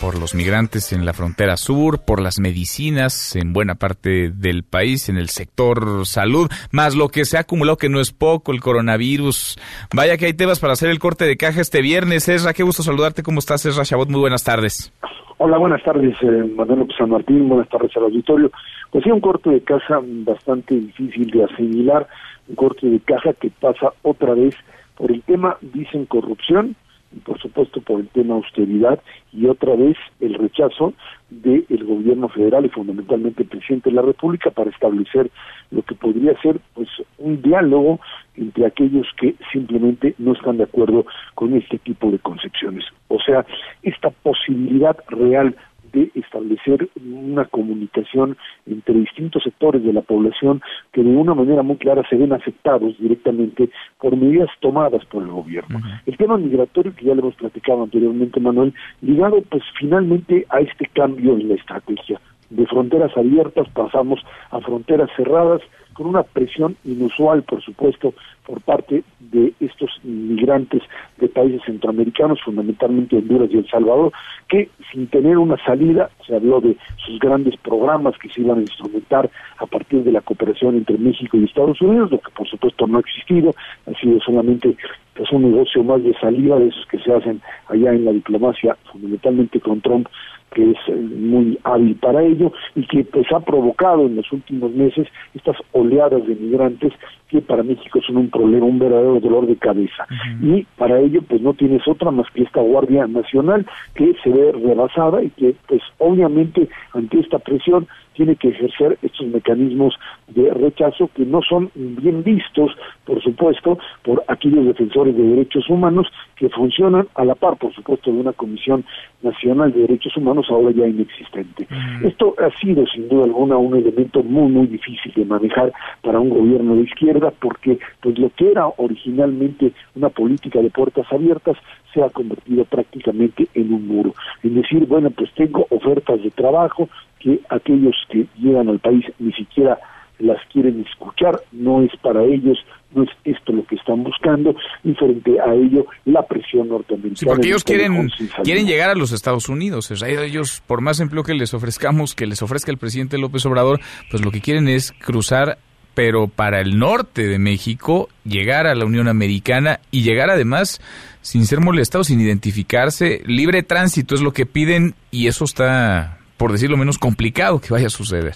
por 0.00 0.18
los 0.18 0.34
migrantes 0.34 0.92
en 0.92 1.04
la 1.04 1.12
frontera 1.12 1.56
sur, 1.56 2.00
por 2.04 2.22
las 2.22 2.40
medicinas 2.40 3.36
en 3.36 3.52
buena 3.52 3.74
parte 3.74 4.30
del 4.30 4.62
país, 4.62 5.08
en 5.08 5.18
el 5.18 5.28
sector 5.28 6.06
salud, 6.06 6.50
más 6.72 6.96
lo 6.96 7.08
que 7.08 7.24
se 7.24 7.36
ha 7.36 7.40
acumulado 7.40 7.76
que 7.76 7.88
no 7.88 8.00
es 8.00 8.12
poco, 8.12 8.52
el 8.52 8.60
coronavirus. 8.60 9.58
Vaya 9.94 10.16
que 10.16 10.26
hay 10.26 10.32
temas 10.32 10.58
para 10.58 10.72
hacer 10.72 10.88
el 10.90 10.98
corte 10.98 11.26
de 11.26 11.36
caja 11.36 11.60
este 11.60 11.82
viernes. 11.82 12.28
Esra, 12.28 12.54
qué 12.54 12.62
gusto 12.62 12.82
saludarte. 12.82 13.22
¿Cómo 13.22 13.40
estás, 13.40 13.66
Esra 13.66 13.84
Chabot? 13.84 14.08
Muy 14.08 14.20
buenas 14.20 14.42
tardes. 14.42 14.92
Hola, 15.36 15.58
buenas 15.58 15.82
tardes, 15.82 16.16
eh, 16.22 16.44
Manuel 16.54 16.88
San 16.96 17.10
Martín. 17.10 17.48
Buenas 17.48 17.68
tardes 17.68 17.94
al 17.96 18.04
auditorio. 18.04 18.50
Pues 18.90 19.04
sí, 19.04 19.10
un 19.10 19.20
corte 19.20 19.50
de 19.50 19.60
caja 19.62 20.00
bastante 20.02 20.74
difícil 20.74 21.30
de 21.30 21.44
asimilar, 21.44 22.06
un 22.48 22.56
corte 22.56 22.86
de 22.86 23.00
caja 23.00 23.32
que 23.34 23.50
pasa 23.50 23.92
otra 24.02 24.34
vez 24.34 24.54
por 24.96 25.10
el 25.10 25.22
tema, 25.22 25.56
dicen 25.60 26.06
corrupción, 26.06 26.76
y 27.14 27.20
por 27.20 27.40
supuesto 27.40 27.80
por 27.80 28.00
el 28.00 28.08
tema 28.08 28.34
austeridad 28.34 29.00
y 29.32 29.46
otra 29.46 29.74
vez 29.74 29.96
el 30.20 30.34
rechazo 30.34 30.94
del 31.30 31.84
gobierno 31.84 32.28
federal 32.28 32.66
y 32.66 32.68
fundamentalmente 32.68 33.42
el 33.42 33.48
presidente 33.48 33.90
de 33.90 33.96
la 33.96 34.02
República 34.02 34.50
para 34.50 34.70
establecer 34.70 35.30
lo 35.70 35.82
que 35.82 35.94
podría 35.94 36.40
ser 36.40 36.60
pues 36.74 36.88
un 37.18 37.40
diálogo 37.42 38.00
entre 38.36 38.66
aquellos 38.66 39.06
que 39.16 39.34
simplemente 39.52 40.14
no 40.18 40.32
están 40.32 40.56
de 40.56 40.64
acuerdo 40.64 41.06
con 41.34 41.54
este 41.54 41.78
tipo 41.78 42.10
de 42.10 42.18
concepciones. 42.18 42.84
O 43.08 43.18
sea, 43.20 43.44
esta 43.82 44.10
posibilidad 44.10 44.96
real 45.08 45.56
de 45.92 46.10
establecer 46.14 46.88
una 46.96 47.44
comunicación 47.46 48.36
entre 48.66 48.94
distintos 48.94 49.42
sectores 49.42 49.82
de 49.84 49.92
la 49.92 50.02
población 50.02 50.60
que 50.92 51.02
de 51.02 51.10
una 51.10 51.34
manera 51.34 51.62
muy 51.62 51.76
clara 51.76 52.02
se 52.08 52.16
ven 52.16 52.32
afectados 52.32 52.98
directamente 52.98 53.70
por 54.00 54.16
medidas 54.16 54.50
tomadas 54.60 55.04
por 55.06 55.22
el 55.22 55.30
gobierno. 55.30 55.80
El 56.06 56.16
tema 56.16 56.36
migratorio, 56.38 56.94
que 56.94 57.06
ya 57.06 57.14
le 57.14 57.20
hemos 57.20 57.34
platicado 57.34 57.82
anteriormente, 57.82 58.40
Manuel, 58.40 58.74
ligado 59.02 59.42
pues 59.50 59.62
finalmente 59.78 60.46
a 60.48 60.60
este 60.60 60.86
cambio 60.86 61.34
en 61.34 61.48
la 61.48 61.54
estrategia. 61.54 62.20
De 62.50 62.66
fronteras 62.66 63.16
abiertas 63.16 63.68
pasamos 63.70 64.20
a 64.50 64.60
fronteras 64.60 65.08
cerradas, 65.16 65.62
con 65.92 66.06
una 66.06 66.22
presión 66.22 66.76
inusual, 66.84 67.42
por 67.42 67.62
supuesto, 67.62 68.14
por 68.46 68.60
parte 68.62 69.04
de 69.20 69.52
estos 69.60 69.90
inmigrantes 70.02 70.82
de 71.18 71.28
países 71.28 71.62
centroamericanos, 71.64 72.40
fundamentalmente 72.42 73.16
Honduras 73.16 73.50
y 73.52 73.58
El 73.58 73.68
Salvador, 73.68 74.12
que 74.48 74.70
sin 74.90 75.06
tener 75.06 75.38
una 75.38 75.56
salida, 75.64 76.10
se 76.26 76.34
habló 76.34 76.60
de 76.60 76.76
sus 77.04 77.18
grandes 77.18 77.56
programas 77.58 78.16
que 78.18 78.28
se 78.28 78.40
iban 78.40 78.58
a 78.58 78.62
instrumentar 78.62 79.30
a 79.58 79.66
partir 79.66 80.02
de 80.02 80.12
la 80.12 80.20
cooperación 80.20 80.76
entre 80.76 80.98
México 80.98 81.36
y 81.36 81.44
Estados 81.44 81.80
Unidos, 81.80 82.10
lo 82.10 82.18
que 82.18 82.30
por 82.30 82.48
supuesto 82.48 82.86
no 82.86 82.98
ha 82.98 83.00
existido, 83.00 83.54
ha 83.86 83.98
sido 84.00 84.20
solamente 84.20 84.76
pues, 85.20 85.32
un 85.32 85.42
negocio 85.42 85.84
más 85.84 86.02
de 86.02 86.14
salida 86.14 86.58
de 86.58 86.68
esos 86.68 86.86
que 86.86 86.98
se 86.98 87.12
hacen 87.12 87.42
allá 87.68 87.92
en 87.92 88.06
la 88.06 88.12
diplomacia, 88.12 88.74
fundamentalmente 88.90 89.60
con 89.60 89.78
Trump, 89.82 90.08
que 90.54 90.70
es 90.70 90.78
eh, 90.88 90.94
muy 90.94 91.58
hábil 91.62 91.94
para 91.96 92.22
ello 92.22 92.50
y 92.74 92.86
que 92.86 93.04
pues 93.04 93.30
ha 93.30 93.40
provocado 93.40 94.06
en 94.06 94.16
los 94.16 94.32
últimos 94.32 94.72
meses 94.72 95.06
estas 95.34 95.56
oleadas 95.72 96.26
de 96.26 96.34
migrantes 96.36 96.94
que 97.28 97.42
para 97.42 97.62
México 97.62 98.00
son 98.00 98.16
un 98.16 98.30
problema, 98.30 98.64
un 98.64 98.78
verdadero 98.78 99.20
dolor 99.20 99.46
de 99.46 99.56
cabeza. 99.56 100.06
Y 100.42 100.66
para 100.78 100.98
ello 100.98 101.20
pues 101.28 101.42
no 101.42 101.52
tienes 101.52 101.86
otra 101.86 102.10
más 102.10 102.26
que 102.32 102.42
esta 102.42 102.62
Guardia 102.62 103.06
Nacional 103.06 103.66
que 103.94 104.14
se 104.24 104.30
ve 104.30 104.52
rebasada 104.52 105.22
y 105.22 105.28
que 105.30 105.54
pues 105.68 105.82
obviamente 105.98 106.66
ante 106.94 107.20
esta 107.20 107.38
presión 107.38 107.86
tiene 108.20 108.36
que 108.36 108.48
ejercer 108.48 108.98
estos 109.00 109.26
mecanismos 109.28 109.94
de 110.28 110.52
rechazo 110.52 111.08
que 111.14 111.24
no 111.24 111.40
son 111.40 111.70
bien 111.74 112.22
vistos, 112.22 112.70
por 113.06 113.22
supuesto, 113.22 113.78
por 114.02 114.22
aquellos 114.28 114.66
defensores 114.66 115.16
de 115.16 115.22
derechos 115.22 115.70
humanos 115.70 116.06
que 116.36 116.50
funcionan 116.50 117.08
a 117.14 117.24
la 117.24 117.34
par, 117.34 117.56
por 117.56 117.72
supuesto, 117.72 118.12
de 118.12 118.20
una 118.20 118.34
Comisión 118.34 118.84
Nacional 119.22 119.72
de 119.72 119.80
Derechos 119.80 120.18
Humanos 120.18 120.48
ahora 120.50 120.70
ya 120.70 120.86
inexistente. 120.86 121.66
Esto 122.02 122.34
ha 122.38 122.50
sido, 122.60 122.86
sin 122.88 123.08
duda 123.08 123.24
alguna, 123.24 123.56
un 123.56 123.74
elemento 123.74 124.22
muy, 124.22 124.52
muy 124.52 124.66
difícil 124.66 125.14
de 125.14 125.24
manejar 125.24 125.72
para 126.02 126.20
un 126.20 126.28
gobierno 126.28 126.76
de 126.76 126.82
izquierda 126.82 127.32
porque 127.40 127.78
pues 128.02 128.18
lo 128.18 128.28
que 128.36 128.50
era 128.50 128.66
originalmente 128.76 129.72
una 129.96 130.10
política 130.10 130.60
de 130.60 130.68
puertas 130.68 131.10
abiertas 131.10 131.56
se 131.94 132.02
ha 132.02 132.10
convertido 132.10 132.64
prácticamente 132.66 133.48
en 133.54 133.72
un 133.72 133.88
muro. 133.88 134.14
Es 134.42 134.54
decir, 134.54 134.86
bueno, 134.86 135.10
pues 135.10 135.32
tengo 135.32 135.66
ofertas 135.70 136.22
de 136.22 136.30
trabajo 136.30 136.88
que 137.20 137.40
aquellos 137.48 137.94
que 138.10 138.26
llegan 138.38 138.68
al 138.68 138.78
país 138.78 139.04
ni 139.18 139.32
siquiera 139.32 139.78
las 140.20 140.38
quieren 140.52 140.84
escuchar, 140.86 141.40
no 141.52 141.82
es 141.82 141.90
para 142.02 142.22
ellos, 142.24 142.58
no 142.94 143.02
es 143.04 143.08
esto 143.24 143.52
lo 143.52 143.64
que 143.64 143.76
están 143.76 144.02
buscando, 144.04 144.54
y 144.84 144.92
frente 144.94 145.40
a 145.40 145.54
ello 145.54 145.86
la 146.04 146.22
presión 146.26 146.68
norteamericana. 146.68 147.16
Sí, 147.16 147.26
porque 147.26 147.48
ellos 147.48 147.64
quieren, 147.64 148.10
quieren 148.44 148.66
llegar 148.66 148.90
a 148.90 148.94
los 148.94 149.12
Estados 149.12 149.48
Unidos, 149.48 149.90
ellos, 150.02 150.62
por 150.66 150.80
más 150.80 151.00
empleo 151.00 151.22
que 151.22 151.34
les 151.34 151.54
ofrezcamos, 151.54 152.14
que 152.14 152.26
les 152.26 152.42
ofrezca 152.42 152.70
el 152.70 152.78
presidente 152.78 153.18
López 153.18 153.46
Obrador, 153.46 153.80
pues 154.10 154.24
lo 154.24 154.30
que 154.30 154.40
quieren 154.40 154.68
es 154.68 154.92
cruzar 154.92 155.58
pero 155.92 156.28
para 156.28 156.60
el 156.60 156.78
norte 156.78 157.26
de 157.26 157.38
México, 157.38 158.08
llegar 158.24 158.66
a 158.66 158.76
la 158.76 158.84
Unión 158.84 159.08
Americana 159.08 159.80
y 159.90 160.02
llegar 160.02 160.30
además 160.30 160.80
sin 161.20 161.44
ser 161.46 161.60
molestados, 161.60 162.06
sin 162.06 162.20
identificarse, 162.20 163.22
libre 163.26 163.62
tránsito 163.64 164.14
es 164.14 164.22
lo 164.22 164.32
que 164.32 164.46
piden 164.46 164.94
y 165.10 165.26
eso 165.26 165.44
está, 165.44 166.19
por 166.40 166.52
decirlo 166.52 166.78
menos, 166.78 166.96
complicado 166.96 167.60
que 167.60 167.68
vaya 167.70 167.88
a 167.88 167.90
suceder. 167.90 168.32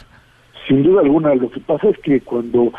Sin 0.68 0.82
duda 0.82 1.00
alguna, 1.00 1.34
lo 1.34 1.50
que 1.50 1.60
pasa 1.60 1.88
es 1.88 1.96
que 2.00 2.20
cuando 2.20 2.70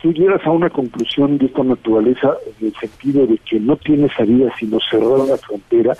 tú 0.00 0.10
llegas 0.10 0.40
a 0.46 0.50
una 0.52 0.70
conclusión 0.70 1.36
de 1.36 1.46
esta 1.46 1.62
naturaleza, 1.62 2.32
en 2.58 2.68
el 2.68 2.74
sentido 2.76 3.26
de 3.26 3.36
que 3.38 3.60
no 3.60 3.76
tienes 3.76 4.10
salida 4.16 4.50
sino 4.58 4.78
cerrar 4.90 5.18
la 5.28 5.36
frontera, 5.36 5.94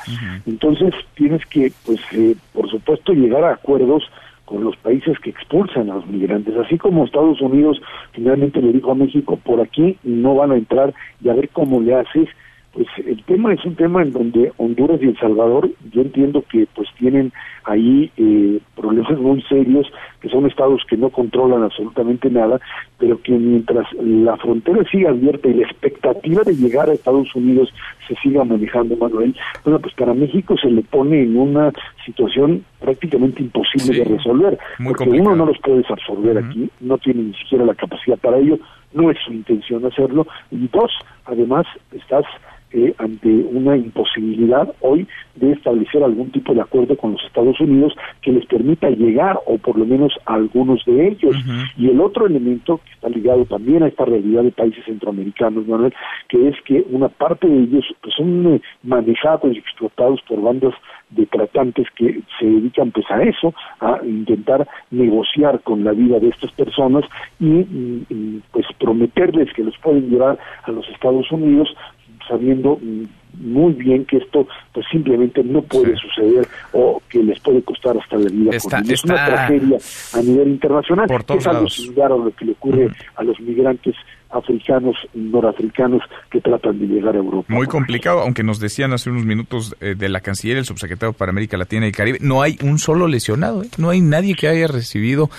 entonces 0.47 0.95
tienes 1.15 1.45
que, 1.45 1.71
pues, 1.85 2.01
eh, 2.13 2.35
por 2.55 2.71
supuesto, 2.71 3.13
llegar 3.13 3.45
a 3.45 3.53
acuerdos 3.53 4.03
con 4.47 4.65
los 4.65 4.79
países 4.79 5.19
que 5.19 5.29
expulsan 5.29 5.91
a 5.91 5.97
los 5.97 6.07
migrantes, 6.07 6.57
así 6.57 6.79
como 6.79 7.05
Estados 7.05 7.39
Unidos 7.43 7.83
finalmente 8.13 8.63
le 8.63 8.73
dijo 8.73 8.93
a 8.93 8.95
México, 8.95 9.39
por 9.45 9.61
aquí 9.61 9.99
no 10.05 10.37
van 10.37 10.53
a 10.53 10.57
entrar 10.57 10.95
y 11.23 11.29
a 11.29 11.35
ver 11.35 11.51
cómo 11.51 11.83
le 11.83 11.97
haces, 11.97 12.31
pues 12.73 12.87
el 13.05 13.23
tema 13.25 13.53
es 13.53 13.65
un 13.65 13.75
tema 13.75 14.03
en 14.03 14.13
donde 14.13 14.53
Honduras 14.57 15.01
y 15.03 15.07
El 15.07 15.19
Salvador, 15.19 15.69
yo 15.93 16.03
entiendo 16.03 16.45
que 16.51 16.69
pues 16.75 16.89
tienen 16.99 17.33
ahí 17.65 18.11
eh, 18.17 18.61
problemas 18.77 19.19
muy 19.19 19.43
serios, 19.43 19.91
que 20.21 20.29
son 20.29 20.47
estados 20.47 20.83
que 20.89 20.97
no 20.97 21.11
controlan 21.11 21.65
absolutamente 21.65 22.31
nada, 22.31 22.61
pero 22.99 23.21
que 23.23 23.33
mientras 23.33 23.87
la 23.95 24.37
frontera 24.37 24.85
siga 24.91 25.11
abierta 25.11 25.49
y 25.49 25.55
la 25.55 25.67
expectativa 25.67 26.43
de 26.43 26.55
llegar 26.55 26.89
a 26.89 26.93
Estados 26.93 27.35
Unidos 27.35 27.73
se 28.07 28.15
siga 28.17 28.45
manejando, 28.45 28.97
Manuel, 28.97 29.35
bueno, 29.65 29.81
pues 29.81 29.95
para 29.95 30.15
México 30.15 30.57
se 30.57 30.71
le 30.71 30.83
pone 30.83 31.23
en 31.23 31.37
una 31.37 31.73
situación 32.07 32.65
prácticamente 32.81 33.43
imposible 33.43 33.99
de 33.99 34.05
resolver, 34.05 34.59
porque 34.85 35.11
uno 35.11 35.35
no 35.35 35.47
los 35.47 35.59
puedes 35.59 35.91
absorber 35.91 36.39
aquí, 36.39 36.71
no 36.81 36.99
tiene 36.99 37.23
ni 37.25 37.35
siquiera 37.35 37.65
la 37.65 37.75
capacidad 37.75 38.17
para 38.19 38.39
ello, 38.39 38.59
no 38.93 39.11
es 39.11 39.19
su 39.25 39.33
intención 39.33 39.85
hacerlo, 39.85 40.27
y 40.51 40.69
dos, 40.69 40.93
además 41.27 41.67
estás 41.93 42.25
eh, 42.73 42.95
ante 42.99 43.29
una 43.29 43.77
imposibilidad 43.77 44.73
hoy 44.81 45.07
de 45.35 45.53
establecer 45.53 46.05
algún 46.05 46.31
tipo 46.31 46.55
de 46.55 46.61
acuerdo 46.61 46.97
con 46.97 47.13
los 47.13 47.25
Estados 47.25 47.59
Unidos 47.61 47.95
que 48.23 48.33
les 48.33 48.47
permita 48.47 48.91
llegar, 48.91 49.41
o 49.47 49.59
por 49.59 49.77
lo 49.77 49.85
menos 49.85 50.13
a 50.27 50.35
algunos 50.35 50.85
de 50.85 51.09
ellos. 51.09 51.35
Y 51.77 51.89
el 51.89 52.01
otro 52.01 52.27
elemento 52.27 52.81
que 52.85 52.93
está 52.93 53.09
ligado 53.09 53.45
también 53.47 53.83
a 53.83 53.89
esta 53.89 54.05
realidad 54.05 54.45
de 54.45 54.53
países 54.53 54.85
centroamericanos, 54.85 55.67
Manuel, 55.67 55.93
que 56.29 56.49
es 56.49 56.57
que 56.65 56.85
una 56.91 57.09
parte 57.09 57.49
de 57.49 57.65
ellos 57.65 57.85
pues, 58.03 58.15
son 58.15 58.55
eh, 58.55 58.61
manejados 58.83 59.53
y 59.55 59.59
explotados 59.59 60.21
por 60.29 60.41
bandas 60.41 60.75
de 61.11 61.27
tratantes 61.27 61.89
que 61.97 62.21
se 62.39 62.47
dedican 62.47 62.91
pues 62.93 63.07
a 63.11 63.23
eso, 63.23 63.53
a 63.81 63.99
intentar 64.05 64.69
negociar 64.91 65.61
con 65.63 65.85
la 65.85 65.93
vida 65.93 66.21
de 66.21 66.29
estas 66.29 66.53
personas 66.53 67.05
y 67.41 67.65
pues 68.53 68.67
prometerles 68.79 69.53
que 69.55 69.65
los 69.65 69.77
pueden 69.79 70.09
llevar 70.09 70.39
a 70.63 70.71
los 70.71 70.89
Estados 70.89 71.31
Unidos 71.33 71.69
sabiendo 72.31 72.79
muy 73.39 73.73
bien 73.75 74.05
que 74.05 74.19
esto 74.19 74.47
pues 74.73 74.87
simplemente 74.91 75.43
no 75.43 75.63
puede 75.63 75.97
suceder 75.97 76.47
o 76.73 77.01
que 77.09 77.23
les 77.23 77.39
puede 77.41 77.63
costar 77.63 77.97
hasta 77.97 78.17
la 78.17 78.31
vida. 78.31 78.51
es 78.53 79.05
una 79.05 79.27
tragedia 79.27 79.79
a 80.15 80.23
nivel 80.23 80.49
internacional. 80.49 81.09
es 81.37 81.47
algo 81.47 81.69
similar 81.69 82.13
a 82.13 82.17
lo 82.17 82.31
que 82.35 82.45
le 82.45 82.53
ocurre 82.53 82.91
a 83.17 83.23
los 83.23 83.39
migrantes 83.41 83.95
africanos, 84.31 84.97
norafricanos 85.13 86.03
que 86.31 86.41
tratan 86.41 86.79
de 86.79 86.87
llegar 86.87 87.17
a 87.17 87.19
Europa. 87.19 87.53
Muy 87.53 87.67
complicado, 87.67 88.21
aunque 88.21 88.45
nos 88.45 88.61
decían 88.61 88.93
hace 88.93 89.11
unos 89.11 89.25
minutos 89.25 89.75
eh, 89.81 89.97
de 89.97 90.09
la 90.09 90.21
canciller, 90.21 90.57
el 90.57 90.65
subsecretario 90.65 91.13
para 91.13 91.31
América 91.31 91.57
Latina 91.57 91.89
y 91.89 91.93
Caribe, 91.93 92.19
no 92.21 92.41
hay 92.41 92.57
un 92.63 92.79
solo 92.79 93.09
lesionado, 93.09 93.65
¿eh? 93.65 93.69
no 93.77 93.91
hay 93.91 94.01
nadie 94.01 94.37
que 94.37 94.47
haya 94.47 94.69
recibido 94.69 95.31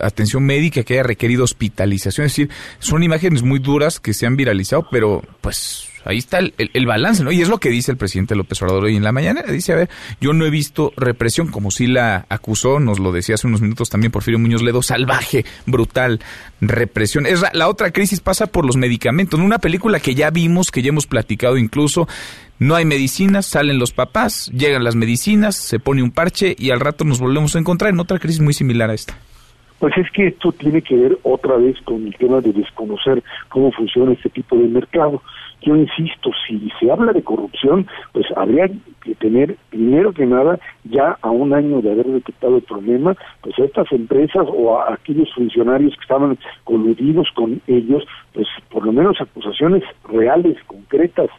atención 0.00 0.44
médica, 0.44 0.84
que 0.84 0.94
haya 0.94 1.02
requerido 1.02 1.42
hospitalización. 1.42 2.26
Es 2.26 2.36
decir, 2.36 2.50
son 2.78 3.02
imágenes 3.02 3.42
muy 3.42 3.58
duras 3.58 3.98
que 3.98 4.14
se 4.14 4.26
han 4.26 4.36
viralizado, 4.36 4.86
pero 4.88 5.22
pues 5.40 5.87
ahí 6.04 6.18
está 6.18 6.38
el, 6.38 6.54
el, 6.56 6.86
balance, 6.86 7.22
¿no? 7.22 7.32
Y 7.32 7.40
es 7.40 7.48
lo 7.48 7.58
que 7.58 7.70
dice 7.70 7.92
el 7.92 7.96
presidente 7.96 8.34
López 8.34 8.60
Obrador 8.62 8.84
hoy 8.84 8.96
en 8.96 9.04
la 9.04 9.12
mañana. 9.12 9.42
Dice, 9.42 9.72
a 9.72 9.76
ver, 9.76 9.90
yo 10.20 10.32
no 10.32 10.44
he 10.44 10.50
visto 10.50 10.92
represión, 10.96 11.48
como 11.48 11.70
si 11.70 11.86
la 11.86 12.26
acusó, 12.28 12.80
nos 12.80 12.98
lo 12.98 13.12
decía 13.12 13.34
hace 13.34 13.46
unos 13.46 13.60
minutos 13.60 13.90
también 13.90 14.12
Porfirio 14.12 14.38
Muñoz 14.38 14.62
Ledo, 14.62 14.82
salvaje, 14.82 15.44
brutal, 15.66 16.20
represión. 16.60 17.26
Es 17.26 17.44
la, 17.52 17.68
otra 17.68 17.90
crisis 17.90 18.20
pasa 18.20 18.46
por 18.46 18.64
los 18.64 18.76
medicamentos. 18.76 19.38
En 19.38 19.46
una 19.46 19.58
película 19.58 20.00
que 20.00 20.14
ya 20.14 20.30
vimos, 20.30 20.70
que 20.70 20.82
ya 20.82 20.88
hemos 20.88 21.06
platicado 21.06 21.56
incluso, 21.56 22.08
no 22.58 22.74
hay 22.74 22.84
medicinas, 22.84 23.46
salen 23.46 23.78
los 23.78 23.92
papás, 23.92 24.50
llegan 24.52 24.84
las 24.84 24.96
medicinas, 24.96 25.56
se 25.56 25.78
pone 25.78 26.02
un 26.02 26.10
parche 26.10 26.56
y 26.58 26.70
al 26.70 26.80
rato 26.80 27.04
nos 27.04 27.20
volvemos 27.20 27.54
a 27.54 27.58
encontrar 27.58 27.92
en 27.92 28.00
otra 28.00 28.18
crisis 28.18 28.40
muy 28.40 28.52
similar 28.52 28.90
a 28.90 28.94
esta. 28.94 29.16
Pues 29.78 29.96
es 29.96 30.10
que 30.10 30.26
esto 30.26 30.50
tiene 30.52 30.82
que 30.82 30.96
ver 30.96 31.18
otra 31.22 31.56
vez 31.56 31.76
con 31.84 32.04
el 32.04 32.14
tema 32.16 32.40
de 32.40 32.52
desconocer 32.52 33.22
cómo 33.48 33.70
funciona 33.70 34.12
este 34.12 34.28
tipo 34.30 34.56
de 34.56 34.66
mercado. 34.66 35.22
Yo 35.62 35.74
insisto, 35.74 36.30
si 36.46 36.70
se 36.78 36.90
habla 36.90 37.12
de 37.12 37.22
corrupción, 37.22 37.86
pues 38.12 38.26
habría 38.36 38.68
que 39.02 39.14
tener, 39.16 39.56
primero 39.70 40.12
que 40.12 40.24
nada, 40.24 40.58
ya 40.84 41.18
a 41.20 41.30
un 41.30 41.52
año 41.52 41.82
de 41.82 41.92
haber 41.92 42.06
detectado 42.06 42.56
el 42.56 42.62
problema, 42.62 43.16
pues 43.40 43.58
a 43.58 43.64
estas 43.64 43.90
empresas 43.92 44.46
o 44.46 44.78
a 44.78 44.94
aquellos 44.94 45.32
funcionarios 45.34 45.94
que 45.94 46.02
estaban 46.02 46.38
coludidos 46.64 47.28
con 47.34 47.60
ellos, 47.66 48.04
pues 48.32 48.46
por 48.70 48.84
lo 48.84 48.92
menos 48.92 49.20
acusaciones 49.20 49.82
reales, 50.08 50.56
concretas, 50.66 51.30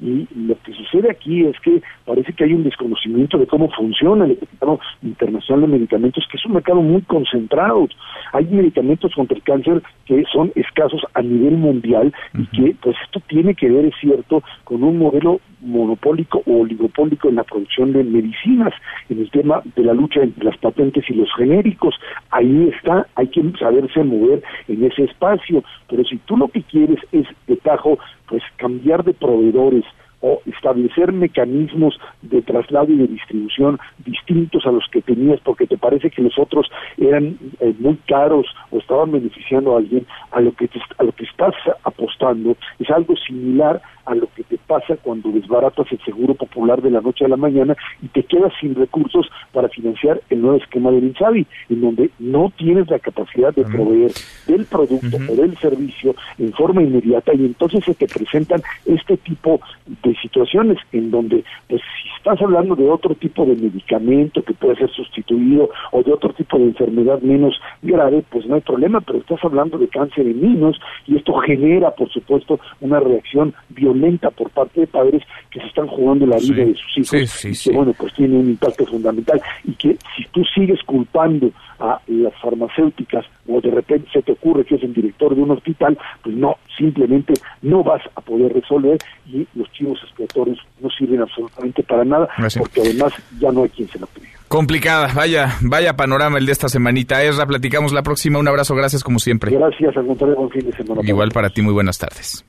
y 0.00 0.28
lo 0.34 0.56
que 0.62 0.72
sucede 0.72 1.10
aquí 1.10 1.44
es 1.44 1.58
que 1.60 1.82
parece 2.04 2.32
que 2.32 2.44
hay 2.44 2.52
un 2.52 2.62
desconocimiento 2.62 3.36
de 3.36 3.46
cómo 3.46 3.68
funciona 3.70 4.26
el 4.26 4.38
mercado 4.40 4.80
internacional 5.02 5.62
de 5.62 5.78
medicamentos, 5.78 6.26
que 6.30 6.36
es 6.36 6.46
un 6.46 6.52
mercado 6.52 6.80
muy 6.80 7.02
concentrado. 7.02 7.88
Hay 8.32 8.46
medicamentos 8.46 9.12
contra 9.14 9.36
el 9.36 9.42
cáncer 9.42 9.82
que 10.06 10.24
son 10.32 10.52
escasos 10.54 11.02
a 11.14 11.22
nivel 11.22 11.56
mundial 11.56 12.12
y 12.34 12.46
que, 12.46 12.76
pues, 12.80 12.96
esto 13.04 13.20
tiene 13.28 13.54
que 13.54 13.68
ver, 13.68 13.86
es 13.86 13.94
cierto, 14.00 14.42
con 14.64 14.84
un 14.84 14.98
modelo 14.98 15.40
monopólico 15.60 16.42
o 16.46 16.60
oligopólico 16.60 17.28
en 17.28 17.36
la 17.36 17.44
producción 17.44 17.92
de 17.92 18.04
medicinas, 18.04 18.72
en 19.08 19.20
el 19.20 19.30
tema 19.30 19.62
de 19.74 19.82
la 19.82 19.94
lucha 19.94 20.22
entre 20.22 20.44
las 20.44 20.56
patentes 20.58 21.04
y 21.08 21.14
los 21.14 21.28
genéricos. 21.34 21.96
Ahí 22.30 22.70
está, 22.74 23.06
hay 23.16 23.26
que 23.28 23.42
saberse 23.58 24.04
mover 24.04 24.42
en 24.68 24.84
ese 24.84 25.04
espacio, 25.04 25.64
pero 25.88 26.04
si 26.04 26.18
tú 26.18 26.36
lo 26.36 26.48
que 26.48 26.62
quieres 26.62 27.00
es 27.10 27.26
de 27.46 27.56
tajo 27.56 27.98
pues 28.28 28.42
cambiar 28.56 29.04
de 29.04 29.14
proveedores 29.14 29.84
o 30.20 30.40
establecer 30.46 31.12
mecanismos 31.12 31.98
de 32.22 32.42
traslado 32.42 32.92
y 32.92 32.96
de 32.96 33.06
distribución 33.06 33.78
distintos 34.04 34.66
a 34.66 34.72
los 34.72 34.84
que 34.90 35.00
tenías 35.00 35.40
porque 35.40 35.66
te 35.66 35.78
parece 35.78 36.10
que 36.10 36.22
los 36.22 36.36
otros 36.38 36.68
eran 36.96 37.38
eh, 37.60 37.72
muy 37.78 37.96
caros 38.08 38.46
o 38.70 38.78
estaban 38.78 39.12
beneficiando 39.12 39.74
a 39.74 39.78
alguien 39.78 40.06
a 40.32 40.40
lo 40.40 40.52
que 40.52 40.68
a 40.98 41.02
lo 41.04 41.12
que 41.12 41.24
estás 41.24 41.54
apostando 41.84 42.56
es 42.80 42.90
algo 42.90 43.14
similar 43.16 43.80
a 44.08 44.14
lo 44.14 44.26
que 44.34 44.42
te 44.42 44.58
pasa 44.66 44.96
cuando 44.96 45.30
desbaratas 45.30 45.86
el 45.92 46.00
seguro 46.00 46.34
popular 46.34 46.80
de 46.80 46.90
la 46.90 47.02
noche 47.02 47.26
a 47.26 47.28
la 47.28 47.36
mañana 47.36 47.76
y 48.02 48.08
te 48.08 48.22
quedas 48.22 48.52
sin 48.58 48.74
recursos 48.74 49.28
para 49.52 49.68
financiar 49.68 50.20
el 50.30 50.40
nuevo 50.40 50.56
esquema 50.56 50.90
del 50.90 51.04
INSABI, 51.04 51.46
en 51.68 51.80
donde 51.80 52.10
no 52.18 52.50
tienes 52.56 52.88
la 52.88 52.98
capacidad 52.98 53.54
de 53.54 53.64
proveer 53.64 54.12
del 54.46 54.64
producto 54.64 55.18
o 55.28 55.36
del 55.36 55.56
servicio 55.58 56.14
en 56.38 56.52
forma 56.54 56.82
inmediata. 56.82 57.34
Y 57.34 57.44
entonces 57.44 57.84
se 57.84 57.94
te 57.94 58.06
presentan 58.06 58.62
este 58.86 59.18
tipo 59.18 59.60
de 60.02 60.14
situaciones 60.22 60.78
en 60.92 61.10
donde, 61.10 61.44
pues 61.68 61.82
si 61.82 62.08
estás 62.16 62.40
hablando 62.40 62.74
de 62.76 62.88
otro 62.88 63.14
tipo 63.14 63.44
de 63.44 63.56
medicamento 63.56 64.42
que 64.42 64.54
puede 64.54 64.76
ser 64.76 64.90
sustituido 64.90 65.68
o 65.92 66.02
de 66.02 66.12
otro 66.12 66.32
tipo 66.32 66.58
de 66.58 66.64
enfermedad 66.64 67.20
menos 67.20 67.60
grave, 67.82 68.24
pues 68.30 68.46
no 68.46 68.54
hay 68.54 68.62
problema, 68.62 69.02
pero 69.02 69.18
estás 69.18 69.44
hablando 69.44 69.76
de 69.76 69.88
cáncer 69.88 70.26
en 70.26 70.40
niños 70.40 70.80
y 71.06 71.16
esto 71.16 71.34
genera, 71.34 71.90
por 71.90 72.08
supuesto, 72.10 72.58
una 72.80 73.00
reacción 73.00 73.52
violenta 73.68 73.97
por 74.36 74.50
parte 74.50 74.80
de 74.80 74.86
padres 74.86 75.22
que 75.50 75.60
se 75.60 75.66
están 75.66 75.86
jugando 75.86 76.26
la 76.26 76.36
vida 76.36 76.64
de 76.64 76.74
sus 76.74 76.98
hijos 76.98 77.44
y 77.44 77.52
que 77.52 77.76
bueno 77.76 77.92
pues 77.98 78.12
tiene 78.14 78.36
un 78.36 78.48
impacto 78.50 78.86
fundamental 78.86 79.40
y 79.64 79.72
que 79.74 79.96
si 80.16 80.24
tú 80.32 80.42
sigues 80.54 80.82
culpando 80.84 81.50
a 81.78 82.00
las 82.06 82.34
farmacéuticas 82.40 83.24
o 83.46 83.60
de 83.60 83.70
repente 83.70 84.08
se 84.12 84.22
te 84.22 84.32
ocurre 84.32 84.64
que 84.64 84.76
es 84.76 84.82
el 84.82 84.92
director 84.92 85.34
de 85.34 85.42
un 85.42 85.50
hospital, 85.52 85.96
pues 86.22 86.34
no, 86.36 86.56
simplemente 86.76 87.34
no 87.62 87.82
vas 87.82 88.02
a 88.14 88.20
poder 88.20 88.52
resolver 88.52 88.98
y 89.26 89.46
los 89.54 89.70
chivos 89.72 89.98
expiatorios 90.02 90.58
no 90.80 90.90
sirven 90.90 91.20
absolutamente 91.20 91.82
para 91.82 92.04
nada 92.04 92.28
porque 92.58 92.80
además 92.80 93.12
ya 93.38 93.50
no 93.52 93.62
hay 93.62 93.68
quien 93.70 93.88
se 93.88 93.98
lo 93.98 94.06
pida. 94.06 94.26
Complicada, 94.48 95.12
vaya, 95.14 95.56
vaya 95.60 95.94
panorama 95.94 96.38
el 96.38 96.46
de 96.46 96.52
esta 96.52 96.68
semanita. 96.68 97.22
Esra, 97.22 97.46
platicamos 97.46 97.92
la 97.92 98.02
próxima. 98.02 98.38
Un 98.38 98.48
abrazo, 98.48 98.74
gracias 98.74 99.04
como 99.04 99.18
siempre. 99.18 99.50
Gracias, 99.50 99.94
al 99.94 100.06
contrario, 100.06 100.36
buen 100.36 100.50
fin 100.50 100.70
de 100.70 100.72
semana. 100.74 101.02
Igual 101.04 101.30
para 101.32 101.50
ti, 101.50 101.60
muy 101.60 101.74
buenas 101.74 101.98
tardes. 101.98 102.44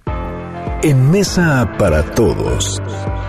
En 0.82 1.12
Mesa 1.12 1.76
para 1.78 2.04
Todos, 2.04 2.82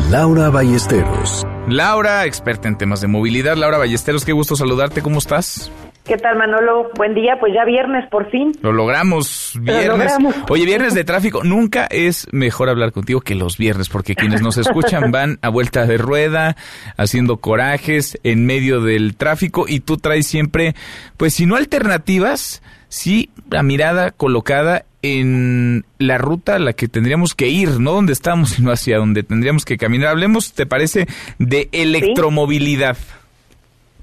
Laura 0.08 0.50
Ballesteros. 0.50 1.44
Laura, 1.66 2.24
experta 2.24 2.68
en 2.68 2.78
temas 2.78 3.00
de 3.00 3.08
movilidad. 3.08 3.56
Laura 3.56 3.76
Ballesteros, 3.76 4.24
qué 4.24 4.30
gusto 4.30 4.54
saludarte. 4.54 5.02
¿Cómo 5.02 5.18
estás? 5.18 5.68
¿Qué 6.04 6.16
tal, 6.16 6.38
Manolo? 6.38 6.90
Buen 6.94 7.12
día, 7.12 7.38
pues 7.40 7.52
ya 7.52 7.64
viernes, 7.64 8.08
por 8.08 8.30
fin. 8.30 8.52
Lo 8.62 8.72
logramos, 8.72 9.58
viernes. 9.60 10.12
Oye, 10.48 10.64
viernes 10.64 10.94
de 10.94 11.02
tráfico. 11.02 11.42
Nunca 11.42 11.86
es 11.86 12.28
mejor 12.30 12.68
hablar 12.68 12.92
contigo 12.92 13.20
que 13.20 13.34
los 13.34 13.58
viernes, 13.58 13.88
porque 13.88 14.14
quienes 14.14 14.42
nos 14.42 14.56
escuchan 14.56 15.10
van 15.10 15.40
a 15.42 15.48
vuelta 15.48 15.86
de 15.86 15.98
rueda, 15.98 16.54
haciendo 16.96 17.38
corajes 17.38 18.16
en 18.22 18.46
medio 18.46 18.80
del 18.80 19.16
tráfico 19.16 19.64
y 19.66 19.80
tú 19.80 19.96
traes 19.96 20.28
siempre, 20.28 20.76
pues 21.16 21.34
si 21.34 21.46
no 21.46 21.56
alternativas, 21.56 22.62
sí 22.88 23.30
la 23.50 23.64
mirada 23.64 24.12
colocada 24.12 24.84
en 25.02 25.84
la 25.98 26.18
ruta 26.18 26.56
a 26.56 26.58
la 26.58 26.72
que 26.72 26.88
tendríamos 26.88 27.34
que 27.34 27.48
ir, 27.48 27.80
no 27.80 27.92
donde 27.92 28.12
estamos, 28.12 28.50
sino 28.56 28.70
hacia 28.70 28.98
donde 28.98 29.22
tendríamos 29.22 29.64
que 29.64 29.76
caminar. 29.76 30.10
Hablemos, 30.10 30.54
¿te 30.54 30.66
parece, 30.66 31.06
de 31.38 31.68
electromovilidad? 31.72 32.96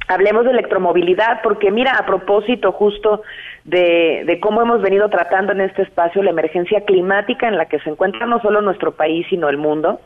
Hablemos 0.08 0.46
de 0.46 0.52
electromovilidad, 0.52 1.42
porque 1.44 1.70
mira, 1.70 1.98
a 1.98 2.06
propósito 2.06 2.72
justo 2.72 3.24
de, 3.66 4.24
de, 4.26 4.40
cómo 4.40 4.62
hemos 4.62 4.82
venido 4.82 5.10
tratando 5.10 5.52
en 5.52 5.60
este 5.60 5.82
espacio 5.82 6.24
la 6.24 6.30
emergencia 6.30 6.86
climática 6.86 7.50
en 7.50 7.58
la 7.58 7.66
que 7.66 7.80
se 7.80 7.90
encuentra 7.90 8.26
no 8.26 8.40
solo 8.42 8.62
nuestro 8.62 8.94
país, 8.94 9.28
sino 9.30 9.50
el 9.50 9.58
mundo, 9.58 10.00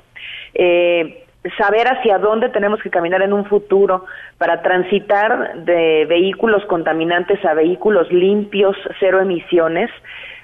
eh, 0.55 1.23
saber 1.57 1.88
hacia 1.88 2.19
dónde 2.19 2.49
tenemos 2.49 2.81
que 2.81 2.89
caminar 2.89 3.22
en 3.22 3.34
un 3.34 3.45
futuro 3.45 4.05
para 4.38 4.61
transitar 4.61 5.63
de 5.65 6.05
vehículos 6.05 6.63
contaminantes 6.65 7.43
a 7.45 7.53
vehículos 7.53 8.11
limpios, 8.11 8.76
cero 8.99 9.22
emisiones, 9.22 9.89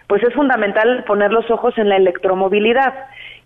pues 0.07 0.23
es 0.23 0.33
fundamental 0.33 1.03
poner 1.05 1.31
los 1.31 1.49
ojos 1.51 1.77
en 1.77 1.89
la 1.89 1.97
electromovilidad 1.97 2.93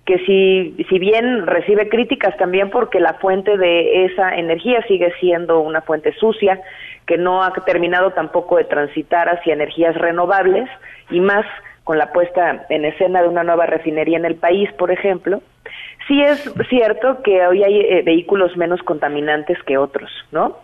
que 0.05 0.17
si, 0.25 0.83
si 0.89 0.99
bien 0.99 1.45
recibe 1.45 1.87
críticas 1.87 2.35
también 2.37 2.69
porque 2.69 2.99
la 2.99 3.15
fuente 3.15 3.57
de 3.57 4.05
esa 4.05 4.35
energía 4.35 4.83
sigue 4.87 5.13
siendo 5.19 5.59
una 5.59 5.81
fuente 5.81 6.13
sucia, 6.13 6.59
que 7.05 7.17
no 7.17 7.43
ha 7.43 7.53
terminado 7.65 8.11
tampoco 8.11 8.57
de 8.57 8.63
transitar 8.63 9.29
hacia 9.29 9.53
energías 9.53 9.95
renovables 9.95 10.69
y 11.09 11.19
más 11.19 11.45
con 11.83 11.97
la 11.97 12.11
puesta 12.11 12.65
en 12.69 12.85
escena 12.85 13.21
de 13.21 13.27
una 13.27 13.43
nueva 13.43 13.65
refinería 13.65 14.17
en 14.17 14.25
el 14.25 14.35
país, 14.35 14.71
por 14.73 14.91
ejemplo, 14.91 15.41
sí 16.11 16.21
es 16.21 16.43
cierto 16.67 17.21
que 17.23 17.47
hoy 17.47 17.63
hay 17.63 17.79
eh, 17.79 18.01
vehículos 18.03 18.57
menos 18.57 18.81
contaminantes 18.83 19.57
que 19.63 19.77
otros, 19.77 20.11
¿no? 20.33 20.57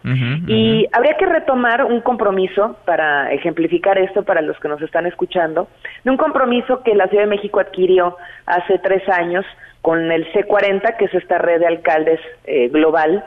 y 0.46 0.86
habría 0.92 1.16
que 1.16 1.26
retomar 1.26 1.86
un 1.86 2.02
compromiso 2.02 2.76
para 2.84 3.32
ejemplificar 3.32 3.98
esto 3.98 4.24
para 4.24 4.42
los 4.42 4.60
que 4.60 4.68
nos 4.68 4.82
están 4.82 5.06
escuchando, 5.06 5.70
de 6.04 6.12
un 6.12 6.18
compromiso 6.18 6.84
que 6.84 6.96
la 6.96 7.08
Ciudad 7.08 7.24
de 7.24 7.30
México 7.30 7.62
adquirió 7.62 8.18
hace 8.46 8.78
tres 8.80 9.08
años 9.08 9.46
con 9.82 10.12
el 10.12 10.30
C40, 10.34 10.98
que 10.98 11.06
es 11.06 11.14
esta 11.14 11.38
red 11.38 11.62
de 11.62 11.68
alcaldes 11.68 12.20
eh, 12.44 12.68
global, 12.68 13.24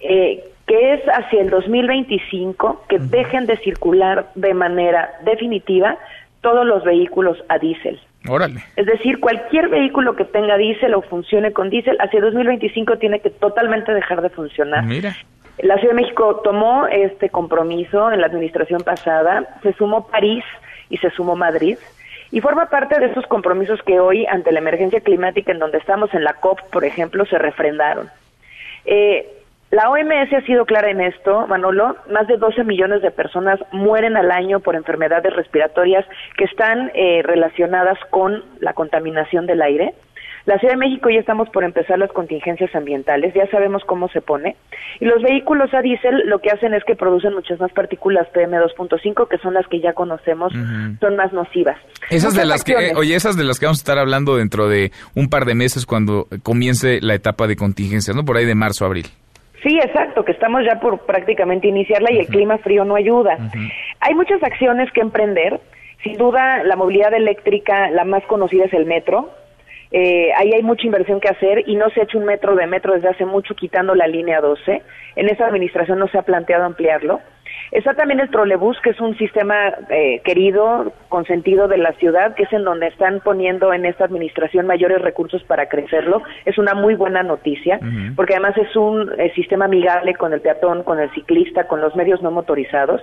eh, 0.00 0.44
que 0.66 0.92
es 0.92 1.00
hacia 1.08 1.40
el 1.40 1.48
2025 1.48 2.84
que 2.86 2.98
dejen 2.98 3.46
de 3.46 3.56
circular 3.58 4.26
de 4.34 4.52
manera 4.52 5.10
definitiva 5.24 5.96
todos 6.42 6.66
los 6.66 6.84
vehículos 6.84 7.42
a 7.48 7.58
diésel. 7.58 7.98
Órale. 8.28 8.64
Es 8.76 8.86
decir, 8.86 9.20
cualquier 9.20 9.68
vehículo 9.68 10.16
que 10.16 10.24
tenga 10.24 10.56
diésel 10.56 10.94
o 10.94 11.02
funcione 11.02 11.52
con 11.52 11.70
diésel, 11.70 11.96
hacia 12.00 12.20
2025 12.20 12.98
tiene 12.98 13.20
que 13.20 13.30
totalmente 13.30 13.92
dejar 13.92 14.22
de 14.22 14.30
funcionar. 14.30 14.84
Mira. 14.84 15.16
La 15.58 15.76
Ciudad 15.78 15.94
de 15.94 16.02
México 16.02 16.42
tomó 16.44 16.86
este 16.86 17.30
compromiso 17.30 18.12
en 18.12 18.20
la 18.20 18.26
administración 18.26 18.82
pasada, 18.82 19.58
se 19.62 19.72
sumó 19.72 20.06
París 20.08 20.44
y 20.90 20.98
se 20.98 21.10
sumó 21.10 21.34
Madrid, 21.34 21.78
y 22.30 22.40
forma 22.40 22.66
parte 22.66 22.98
de 23.00 23.06
esos 23.06 23.26
compromisos 23.26 23.80
que 23.82 23.98
hoy, 23.98 24.26
ante 24.26 24.52
la 24.52 24.58
emergencia 24.58 25.00
climática 25.00 25.52
en 25.52 25.58
donde 25.58 25.78
estamos 25.78 26.12
en 26.12 26.24
la 26.24 26.34
COP, 26.34 26.60
por 26.70 26.84
ejemplo, 26.84 27.24
se 27.24 27.38
refrendaron. 27.38 28.10
Eh, 28.84 29.26
la 29.70 29.90
OMS 29.90 30.32
ha 30.32 30.46
sido 30.46 30.64
clara 30.64 30.90
en 30.90 31.00
esto, 31.00 31.46
Manolo. 31.48 31.96
Más 32.10 32.26
de 32.28 32.36
12 32.36 32.62
millones 32.64 33.02
de 33.02 33.10
personas 33.10 33.58
mueren 33.72 34.16
al 34.16 34.30
año 34.30 34.60
por 34.60 34.76
enfermedades 34.76 35.34
respiratorias 35.34 36.04
que 36.36 36.44
están 36.44 36.92
eh, 36.94 37.22
relacionadas 37.24 37.98
con 38.10 38.44
la 38.60 38.74
contaminación 38.74 39.46
del 39.46 39.62
aire. 39.62 39.94
La 40.44 40.58
Ciudad 40.58 40.74
de 40.74 40.78
México 40.78 41.10
ya 41.10 41.18
estamos 41.18 41.50
por 41.50 41.64
empezar 41.64 41.98
las 41.98 42.12
contingencias 42.12 42.72
ambientales, 42.76 43.34
ya 43.34 43.50
sabemos 43.50 43.82
cómo 43.84 44.08
se 44.10 44.20
pone. 44.20 44.54
Y 45.00 45.04
los 45.04 45.20
vehículos 45.20 45.74
a 45.74 45.82
diésel 45.82 46.22
lo 46.26 46.38
que 46.38 46.50
hacen 46.50 46.72
es 46.72 46.84
que 46.84 46.94
producen 46.94 47.34
muchas 47.34 47.58
más 47.58 47.72
partículas 47.72 48.28
PM2.5, 48.32 49.26
que 49.26 49.38
son 49.38 49.54
las 49.54 49.66
que 49.66 49.80
ya 49.80 49.92
conocemos, 49.92 50.52
son 51.00 51.16
más 51.16 51.32
nocivas. 51.32 51.76
Esas 52.10 52.36
de 52.36 52.46
las 52.46 52.62
que, 52.62 52.74
eh, 52.74 52.92
oye, 52.94 53.16
esas 53.16 53.36
de 53.36 53.42
las 53.42 53.58
que 53.58 53.66
vamos 53.66 53.80
a 53.80 53.82
estar 53.82 53.98
hablando 53.98 54.36
dentro 54.36 54.68
de 54.68 54.92
un 55.16 55.28
par 55.28 55.46
de 55.46 55.56
meses 55.56 55.84
cuando 55.84 56.28
comience 56.44 57.00
la 57.02 57.14
etapa 57.14 57.48
de 57.48 57.56
contingencias, 57.56 58.14
¿no? 58.14 58.24
Por 58.24 58.36
ahí 58.36 58.44
de 58.44 58.54
marzo 58.54 58.84
a 58.84 58.86
abril. 58.86 59.06
Sí, 59.66 59.76
exacto, 59.78 60.24
que 60.24 60.30
estamos 60.30 60.64
ya 60.64 60.78
por 60.78 61.00
prácticamente 61.00 61.66
iniciarla 61.66 62.12
y 62.12 62.18
el 62.18 62.28
clima 62.28 62.56
frío 62.58 62.84
no 62.84 62.94
ayuda. 62.94 63.36
Hay 63.98 64.14
muchas 64.14 64.40
acciones 64.40 64.92
que 64.92 65.00
emprender. 65.00 65.58
Sin 66.04 66.16
duda, 66.16 66.62
la 66.62 66.76
movilidad 66.76 67.12
eléctrica, 67.12 67.90
la 67.90 68.04
más 68.04 68.22
conocida 68.26 68.66
es 68.66 68.72
el 68.72 68.86
metro. 68.86 69.28
Eh, 69.90 70.30
ahí 70.36 70.52
hay 70.52 70.62
mucha 70.62 70.86
inversión 70.86 71.18
que 71.18 71.28
hacer 71.28 71.64
y 71.66 71.74
no 71.74 71.90
se 71.90 72.00
ha 72.00 72.04
hecho 72.04 72.18
un 72.18 72.26
metro 72.26 72.54
de 72.54 72.68
metro 72.68 72.94
desde 72.94 73.08
hace 73.08 73.24
mucho 73.26 73.56
quitando 73.56 73.96
la 73.96 74.06
línea 74.06 74.40
12. 74.40 74.82
En 75.16 75.28
esa 75.28 75.46
administración 75.46 75.98
no 75.98 76.06
se 76.06 76.18
ha 76.18 76.22
planteado 76.22 76.64
ampliarlo. 76.64 77.20
Está 77.72 77.94
también 77.94 78.20
el 78.20 78.30
trolebús, 78.30 78.78
que 78.80 78.90
es 78.90 79.00
un 79.00 79.16
sistema 79.16 79.68
eh, 79.90 80.20
querido, 80.24 80.92
consentido 81.08 81.68
de 81.68 81.78
la 81.78 81.92
ciudad, 81.92 82.34
que 82.34 82.44
es 82.44 82.52
en 82.52 82.64
donde 82.64 82.86
están 82.88 83.20
poniendo 83.20 83.72
en 83.72 83.84
esta 83.84 84.04
administración 84.04 84.66
mayores 84.66 85.00
recursos 85.02 85.42
para 85.44 85.68
crecerlo. 85.68 86.22
Es 86.44 86.58
una 86.58 86.74
muy 86.74 86.94
buena 86.94 87.22
noticia, 87.22 87.80
porque 88.14 88.34
además 88.34 88.56
es 88.56 88.74
un 88.76 89.10
eh, 89.18 89.32
sistema 89.34 89.64
amigable 89.64 90.14
con 90.14 90.32
el 90.32 90.40
peatón, 90.40 90.82
con 90.84 91.00
el 91.00 91.10
ciclista, 91.12 91.66
con 91.66 91.80
los 91.80 91.96
medios 91.96 92.22
no 92.22 92.30
motorizados. 92.30 93.02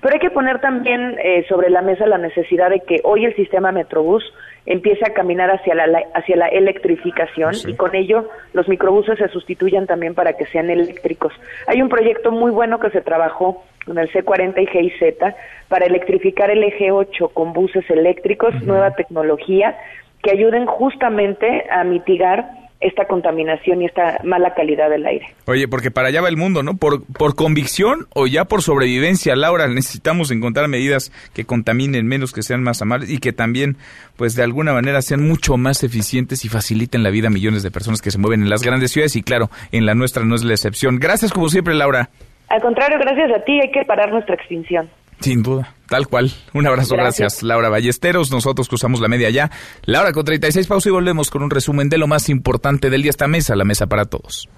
Pero 0.00 0.14
hay 0.14 0.20
que 0.20 0.30
poner 0.30 0.60
también 0.60 1.16
eh, 1.22 1.44
sobre 1.48 1.70
la 1.70 1.82
mesa 1.82 2.06
la 2.06 2.18
necesidad 2.18 2.70
de 2.70 2.80
que 2.80 3.00
hoy 3.04 3.24
el 3.24 3.34
sistema 3.36 3.72
Metrobús 3.72 4.24
empiece 4.66 5.04
a 5.04 5.12
caminar 5.12 5.50
hacia 5.50 5.74
la, 5.74 6.02
hacia 6.14 6.36
la 6.36 6.48
electrificación 6.48 7.54
y 7.66 7.74
con 7.74 7.94
ello 7.94 8.28
los 8.52 8.68
microbuses 8.68 9.18
se 9.18 9.28
sustituyan 9.28 9.86
también 9.86 10.14
para 10.14 10.34
que 10.34 10.46
sean 10.46 10.70
eléctricos. 10.70 11.32
Hay 11.66 11.82
un 11.82 11.88
proyecto 11.88 12.30
muy 12.32 12.50
bueno 12.50 12.80
que 12.80 12.90
se 12.90 13.00
trabajó 13.00 13.62
con 13.84 13.98
el 13.98 14.10
C40 14.10 14.62
y 14.62 14.66
GIZ 14.66 15.34
para 15.68 15.86
electrificar 15.86 16.50
el 16.50 16.64
eje 16.64 16.90
8 16.90 17.28
con 17.28 17.52
buses 17.52 17.88
eléctricos, 17.90 18.54
nueva 18.62 18.92
tecnología 18.92 19.76
que 20.22 20.30
ayuden 20.30 20.64
justamente 20.64 21.66
a 21.70 21.84
mitigar 21.84 22.63
esta 22.84 23.06
contaminación 23.06 23.80
y 23.80 23.86
esta 23.86 24.20
mala 24.24 24.52
calidad 24.54 24.90
del 24.90 25.06
aire. 25.06 25.26
Oye, 25.46 25.66
porque 25.68 25.90
para 25.90 26.08
allá 26.08 26.20
va 26.20 26.28
el 26.28 26.36
mundo, 26.36 26.62
¿no? 26.62 26.76
Por, 26.76 27.02
por 27.06 27.34
convicción 27.34 28.06
o 28.14 28.26
ya 28.26 28.44
por 28.44 28.62
sobrevivencia, 28.62 29.34
Laura, 29.34 29.66
necesitamos 29.68 30.30
encontrar 30.30 30.68
medidas 30.68 31.10
que 31.32 31.46
contaminen 31.46 32.06
menos, 32.06 32.32
que 32.32 32.42
sean 32.42 32.62
más 32.62 32.82
amables 32.82 33.10
y 33.10 33.18
que 33.18 33.32
también, 33.32 33.78
pues 34.16 34.36
de 34.36 34.42
alguna 34.42 34.74
manera, 34.74 35.00
sean 35.00 35.26
mucho 35.26 35.56
más 35.56 35.82
eficientes 35.82 36.44
y 36.44 36.50
faciliten 36.50 37.02
la 37.02 37.10
vida 37.10 37.28
a 37.28 37.30
millones 37.30 37.62
de 37.62 37.70
personas 37.70 38.02
que 38.02 38.10
se 38.10 38.18
mueven 38.18 38.42
en 38.42 38.50
las 38.50 38.62
grandes 38.62 38.92
ciudades 38.92 39.16
y 39.16 39.22
claro, 39.22 39.48
en 39.72 39.86
la 39.86 39.94
nuestra 39.94 40.24
no 40.24 40.34
es 40.34 40.44
la 40.44 40.52
excepción. 40.52 40.98
Gracias 40.98 41.32
como 41.32 41.48
siempre, 41.48 41.74
Laura. 41.74 42.10
Al 42.48 42.60
contrario, 42.60 42.98
gracias 42.98 43.30
a 43.34 43.42
ti, 43.44 43.58
hay 43.60 43.70
que 43.70 43.84
parar 43.86 44.12
nuestra 44.12 44.34
extinción. 44.34 44.90
Sin 45.24 45.42
duda, 45.42 45.74
tal 45.88 46.06
cual. 46.06 46.30
Un 46.52 46.66
abrazo, 46.66 46.96
gracias. 46.96 47.42
Laura 47.42 47.70
Ballesteros. 47.70 48.30
Nosotros 48.30 48.68
cruzamos 48.68 49.00
la 49.00 49.08
media 49.08 49.30
ya. 49.30 49.50
Laura 49.86 50.12
con 50.12 50.22
36 50.22 50.66
pausa 50.66 50.90
y 50.90 50.92
volvemos 50.92 51.30
con 51.30 51.42
un 51.42 51.48
resumen 51.48 51.88
de 51.88 51.96
lo 51.96 52.06
más 52.06 52.28
importante 52.28 52.90
del 52.90 53.00
día. 53.00 53.08
Esta 53.08 53.26
mesa, 53.26 53.56
la 53.56 53.64
mesa 53.64 53.86
para 53.86 54.04
todos. 54.04 54.50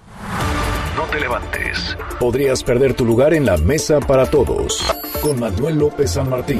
No 0.97 1.03
te 1.03 1.21
levantes. 1.21 1.95
Podrías 2.19 2.65
perder 2.65 2.95
tu 2.95 3.05
lugar 3.05 3.33
en 3.33 3.45
la 3.45 3.55
mesa 3.55 4.01
para 4.01 4.29
todos. 4.29 4.93
Con 5.21 5.39
Manuel 5.39 5.79
López 5.79 6.11
San 6.11 6.29
Martín. 6.29 6.59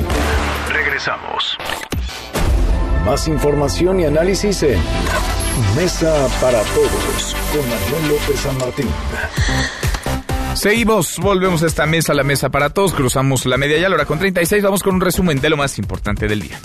Regresamos. 0.71 1.57
Más 3.05 3.27
información 3.27 3.99
y 3.99 4.05
análisis 4.05 4.63
en 4.63 4.79
Mesa 5.75 6.29
para 6.39 6.61
todos. 6.61 7.35
Con 7.51 7.69
Manuel 7.69 8.07
López 8.13 8.39
San 8.39 8.57
Martín. 8.57 8.88
Seguimos, 10.57 11.19
volvemos 11.19 11.61
a 11.61 11.67
esta 11.67 11.85
mesa, 11.85 12.15
la 12.15 12.23
mesa 12.23 12.49
para 12.49 12.71
todos, 12.71 12.93
cruzamos 12.93 13.45
la 13.45 13.57
media 13.57 13.77
ya, 13.77 13.89
la 13.89 13.95
hora 13.95 14.05
con 14.05 14.17
36, 14.17 14.63
vamos 14.63 14.81
con 14.81 14.95
un 14.95 15.01
resumen 15.01 15.39
de 15.39 15.51
lo 15.51 15.57
más 15.57 15.77
importante 15.77 16.27
del 16.27 16.41
día. 16.41 16.59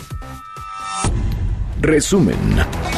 Resumen. 1.81 2.39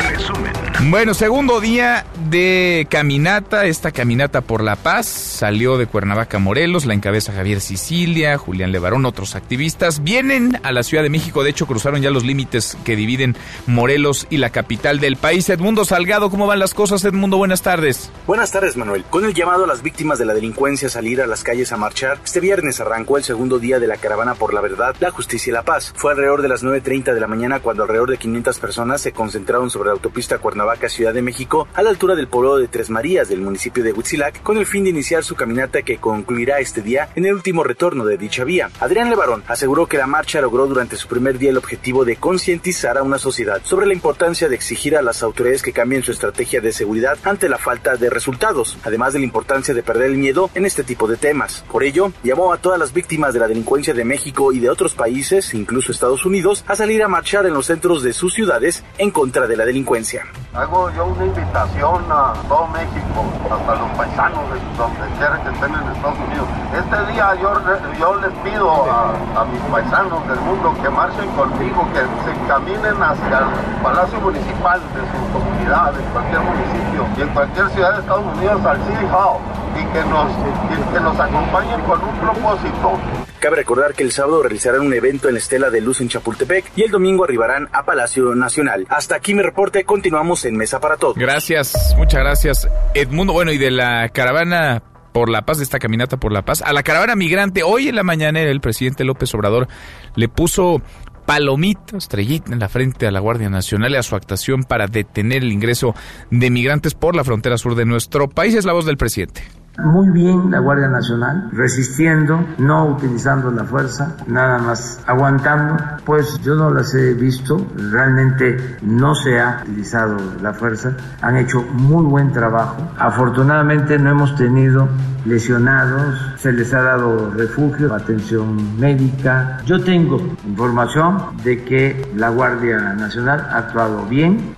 Resumen. 0.08 0.63
Bueno, 0.82 1.14
segundo 1.14 1.60
día 1.60 2.05
de 2.28 2.86
caminata, 2.90 3.64
esta 3.64 3.90
caminata 3.90 4.42
por 4.42 4.62
la 4.62 4.76
paz 4.76 5.06
salió 5.06 5.78
de 5.78 5.86
Cuernavaca, 5.86 6.38
Morelos, 6.38 6.84
la 6.84 6.94
encabeza 6.94 7.32
Javier 7.32 7.60
Sicilia, 7.60 8.36
Julián 8.36 8.70
Levarón, 8.70 9.06
otros 9.06 9.34
activistas. 9.34 10.02
Vienen 10.02 10.60
a 10.62 10.72
la 10.72 10.82
Ciudad 10.82 11.02
de 11.02 11.10
México, 11.10 11.42
de 11.42 11.51
hecho 11.51 11.66
cruzaron 11.66 12.02
ya 12.02 12.10
los 12.10 12.24
límites 12.24 12.76
que 12.84 12.96
dividen 12.96 13.34
Morelos 13.66 14.26
y 14.30 14.38
la 14.38 14.51
capital 14.51 15.01
del 15.01 15.16
país. 15.16 15.48
Edmundo 15.48 15.84
Salgado, 15.84 16.28
¿cómo 16.28 16.46
van 16.46 16.59
las 16.59 16.74
cosas? 16.74 17.05
Edmundo, 17.05 17.38
buenas 17.38 17.62
tardes. 17.62 18.10
Buenas 18.26 18.52
tardes, 18.52 18.76
Manuel. 18.76 19.05
Con 19.05 19.24
el 19.24 19.32
llamado 19.32 19.64
a 19.64 19.68
las 19.68 19.82
víctimas 19.82 20.18
de 20.18 20.26
la 20.26 20.34
delincuencia 20.34 20.88
a 20.88 20.90
salir 20.90 21.22
a 21.22 21.26
las 21.26 21.44
calles 21.44 21.72
a 21.72 21.76
marchar, 21.76 22.18
este 22.24 22.40
viernes 22.40 22.80
arrancó 22.80 23.16
el 23.16 23.24
segundo 23.24 23.59
día 23.59 23.78
de 23.78 23.86
la 23.86 23.96
caravana 23.96 24.34
por 24.34 24.52
la 24.52 24.60
verdad, 24.60 24.94
la 25.01 25.10
justicia 25.10 25.51
y 25.51 25.55
la 25.55 25.62
paz. 25.62 25.94
Fue 25.96 26.12
alrededor 26.12 26.42
de 26.42 26.48
las 26.48 26.62
9.30 26.62 27.14
de 27.14 27.20
la 27.20 27.26
mañana 27.26 27.60
cuando 27.60 27.84
alrededor 27.84 28.10
de 28.10 28.18
500 28.18 28.59
personas 28.59 29.01
se 29.01 29.12
concentraron 29.12 29.70
sobre 29.70 29.86
la 29.86 29.92
autopista 29.94 30.38
Cuernavaca, 30.38 30.63
Ciudad 30.88 31.14
de 31.14 31.22
México, 31.22 31.66
a 31.74 31.82
la 31.82 31.90
altura 31.90 32.14
del 32.14 32.28
pueblo 32.28 32.56
de 32.56 32.68
Tres 32.68 32.90
Marías 32.90 33.28
del 33.28 33.40
municipio 33.40 33.82
de 33.82 33.92
Huitzilac, 33.92 34.42
con 34.42 34.58
el 34.58 34.66
fin 34.66 34.84
de 34.84 34.90
iniciar 34.90 35.24
su 35.24 35.34
caminata 35.34 35.82
que 35.82 35.98
concluirá 35.98 36.58
este 36.58 36.82
día 36.82 37.08
en 37.14 37.24
el 37.24 37.34
último 37.34 37.64
retorno 37.64 38.04
de 38.04 38.18
dicha 38.18 38.44
vía. 38.44 38.70
Adrián 38.80 39.08
Levarón 39.08 39.42
aseguró 39.48 39.86
que 39.86 39.96
la 39.96 40.06
marcha 40.06 40.40
logró 40.40 40.66
durante 40.66 40.96
su 40.96 41.08
primer 41.08 41.38
día 41.38 41.50
el 41.50 41.56
objetivo 41.56 42.04
de 42.04 42.16
concientizar 42.16 42.98
a 42.98 43.02
una 43.02 43.18
sociedad 43.18 43.60
sobre 43.64 43.86
la 43.86 43.94
importancia 43.94 44.48
de 44.48 44.54
exigir 44.54 44.96
a 44.96 45.02
las 45.02 45.22
autoridades 45.22 45.62
que 45.62 45.72
cambien 45.72 46.02
su 46.02 46.12
estrategia 46.12 46.60
de 46.60 46.72
seguridad 46.72 47.18
ante 47.24 47.48
la 47.48 47.58
falta 47.58 47.96
de 47.96 48.10
resultados, 48.10 48.76
además 48.84 49.12
de 49.12 49.20
la 49.20 49.26
importancia 49.26 49.74
de 49.74 49.82
perder 49.82 50.10
el 50.10 50.16
miedo 50.16 50.50
en 50.54 50.66
este 50.66 50.84
tipo 50.84 51.06
de 51.06 51.16
temas. 51.16 51.64
Por 51.70 51.84
ello, 51.84 52.12
llamó 52.22 52.52
a 52.52 52.58
todas 52.58 52.78
las 52.78 52.92
víctimas 52.92 53.32
de 53.34 53.40
la 53.40 53.48
delincuencia 53.48 53.94
de 53.94 54.04
México 54.04 54.52
y 54.52 54.60
de 54.60 54.70
otros 54.70 54.94
países, 54.94 55.54
incluso 55.54 55.92
Estados 55.92 56.26
Unidos, 56.26 56.64
a 56.66 56.76
salir 56.76 57.02
a 57.02 57.08
marchar 57.08 57.46
en 57.46 57.54
los 57.54 57.66
centros 57.66 58.02
de 58.02 58.12
sus 58.12 58.34
ciudades 58.34 58.84
en 58.98 59.10
contra 59.10 59.46
de 59.46 59.56
la 59.56 59.64
delincuencia. 59.64 60.24
Hago 60.55 60.89
yo 60.90 61.06
una 61.06 61.24
invitación 61.24 62.05
a 62.12 62.32
todo 62.47 62.68
México, 62.68 63.26
hasta 63.51 63.74
los 63.74 63.90
paisanos 63.98 64.39
de 64.55 64.60
donde 64.78 65.02
quiera 65.18 65.43
que 65.43 65.51
estén 65.51 65.74
en 65.74 65.82
Estados 65.90 66.18
Unidos. 66.31 66.47
Este 66.70 67.12
día 67.12 67.35
yo, 67.43 67.59
yo 67.98 68.14
les 68.20 68.31
pido 68.39 68.70
a, 68.70 69.10
a, 69.35 69.44
mis 69.47 69.60
paisanos 69.62 70.22
del 70.28 70.39
mundo 70.43 70.72
que 70.81 70.89
marchen 70.90 71.28
conmigo, 71.31 71.85
que 71.90 72.06
se 72.22 72.47
caminen 72.47 73.02
hacia 73.02 73.39
el 73.40 73.82
Palacio 73.82 74.20
Municipal 74.20 74.81
de 74.94 75.02
su 75.10 75.32
comunidad, 75.32 75.93
en 75.98 76.06
cualquier 76.12 76.40
municipio 76.43 77.02
y 77.16 77.22
en 77.22 77.28
cualquier 77.31 77.68
ciudad 77.70 77.93
de 77.94 77.98
Estados 77.98 78.36
Unidos 78.36 78.64
al 78.64 78.78
City 78.86 79.06
Hall 79.10 79.43
y 79.74 79.85
que 79.90 80.05
nos, 80.06 80.31
que, 80.70 80.94
que 80.94 81.01
nos 81.01 81.18
acompañen 81.18 81.81
con 81.82 81.98
un 81.98 82.14
propósito. 82.22 83.34
Cabe 83.44 83.56
recordar 83.56 83.92
que 83.92 84.02
el 84.02 84.10
sábado 84.10 84.42
realizarán 84.42 84.80
un 84.80 84.94
evento 84.94 85.28
en 85.28 85.34
la 85.34 85.38
Estela 85.38 85.68
de 85.68 85.82
Luz 85.82 86.00
en 86.00 86.08
Chapultepec 86.08 86.64
y 86.76 86.84
el 86.84 86.90
domingo 86.90 87.24
arribarán 87.24 87.68
a 87.72 87.84
Palacio 87.84 88.34
Nacional. 88.34 88.86
Hasta 88.88 89.16
aquí 89.16 89.34
mi 89.34 89.42
reporte, 89.42 89.84
continuamos 89.84 90.46
en 90.46 90.56
Mesa 90.56 90.80
para 90.80 90.96
Todos. 90.96 91.14
Gracias, 91.14 91.94
muchas 91.98 92.20
gracias 92.20 92.68
Edmundo. 92.94 93.34
Bueno, 93.34 93.52
y 93.52 93.58
de 93.58 93.70
la 93.70 94.08
caravana 94.08 94.82
por 95.12 95.28
la 95.28 95.42
paz, 95.42 95.58
de 95.58 95.64
esta 95.64 95.78
caminata 95.78 96.16
por 96.16 96.32
la 96.32 96.40
paz, 96.40 96.62
a 96.62 96.72
la 96.72 96.82
caravana 96.82 97.16
migrante, 97.16 97.62
hoy 97.62 97.88
en 97.88 97.96
la 97.96 98.02
mañana 98.02 98.40
el 98.40 98.62
presidente 98.62 99.04
López 99.04 99.34
Obrador 99.34 99.68
le 100.16 100.30
puso 100.30 100.80
palomita, 101.26 101.98
estrellita 101.98 102.50
en 102.50 102.60
la 102.60 102.70
frente 102.70 103.06
a 103.06 103.10
la 103.10 103.20
Guardia 103.20 103.50
Nacional 103.50 103.92
y 103.92 103.96
a 103.96 104.02
su 104.02 104.16
actuación 104.16 104.64
para 104.64 104.86
detener 104.86 105.42
el 105.42 105.52
ingreso 105.52 105.94
de 106.30 106.48
migrantes 106.48 106.94
por 106.94 107.14
la 107.14 107.24
frontera 107.24 107.58
sur 107.58 107.74
de 107.74 107.84
nuestro 107.84 108.26
país. 108.26 108.54
Es 108.54 108.64
la 108.64 108.72
voz 108.72 108.86
del 108.86 108.96
presidente. 108.96 109.42
Muy 109.76 110.09
bien 110.10 110.52
la 110.52 110.60
Guardia 110.60 110.86
Nacional, 110.86 111.48
resistiendo, 111.52 112.46
no 112.59 112.86
utilizando 112.86 113.51
la 113.51 113.64
fuerza, 113.64 114.16
nada 114.28 114.59
más 114.59 115.01
aguantando, 115.05 115.76
pues 116.05 116.40
yo 116.42 116.55
no 116.55 116.70
las 116.70 116.94
he 116.94 117.12
visto, 117.14 117.66
realmente 117.90 118.78
no 118.82 119.16
se 119.16 119.40
ha 119.40 119.62
utilizado 119.62 120.16
la 120.40 120.55
fuerza, 120.55 120.96
han 121.20 121.38
hecho 121.38 121.60
muy 121.62 122.05
buen 122.05 122.32
trabajo. 122.32 122.76
Afortunadamente 122.98 123.98
no 123.98 124.10
hemos 124.10 124.36
tenido 124.36 124.88
lesionados, 125.24 126.20
se 126.38 126.52
les 126.52 126.72
ha 126.72 126.80
dado 126.80 127.32
refugio, 127.32 127.92
atención 127.92 128.78
médica. 128.78 129.59
Yo 129.66 129.82
tengo 129.82 130.18
información 130.46 131.36
de 131.42 131.64
que 131.64 132.12
la 132.14 132.28
Guardia 132.28 132.78
Nacional 132.94 133.44
ha 133.51 133.59
actuado 133.59 134.06
bien. 134.06 134.55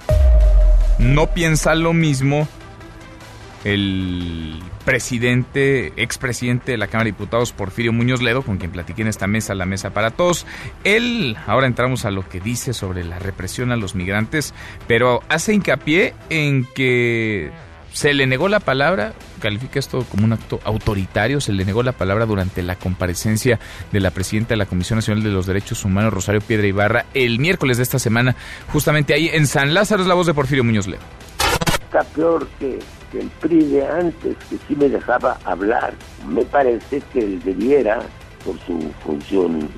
No 0.99 1.27
piensa 1.29 1.75
lo 1.75 1.95
mismo 1.95 2.47
el 3.65 4.63
presidente, 4.87 5.93
expresidente 5.97 6.73
de 6.73 6.79
la 6.79 6.87
Cámara 6.87 7.07
de 7.07 7.11
Diputados, 7.11 7.53
Porfirio 7.53 7.93
Muñoz 7.93 8.23
Ledo, 8.23 8.43
con 8.43 8.57
quien 8.57 8.71
platiqué 8.71 9.03
en 9.03 9.09
esta 9.09 9.27
mesa, 9.27 9.55
la 9.55 9.67
mesa 9.67 9.91
para 9.91 10.13
todos. 10.13 10.47
Él, 10.85 11.37
ahora 11.47 11.67
entramos 11.67 12.05
a 12.05 12.13
lo 12.13 12.27
que 12.27 12.41
dice 12.41 12.73
sobre 12.73 13.05
la 13.05 13.19
represión 13.19 13.73
a 13.73 13.77
los 13.77 13.97
migrantes, 13.97 14.55
pero 14.87 15.23
hace 15.29 15.53
hincapié 15.53 16.15
en 16.31 16.65
que 16.65 17.51
se 17.93 18.15
le 18.15 18.27
negó 18.29 18.49
la 18.49 18.61
palabra, 18.61 19.15
califica 19.41 19.81
esto 19.81 20.05
como 20.09 20.25
un 20.25 20.35
acto 20.35 20.61
autoritario, 20.65 21.41
se 21.41 21.53
le 21.53 21.65
negó 21.65 21.83
la 21.83 21.93
palabra 21.93 22.25
durante 22.25 22.63
la 22.63 22.77
comparecencia 22.77 23.59
de 23.91 24.01
la 24.01 24.13
presidenta 24.13 24.51
de 24.51 24.59
la 24.59 24.67
Comisión 24.67 24.99
Nacional 24.99 25.25
de 25.25 25.31
los 25.31 25.47
Derechos 25.47 25.85
Humanos, 25.85 26.13
Rosario 26.13 26.41
Piedra 26.41 26.67
Ibarra, 26.67 27.07
el 27.13 27.41
miércoles 27.41 27.79
de 27.79 27.83
esta 27.83 27.99
semana, 27.99 28.37
justamente 28.73 29.15
ahí 29.15 29.31
en 29.33 29.49
San 29.49 29.75
Lázaro, 29.75 30.03
es 30.03 30.09
la 30.09 30.15
voz 30.15 30.29
de 30.29 30.35
Porfirio 30.35 30.63
Muñoz 30.63 30.87
Ledo. 30.87 31.03
está 31.87 32.05
peor 32.05 32.47
que, 32.61 32.79
que 33.17 33.23
el 33.23 33.31
PRI 33.41 33.65
de 33.67 33.87
antes, 33.87 34.37
que 34.51 34.57
sí 34.69 34.77
me 34.77 34.89
dejaba 34.89 35.39
hablar. 35.45 35.95
Me 36.29 36.45
parece 36.45 37.01
que 37.13 37.21
él 37.21 37.41
debiera, 37.43 38.01
por 38.45 38.59
su 38.67 38.93
función 39.05 39.69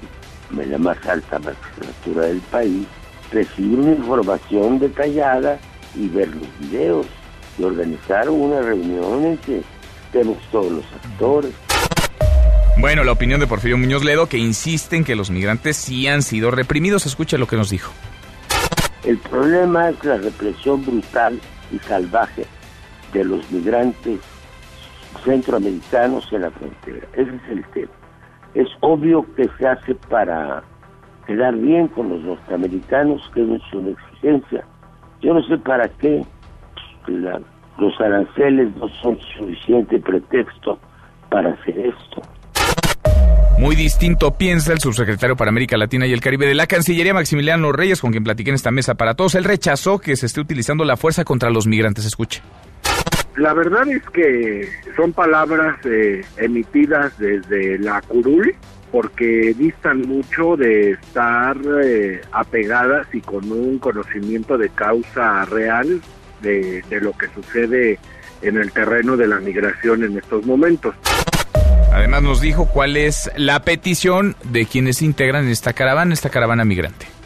en 0.56 0.70
la 0.70 0.78
más 0.78 0.98
alta 1.06 1.39
magistratura 1.39 2.27
del 2.27 2.40
país, 2.51 2.86
recibir 3.31 3.78
una 3.78 3.93
información 3.93 4.78
detallada 4.78 5.59
y 5.94 6.09
ver 6.09 6.28
los 6.28 6.59
videos 6.60 7.06
y 7.59 7.65
organizar 7.65 8.28
una 8.28 8.60
reunión 8.60 9.24
en 9.24 9.36
que 9.39 9.62
estemos 10.06 10.39
todos 10.51 10.73
los 10.73 10.85
actores. 11.05 11.52
Bueno, 12.78 13.05
la 13.05 13.12
opinión 13.12 13.40
de 13.40 13.47
Porfirio 13.47 13.77
Muñoz 13.77 14.05
Ledo 14.05 14.28
que 14.28 14.39
insiste 14.39 14.97
en 14.97 15.05
que 15.05 15.16
los 15.16 15.31
migrantes 15.31 15.77
sí 15.77 16.06
han 16.06 16.23
sido 16.23 16.51
reprimidos. 16.51 17.06
Escucha 17.06 17.36
lo 17.36 17.47
que 17.47 17.56
nos 17.56 17.70
dijo. 17.70 17.93
El 19.05 19.19
problema 19.19 19.90
es 19.90 20.05
la 20.05 20.16
represión 20.16 20.85
brutal 20.85 21.40
y 21.73 21.78
salvaje 21.81 22.47
de 23.12 23.24
los 23.24 23.51
migrantes 23.51 24.20
centroamericanos 25.24 26.30
en 26.32 26.43
la 26.43 26.51
frontera. 26.51 27.06
Ese 27.14 27.35
es 27.35 27.51
el 27.51 27.64
tema. 27.72 27.93
Es 28.55 28.68
obvio 28.80 29.24
que 29.35 29.48
se 29.59 29.66
hace 29.66 29.94
para 29.94 30.62
quedar 31.26 31.55
bien 31.56 31.89
con 31.89 32.09
los 32.09 32.22
norteamericanos, 32.22 33.22
que 33.35 33.43
es 33.43 33.74
una 33.74 33.90
exigencia. 33.90 34.64
Yo 35.20 35.35
no 35.35 35.43
sé 35.43 35.59
para 35.59 35.89
qué 35.89 36.24
los 37.06 38.01
aranceles 38.01 38.74
no 38.76 38.89
son 39.02 39.18
suficiente 39.36 39.98
pretexto 39.98 40.78
para 41.30 41.51
hacer 41.51 41.78
esto. 41.78 42.22
Muy 43.59 43.74
distinto 43.74 44.30
piensa 44.35 44.72
el 44.72 44.78
subsecretario 44.78 45.36
para 45.36 45.48
América 45.51 45.76
Latina 45.76 46.06
y 46.06 46.12
el 46.12 46.20
Caribe 46.20 46.47
de 46.47 46.55
la 46.55 46.68
Cancillería, 46.68 47.12
Maximiliano 47.12 47.72
Reyes, 47.72 48.01
con 48.01 48.12
quien 48.12 48.22
platiqué 48.22 48.51
en 48.51 48.55
esta 48.55 48.70
mesa 48.70 48.94
para 48.94 49.14
todos. 49.14 49.35
Él 49.35 49.44
rechazó 49.44 49.98
que 49.98 50.16
se 50.16 50.26
esté 50.26 50.40
utilizando 50.40 50.85
la 50.85 50.97
fuerza 50.97 51.24
contra 51.24 51.51
los 51.51 51.66
migrantes. 51.66 52.05
Escuche. 52.06 52.40
La 53.39 53.55
verdad 53.55 53.86
es 53.89 54.02
que 54.10 54.69
son 54.97 55.12
palabras 55.12 55.77
eh, 55.85 56.24
emitidas 56.39 57.16
desde 57.19 57.78
la 57.78 58.02
curul 58.02 58.52
porque 58.90 59.55
distan 59.56 60.01
mucho 60.02 60.56
de 60.56 60.93
estar 60.93 61.56
eh, 61.85 62.20
apegadas 62.32 63.06
y 63.12 63.20
con 63.20 63.51
un 63.52 63.78
conocimiento 63.78 64.59
de 64.59 64.70
causa 64.70 65.44
real 65.44 66.01
de, 66.43 66.82
de 66.90 67.01
lo 67.01 67.12
que 67.12 67.28
sucede 67.28 68.01
en 68.43 68.56
el 68.56 68.73
terreno 68.73 69.16
de 69.16 69.28
la 69.28 69.39
migración 69.39 70.02
en 70.02 70.19
estos 70.19 70.44
momentos. 70.44 70.97
Además 71.93 72.23
nos 72.24 72.40
dijo 72.40 72.66
cuál 72.66 72.97
es 72.97 73.31
la 73.36 73.62
petición 73.62 74.35
de 74.43 74.66
quienes 74.66 75.01
integran 75.01 75.47
esta 75.47 75.74
caravana, 75.74 76.12
esta 76.12 76.31
caravana 76.31 76.65
migrante. 76.65 77.18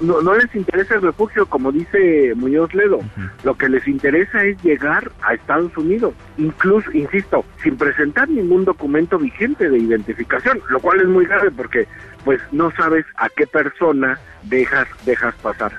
No, 0.00 0.20
no 0.22 0.34
les 0.34 0.52
interesa 0.54 0.96
el 0.96 1.02
refugio, 1.02 1.46
como 1.46 1.70
dice 1.70 2.32
Muñoz 2.34 2.74
Ledo. 2.74 3.00
Lo 3.44 3.56
que 3.56 3.68
les 3.68 3.86
interesa 3.86 4.42
es 4.44 4.60
llegar 4.62 5.12
a 5.22 5.34
Estados 5.34 5.76
Unidos, 5.76 6.14
incluso, 6.36 6.90
insisto, 6.92 7.44
sin 7.62 7.76
presentar 7.76 8.28
ningún 8.28 8.64
documento 8.64 9.18
vigente 9.18 9.68
de 9.70 9.78
identificación, 9.78 10.60
lo 10.68 10.80
cual 10.80 11.00
es 11.00 11.06
muy 11.06 11.26
grave 11.26 11.50
porque 11.50 11.86
pues 12.24 12.40
no 12.52 12.70
sabes 12.72 13.04
a 13.16 13.28
qué 13.28 13.46
persona 13.46 14.18
dejas 14.42 14.88
dejas 15.04 15.34
pasar. 15.36 15.72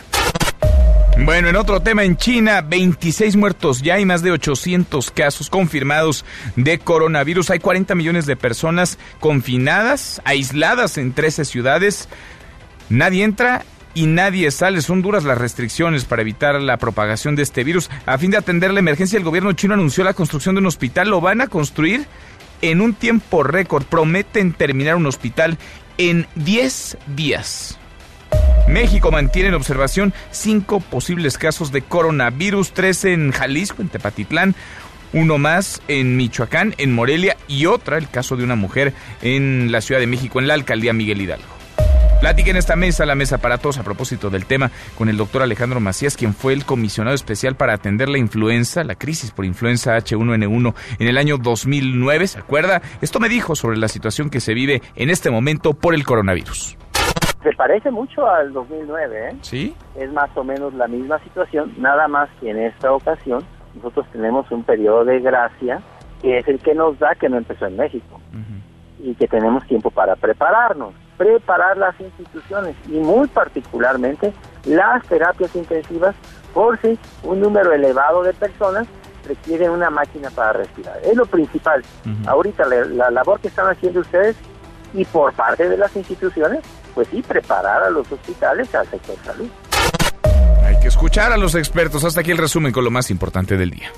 Bueno, 1.24 1.48
en 1.48 1.56
otro 1.56 1.80
tema, 1.82 2.04
en 2.04 2.18
China, 2.18 2.62
26 2.62 3.38
muertos 3.38 3.82
ya 3.82 3.96
hay 3.96 4.06
más 4.06 4.22
de 4.22 4.32
800 4.32 5.12
casos 5.12 5.50
confirmados 5.50 6.26
de 6.58 6.78
coronavirus. 6.78 7.52
Hay 7.52 7.60
40 7.60 7.96
millones 7.96 8.26
de 8.26 8.36
personas 8.36 9.00
confinadas, 9.20 10.22
aisladas 10.26 10.98
en 10.98 11.14
13 11.14 11.46
ciudades. 11.46 12.10
Nadie 12.90 13.24
entra 13.24 13.64
y 13.96 14.06
nadie 14.06 14.52
sale. 14.52 14.82
Son 14.82 15.02
duras 15.02 15.24
las 15.24 15.40
restricciones 15.40 16.06
para 16.06 16.22
evitar 16.22 16.62
la 16.62 16.78
propagación 16.78 17.36
de 17.36 17.42
este 17.42 17.64
virus. 17.64 17.90
A 18.06 18.20
fin 18.20 18.30
de 18.30 18.38
atender 18.38 18.72
la 18.72 18.80
emergencia, 18.80 19.18
el 19.18 19.24
gobierno 19.24 19.54
chino 19.54 19.74
anunció 19.74 20.04
la 20.04 20.14
construcción 20.14 20.54
de 20.54 20.60
un 20.60 20.68
hospital. 20.68 21.10
Lo 21.10 21.22
van 21.22 21.42
a 21.42 21.48
construir 21.48 22.06
en 22.62 22.82
un 22.82 22.94
tiempo 22.94 23.42
récord. 23.42 23.86
Prometen 23.86 24.54
terminar 24.54 24.96
un 24.98 25.08
hospital 25.08 25.58
en 25.98 26.28
10 26.36 26.98
días. 27.16 27.80
México 28.68 29.12
mantiene 29.12 29.50
en 29.50 29.56
observación 29.56 30.14
cinco 30.32 30.80
posibles 30.80 31.38
casos 31.38 31.72
de 31.72 31.82
coronavirus, 31.82 32.74
tres 32.74 33.06
en 33.06 33.32
Jalisco, 33.32 33.82
en 33.82 33.90
Tepatitlán, 33.90 34.56
uno 35.14 35.38
más 35.38 35.82
en 35.88 36.18
Michoacán, 36.18 36.74
en 36.78 36.94
Morelia 36.94 37.38
y 37.48 37.68
otra, 37.68 37.98
el 37.98 38.10
caso 38.10 38.36
de 38.36 38.44
una 38.44 38.56
mujer 38.56 38.94
en 39.22 39.72
la 39.72 39.82
Ciudad 39.82 40.02
de 40.02 40.08
México, 40.08 40.40
en 40.40 40.48
la 40.48 40.56
alcaldía 40.56 40.94
Miguel 40.94 41.22
Hidalgo. 41.22 41.55
Plática 42.20 42.50
en 42.50 42.58
esta 42.58 42.76
mesa, 42.76 43.06
la 43.06 43.14
mesa 43.14 43.38
para 43.38 43.58
todos 43.58 43.78
a 43.78 43.84
propósito 43.84 44.30
del 44.30 44.46
tema, 44.46 44.72
con 44.98 45.10
el 45.10 45.18
doctor 45.18 45.42
Alejandro 45.42 45.80
Macías, 45.80 46.16
quien 46.16 46.34
fue 46.34 46.54
el 46.54 46.66
comisionado 46.66 47.14
especial 47.14 47.56
para 47.56 47.74
atender 47.74 48.10
la 48.10 48.18
influenza, 48.18 48.84
la 48.84 48.96
crisis 48.96 49.32
por 49.32 49.46
influenza 49.46 49.98
H1N1 49.98 50.74
en 51.00 51.08
el 51.08 51.18
año 51.18 51.38
2009, 51.38 52.28
¿se 52.28 52.40
acuerda? 52.40 52.82
Esto 53.02 53.20
me 53.20 53.30
dijo 53.30 53.56
sobre 53.56 53.78
la 53.78 53.90
situación 53.90 54.30
que 54.30 54.40
se 54.40 54.54
vive 54.54 54.82
en 54.96 55.10
este 55.10 55.30
momento 55.30 55.74
por 55.74 55.94
el 55.94 56.04
coronavirus. 56.04 56.78
Se 57.44 57.52
parece 57.58 57.92
mucho 57.92 58.26
al 58.28 58.54
2009, 58.54 59.30
¿eh? 59.30 59.36
¿Sí? 59.42 59.76
Es 59.96 60.12
más 60.12 60.30
o 60.36 60.44
menos 60.44 60.74
la 60.74 60.88
misma 60.88 61.20
situación, 61.20 61.74
nada 61.78 62.08
más 62.08 62.30
que 62.40 62.50
en 62.50 62.60
esta 62.60 62.92
ocasión 62.92 63.44
nosotros 63.76 64.08
tenemos 64.12 64.50
un 64.52 64.64
periodo 64.64 65.04
de 65.04 65.20
gracia 65.20 65.82
que 66.22 66.40
es 66.40 66.48
el 66.48 66.60
que 66.60 66.74
nos 66.74 66.98
da 66.98 67.14
que 67.14 67.30
no 67.30 67.38
empezó 67.38 67.68
en 67.68 67.76
México 67.76 68.20
y 69.06 69.14
que 69.14 69.28
tenemos 69.28 69.66
tiempo 69.68 69.92
para 69.92 70.16
prepararnos, 70.16 70.94
preparar 71.18 71.78
las 71.78 71.98
instituciones 72.00 72.76
y 72.88 72.98
muy 72.98 73.28
particularmente 73.28 74.34
las 74.66 75.06
terapias 75.06 75.56
intensivas 75.56 76.16
por 76.54 76.80
si 76.82 76.98
un 77.24 77.40
número 77.40 77.72
elevado 77.72 78.24
de 78.24 78.34
personas 78.34 78.88
requieren 79.28 79.70
una 79.72 79.90
máquina 79.90 80.30
para 80.32 80.54
respirar. 80.54 81.00
Es 81.04 81.16
lo 81.16 81.26
principal. 81.26 81.84
Ahorita 82.26 82.66
la, 82.66 82.86
la 82.86 83.12
labor 83.12 83.40
que 83.40 83.48
están 83.48 83.68
haciendo 83.70 84.00
ustedes 84.00 84.36
y 84.94 85.06
por 85.06 85.34
parte 85.34 85.70
de 85.70 85.78
las 85.78 85.96
instituciones, 85.96 86.62
pues 86.96 87.08
sí, 87.10 87.22
preparar 87.22 87.84
a 87.84 87.90
los 87.90 88.12
hospitales 88.12 88.74
al 88.74 88.88
sector 88.88 89.16
salud. 89.24 89.50
Hay 90.64 90.80
que 90.80 90.88
escuchar 90.88 91.32
a 91.32 91.38
los 91.38 91.54
expertos. 91.54 92.04
Hasta 92.04 92.22
aquí 92.22 92.32
el 92.32 92.38
resumen 92.38 92.72
con 92.72 92.84
lo 92.84 92.92
más 92.92 93.12
importante 93.12 93.58
del 93.58 93.70
día. 93.70 93.90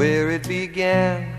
Where 0.00 0.30
it 0.34 0.48
began. 0.48 1.36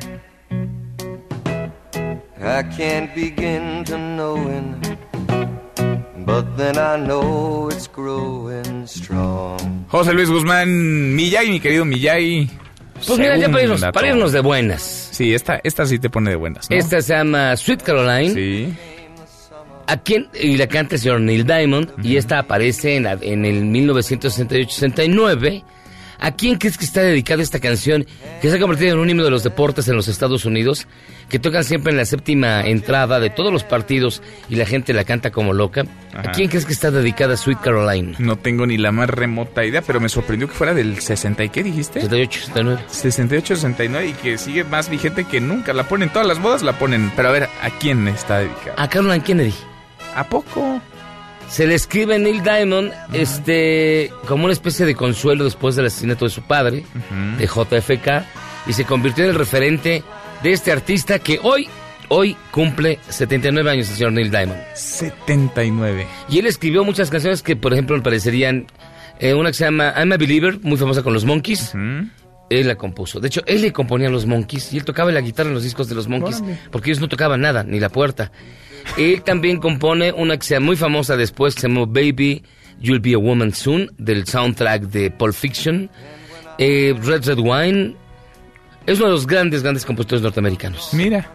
I 2.40 2.62
can't 2.78 3.14
begin 3.16 3.84
to 3.86 3.98
knowing, 3.98 4.76
but 6.26 6.46
then 6.58 6.78
I 6.78 6.98
know 6.98 7.70
it's 7.72 7.88
growing 7.88 8.86
strong. 8.88 9.58
José 9.90 10.14
Luis 10.14 10.30
Guzmán, 10.30 11.16
Millay, 11.16 11.50
mi 11.50 11.60
querido 11.60 11.86
Millay. 11.86 12.48
Pues 13.08 13.18
mira, 13.18 13.36
ya 13.38 13.50
para 13.50 13.64
irnos, 13.64 13.82
para 13.94 14.08
irnos 14.10 14.32
de 14.32 14.42
buenas. 14.42 15.10
Sí, 15.12 15.34
esta, 15.34 15.60
esta 15.64 15.86
sí 15.88 15.98
te 15.98 16.10
pone 16.12 16.30
de 16.30 16.36
buenas, 16.36 16.70
¿no? 16.70 16.76
Esta 16.76 17.02
se 17.02 17.14
llama 17.16 17.58
Sweet 17.58 17.82
Caroline. 17.82 18.32
Sí. 18.34 18.72
¿A 19.88 19.98
quién? 19.98 20.28
Y 20.40 20.56
la 20.58 20.68
canta 20.68 20.94
el 20.96 21.02
señor 21.02 21.22
Neil 21.22 21.44
Diamond. 21.46 21.94
Y 22.04 22.18
esta 22.18 22.38
aparece 22.40 22.98
en, 22.98 23.04
la- 23.04 23.18
en 23.22 23.44
el 23.46 23.64
1968-69. 23.64 25.64
¿A 26.22 26.32
quién 26.32 26.60
crees 26.60 26.78
que 26.78 26.86
está 26.86 27.02
dedicada 27.02 27.42
esta 27.42 27.60
canción? 27.60 28.06
Que 28.42 28.52
se 28.52 28.58
ha 28.58 28.60
convertido 28.60 28.94
en 28.94 29.00
un 29.00 29.10
himno 29.10 29.24
de 29.24 29.32
los 29.32 29.44
deportes 29.44 29.88
en 29.88 29.96
los 29.96 30.08
Estados 30.08 30.46
Unidos. 30.46 30.88
Que 31.30 31.40
tocan 31.40 31.64
siempre 31.64 31.92
en 31.92 31.98
la 31.98 32.06
séptima 32.06 32.62
entrada 32.62 33.20
de 33.20 33.32
todos 33.32 33.52
los 33.52 33.64
partidos. 33.64 34.22
Y 34.48 34.56
la 34.56 34.68
gente 34.68 34.94
la 34.94 35.04
canta 35.04 35.32
como 35.32 35.52
loca. 35.52 35.84
Ajá. 36.14 36.30
¿A 36.30 36.32
quién 36.32 36.48
crees 36.48 36.68
que 36.68 36.74
está 36.74 36.92
dedicada 36.92 37.36
Sweet 37.38 37.62
Caroline? 37.62 38.14
No 38.20 38.36
tengo 38.36 38.68
ni 38.68 38.78
la 38.78 38.92
más 38.92 39.10
remota 39.10 39.66
idea, 39.66 39.82
pero 39.82 40.00
me 40.00 40.10
sorprendió 40.10 40.48
que 40.48 40.54
fuera 40.54 40.76
del 40.76 41.02
60 41.02 41.44
y 41.44 41.50
qué 41.50 41.64
dijiste? 41.64 42.02
68, 42.02 42.40
69. 42.46 42.82
68, 42.88 43.56
69 43.56 44.08
y 44.08 44.14
que 44.14 44.38
sigue 44.38 44.64
más 44.64 44.90
vigente 44.90 45.26
que 45.26 45.42
nunca. 45.42 45.74
La 45.74 45.86
ponen 45.88 46.10
todas 46.10 46.28
las 46.28 46.40
bodas, 46.40 46.62
la 46.62 46.78
ponen. 46.78 47.12
Pero 47.16 47.30
a 47.30 47.32
ver, 47.32 47.50
¿a 47.64 47.70
quién 47.80 48.08
está 48.08 48.40
dedicada? 48.40 48.76
A 48.78 48.88
Caroline 48.88 49.24
Kennedy. 49.24 49.56
¿A 50.16 50.24
poco? 50.26 50.82
Se 51.52 51.68
le 51.68 51.76
escribe 51.76 52.16
a 52.16 52.18
Neil 52.18 52.42
Diamond 52.42 52.94
este, 53.12 54.10
como 54.26 54.46
una 54.46 54.54
especie 54.54 54.86
de 54.86 54.96
consuelo 54.96 55.44
después 55.44 55.76
del 55.76 55.88
asesinato 55.88 56.24
de 56.24 56.32
su 56.32 56.44
padre, 56.44 56.86
de 57.38 57.46
JFK, 57.46 58.26
y 58.68 58.74
se 58.74 58.86
convirtió 58.86 59.26
en 59.26 59.32
el 59.32 59.36
referente 59.36 60.02
de 60.42 60.52
este 60.54 60.72
artista 60.72 61.20
que 61.20 61.42
hoy, 61.44 61.68
hoy 62.08 62.38
cumple 62.52 63.00
79 63.10 63.70
años, 63.70 63.90
el 63.90 63.96
señor 63.96 64.14
Neil 64.14 64.32
Diamond. 64.32 64.62
79. 64.76 66.08
Y 66.30 66.40
él 66.40 66.46
escribió 66.46 66.86
muchas 66.86 67.10
canciones 67.10 67.44
que, 67.44 67.58
por 67.58 67.74
ejemplo, 67.74 67.98
me 67.98 68.02
parecerían 68.02 68.68
eh, 69.20 69.34
una 69.34 69.50
que 69.50 69.56
se 69.56 69.66
llama 69.66 69.94
I'm 69.98 70.14
a 70.14 70.18
Believer, 70.18 70.58
muy 70.62 70.78
famosa 70.78 71.04
con 71.04 71.14
los 71.14 71.26
Monkeys. 71.26 71.74
Él 72.50 72.68
la 72.68 72.76
compuso. 72.76 73.20
De 73.20 73.28
hecho, 73.28 73.42
él 73.46 73.62
le 73.62 73.74
componía 73.74 74.08
a 74.08 74.12
los 74.12 74.26
Monkeys 74.26 74.72
y 74.72 74.78
él 74.78 74.86
tocaba 74.86 75.12
la 75.12 75.20
guitarra 75.20 75.50
en 75.50 75.56
los 75.56 75.64
discos 75.64 75.90
de 75.90 75.96
los 75.96 76.08
Monkeys 76.08 76.42
porque 76.72 76.92
ellos 76.92 77.02
no 77.02 77.10
tocaban 77.10 77.42
nada, 77.42 77.66
ni 77.66 77.82
la 77.82 77.90
puerta. 77.90 78.32
Él 78.98 79.22
también 79.24 79.60
compone 79.60 80.12
una 80.12 80.38
que 80.38 80.46
sea 80.46 80.60
muy 80.60 80.76
famosa 80.76 81.16
después, 81.16 81.56
que 81.56 81.62
se 81.62 81.68
llamó 81.68 81.88
Baby, 81.88 82.44
You'll 82.80 83.00
Be 83.00 83.14
a 83.14 83.18
Woman 83.18 83.54
Soon, 83.54 83.92
del 83.98 84.26
soundtrack 84.26 84.84
de 84.84 85.12
Pulp 85.12 85.34
Fiction. 85.34 85.90
Eh, 86.58 86.94
Red 87.02 87.26
Red 87.26 87.40
Wine. 87.40 87.96
Es 88.86 88.98
uno 88.98 89.08
de 89.08 89.14
los 89.14 89.28
grandes, 89.28 89.64
grandes 89.64 89.86
compositores 89.86 90.22
norteamericanos. 90.22 90.94
Mira. 90.94 91.30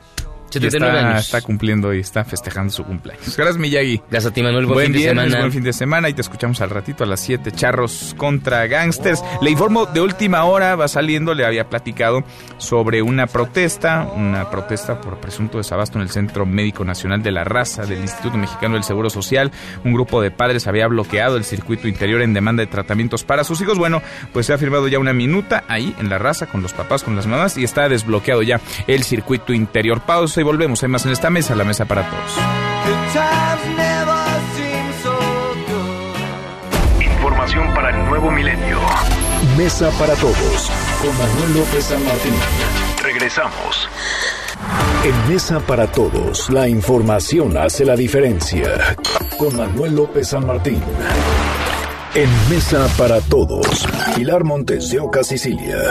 Y 0.51 0.52
79 0.52 0.98
está, 0.98 1.09
años. 1.10 1.27
está 1.27 1.40
cumpliendo 1.43 1.93
y 1.94 2.01
está 2.01 2.24
festejando 2.24 2.73
su 2.73 2.85
cumpleaños. 2.85 3.36
Gracias, 3.36 3.59
Miyagi. 3.59 4.02
Gracias 4.10 4.31
a 4.31 4.35
ti, 4.35 4.43
Manuel. 4.43 4.66
Buen, 4.66 4.77
Buen 4.77 4.93
fin 4.93 5.02
de 5.02 5.09
semana. 5.09 5.39
buen 5.39 5.52
fin 5.52 5.62
de 5.62 5.73
semana 5.73 6.09
y 6.09 6.14
te 6.14 6.20
escuchamos 6.20 6.60
al 6.60 6.70
ratito 6.70 7.05
a 7.05 7.06
las 7.06 7.20
7, 7.20 7.52
charros 7.52 8.14
contra 8.16 8.66
gangsters. 8.66 9.23
Le 9.43 9.51
informo 9.51 9.86
de 9.86 10.01
última 10.01 10.44
hora, 10.44 10.77
va 10.77 10.89
saliendo, 10.89 11.35
le 11.35 11.44
había 11.44 11.68
platicado 11.68 12.24
sobre 12.59 13.02
una 13.02 13.27
protesta, 13.27 14.09
una 14.14 14.51
protesta 14.51 15.01
por 15.01 15.18
presunto 15.18 15.59
desabasto 15.59 15.98
en 15.98 16.02
el 16.02 16.10
Centro 16.10 16.47
Médico 16.47 16.85
Nacional 16.85 17.23
de 17.23 17.32
la 17.32 17.44
Raza 17.44 17.85
del 17.85 18.01
Instituto 18.01 18.36
Mexicano 18.39 18.74
del 18.74 18.85
Seguro 18.85 19.10
Social. 19.10 19.51
Un 19.85 19.93
grupo 19.93 20.23
de 20.23 20.31
padres 20.31 20.66
había 20.66 20.86
bloqueado 20.86 21.36
el 21.36 21.44
circuito 21.44 21.89
interior 21.89 22.23
en 22.23 22.32
demanda 22.35 22.62
de 22.62 22.66
tratamientos 22.66 23.24
para 23.24 23.44
sus 23.44 23.60
hijos. 23.60 23.78
Bueno, 23.78 24.02
pues 24.32 24.47
se 24.47 24.52
ha 24.52 24.59
firmado 24.59 24.89
ya 24.89 24.98
una 24.98 25.12
minuta 25.12 25.64
ahí 25.68 25.94
en 25.98 26.09
la 26.09 26.18
raza 26.18 26.47
con 26.47 26.62
los 26.62 26.73
papás, 26.73 27.02
con 27.02 27.16
las 27.16 27.27
mamás 27.27 27.56
y 27.59 27.64
está 27.64 27.89
desbloqueado 27.89 28.43
ya 28.43 28.60
el 28.86 29.02
circuito 29.02 29.52
interior. 29.52 30.01
Pausa 30.02 30.35
y 30.40 30.44
volvemos. 30.44 30.82
Hay 30.82 30.88
más 30.88 31.04
en 31.06 31.12
esta 31.12 31.30
mesa, 31.30 31.54
la 31.54 31.64
mesa 31.64 31.84
para 31.84 32.08
todos. 32.08 32.38
Información 37.00 37.74
para 37.74 37.90
el 37.90 38.06
nuevo 38.06 38.30
milenio. 38.30 38.78
Mesa 39.56 39.90
para 39.98 40.14
todos 40.14 40.70
con 41.00 41.18
Manuel 41.18 41.54
López 41.54 41.84
San 41.84 42.04
Martín. 42.04 42.34
Regresamos. 43.02 43.88
En 45.04 45.32
Mesa 45.32 45.60
para 45.60 45.86
todos, 45.86 46.50
la 46.50 46.68
información 46.68 47.56
hace 47.56 47.84
la 47.84 47.94
diferencia. 47.94 48.96
Con 49.38 49.56
Manuel 49.56 49.94
López 49.94 50.28
San 50.28 50.46
Martín. 50.46 50.82
En 52.14 52.28
Mesa 52.48 52.88
para 52.96 53.20
todos, 53.20 53.86
Pilar 54.16 54.42
Montes 54.44 54.90
de 54.90 55.00
Oca, 55.00 55.22
Sicilia. 55.22 55.90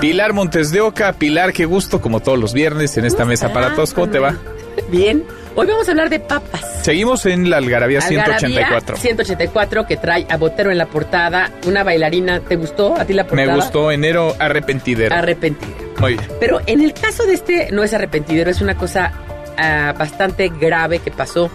Pilar 0.00 0.32
Montes 0.32 0.70
de 0.70 0.80
Oca, 0.80 1.12
Pilar, 1.12 1.52
qué 1.52 1.66
gusto, 1.66 2.00
como 2.00 2.20
todos 2.20 2.38
los 2.38 2.54
viernes 2.54 2.96
en 2.96 3.04
esta 3.04 3.26
mesa 3.26 3.52
para 3.52 3.74
todos. 3.74 3.92
¿Cómo 3.92 4.08
te 4.08 4.18
va? 4.18 4.34
Bien. 4.90 5.24
Hoy 5.56 5.66
vamos 5.66 5.88
a 5.88 5.90
hablar 5.90 6.08
de 6.08 6.20
papas. 6.20 6.64
Seguimos 6.82 7.26
en 7.26 7.50
la 7.50 7.58
Algarabía 7.58 7.98
Algarabía 7.98 8.38
184. 8.38 8.96
184 8.96 9.86
que 9.86 9.96
trae 9.98 10.26
a 10.30 10.38
Botero 10.38 10.70
en 10.70 10.78
la 10.78 10.86
portada, 10.86 11.52
una 11.66 11.82
bailarina. 11.84 12.40
¿Te 12.40 12.56
gustó 12.56 12.96
a 12.96 13.04
ti 13.04 13.12
la 13.12 13.26
portada? 13.26 13.48
Me 13.48 13.56
gustó 13.56 13.90
enero 13.90 14.34
arrepentidero. 14.38 15.14
Arrepentidero. 15.14 15.94
Muy 15.98 16.14
bien. 16.14 16.24
Pero 16.40 16.60
en 16.64 16.80
el 16.80 16.94
caso 16.94 17.26
de 17.26 17.34
este 17.34 17.70
no 17.72 17.82
es 17.82 17.92
arrepentidero, 17.92 18.50
es 18.50 18.62
una 18.62 18.76
cosa 18.76 19.12
ah, 19.58 19.92
bastante 19.98 20.48
grave 20.48 21.00
que 21.00 21.10
pasó. 21.10 21.50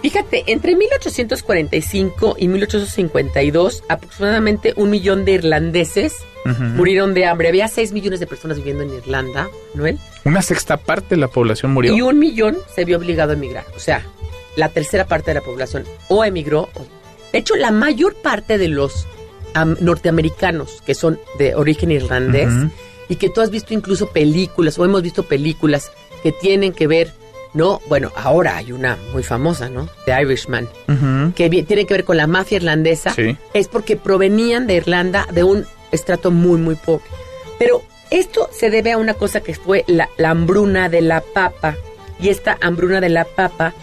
Fíjate, 0.00 0.44
entre 0.46 0.74
1845 0.74 2.36
y 2.38 2.48
1852, 2.48 3.84
aproximadamente 3.88 4.72
un 4.76 4.90
millón 4.90 5.24
de 5.26 5.32
irlandeses 5.32 6.24
Murieron 6.44 7.14
de 7.14 7.26
hambre. 7.26 7.48
Había 7.48 7.68
6 7.68 7.92
millones 7.92 8.20
de 8.20 8.26
personas 8.26 8.58
viviendo 8.58 8.82
en 8.82 8.94
Irlanda, 8.94 9.48
¿Noel? 9.74 9.98
Una 10.24 10.42
sexta 10.42 10.76
parte 10.76 11.14
de 11.14 11.20
la 11.20 11.28
población 11.28 11.72
murió. 11.72 11.94
Y 11.94 12.02
un 12.02 12.18
millón 12.18 12.58
se 12.74 12.84
vio 12.84 12.98
obligado 12.98 13.30
a 13.32 13.34
emigrar. 13.34 13.64
O 13.76 13.80
sea, 13.80 14.04
la 14.56 14.68
tercera 14.68 15.06
parte 15.06 15.30
de 15.30 15.34
la 15.34 15.40
población 15.40 15.84
o 16.08 16.24
emigró. 16.24 16.68
o- 16.74 16.86
De 17.32 17.38
hecho, 17.38 17.56
la 17.56 17.70
mayor 17.70 18.14
parte 18.14 18.58
de 18.58 18.68
los 18.68 19.06
am, 19.54 19.76
norteamericanos 19.80 20.82
que 20.86 20.94
son 20.94 21.18
de 21.38 21.54
origen 21.54 21.90
irlandés 21.90 22.48
y 23.08 23.16
que 23.16 23.28
tú 23.30 23.40
has 23.40 23.50
visto 23.50 23.74
incluso 23.74 24.08
películas 24.10 24.78
o 24.78 24.84
hemos 24.84 25.02
visto 25.02 25.24
películas 25.24 25.90
que 26.22 26.32
tienen 26.32 26.72
que 26.72 26.86
ver, 26.86 27.12
¿no? 27.52 27.80
Bueno, 27.88 28.10
ahora 28.16 28.56
hay 28.56 28.72
una 28.72 28.96
muy 29.12 29.22
famosa, 29.22 29.68
¿no? 29.68 29.88
The 30.06 30.22
Irishman, 30.22 30.68
que 31.34 31.48
tiene 31.50 31.84
que 31.86 31.94
ver 31.94 32.04
con 32.04 32.16
la 32.16 32.26
mafia 32.26 32.56
irlandesa. 32.56 33.12
Sí. 33.14 33.36
Es 33.52 33.68
porque 33.68 33.96
provenían 33.96 34.66
de 34.66 34.74
Irlanda 34.76 35.26
de 35.32 35.44
un 35.44 35.66
estrato 35.94 36.30
muy, 36.30 36.58
muy 36.58 36.74
pobre. 36.74 37.04
Pero 37.58 37.82
esto 38.10 38.48
se 38.52 38.70
debe 38.70 38.92
a 38.92 38.98
una 38.98 39.14
cosa 39.14 39.40
que 39.40 39.54
fue 39.54 39.84
la, 39.86 40.08
la 40.16 40.30
hambruna 40.30 40.88
de 40.88 41.00
la 41.00 41.20
papa. 41.20 41.76
Y 42.20 42.28
esta 42.28 42.58
hambruna 42.60 43.00
de 43.00 43.08
la 43.08 43.24
papa 43.24 43.74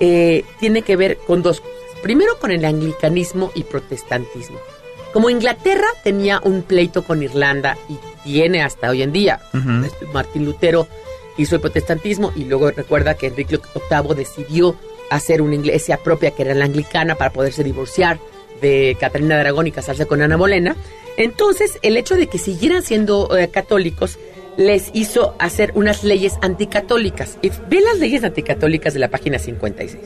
eh, 0.00 0.44
tiene 0.60 0.82
que 0.82 0.96
ver 0.96 1.18
con 1.18 1.42
dos 1.42 1.60
cosas. 1.60 1.76
Primero 2.02 2.38
con 2.38 2.50
el 2.50 2.64
anglicanismo 2.64 3.50
y 3.54 3.64
protestantismo. 3.64 4.58
Como 5.12 5.30
Inglaterra 5.30 5.86
tenía 6.04 6.40
un 6.44 6.62
pleito 6.62 7.02
con 7.02 7.22
Irlanda 7.22 7.78
y 7.88 7.98
tiene 8.22 8.62
hasta 8.62 8.90
hoy 8.90 9.02
en 9.02 9.12
día, 9.12 9.40
este, 9.84 10.04
Martín 10.12 10.44
Lutero 10.44 10.86
hizo 11.38 11.54
el 11.54 11.60
protestantismo 11.60 12.32
y 12.36 12.44
luego 12.44 12.70
recuerda 12.70 13.14
que 13.14 13.28
Enrique 13.28 13.58
VIII 13.58 14.14
decidió 14.14 14.76
hacer 15.10 15.40
una 15.40 15.54
iglesia 15.54 15.98
propia 15.98 16.32
que 16.32 16.42
era 16.42 16.54
la 16.54 16.66
anglicana 16.66 17.14
para 17.14 17.32
poderse 17.32 17.64
divorciar 17.64 18.18
de 18.60 18.96
Catalina 18.98 19.34
de 19.34 19.40
Aragón 19.42 19.66
y 19.66 19.72
casarse 19.72 20.06
con 20.06 20.22
Ana 20.22 20.36
Bolena. 20.36 20.76
Entonces, 21.16 21.78
el 21.82 21.96
hecho 21.96 22.16
de 22.16 22.26
que 22.26 22.38
siguieran 22.38 22.82
siendo 22.82 23.36
eh, 23.36 23.48
católicos 23.48 24.18
les 24.56 24.90
hizo 24.94 25.34
hacer 25.38 25.72
unas 25.74 26.04
leyes 26.04 26.34
anticatólicas. 26.42 27.38
Y 27.42 27.50
ve 27.68 27.80
las 27.80 27.98
leyes 27.98 28.24
anticatólicas 28.24 28.94
de 28.94 29.00
la 29.00 29.08
página 29.08 29.38
56. 29.38 30.02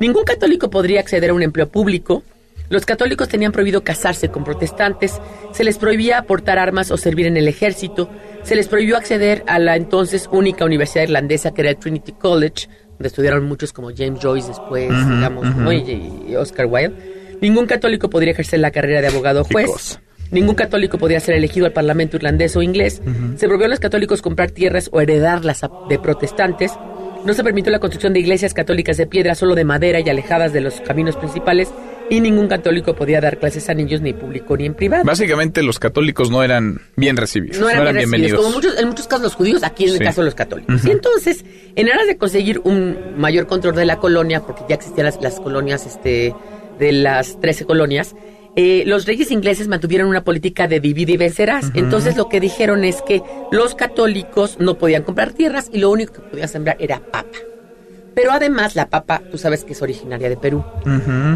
Ningún 0.00 0.24
católico 0.24 0.70
podría 0.70 1.00
acceder 1.00 1.30
a 1.30 1.34
un 1.34 1.42
empleo 1.42 1.68
público. 1.68 2.22
Los 2.68 2.84
católicos 2.84 3.28
tenían 3.28 3.52
prohibido 3.52 3.84
casarse 3.84 4.28
con 4.28 4.42
protestantes, 4.42 5.20
se 5.52 5.62
les 5.62 5.78
prohibía 5.78 6.22
portar 6.22 6.58
armas 6.58 6.90
o 6.90 6.96
servir 6.96 7.26
en 7.26 7.36
el 7.36 7.46
ejército, 7.46 8.10
se 8.42 8.56
les 8.56 8.66
prohibió 8.66 8.96
acceder 8.96 9.44
a 9.46 9.60
la 9.60 9.76
entonces 9.76 10.28
única 10.32 10.64
universidad 10.64 11.04
irlandesa 11.04 11.54
que 11.54 11.60
era 11.60 11.70
el 11.70 11.76
Trinity 11.76 12.12
College, 12.12 12.68
donde 12.90 13.06
estudiaron 13.06 13.44
muchos 13.44 13.72
como 13.72 13.90
James 13.96 14.18
Joyce 14.20 14.48
después, 14.48 14.88
digamos, 14.88 15.48
ujú. 15.48 15.60
¿no? 15.60 15.72
y, 15.72 16.24
y 16.28 16.34
Oscar 16.34 16.66
Wilde. 16.66 17.15
Ningún 17.40 17.66
católico 17.66 18.10
podría 18.10 18.32
ejercer 18.32 18.60
la 18.60 18.70
carrera 18.70 19.00
de 19.00 19.08
abogado 19.08 19.42
o 19.42 19.44
juez. 19.44 20.00
Ningún 20.30 20.54
católico 20.54 20.98
podría 20.98 21.20
ser 21.20 21.36
elegido 21.36 21.66
al 21.66 21.72
parlamento 21.72 22.16
irlandés 22.16 22.56
o 22.56 22.62
inglés. 22.62 23.00
Se 23.36 23.46
prohibió 23.46 23.66
a 23.66 23.70
los 23.70 23.80
católicos 23.80 24.22
comprar 24.22 24.50
tierras 24.50 24.88
o 24.92 25.00
heredarlas 25.00 25.60
de 25.88 25.98
protestantes. 25.98 26.72
No 27.24 27.34
se 27.34 27.42
permitió 27.42 27.72
la 27.72 27.80
construcción 27.80 28.12
de 28.12 28.20
iglesias 28.20 28.54
católicas 28.54 28.96
de 28.96 29.06
piedra, 29.06 29.34
solo 29.34 29.54
de 29.54 29.64
madera 29.64 30.00
y 30.00 30.08
alejadas 30.08 30.52
de 30.52 30.60
los 30.60 30.80
caminos 30.80 31.16
principales. 31.16 31.72
Y 32.08 32.20
ningún 32.20 32.46
católico 32.46 32.94
podía 32.94 33.20
dar 33.20 33.38
clases 33.38 33.68
a 33.68 33.74
niños 33.74 34.00
ni 34.00 34.12
público 34.12 34.56
ni 34.56 34.66
en 34.66 34.74
privado. 34.74 35.02
Básicamente 35.04 35.60
los 35.64 35.80
católicos 35.80 36.30
no 36.30 36.44
eran 36.44 36.80
bien 36.94 37.16
recibidos. 37.16 37.58
No 37.58 37.68
eran, 37.68 37.82
bien 37.82 37.96
bienvenidos. 37.96 38.40
como 38.40 38.54
muchos, 38.54 38.78
en 38.78 38.86
muchos 38.86 39.08
casos 39.08 39.24
los 39.24 39.34
judíos, 39.34 39.64
aquí 39.64 39.86
en 39.86 39.94
el 39.94 39.98
caso 39.98 40.20
de 40.20 40.26
los 40.26 40.36
católicos. 40.36 40.84
Y 40.84 40.90
entonces, 40.92 41.44
en 41.74 41.90
aras 41.90 42.06
de 42.06 42.16
conseguir 42.16 42.60
un 42.62 42.96
mayor 43.16 43.48
control 43.48 43.74
de 43.74 43.86
la 43.86 43.98
colonia, 43.98 44.40
porque 44.42 44.62
ya 44.68 44.76
existían 44.76 45.06
las, 45.06 45.20
las 45.20 45.40
colonias 45.40 45.84
este, 45.84 46.32
de 46.78 46.92
las 46.92 47.40
13 47.40 47.64
colonias, 47.64 48.14
eh, 48.56 48.84
los 48.86 49.04
reyes 49.04 49.30
ingleses 49.30 49.68
mantuvieron 49.68 50.08
una 50.08 50.24
política 50.24 50.66
de 50.66 50.80
divide 50.80 51.12
y 51.12 51.16
vencerás. 51.18 51.70
Entonces 51.74 52.16
lo 52.16 52.28
que 52.28 52.40
dijeron 52.40 52.84
es 52.84 53.02
que 53.02 53.22
los 53.52 53.74
católicos 53.74 54.56
no 54.58 54.78
podían 54.78 55.02
comprar 55.02 55.32
tierras 55.32 55.68
y 55.72 55.78
lo 55.78 55.90
único 55.90 56.14
que 56.14 56.20
podían 56.20 56.48
sembrar 56.48 56.76
era 56.80 57.00
papa. 57.00 57.36
Pero 58.14 58.32
además 58.32 58.74
la 58.74 58.88
papa, 58.88 59.20
tú 59.30 59.36
sabes 59.36 59.62
que 59.62 59.74
es 59.74 59.82
originaria 59.82 60.30
de 60.30 60.38
Perú. 60.38 60.64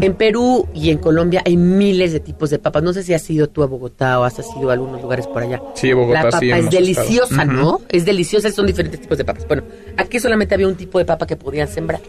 En 0.01 0.15
Perú 0.15 0.67
y 0.73 0.89
en 0.89 0.97
Colombia 0.97 1.43
hay 1.45 1.55
miles 1.55 2.11
de 2.11 2.19
tipos 2.19 2.49
de 2.49 2.57
papas. 2.57 2.81
No 2.81 2.91
sé 2.91 3.03
si 3.03 3.13
has 3.13 3.29
ido 3.29 3.47
tú 3.47 3.61
a 3.61 3.67
Bogotá 3.67 4.19
o 4.19 4.23
has 4.23 4.39
ido 4.59 4.71
a 4.71 4.73
algunos 4.73 4.99
lugares 4.99 5.27
por 5.27 5.43
allá. 5.43 5.61
Sí, 5.75 5.93
Bogotá 5.93 6.23
La 6.23 6.29
papa 6.31 6.39
sí 6.39 6.49
es 6.49 6.71
deliciosa. 6.71 7.45
¿no? 7.45 7.81
Es 7.87 8.03
deliciosa, 8.03 8.51
son 8.51 8.65
diferentes 8.65 8.99
tipos 8.99 9.15
de 9.15 9.23
papas. 9.25 9.47
Bueno, 9.47 9.61
aquí 9.95 10.19
solamente 10.19 10.55
había 10.55 10.67
un 10.67 10.75
tipo 10.75 10.97
de 10.97 11.05
papa 11.05 11.27
que 11.27 11.35
podían 11.35 11.67
sembrar. 11.67 12.01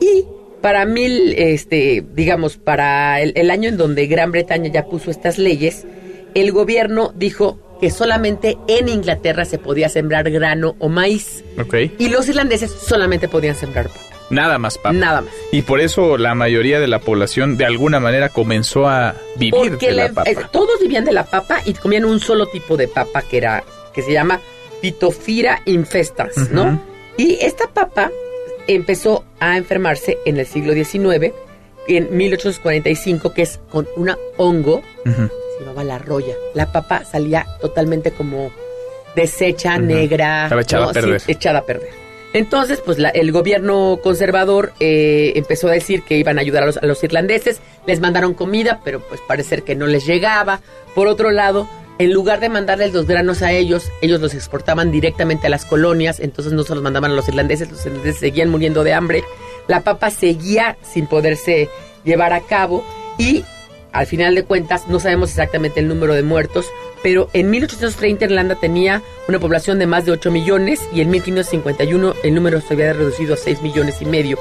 Y 0.00 0.24
para 0.62 0.86
mil, 0.86 1.34
este, 1.36 2.04
digamos, 2.14 2.56
para 2.56 3.20
el, 3.20 3.32
el 3.36 3.50
año 3.50 3.68
en 3.68 3.76
donde 3.76 4.06
Gran 4.06 4.32
Bretaña 4.32 4.70
ya 4.72 4.86
puso 4.86 5.10
estas 5.10 5.36
leyes, 5.38 5.84
el 6.34 6.52
gobierno 6.52 7.12
dijo 7.16 7.58
que 7.80 7.90
solamente 7.90 8.56
en 8.68 8.88
Inglaterra 8.88 9.44
se 9.44 9.58
podía 9.58 9.88
sembrar 9.88 10.30
grano 10.30 10.76
o 10.78 10.88
maíz. 10.88 11.42
Ok. 11.60 11.74
Y 11.98 12.08
los 12.08 12.28
irlandeses 12.28 12.70
solamente 12.70 13.26
podían 13.28 13.56
sembrar 13.56 13.88
papa. 13.88 14.00
Nada 14.30 14.56
más, 14.58 14.78
papa. 14.78 14.92
Nada 14.92 15.20
más. 15.22 15.32
Y 15.50 15.62
por 15.62 15.80
eso 15.80 16.16
la 16.16 16.34
mayoría 16.34 16.78
de 16.80 16.86
la 16.86 17.00
población 17.00 17.56
de 17.58 17.66
alguna 17.66 17.98
manera 18.00 18.28
comenzó 18.30 18.88
a 18.88 19.14
vivir 19.36 19.52
Porque 19.72 19.86
de 19.88 19.92
la 19.92 20.08
papa. 20.10 20.30
eh, 20.30 20.36
todos 20.52 20.80
vivían 20.80 21.04
de 21.04 21.12
la 21.12 21.24
papa 21.24 21.60
y 21.66 21.74
comían 21.74 22.04
un 22.04 22.20
solo 22.20 22.46
tipo 22.46 22.76
de 22.76 22.86
papa 22.88 23.22
que 23.22 23.36
era 23.38 23.64
que 23.92 24.00
se 24.00 24.12
llama 24.12 24.40
Pitofira 24.80 25.60
infestans, 25.66 26.50
¿no? 26.50 26.80
Y 27.18 27.34
esta 27.42 27.66
papa 27.68 28.10
empezó 28.66 29.24
a 29.40 29.56
enfermarse 29.56 30.18
en 30.24 30.38
el 30.38 30.46
siglo 30.46 30.72
XIX, 30.74 31.32
en 31.88 32.16
1845, 32.16 33.32
que 33.34 33.42
es 33.42 33.60
con 33.70 33.88
una 33.96 34.16
hongo, 34.36 34.82
se 35.04 35.60
llamaba 35.60 35.84
la 35.84 35.98
roya. 35.98 36.34
La 36.54 36.70
papa 36.72 37.04
salía 37.04 37.46
totalmente 37.60 38.12
como 38.12 38.50
deshecha, 39.16 39.78
negra. 39.78 40.44
Estaba 40.44 40.62
echada 40.62 40.84
a 40.84 40.88
Sí, 40.88 40.94
perder. 40.94 41.22
echada 41.26 41.58
a 41.60 41.66
perder. 41.66 41.90
Entonces, 42.34 42.80
pues 42.82 42.98
la- 42.98 43.10
el 43.10 43.30
gobierno 43.30 44.00
conservador 44.02 44.72
eh, 44.80 45.32
empezó 45.36 45.68
a 45.68 45.72
decir 45.72 46.02
que 46.02 46.16
iban 46.16 46.38
a 46.38 46.40
ayudar 46.40 46.62
a 46.62 46.66
los, 46.66 46.78
a 46.78 46.86
los 46.86 47.02
irlandeses, 47.04 47.60
les 47.86 48.00
mandaron 48.00 48.32
comida, 48.32 48.80
pero 48.84 49.00
pues 49.00 49.20
parecer 49.28 49.64
que 49.64 49.74
no 49.74 49.86
les 49.86 50.06
llegaba. 50.06 50.60
Por 50.94 51.08
otro 51.08 51.30
lado, 51.30 51.68
en 52.02 52.12
lugar 52.12 52.40
de 52.40 52.48
mandarles 52.48 52.92
los 52.92 53.06
granos 53.06 53.42
a 53.42 53.52
ellos, 53.52 53.92
ellos 54.00 54.20
los 54.20 54.34
exportaban 54.34 54.90
directamente 54.90 55.46
a 55.46 55.50
las 55.50 55.64
colonias, 55.64 56.18
entonces 56.18 56.52
no 56.52 56.64
se 56.64 56.74
los 56.74 56.82
mandaban 56.82 57.12
a 57.12 57.14
los 57.14 57.28
irlandeses, 57.28 57.70
los 57.70 57.86
irlandeses 57.86 58.18
seguían 58.18 58.48
muriendo 58.48 58.82
de 58.82 58.92
hambre, 58.92 59.22
la 59.68 59.82
papa 59.82 60.10
seguía 60.10 60.76
sin 60.82 61.06
poderse 61.06 61.68
llevar 62.04 62.32
a 62.32 62.40
cabo 62.40 62.84
y 63.18 63.44
al 63.92 64.06
final 64.06 64.34
de 64.34 64.42
cuentas 64.42 64.88
no 64.88 64.98
sabemos 64.98 65.30
exactamente 65.30 65.78
el 65.78 65.86
número 65.86 66.14
de 66.14 66.24
muertos, 66.24 66.66
pero 67.04 67.30
en 67.34 67.50
1830 67.50 68.24
Irlanda 68.24 68.56
tenía 68.56 69.00
una 69.28 69.38
población 69.38 69.78
de 69.78 69.86
más 69.86 70.04
de 70.04 70.10
8 70.10 70.32
millones 70.32 70.80
y 70.92 71.02
en 71.02 71.10
1551 71.10 72.14
el 72.24 72.34
número 72.34 72.60
se 72.60 72.74
había 72.74 72.94
reducido 72.94 73.34
a 73.34 73.36
6 73.36 73.62
millones 73.62 74.02
y 74.02 74.06
medio. 74.06 74.38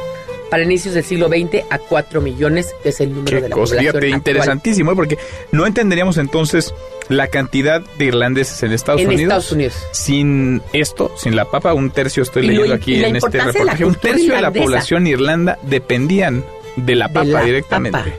Para 0.50 0.64
inicios 0.64 0.96
del 0.96 1.06
siglo 1.06 1.30
XX 1.30 1.64
a 1.70 1.78
4 1.78 2.20
millones, 2.22 2.76
que 2.84 2.90
es 2.90 3.00
el 3.00 3.14
número 3.14 3.40
de 3.40 3.50
la 3.50 3.56
cosa, 3.56 3.76
población 3.76 4.02
fíjate, 4.02 4.10
interesantísimo, 4.10 4.92
¿eh? 4.92 4.96
porque 4.96 5.18
no 5.54 5.66
entenderíamos 5.66 6.18
entonces 6.18 6.74
la 7.12 7.28
cantidad 7.28 7.82
de 7.98 8.06
irlandeses 8.06 8.64
en 8.64 8.72
Estados 8.72 9.02
En 9.02 9.08
Unidos. 9.08 9.24
Estados 9.24 9.52
Unidos. 9.52 9.74
Sin 9.92 10.62
esto, 10.74 11.12
sin 11.18 11.36
la 11.36 11.46
papa, 11.46 11.74
un 11.74 11.92
tercio 11.92 12.24
estoy 12.24 12.44
lo 12.44 12.50
leyendo 12.54 12.74
aquí 12.76 13.04
en 13.04 13.16
este 13.16 13.40
reportaje, 13.40 13.86
un 13.86 13.96
tercio 13.96 14.36
de 14.36 14.42
la 14.42 14.52
población 14.52 15.08
irlanda 15.08 15.60
dependían 15.64 16.44
de 16.76 16.96
la 16.96 17.08
papa 17.10 17.26
la 17.26 17.44
directamente. 17.44 17.98
papa. 17.98 18.12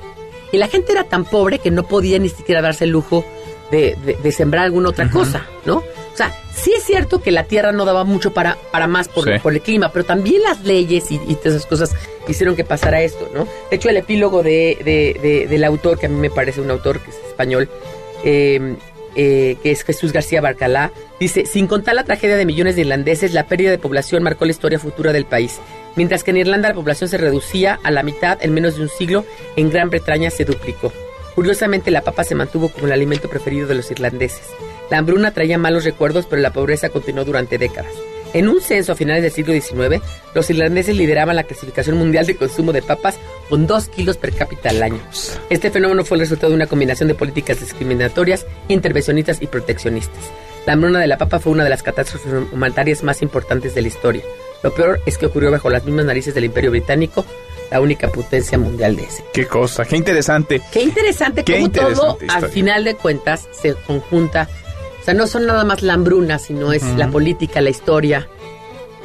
Y 0.52 0.59
la 0.59 0.69
gente 0.69 0.93
era 0.93 1.05
tan 1.05 1.24
pobre 1.24 1.59
que 1.59 1.70
no 1.70 1.85
podía 1.85 2.19
ni 2.19 2.28
siquiera 2.28 2.60
darse 2.60 2.85
el 2.85 2.90
lujo 2.90 3.24
de, 3.70 3.97
de- 4.05 4.16
de 4.23 4.32
sembrar 4.32 4.64
alguna 4.66 4.90
otra 4.90 5.09
cosa, 5.10 5.47
¿no? 5.64 5.77
O 5.78 6.14
sea, 6.16 6.31
sí 6.55 6.74
es 6.77 6.82
cierto 6.85 7.23
que 7.23 7.32
la 7.32 7.44
tierra 7.44 7.73
no 7.73 7.86
daba 7.86 8.05
mucho 8.05 8.35
para, 8.35 8.59
para 8.70 8.86
más 8.86 9.09
por, 9.09 9.24
Sí. 9.24 9.31
por 9.43 9.55
el 9.55 9.62
clima, 9.62 9.90
pero 9.90 10.05
también 10.05 10.43
las 10.43 10.62
leyes 10.62 11.10
y, 11.10 11.14
y 11.27 11.36
todas 11.36 11.55
esas 11.55 11.66
cosas 11.66 11.90
hicieron 12.28 12.55
que 12.55 12.64
pasara 12.64 13.01
esto, 13.01 13.31
¿no? 13.35 13.48
De 13.70 13.77
hecho, 13.77 13.89
el 13.89 13.97
epílogo 13.97 14.43
de, 14.43 14.77
de- 14.85 15.19
de- 15.23 15.47
del 15.47 15.64
autor, 15.64 15.98
que 15.98 16.05
a 16.05 16.09
mí 16.10 16.16
me 16.16 16.28
parece 16.28 16.60
un 16.60 16.70
autor 16.70 17.01
que 17.01 17.09
es 17.10 17.16
español, 17.28 17.70
eh, 18.24 18.77
eh, 19.15 19.59
que 19.62 19.70
es 19.70 19.85
Jesús 19.85 20.12
García 20.12 20.40
Barcalá, 20.40 20.90
dice, 21.20 21.44
sin 21.44 21.66
contar 21.66 21.94
la 21.94 22.05
tragedia 22.05 22.36
de 22.36 22.47
millones 22.47 22.77
de 22.77 22.82
irlandeses, 22.82 23.35
la 23.35 23.47
pérdida 23.47 23.70
de 23.70 23.78
población 23.78 24.23
marcó 24.23 24.47
la 24.47 24.53
historia 24.53 24.78
futura 24.78 25.12
del 25.12 25.27
país. 25.27 25.61
Mientras 25.97 26.24
que 26.24 26.31
en 26.31 26.39
Irlanda 26.39 26.70
la 26.70 26.74
población 26.74 27.11
se 27.11 27.19
reducía 27.19 27.78
a 27.82 27.90
la 27.90 28.03
mitad 28.03 28.39
en 28.43 28.55
menos 28.55 28.77
de 28.77 28.82
un 28.82 28.89
siglo, 28.89 29.27
en 29.57 29.70
Gran 29.70 29.90
Bretaña 29.90 30.31
se 30.31 30.47
duplicó. 30.47 30.93
Curiosamente, 31.35 31.90
la 31.90 32.03
papa 32.03 32.24
se 32.24 32.35
mantuvo 32.35 32.70
como 32.70 32.86
el 32.86 32.93
alimento 32.93 33.28
preferido 33.28 33.66
de 33.66 33.74
los 33.74 33.90
irlandeses. 33.90 34.49
La 34.90 34.99
hambruna 34.99 35.32
traía 35.32 35.59
malos 35.59 35.85
recuerdos, 35.85 36.27
pero 36.27 36.40
la 36.40 36.53
pobreza 36.53 36.89
continuó 36.89 37.24
durante 37.24 37.59
décadas. 37.59 37.93
En 38.35 38.49
un 38.49 38.61
censo 38.61 38.93
a 38.93 38.97
finales 38.97 39.23
del 39.23 39.33
siglo 39.33 39.53
XIX, 39.53 40.03
los 40.35 40.49
irlandeses 40.49 40.97
lideraban 40.97 41.37
la 41.37 41.45
clasificación 41.45 41.97
mundial 41.99 42.27
de 42.27 42.37
consumo 42.37 42.73
de 42.73 42.83
papas 42.83 43.17
con 43.49 43.67
2 43.67 43.89
kilos 43.89 44.17
per 44.17 44.33
cápita 44.33 44.71
al 44.71 44.83
año. 44.83 45.01
Este 45.51 45.71
fenómeno 45.71 46.05
fue 46.05 46.17
el 46.17 46.23
resultado 46.23 46.51
de 46.51 46.57
una 46.57 46.67
combinación 46.67 47.09
de 47.09 47.15
políticas 47.15 47.61
discriminatorias, 47.61 48.47
intervencionistas 48.69 49.43
y 49.43 49.47
proteccionistas. 49.47 50.31
La 50.67 50.75
hambruna 50.75 51.01
de 51.01 51.09
la 51.09 51.19
papa 51.19 51.41
fue 51.41 51.53
una 51.53 51.65
de 51.65 51.71
las 51.71 51.83
catástrofes 51.83 52.33
humanitarias 52.53 53.03
más 53.03 53.21
importantes 53.21 53.75
de 53.75 53.83
la 53.83 53.89
historia. 53.89 54.23
Lo 54.63 54.73
peor 54.73 55.01
es 55.07 55.19
que 55.19 55.27
ocurrió 55.27 55.51
bajo 55.51 55.69
las 55.71 55.85
mismas 55.85 56.07
narices 56.07 56.35
del 56.35 56.45
Imperio 56.45 56.71
Británico, 56.71 57.27
la 57.71 57.81
única 57.81 58.09
potencia 58.09 58.59
mundial 58.59 58.97
de 58.97 59.03
ese. 59.03 59.25
Qué 59.33 59.47
cosa, 59.47 59.85
qué 59.85 59.97
interesante. 59.97 60.63
Qué 60.73 60.83
interesante 60.83 61.43
Qué 61.43 61.55
cómo 61.55 61.71
todo, 61.71 62.13
interesante 62.13 62.27
al 62.47 62.53
final 62.53 62.85
de 62.85 62.95
cuentas, 62.95 63.49
se 63.51 63.75
conjunta. 63.75 64.49
O 65.03 65.05
sea, 65.05 65.15
no 65.15 65.27
son 65.27 65.47
nada 65.47 65.65
más 65.65 65.83
la 65.83 65.95
hambruna, 65.95 66.39
sino 66.39 66.73
es 66.73 66.83
la 66.97 67.09
política, 67.09 67.61
la 67.61 67.70
historia, 67.70 68.29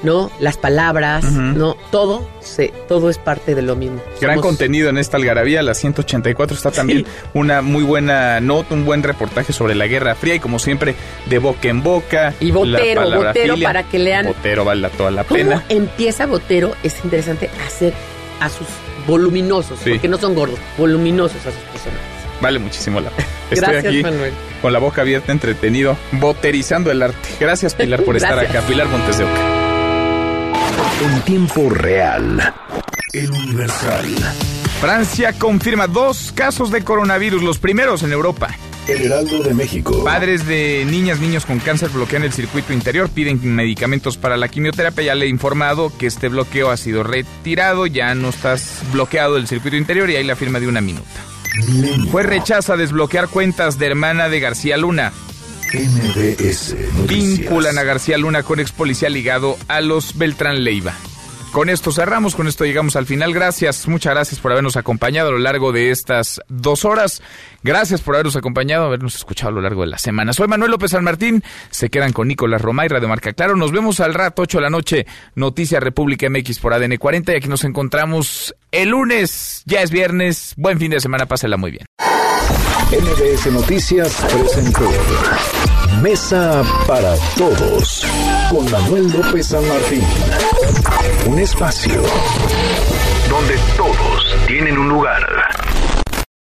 ¿no? 0.04 0.30
Las 0.40 0.56
palabras. 0.56 1.24
¿no? 1.26 1.76
Todo, 1.92 2.28
se, 2.40 2.72
todo 2.88 3.10
es 3.10 3.18
parte 3.18 3.56
de 3.56 3.64
lo 3.64 3.76
mismo. 3.76 4.00
Gran 4.22 4.36
Somos- 4.36 4.42
contenido 4.46 4.90
en 4.90 5.00
esta 5.00 5.18
algarabía, 5.18 5.64
la 5.64 5.74
184 5.74 6.56
está 6.56 6.70
también 6.70 7.06
una 7.34 7.64
muy 7.64 7.84
buena 7.84 8.40
nota, 8.40 8.76
un 8.76 8.86
buen 8.86 9.02
reportaje 9.02 9.54
sobre 9.54 9.74
la 9.74 9.88
Guerra 9.88 10.14
Fría 10.14 10.36
y 10.36 10.40
como 10.40 10.60
siempre 10.60 10.94
de 11.26 11.40
boca 11.40 11.68
en 11.68 11.82
boca. 11.82 12.34
Y 12.40 12.52
Botero, 12.52 13.10
Botero, 13.10 13.56
para 13.64 13.82
que 13.84 13.98
lean- 13.98 14.28
Botero 14.28 14.64
vale 14.66 14.88
toda 14.90 15.10
la 15.10 15.24
¿Cómo 15.24 15.40
pena. 15.40 15.64
empieza 15.70 16.28
Botero? 16.28 16.74
Es 16.84 16.96
interesante 17.04 17.50
hacer 17.66 17.94
a 18.40 18.50
sus 18.50 18.68
voluminosos, 19.08 19.80
Sí. 19.84 19.92
porque 19.92 20.08
no 20.08 20.18
son 20.20 20.36
gordos, 20.36 20.60
voluminosos 20.78 21.40
a 21.40 21.52
sus 21.52 21.62
personajes. 21.72 22.17
Vale 22.42 22.60
muchísimo 22.60 23.00
la 23.00 23.10
pena. 23.10 23.28
Estoy 23.50 23.74
Gracias, 23.74 23.94
aquí 23.94 24.04
Manuel. 24.04 24.34
con 24.62 24.74
la 24.74 24.80
boca 24.80 25.02
abierta, 25.02 25.32
entretenido, 25.32 25.98
boterizando 26.14 26.92
el 26.92 27.02
arte. 27.02 27.30
Gracias 27.40 27.76
Pilar 27.76 28.04
por 28.04 28.16
estar 28.18 28.38
acá. 28.38 28.62
Pilar 28.62 28.88
Montes 28.88 29.18
de 29.18 29.24
Oca. 29.24 29.58
En 31.04 31.22
tiempo 31.22 31.70
real. 31.70 32.54
El 33.14 33.32
Universal. 33.32 34.06
Francia 34.82 35.34
confirma 35.34 35.88
dos 35.88 36.32
casos 36.36 36.72
de 36.72 36.84
coronavirus, 36.84 37.42
los 37.42 37.58
primeros 37.58 38.04
en 38.04 38.12
Europa. 38.12 38.50
El 38.88 39.02
Heraldo 39.04 39.44
de 39.44 39.54
México. 39.54 40.04
Padres 40.04 40.46
de 40.46 40.86
niñas, 40.86 41.20
niños 41.20 41.46
con 41.46 41.60
cáncer 41.60 41.90
bloquean 41.90 42.24
el 42.24 42.32
circuito 42.32 42.72
interior, 42.74 43.10
piden 43.10 43.40
medicamentos 43.56 44.18
para 44.18 44.38
la 44.38 44.48
quimioterapia. 44.48 45.04
Ya 45.04 45.16
le 45.16 45.26
he 45.26 45.30
informado 45.30 45.92
que 45.98 46.06
este 46.08 46.30
bloqueo 46.30 46.70
ha 46.70 46.78
sido 46.78 47.04
retirado, 47.04 47.86
ya 47.88 48.14
no 48.16 48.30
estás 48.30 48.82
bloqueado 48.94 49.38
el 49.38 49.48
circuito 49.48 49.76
interior 49.76 50.10
y 50.10 50.16
hay 50.16 50.24
la 50.24 50.36
firma 50.36 50.60
de 50.60 50.68
una 50.68 50.80
minuta. 50.80 51.08
Fue 52.12 52.24
rechaza 52.24 52.78
desbloquear 52.78 53.30
cuentas 53.30 53.78
de 53.80 53.88
hermana 53.88 54.30
de 54.30 54.40
García 54.40 54.78
Luna. 54.78 55.14
MBS 55.74 56.76
Noticias. 56.96 57.08
Vinculan 57.08 57.78
a 57.78 57.84
García 57.84 58.18
Luna 58.18 58.44
con 58.44 58.60
ex 58.60 58.72
policía 58.72 59.10
ligado 59.10 59.58
a 59.68 59.82
los 59.82 60.18
Beltrán 60.18 60.64
Leiva. 60.64 60.94
Con 61.58 61.70
esto 61.70 61.92
cerramos, 61.92 62.36
con 62.36 62.48
esto 62.48 62.66
llegamos 62.66 62.96
al 62.98 63.08
final. 63.08 63.34
Gracias, 63.34 63.88
muchas 63.88 64.14
gracias 64.14 64.40
por 64.40 64.52
habernos 64.52 64.78
acompañado 64.78 65.30
a 65.30 65.32
lo 65.32 65.40
largo 65.40 65.72
de 65.72 65.90
estas 65.90 66.40
dos 66.50 66.86
horas. 66.86 67.24
Gracias 67.64 68.00
por 68.02 68.14
habernos 68.14 68.36
acompañado, 68.36 68.86
habernos 68.86 69.16
escuchado 69.16 69.50
a 69.50 69.54
lo 69.54 69.62
largo 69.62 69.82
de 69.82 69.88
la 69.88 69.98
semana. 69.98 70.34
Soy 70.34 70.48
Manuel 70.48 70.70
López 70.70 70.92
San 70.92 71.04
Martín. 71.04 71.44
Se 71.72 71.90
quedan 71.90 72.14
con 72.14 72.28
Nicolás 72.28 72.62
Roma 72.62 72.86
y 72.86 72.90
Radio 72.90 73.08
Marca 73.08 73.34
Claro. 73.34 73.56
Nos 73.56 73.72
vemos 73.72 74.00
al 74.02 74.14
rato, 74.14 74.44
8 74.44 74.60
de 74.60 74.62
la 74.62 74.70
noche. 74.70 75.08
Noticias 75.34 75.82
República 75.82 76.30
MX 76.30 76.60
por 76.60 76.76
ADN 76.76 76.98
40. 76.98 77.34
Y 77.34 77.36
aquí 77.38 77.48
nos 77.48 77.64
encontramos 77.64 78.54
el 78.72 78.90
lunes. 78.90 79.64
Ya 79.66 79.82
es 79.82 79.90
viernes. 79.90 80.54
Buen 80.58 80.78
fin 80.78 80.92
de 80.92 81.00
semana. 81.00 81.26
Pásela 81.26 81.58
muy 81.58 81.72
bien. 81.72 81.88
MBS 82.92 83.52
Noticias 83.52 84.16
presentó 84.32 84.88
Mesa 86.02 86.64
para 86.88 87.16
todos 87.38 88.06
con 88.50 88.70
Manuel 88.72 89.12
López 89.12 89.48
San 89.48 89.68
Martín. 89.68 90.04
Un 91.28 91.40
espacio 91.40 92.02
donde 93.30 93.56
todos 93.76 94.36
tienen 94.48 94.78
un 94.78 94.90
lugar. 94.90 95.67